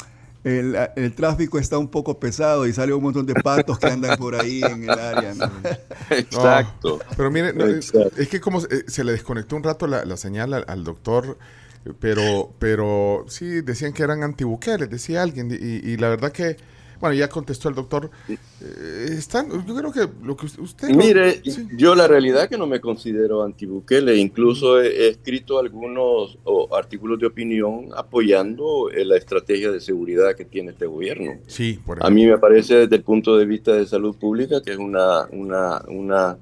El, 0.44 0.76
el 0.94 1.12
tráfico 1.12 1.59
está 1.59 1.76
un 1.76 1.88
poco 1.88 2.20
pesado 2.20 2.68
y 2.68 2.72
sale 2.72 2.93
un 2.94 3.02
montón 3.02 3.26
de 3.26 3.34
patos 3.34 3.80
que 3.80 3.88
andan 3.88 4.16
por 4.16 4.36
ahí 4.36 4.62
en 4.62 4.84
el 4.84 4.90
área. 4.90 5.34
¿no? 5.34 5.51
Exacto. 6.10 6.98
No, 7.05 7.16
pero 7.16 7.30
mire, 7.32 7.52
no, 7.52 7.66
Exacto. 7.66 8.12
es 8.16 8.28
que 8.28 8.40
como 8.40 8.60
se, 8.60 8.88
se 8.88 9.02
le 9.02 9.10
desconectó 9.12 9.56
un 9.56 9.64
rato 9.64 9.88
la, 9.88 10.05
la 10.05 10.16
señal 10.16 10.55
al, 10.55 10.64
al 10.68 10.84
doctor, 10.84 11.36
eh, 11.84 11.93
pero, 11.98 12.52
pero 12.60 13.24
sí 13.28 13.60
decían 13.62 13.93
que 13.93 14.05
eran 14.05 14.22
antibuqueles, 14.22 14.88
decía 14.88 15.22
alguien, 15.22 15.51
y, 15.51 15.56
y 15.90 15.97
la 15.97 16.10
verdad 16.10 16.30
que, 16.30 16.56
bueno, 17.01 17.14
ya 17.14 17.28
contestó 17.28 17.68
el 17.68 17.74
doctor. 17.74 18.10
eh, 18.28 19.06
están, 19.10 19.51
yo 19.66 19.74
creo 19.74 19.93
que 19.93 20.09
lo 20.23 20.36
que 20.36 20.47
usted... 20.47 20.89
Mire, 20.89 21.43
sí. 21.44 21.68
yo 21.77 21.94
la 21.94 22.06
realidad 22.06 22.44
es 22.44 22.48
que 22.48 22.59
no 22.59 22.66
me 22.66 22.81
considero 22.81 23.43
antibukele, 23.43 24.16
incluso 24.16 24.81
he, 24.81 24.89
he 24.89 25.09
escrito 25.09 25.59
algunos 25.59 26.39
o, 26.44 26.74
artículos 26.77 27.18
de 27.18 27.27
opinión 27.27 27.89
apoyando 27.97 28.90
eh, 28.90 29.05
la 29.05 29.16
estrategia 29.16 29.70
de 29.70 29.81
seguridad 29.81 30.35
que 30.35 30.44
tiene 30.44 30.70
este 30.70 30.86
gobierno. 30.86 31.32
Sí, 31.47 31.78
por 31.85 32.05
A 32.05 32.10
mí 32.10 32.27
me 32.27 32.39
parece 32.39 32.77
desde 32.77 32.97
el 32.97 33.02
punto 33.02 33.36
de 33.36 33.47
vista 33.47 33.73
de 33.73 33.86
salud 33.86 34.16
pública 34.16 34.62
que 34.62 34.73
es 34.73 34.78
una, 34.78 35.27
una, 35.32 35.82
una, 35.89 36.39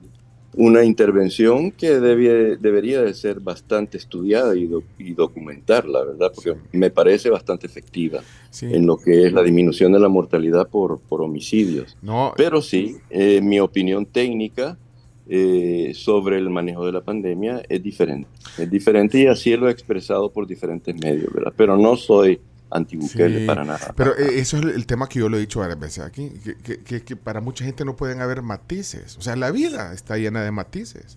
una 0.56 0.85
intervención 0.85 1.70
que 1.72 1.98
debie- 2.01 2.56
debería 2.59 3.02
de 3.02 3.12
ser 3.14 3.40
bastante 3.40 3.97
estudiada 3.98 4.55
y, 4.56 4.66
do- 4.66 4.82
y 4.98 5.12
documentar, 5.14 5.86
la 5.86 6.05
verdad, 6.05 6.32
porque 6.35 6.55
me 6.72 6.90
parece 6.90 7.31
bastante 7.31 7.66
efectiva 7.66 8.20
Sí. 8.51 8.66
en 8.72 8.86
lo 8.86 8.97
que 8.97 9.26
es 9.26 9.32
la 9.32 9.43
disminución 9.43 9.93
de 9.93 9.98
la 10.01 10.09
mortalidad 10.09 10.68
por, 10.68 11.01
por 11.01 11.22
homicidios. 11.22 11.97
No, 12.02 12.32
Pero 12.36 12.62
sí, 12.62 12.97
eh, 13.10 13.40
mi 13.43 13.59
opinión 13.60 14.06
técnica 14.06 14.78
eh, 15.26 15.93
sobre 15.94 16.36
el 16.39 16.51
manejo 16.51 16.85
de 16.85 16.93
la 16.93 17.01
pandemia 17.01 17.62
es 17.68 17.82
diferente. 17.82 18.28
Es 18.59 18.70
diferente 18.70 19.18
y 19.20 19.26
así 19.26 19.56
lo 19.56 19.68
he 19.68 19.72
expresado 19.72 20.31
por 20.31 20.47
diferentes 20.47 20.94
medios, 20.94 21.32
¿verdad? 21.32 21.52
Pero 21.56 21.76
no 21.78 21.97
soy 21.97 22.39
antibukele 22.74 23.40
Sí, 23.40 23.46
para 23.46 23.64
nada. 23.64 23.94
Pero 23.96 24.16
eh, 24.18 24.38
eso 24.40 24.59
es 24.59 24.64
el, 24.64 24.86
tema 24.86 25.09
que 25.09 25.20
yo 25.20 25.28
lo 25.28 25.36
he 25.36 25.40
dicho 25.40 25.60
varias 25.60 25.78
veces 25.80 26.05
aquí, 26.05 26.30
que, 26.44 26.56
que- 26.56 26.78
que- 26.80 27.02
que 27.02 27.16
para 27.16 27.40
mucha 27.40 27.64
gente 27.64 27.84
no 27.84 27.96
pueden 27.96 28.20
haber 28.20 28.42
matices. 28.42 29.16
O 29.16 29.22
sea, 29.22 29.36
la 29.36 29.51
vida 29.51 29.92
está 29.94 30.16
llena 30.18 30.42
de 30.42 30.51
matices. 30.51 31.16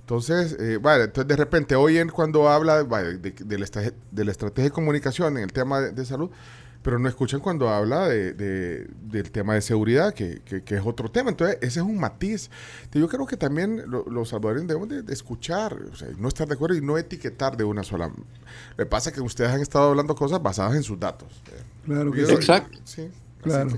Entonces, 0.00 0.56
eh, 0.58 0.78
vale, 0.80 1.04
entonces 1.04 1.28
de 1.28 1.36
repente 1.36 1.76
hoy 1.76 1.98
en 1.98 2.08
cuando 2.08 2.48
habla 2.48 2.82
vale, 2.82 3.18
de, 3.18 3.30
de 3.32 3.58
la 3.58 3.66
de 4.10 4.24
la 4.24 4.30
estrategia 4.30 4.64
de 4.64 4.70
comunicación 4.70 5.36
en 5.36 5.44
el 5.44 5.52
tema 5.52 5.80
de, 5.80 5.92
de 5.92 6.04
salud, 6.04 6.30
pero 6.82 6.98
no 6.98 7.08
escuchan 7.08 7.40
cuando 7.40 7.68
habla 7.68 8.08
de, 8.08 8.32
de- 8.32 8.86
del 9.02 9.30
tema 9.30 9.54
de 9.54 9.60
seguridad, 9.62 10.12
que, 10.14 10.40
que- 10.44 10.62
que 10.62 10.74
es 10.74 10.82
otro 10.84 11.10
tema. 11.10 11.30
Entonces, 11.30 11.56
ese 11.60 11.80
es 11.80 11.86
un 11.86 11.98
matiz. 11.98 12.50
Yo 12.92 13.08
creo 13.08 13.26
que 13.26 13.36
también 13.36 13.84
lo- 13.86 14.04
los 14.10 14.30
salvadoreños 14.30 14.66
debemos 14.68 14.88
de, 14.88 15.02
de 15.02 15.12
escuchar, 15.12 15.74
o 15.92 15.94
sea, 15.94 16.08
no 16.18 16.28
estar 16.28 16.48
de 16.48 16.54
acuerdo 16.54 16.76
y 16.76 16.80
no 16.80 16.98
etiquetar 16.98 17.56
de 17.56 17.64
una 17.64 17.82
sola. 17.84 18.08
Lo 18.08 18.76
que 18.76 18.86
pasa 18.86 19.10
es 19.10 19.14
que 19.14 19.20
ustedes 19.20 19.50
han 19.52 19.60
estado 19.60 19.90
hablando 19.90 20.14
cosas 20.14 20.42
basadas 20.42 20.74
en 20.74 20.82
sus 20.82 20.98
datos. 20.98 21.40
Claro 21.84 22.10
que 22.12 22.26
sí. 22.26 22.32
Exacto. 22.32 22.78
Sí, 22.84 23.08
Claro. 23.42 23.70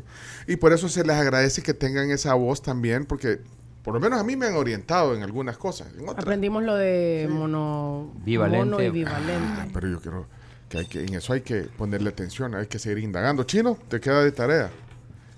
que- 0.46 0.52
y 0.52 0.56
por 0.56 0.72
eso 0.72 0.88
se 0.88 1.04
les 1.04 1.16
agradece 1.16 1.62
que 1.62 1.74
tengan 1.74 2.10
esa 2.10 2.34
voz 2.34 2.62
también, 2.62 3.04
porque 3.06 3.40
por 3.82 3.92
lo 3.92 4.00
menos 4.00 4.18
a 4.18 4.24
mí 4.24 4.34
me 4.36 4.46
han 4.46 4.56
orientado 4.56 5.14
en 5.14 5.22
algunas 5.22 5.58
cosas. 5.58 5.88
En 5.98 6.08
otras. 6.08 6.24
Aprendimos 6.24 6.62
lo 6.62 6.74
de 6.74 7.28
mono, 7.30 8.10
Bivalente. 8.24 8.64
mono 8.64 8.82
y 8.82 8.88
bivalente. 8.90 9.60
Ah, 9.60 9.66
pero 9.74 9.88
yo 9.88 10.00
quiero 10.00 10.26
que, 10.74 10.78
hay 10.80 10.86
que 10.86 11.04
en 11.04 11.14
eso 11.14 11.32
hay 11.32 11.40
que 11.42 11.62
ponerle 11.62 12.10
atención, 12.10 12.54
hay 12.54 12.66
que 12.66 12.78
seguir 12.78 12.98
indagando. 13.04 13.44
Chino, 13.44 13.78
te 13.88 14.00
queda 14.00 14.22
de 14.22 14.32
tarea 14.32 14.70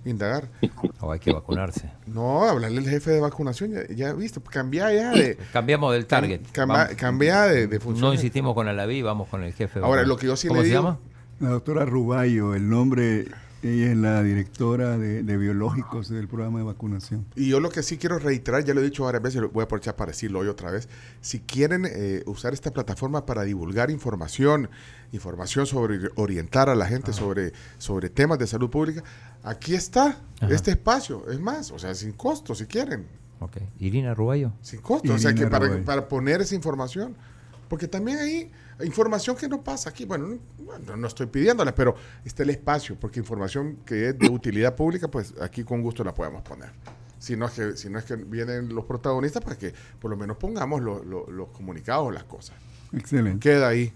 indagar. 0.04 0.48
O 1.00 1.12
hay 1.12 1.18
que 1.18 1.32
vacunarse. 1.32 1.90
No, 2.06 2.44
hablarle 2.44 2.78
al 2.78 2.88
jefe 2.88 3.10
de 3.10 3.20
vacunación, 3.20 3.72
ya, 3.72 3.82
ya 3.94 4.12
viste, 4.14 4.40
cambia 4.40 4.92
ya 4.92 5.10
de... 5.10 5.36
Cambiamos 5.52 5.92
del 5.92 6.06
target. 6.06 6.40
Cambia, 6.52 7.42
de, 7.42 7.66
de 7.66 7.80
función. 7.80 8.08
No 8.08 8.12
insistimos 8.14 8.54
con 8.54 8.66
Alaví, 8.66 9.02
vamos 9.02 9.28
con 9.28 9.42
el 9.42 9.52
jefe. 9.52 9.80
Ahora, 9.80 10.04
lo 10.04 10.16
que 10.16 10.26
yo 10.26 10.36
sí 10.36 10.48
¿Cómo 10.48 10.60
le 10.62 10.66
se 10.68 10.72
digo- 10.72 10.82
llama? 10.84 10.98
La 11.38 11.50
doctora 11.50 11.84
Ruballo, 11.84 12.54
el 12.54 12.68
nombre, 12.68 13.26
ella 13.66 13.90
es 13.90 13.96
la 13.96 14.22
directora 14.22 14.96
de, 14.98 15.22
de 15.22 15.36
biológicos 15.36 16.08
del 16.08 16.28
programa 16.28 16.58
de 16.58 16.64
vacunación. 16.64 17.26
Y 17.34 17.48
yo 17.48 17.60
lo 17.60 17.70
que 17.70 17.82
sí 17.82 17.98
quiero 17.98 18.18
reiterar, 18.18 18.64
ya 18.64 18.74
lo 18.74 18.80
he 18.80 18.84
dicho 18.84 19.04
varias 19.04 19.22
veces, 19.22 19.42
lo 19.42 19.50
voy 19.50 19.62
a 19.62 19.64
aprovechar 19.64 19.96
para 19.96 20.12
decirlo 20.12 20.40
hoy 20.40 20.48
otra 20.48 20.70
vez. 20.70 20.88
Si 21.20 21.40
quieren 21.40 21.86
eh, 21.86 22.22
usar 22.26 22.52
esta 22.54 22.70
plataforma 22.70 23.26
para 23.26 23.42
divulgar 23.42 23.90
información, 23.90 24.70
información 25.12 25.66
sobre 25.66 25.98
orientar 26.16 26.68
a 26.68 26.74
la 26.74 26.86
gente 26.86 27.12
sobre, 27.12 27.52
sobre 27.78 28.10
temas 28.10 28.38
de 28.38 28.46
salud 28.46 28.70
pública, 28.70 29.02
aquí 29.42 29.74
está 29.74 30.18
Ajá. 30.40 30.54
este 30.54 30.70
espacio. 30.72 31.28
Es 31.30 31.40
más, 31.40 31.70
o 31.70 31.78
sea, 31.78 31.94
sin 31.94 32.12
costo, 32.12 32.54
si 32.54 32.66
quieren. 32.66 33.06
Ok. 33.40 33.58
Irina 33.80 34.14
Ruballo. 34.14 34.52
Sin 34.62 34.80
costo. 34.80 35.12
o 35.12 35.18
sea, 35.18 35.34
que 35.34 35.46
para, 35.46 35.84
para 35.84 36.08
poner 36.08 36.40
esa 36.40 36.54
información. 36.54 37.14
Porque 37.68 37.88
también 37.88 38.18
hay 38.18 38.50
información 38.84 39.36
que 39.36 39.48
no 39.48 39.62
pasa 39.62 39.90
aquí. 39.90 40.04
Bueno, 40.04 40.38
no, 40.86 40.96
no 40.96 41.06
estoy 41.06 41.26
pidiéndola, 41.26 41.74
pero 41.74 41.94
está 42.24 42.42
el 42.42 42.50
espacio, 42.50 42.96
porque 43.00 43.20
información 43.20 43.78
que 43.86 44.10
es 44.10 44.18
de 44.18 44.28
utilidad 44.28 44.74
pública, 44.76 45.08
pues 45.08 45.34
aquí 45.40 45.64
con 45.64 45.82
gusto 45.82 46.04
la 46.04 46.12
podemos 46.14 46.42
poner. 46.42 46.70
Si 47.18 47.34
no 47.36 47.46
es 47.46 47.52
que, 47.52 47.76
si 47.76 47.88
no 47.88 47.98
es 47.98 48.04
que 48.04 48.16
vienen 48.16 48.74
los 48.74 48.84
protagonistas, 48.84 49.42
para 49.42 49.56
que 49.56 49.72
por 50.00 50.10
lo 50.10 50.16
menos 50.16 50.36
pongamos 50.36 50.82
lo- 50.82 51.02
lo- 51.02 51.30
los 51.30 51.48
comunicados, 51.48 52.12
las 52.12 52.24
cosas. 52.24 52.56
Excelente. 52.92 53.40
Queda 53.48 53.68
ahí. 53.68 53.92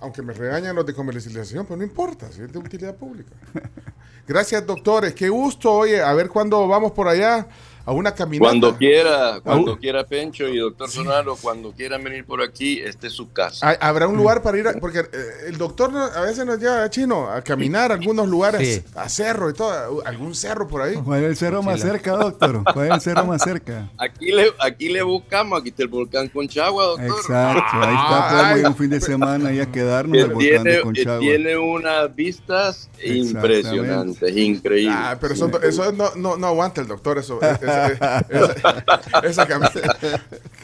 Aunque 0.00 0.20
me 0.22 0.32
regañan 0.32 0.74
los 0.74 0.84
de 0.84 0.94
comercialización, 0.94 1.64
pero 1.64 1.76
no 1.76 1.84
importa, 1.84 2.32
si 2.32 2.42
es 2.42 2.50
de 2.52 2.58
utilidad 2.58 2.96
pública. 2.96 3.30
Gracias, 4.26 4.66
doctores. 4.66 5.14
Qué 5.14 5.28
gusto. 5.28 5.70
Oye, 5.72 6.00
a 6.02 6.12
ver 6.14 6.28
cuándo 6.28 6.66
vamos 6.66 6.90
por 6.92 7.06
allá 7.06 7.46
a 7.84 7.92
una 7.92 8.14
caminata. 8.14 8.48
Cuando 8.50 8.76
quiera, 8.76 9.40
cuando 9.42 9.72
Aún- 9.72 9.80
quiera 9.80 10.04
Pencho 10.04 10.46
y 10.48 10.58
doctor 10.58 10.88
Sonalo, 10.90 11.36
cuando 11.36 11.72
quieran 11.72 12.02
venir 12.04 12.24
por 12.24 12.42
aquí, 12.42 12.80
este 12.80 13.08
es 13.08 13.12
su 13.12 13.32
casa. 13.32 13.76
Habrá 13.80 14.06
un 14.08 14.16
lugar 14.16 14.42
para 14.42 14.58
ir, 14.58 14.68
a- 14.68 14.74
porque 14.74 15.00
eh, 15.00 15.06
el 15.48 15.58
doctor 15.58 15.90
a 15.96 16.20
veces 16.20 16.44
nos 16.46 16.58
lleva 16.58 16.84
a 16.84 16.90
chino 16.90 17.28
a 17.30 17.42
caminar 17.42 17.90
a 17.90 17.94
algunos 17.94 18.28
lugares, 18.28 18.82
Sí. 18.84 18.84
a 18.94 19.08
cerro 19.08 19.50
y 19.50 19.54
todo, 19.54 20.02
algún 20.06 20.34
cerro 20.34 20.68
por 20.68 20.82
ahí. 20.82 20.94
¿Cuál 20.96 21.24
es 21.24 21.30
el 21.30 21.36
cerro 21.36 21.62
más 21.62 21.80
cerca, 21.80 22.12
doctor? 22.12 22.62
¿Cuál 22.72 22.86
es 22.88 22.94
el 22.94 23.00
cerro 23.00 23.24
más 23.26 23.42
cerca? 23.42 23.90
Aquí 23.98 24.32
le, 24.32 24.52
aquí 24.60 24.88
le 24.88 25.02
buscamos, 25.02 25.60
aquí 25.60 25.70
está 25.70 25.82
el 25.82 25.88
volcán 25.88 26.28
Conchagua, 26.28 26.84
doctor. 26.84 27.06
Exacto, 27.06 27.76
ahí 27.80 27.94
está, 27.94 28.28
podemos 28.30 28.58
ir 28.60 28.66
un 28.66 28.76
fin 28.76 28.90
de 28.90 29.00
semana 29.00 29.52
y 29.52 29.60
a 29.60 29.70
quedarnos 29.70 30.16
Que 30.16 30.22
al 30.22 30.30
volcán 30.30 30.62
de 30.64 30.70
tiene, 30.70 30.80
Conchagua. 30.82 31.18
tiene 31.20 31.56
unas 31.56 32.14
vistas 32.14 32.88
impresionantes, 33.04 34.36
increíbles. 34.36 34.96
Ah, 34.98 35.16
pero 35.20 35.34
eso, 35.34 35.62
eso 35.62 35.92
no, 35.92 36.14
no, 36.16 36.36
no 36.36 36.46
aguanta 36.46 36.80
el 36.80 36.86
doctor, 36.88 37.18
eso. 37.18 37.38
es- 37.42 37.58
es- 37.72 37.98
es- 39.22 39.30
esa 39.30 39.46
camisa. 39.46 39.80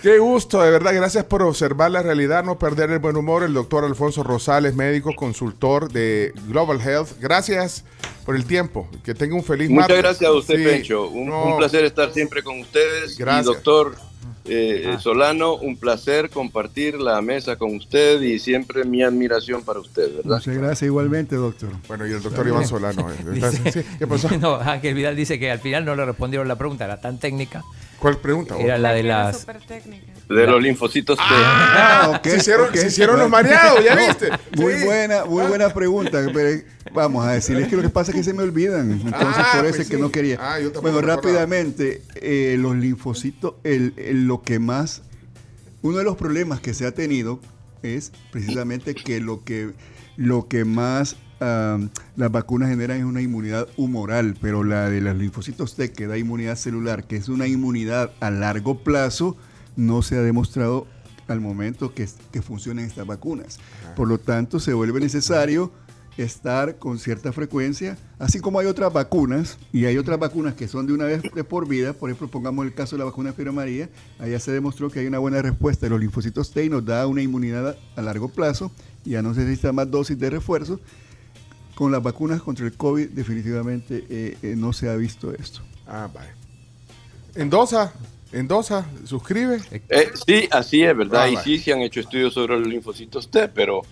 Qué 0.02 0.18
gusto, 0.18 0.62
de 0.62 0.70
verdad. 0.70 0.92
Gracias 0.94 1.24
por 1.24 1.42
observar 1.42 1.90
la 1.90 2.02
realidad, 2.02 2.44
no 2.44 2.58
perder 2.58 2.90
el 2.90 2.98
buen 2.98 3.16
humor. 3.16 3.42
El 3.42 3.54
doctor 3.54 3.84
Alfonso 3.84 4.22
Rosales, 4.22 4.74
médico 4.74 5.14
consultor 5.14 5.90
de 5.92 6.32
Global 6.48 6.80
Health. 6.80 7.18
Gracias 7.20 7.84
por 8.24 8.36
el 8.36 8.44
tiempo. 8.44 8.88
Que 9.04 9.14
tenga 9.14 9.34
un 9.34 9.44
feliz 9.44 9.68
Muchas 9.70 9.88
martes. 9.88 10.02
gracias 10.02 10.30
a 10.30 10.32
usted, 10.34 10.56
Sí, 10.56 10.64
Pencho. 10.64 11.08
Un, 11.08 11.26
no, 11.28 11.44
un 11.44 11.58
placer 11.58 11.84
estar 11.84 12.12
siempre 12.12 12.42
con 12.42 12.60
ustedes. 12.60 13.16
Gracias. 13.18 13.44
Y 13.46 13.48
doctor 13.54 13.96
eh, 14.48 14.92
eh, 14.94 14.96
Solano, 15.00 15.54
un 15.56 15.76
placer 15.76 16.30
compartir 16.30 16.98
la 17.00 17.20
mesa 17.22 17.56
con 17.56 17.74
usted 17.76 18.20
y 18.22 18.38
siempre 18.38 18.84
mi 18.84 19.02
admiración 19.02 19.62
para 19.62 19.80
usted, 19.80 20.16
¿verdad? 20.16 20.36
Muchas 20.36 20.56
gracias 20.56 20.82
igualmente, 20.82 21.36
doctor. 21.36 21.70
Bueno, 21.86 22.06
y 22.06 22.12
el 22.12 22.22
doctor 22.22 22.46
Iván 22.46 22.66
Solano. 22.66 23.10
eh. 23.10 23.14
Dice- 23.32 23.84
¿Qué 23.98 24.06
pasó? 24.06 24.28
No, 24.40 24.56
Ángel 24.56 24.94
Vidal 24.94 25.16
dice 25.16 25.38
que 25.38 25.50
al 25.50 25.58
final 25.60 25.84
no 25.84 25.94
le 25.96 26.04
respondieron 26.04 26.48
la 26.48 26.56
pregunta, 26.56 26.84
era 26.84 27.00
tan 27.00 27.18
técnica. 27.18 27.64
¿Cuál 27.98 28.18
pregunta? 28.18 28.56
Era 28.58 28.78
la 28.78 28.92
de 28.92 29.00
Era 29.00 29.24
las. 29.24 29.46
De 30.28 30.46
los 30.46 30.62
linfocitos 30.62 31.16
T. 31.16 31.22
Ah, 31.26 32.12
ok, 32.16 32.26
se 32.28 32.36
hicieron, 32.36 32.68
ok. 32.68 32.74
se 32.76 32.86
hicieron 32.88 33.18
los 33.18 33.30
mareados, 33.30 33.82
¿ya 33.82 33.96
viste? 34.06 34.28
Muy 34.56 34.74
Sí. 34.74 34.84
buena, 34.84 35.24
muy 35.24 35.46
buena 35.46 35.72
pregunta. 35.72 36.20
Pero 36.34 36.62
vamos 36.92 37.24
a 37.26 37.32
decirles 37.32 37.68
que 37.68 37.76
lo 37.76 37.82
que 37.82 37.88
pasa 37.88 38.10
es 38.10 38.16
que 38.18 38.22
se 38.24 38.34
me 38.34 38.42
olvidan. 38.42 38.90
Entonces, 38.90 39.16
Ah, 39.16 39.52
por 39.56 39.64
eso 39.64 39.76
pues 39.76 39.80
es 39.80 39.88
que 39.88 39.96
sí. 39.96 40.02
no 40.02 40.10
quería. 40.12 40.36
Ah, 40.40 40.58
bueno, 40.82 41.00
rápidamente, 41.00 42.02
eh, 42.16 42.56
los 42.58 42.76
linfocitos, 42.76 43.54
el, 43.64 43.94
el- 43.96 44.26
lo 44.26 44.42
que 44.42 44.58
más. 44.58 45.02
Uno 45.80 45.98
de 45.98 46.04
los 46.04 46.16
problemas 46.16 46.60
que 46.60 46.74
se 46.74 46.84
ha 46.86 46.92
tenido 46.92 47.40
es 47.82 48.12
precisamente 48.30 48.94
que 48.94 49.20
lo 49.20 49.44
que, 49.44 49.70
lo 50.16 50.46
que 50.48 50.64
más 50.66 51.16
ah, 51.40 51.78
las 52.16 52.30
vacunas 52.32 52.68
generan 52.68 52.98
es 52.98 53.04
una 53.04 53.22
inmunidad 53.22 53.66
humoral, 53.76 54.34
pero 54.42 54.62
la 54.64 54.90
de 54.90 55.00
los 55.00 55.16
linfocitos 55.16 55.74
T 55.76 55.92
que 55.92 56.06
da 56.06 56.18
inmunidad 56.18 56.56
celular, 56.56 57.04
que 57.04 57.16
es 57.16 57.28
una 57.28 57.46
inmunidad 57.46 58.10
a 58.20 58.30
largo 58.30 58.80
plazo, 58.80 59.36
no 59.78 60.02
se 60.02 60.16
ha 60.16 60.22
demostrado 60.22 60.86
al 61.28 61.40
momento 61.40 61.94
que, 61.94 62.08
que 62.32 62.42
funcionen 62.42 62.84
estas 62.84 63.06
vacunas. 63.06 63.60
Por 63.96 64.08
lo 64.08 64.18
tanto, 64.18 64.58
se 64.58 64.74
vuelve 64.74 64.98
necesario 64.98 65.72
estar 66.16 66.78
con 66.78 66.98
cierta 66.98 67.32
frecuencia, 67.32 67.96
así 68.18 68.40
como 68.40 68.58
hay 68.58 68.66
otras 68.66 68.92
vacunas, 68.92 69.56
y 69.72 69.84
hay 69.84 69.98
otras 69.98 70.18
vacunas 70.18 70.54
que 70.54 70.66
son 70.66 70.86
de 70.86 70.92
una 70.92 71.04
vez 71.04 71.22
de 71.22 71.44
por 71.44 71.68
vida, 71.68 71.92
por 71.92 72.10
ejemplo, 72.10 72.28
pongamos 72.28 72.66
el 72.66 72.74
caso 72.74 72.96
de 72.96 73.00
la 73.00 73.04
vacuna 73.04 73.30
de 73.30 73.36
Fiebre 73.36 73.52
María, 73.52 73.88
allá 74.18 74.40
se 74.40 74.50
demostró 74.50 74.90
que 74.90 74.98
hay 74.98 75.06
una 75.06 75.20
buena 75.20 75.40
respuesta 75.40 75.86
de 75.86 75.90
los 75.90 76.00
linfocitos 76.00 76.50
T 76.50 76.64
y 76.64 76.68
nos 76.68 76.84
da 76.84 77.06
una 77.06 77.22
inmunidad 77.22 77.76
a, 77.94 78.02
largo 78.02 78.28
plazo, 78.28 78.72
ya 79.04 79.22
no 79.22 79.32
se 79.32 79.40
necesita 79.40 79.72
más 79.72 79.88
dosis 79.90 80.18
de 80.18 80.30
refuerzo. 80.30 80.80
Con 81.76 81.92
las 81.92 82.02
vacunas 82.02 82.42
contra 82.42 82.66
el 82.66 82.72
COVID 82.72 83.10
definitivamente 83.10 84.04
eh, 84.10 84.36
eh, 84.42 84.56
no 84.56 84.72
se 84.72 84.90
ha 84.90 84.96
visto 84.96 85.32
esto. 85.32 85.60
Ah, 85.86 86.10
vale. 86.12 86.30
Endosa, 87.36 87.92
endosa, 88.32 88.86
suscribe. 89.04 89.60
Eh, 89.88 90.10
sí, 90.26 90.48
así 90.50 90.82
es, 90.82 90.96
¿verdad? 90.96 91.22
Ah, 91.24 91.30
y 91.30 91.36
sí 91.36 91.58
se 91.58 91.72
han 91.72 91.80
hecho 91.80 92.00
estudios 92.00 92.34
sobre 92.34 92.58
los 92.58 92.68
linfocitos 92.68 93.30
T, 93.30 93.48
pero 93.48 93.82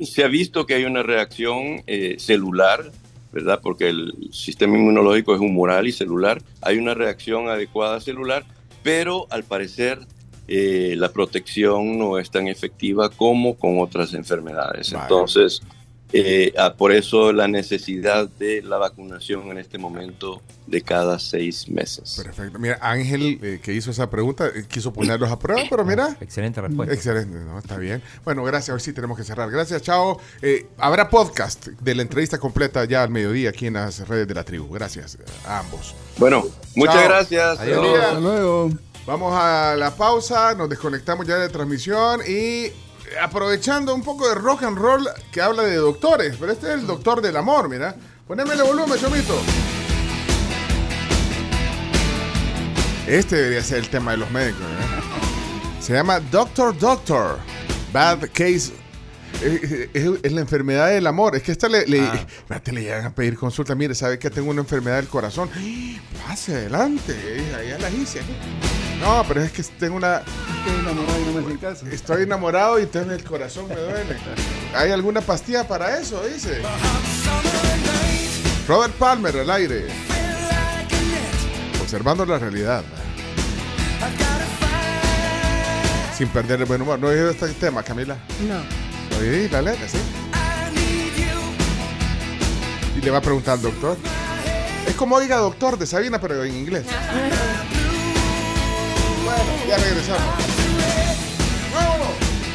se 0.00 0.24
ha 0.24 0.28
visto 0.28 0.66
que 0.66 0.74
hay 0.74 0.84
una 0.84 1.02
reacción 1.02 1.82
eh, 1.86 2.16
celular, 2.18 2.90
¿verdad? 3.32 3.60
Porque 3.62 3.88
el 3.88 4.28
sistema 4.32 4.76
inmunológico 4.76 5.34
es 5.34 5.40
humoral 5.40 5.86
y 5.86 5.92
celular. 5.92 6.42
Hay 6.60 6.78
una 6.78 6.94
reacción 6.94 7.48
adecuada 7.48 8.00
celular, 8.00 8.44
pero 8.82 9.26
al 9.30 9.44
parecer 9.44 10.00
eh, 10.48 10.94
la 10.96 11.12
protección 11.12 11.98
no 11.98 12.18
es 12.18 12.30
tan 12.30 12.48
efectiva 12.48 13.08
como 13.08 13.56
con 13.56 13.80
otras 13.80 14.12
enfermedades. 14.12 14.92
Vale. 14.92 15.04
Entonces, 15.04 15.62
eh, 16.12 16.52
ah, 16.58 16.74
por 16.74 16.92
eso 16.92 17.32
la 17.32 17.48
necesidad 17.48 18.28
de 18.28 18.62
la 18.62 18.78
vacunación 18.78 19.50
en 19.50 19.58
este 19.58 19.78
momento 19.78 20.42
de 20.66 20.82
cada 20.82 21.18
seis 21.18 21.68
meses. 21.68 22.20
Perfecto. 22.22 22.58
Mira, 22.58 22.78
Ángel, 22.80 23.38
eh, 23.42 23.60
que 23.62 23.72
hizo 23.72 23.90
esa 23.90 24.08
pregunta, 24.10 24.46
eh, 24.46 24.64
quiso 24.68 24.92
ponerlos 24.92 25.30
a 25.30 25.38
prueba, 25.38 25.62
pero 25.68 25.84
mira. 25.84 26.16
Excelente 26.20 26.60
respuesta. 26.60 26.94
Excelente, 26.94 27.38
no, 27.38 27.58
está 27.58 27.76
bien. 27.76 28.02
Bueno, 28.24 28.44
gracias. 28.44 28.70
Ahora 28.70 28.80
sí 28.80 28.92
tenemos 28.92 29.16
que 29.16 29.24
cerrar. 29.24 29.50
Gracias, 29.50 29.82
chao. 29.82 30.20
Eh, 30.40 30.66
habrá 30.78 31.08
podcast 31.08 31.66
de 31.66 31.94
la 31.94 32.02
entrevista 32.02 32.38
completa 32.38 32.84
ya 32.84 33.02
al 33.02 33.10
mediodía 33.10 33.50
aquí 33.50 33.66
en 33.66 33.74
las 33.74 34.06
redes 34.08 34.28
de 34.28 34.34
la 34.34 34.44
tribu. 34.44 34.68
Gracias 34.72 35.18
a 35.46 35.60
ambos. 35.60 35.94
Bueno, 36.18 36.44
muchas 36.74 37.04
gracias. 37.04 37.58
Adiós. 37.58 37.98
Hasta 37.98 38.20
luego. 38.20 38.70
Vamos 39.04 39.34
a 39.34 39.74
la 39.76 39.96
pausa, 39.96 40.54
nos 40.54 40.68
desconectamos 40.68 41.26
ya 41.26 41.36
de 41.36 41.48
transmisión 41.48 42.20
y 42.26 42.70
aprovechando 43.20 43.94
un 43.94 44.02
poco 44.02 44.28
de 44.28 44.34
rock 44.34 44.62
and 44.64 44.78
roll 44.78 45.08
que 45.30 45.40
habla 45.40 45.62
de 45.64 45.76
doctores, 45.76 46.36
pero 46.38 46.52
este 46.52 46.68
es 46.68 46.80
el 46.80 46.86
doctor 46.86 47.20
del 47.20 47.36
amor, 47.36 47.68
mira. 47.68 47.94
Poneme 48.26 48.54
el 48.54 48.62
volumen, 48.62 48.98
chomito. 48.98 49.40
Este 53.06 53.36
debería 53.36 53.62
ser 53.62 53.78
el 53.78 53.88
tema 53.88 54.12
de 54.12 54.18
los 54.18 54.30
médicos, 54.30 54.62
¿eh? 54.62 55.80
Se 55.80 55.92
llama 55.92 56.20
Doctor 56.20 56.78
Doctor. 56.78 57.38
Bad 57.92 58.28
Case. 58.32 58.72
Es, 59.42 59.92
es 60.22 60.32
la 60.32 60.40
enfermedad 60.40 60.88
del 60.90 61.06
amor. 61.08 61.34
Es 61.34 61.42
que 61.42 61.50
esta 61.52 61.68
le, 61.68 61.84
le, 61.86 61.98
espérate, 62.04 62.70
le 62.72 62.82
llegan 62.82 63.04
a 63.06 63.14
pedir 63.14 63.36
consulta. 63.36 63.74
Mire, 63.74 63.94
¿sabe 63.94 64.18
que 64.18 64.30
tengo 64.30 64.50
una 64.50 64.60
enfermedad 64.60 64.96
del 64.96 65.08
corazón? 65.08 65.50
Pase 66.26 66.54
adelante. 66.54 67.12
eh, 67.16 67.66
Ya 67.70 67.78
la 67.78 67.90
hice. 67.90 68.20
No, 69.02 69.24
pero 69.26 69.42
es 69.42 69.50
que 69.50 69.64
tengo 69.64 69.96
una. 69.96 70.22
Estoy 70.62 70.78
enamorado 70.78 71.18
y 71.18 71.24
no 71.24 71.32
me 71.32 71.40
hacen 71.40 71.56
caso. 71.58 71.86
Estoy 71.88 72.22
enamorado 72.22 72.78
y 72.78 72.82
entonces 72.84 73.12
el 73.12 73.24
corazón 73.24 73.66
me 73.68 73.74
duele. 73.74 74.16
¿Hay 74.76 74.92
alguna 74.92 75.20
pastilla 75.20 75.66
para 75.66 75.98
eso? 75.98 76.22
Dice. 76.24 76.62
Robert 78.68 78.94
Palmer 78.94 79.38
al 79.38 79.50
aire. 79.50 79.88
Observando 81.80 82.24
la 82.24 82.38
realidad. 82.38 82.84
Sin 86.16 86.28
perder 86.28 86.60
el 86.60 86.66
buen 86.66 86.82
humor. 86.82 87.00
¿No 87.00 87.08
oído 87.08 87.30
este 87.30 87.48
tema, 87.48 87.82
Camila? 87.82 88.16
No. 88.46 89.18
Oí 89.18 89.48
la 89.48 89.62
letra, 89.62 89.88
sí. 89.88 89.98
Y 92.96 93.00
le 93.00 93.10
va 93.10 93.18
a 93.18 93.22
preguntar 93.22 93.54
al 93.54 93.62
doctor. 93.62 93.96
Es 94.86 94.94
como 94.94 95.16
oiga 95.16 95.38
doctor 95.38 95.76
de 95.76 95.86
Sabina, 95.88 96.20
pero 96.20 96.44
en 96.44 96.54
inglés. 96.54 96.84
Ya 99.68 99.76
regresamos. 99.76 100.20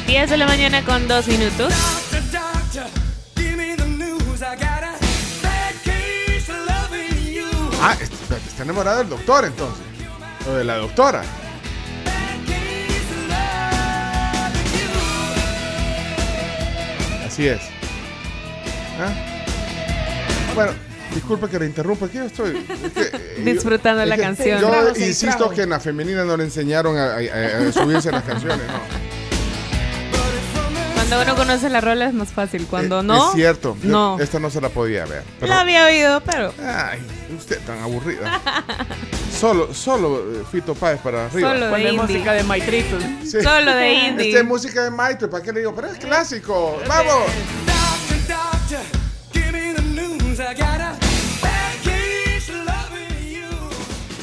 10 0.06 0.30
de 0.30 0.38
la 0.38 0.46
mañana 0.48 0.86
con 0.86 1.08
2 1.08 1.28
minutos. 1.28 1.74
Ah, 7.82 7.96
está 8.48 8.64
enamorado 8.64 9.00
del 9.00 9.10
doctor 9.10 9.46
entonces. 9.46 9.86
O 10.48 10.54
de 10.54 10.64
la 10.64 10.78
doctora. 10.78 11.24
Así 17.26 17.48
es. 17.48 17.62
¿Ah? 19.00 19.14
Bueno, 20.56 20.72
disculpe 21.18 21.48
que 21.48 21.60
le 21.60 21.66
interrumpa, 21.68 22.06
aquí 22.08 22.18
yo 22.18 22.24
estoy. 22.26 22.66
es 22.86 22.92
que, 22.94 23.18
eh, 23.18 23.42
Disfrutando 23.44 24.02
es 24.04 24.10
la 24.10 24.16
que 24.16 24.22
canción. 24.22 24.60
Yo 24.62 24.94
insisto 24.98 25.50
que 25.50 25.62
en 25.64 25.70
la 25.70 25.80
femenina 25.80 26.24
no 26.24 26.36
le 26.38 26.44
enseñaron 26.46 26.98
a, 26.98 27.16
a- 27.16 27.18
a- 27.18 27.72
subirse 27.72 28.10
a 28.10 28.14
las 28.14 28.24
canciones, 28.24 28.66
¿no? 28.68 29.08
Cuando 30.94 31.22
uno 31.22 31.36
conoce 31.38 31.70
la 31.70 31.80
rola 31.80 32.08
es 32.08 32.14
más 32.14 32.30
fácil. 32.34 32.66
Cuando 32.70 33.00
Eh, 33.00 33.04
no. 33.04 33.28
Es 33.30 33.34
cierto. 33.36 33.78
Yo 33.82 33.90
No. 33.90 34.18
Esta 34.20 34.40
no 34.40 34.50
se 34.50 34.60
la 34.60 34.68
podía 34.70 35.06
ver. 35.06 35.24
pero- 35.40 35.54
La 35.54 35.62
había 35.62 35.86
oído, 35.86 36.22
pero. 36.22 36.54
Ay, 36.62 37.00
usted 37.38 37.60
tan 37.62 37.80
aburrida. 37.80 38.42
Solo, 39.40 39.74
solo 39.74 40.18
eh, 40.20 40.44
Fito 40.52 40.76
Páez 40.76 41.00
para 41.00 41.28
arriba. 41.28 41.54
Solo 41.54 41.68
de 41.70 41.80
indie. 41.84 41.94
música 42.02 42.34
de 42.34 42.44
Maitrito. 42.44 42.98
Sí. 43.24 43.42
Solo 43.42 43.74
de 43.74 43.94
indie. 43.94 44.28
Esta 44.30 44.40
es 44.42 44.46
música 44.46 44.84
de 44.84 44.92
Maito, 44.92 45.30
¿para 45.30 45.44
qué 45.44 45.54
le 45.54 45.60
digo? 45.62 45.74
Pero 45.76 45.88
es 45.88 45.98
clásico. 45.98 46.78
¡Vamos! 46.88 47.24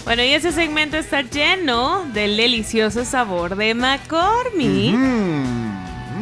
Bueno, 0.04 0.22
y 0.22 0.34
ese 0.34 0.52
segmento 0.52 0.98
está 0.98 1.22
lleno 1.22 2.04
del 2.12 2.36
delicioso 2.36 3.06
sabor 3.06 3.56
de 3.56 3.72
McCormick. 3.74 4.94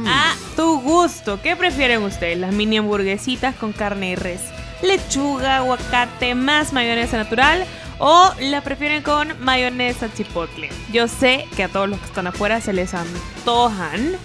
A 0.06 0.34
tu 0.54 0.80
gusto. 0.80 1.40
¿Qué 1.42 1.56
prefieren 1.56 2.02
ustedes? 2.02 2.38
Las 2.38 2.52
mini 2.52 2.78
hamburguesitas 2.78 3.56
con 3.56 3.72
carne 3.72 4.10
y 4.10 4.14
res, 4.14 4.40
lechuga, 4.82 5.56
aguacate, 5.58 6.36
más 6.36 6.72
mayonesa 6.72 7.16
natural 7.16 7.66
o 7.98 8.32
la 8.40 8.60
prefieren 8.60 9.02
con 9.02 9.34
mayonesa 9.40 10.12
chipotle. 10.14 10.70
Yo 10.92 11.08
sé 11.08 11.46
que 11.56 11.64
a 11.64 11.68
todos 11.68 11.88
los 11.88 11.98
que 11.98 12.06
están 12.06 12.28
afuera 12.28 12.60
se 12.60 12.72
les 12.72 12.94
antojan. 12.94 14.16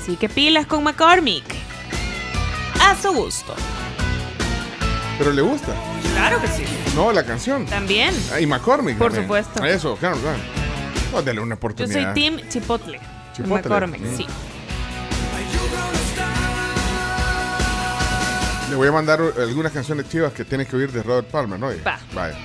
Así 0.00 0.16
que 0.16 0.28
pilas 0.28 0.66
con 0.66 0.82
McCormick. 0.82 1.44
A 2.80 2.96
su 3.00 3.12
gusto. 3.12 3.54
Pero 5.20 5.32
le 5.34 5.42
gusta. 5.42 5.74
Claro 6.14 6.40
que 6.40 6.48
sí. 6.48 6.64
No, 6.96 7.12
la 7.12 7.22
canción. 7.24 7.66
También. 7.66 8.14
Ah, 8.32 8.40
Y 8.40 8.46
McCormick. 8.46 8.96
Por 8.96 9.08
también. 9.12 9.24
supuesto. 9.24 9.62
Eso, 9.64 9.94
claro, 9.96 10.16
claro. 10.16 10.38
No, 11.12 11.20
dale 11.22 11.40
una 11.40 11.50
Yo 11.50 11.56
oportunidad. 11.58 12.14
soy 12.14 12.14
Team 12.14 12.40
Chipotle. 12.48 12.98
Chipotle. 13.36 13.54
McCormick, 13.68 14.00
Mm. 14.00 14.16
sí. 14.16 14.26
Le 18.70 18.76
voy 18.76 18.88
a 18.88 18.92
mandar 18.92 19.20
algunas 19.38 19.72
canciones 19.72 20.08
chivas 20.08 20.32
que 20.32 20.44
tienes 20.44 20.68
que 20.68 20.76
oír 20.76 20.90
de 20.90 21.02
Robert 21.02 21.28
Palmer, 21.28 21.58
¿no? 21.60 21.66
Va. 21.86 21.98
Vaya. 22.14 22.38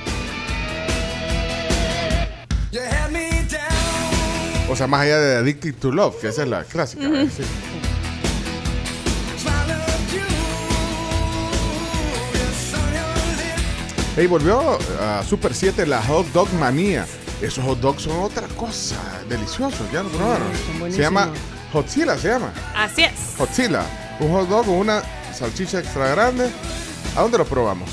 O 4.67 4.75
sea, 4.75 4.87
más 4.87 5.01
allá 5.01 5.19
de 5.19 5.37
Addicted 5.37 5.75
to 5.75 5.91
Love, 5.91 6.19
que 6.19 6.27
esa 6.27 6.41
es 6.43 6.49
la 6.49 6.63
clásica. 6.65 7.07
Ujú. 7.07 7.29
sí. 7.29 7.43
Hey, 14.17 14.27
volvió 14.27 14.79
a 15.01 15.23
Super 15.23 15.53
7 15.53 15.85
la 15.85 16.01
Hot 16.03 16.25
Dog 16.31 16.47
Manía. 16.53 17.05
Esos 17.41 17.65
hot 17.65 17.81
dogs 17.81 18.03
son 18.03 18.17
otra 18.21 18.47
cosa. 18.55 18.95
Deliciosos, 19.27 19.91
ya 19.91 20.03
lo 20.03 20.09
probaron. 20.09 20.47
Se 20.89 21.01
llama. 21.01 21.33
Hotzilla, 21.73 22.17
se 22.17 22.29
llama. 22.29 22.53
Así 22.73 23.03
es. 23.03 23.37
Hotzilla. 23.37 23.83
Un 24.21 24.31
hot 24.31 24.47
dog 24.47 24.67
con 24.67 24.75
una 24.75 25.03
salchicha 25.33 25.79
extra 25.79 26.11
grande. 26.11 26.49
¿A 27.17 27.23
dónde 27.23 27.39
lo 27.39 27.45
probamos? 27.45 27.89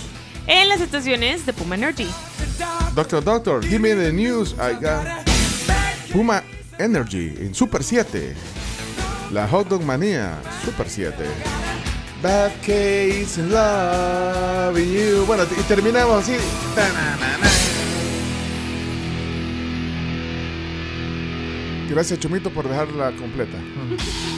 En 0.46 0.68
las 0.68 0.80
estaciones 0.80 1.44
de 1.44 1.52
Puma 1.54 1.74
Energy. 1.74 2.08
Doctor, 2.94 3.24
doctor, 3.24 3.60
give 3.60 3.80
me 3.80 3.92
the 3.92 4.12
news. 4.12 4.52
I 4.52 4.74
got 4.74 5.04
Puma 6.12 6.44
Energy 6.78 7.34
en 7.40 7.52
Super 7.52 7.82
7. 7.82 8.36
La 9.32 9.48
Hot 9.48 9.66
Dog 9.68 9.82
Manía, 9.82 10.38
Super 10.64 10.88
7. 10.88 11.16
Bad 12.22 12.52
case 12.62 13.36
in 13.36 13.50
love 13.50 14.78
you. 14.78 15.24
Bueno, 15.26 15.42
y 15.58 15.62
terminamos 15.62 16.22
así. 16.22 16.36
Gracias, 21.90 22.20
Chumito, 22.20 22.50
por 22.50 22.68
dejarla 22.68 23.10
completa. 23.16 23.58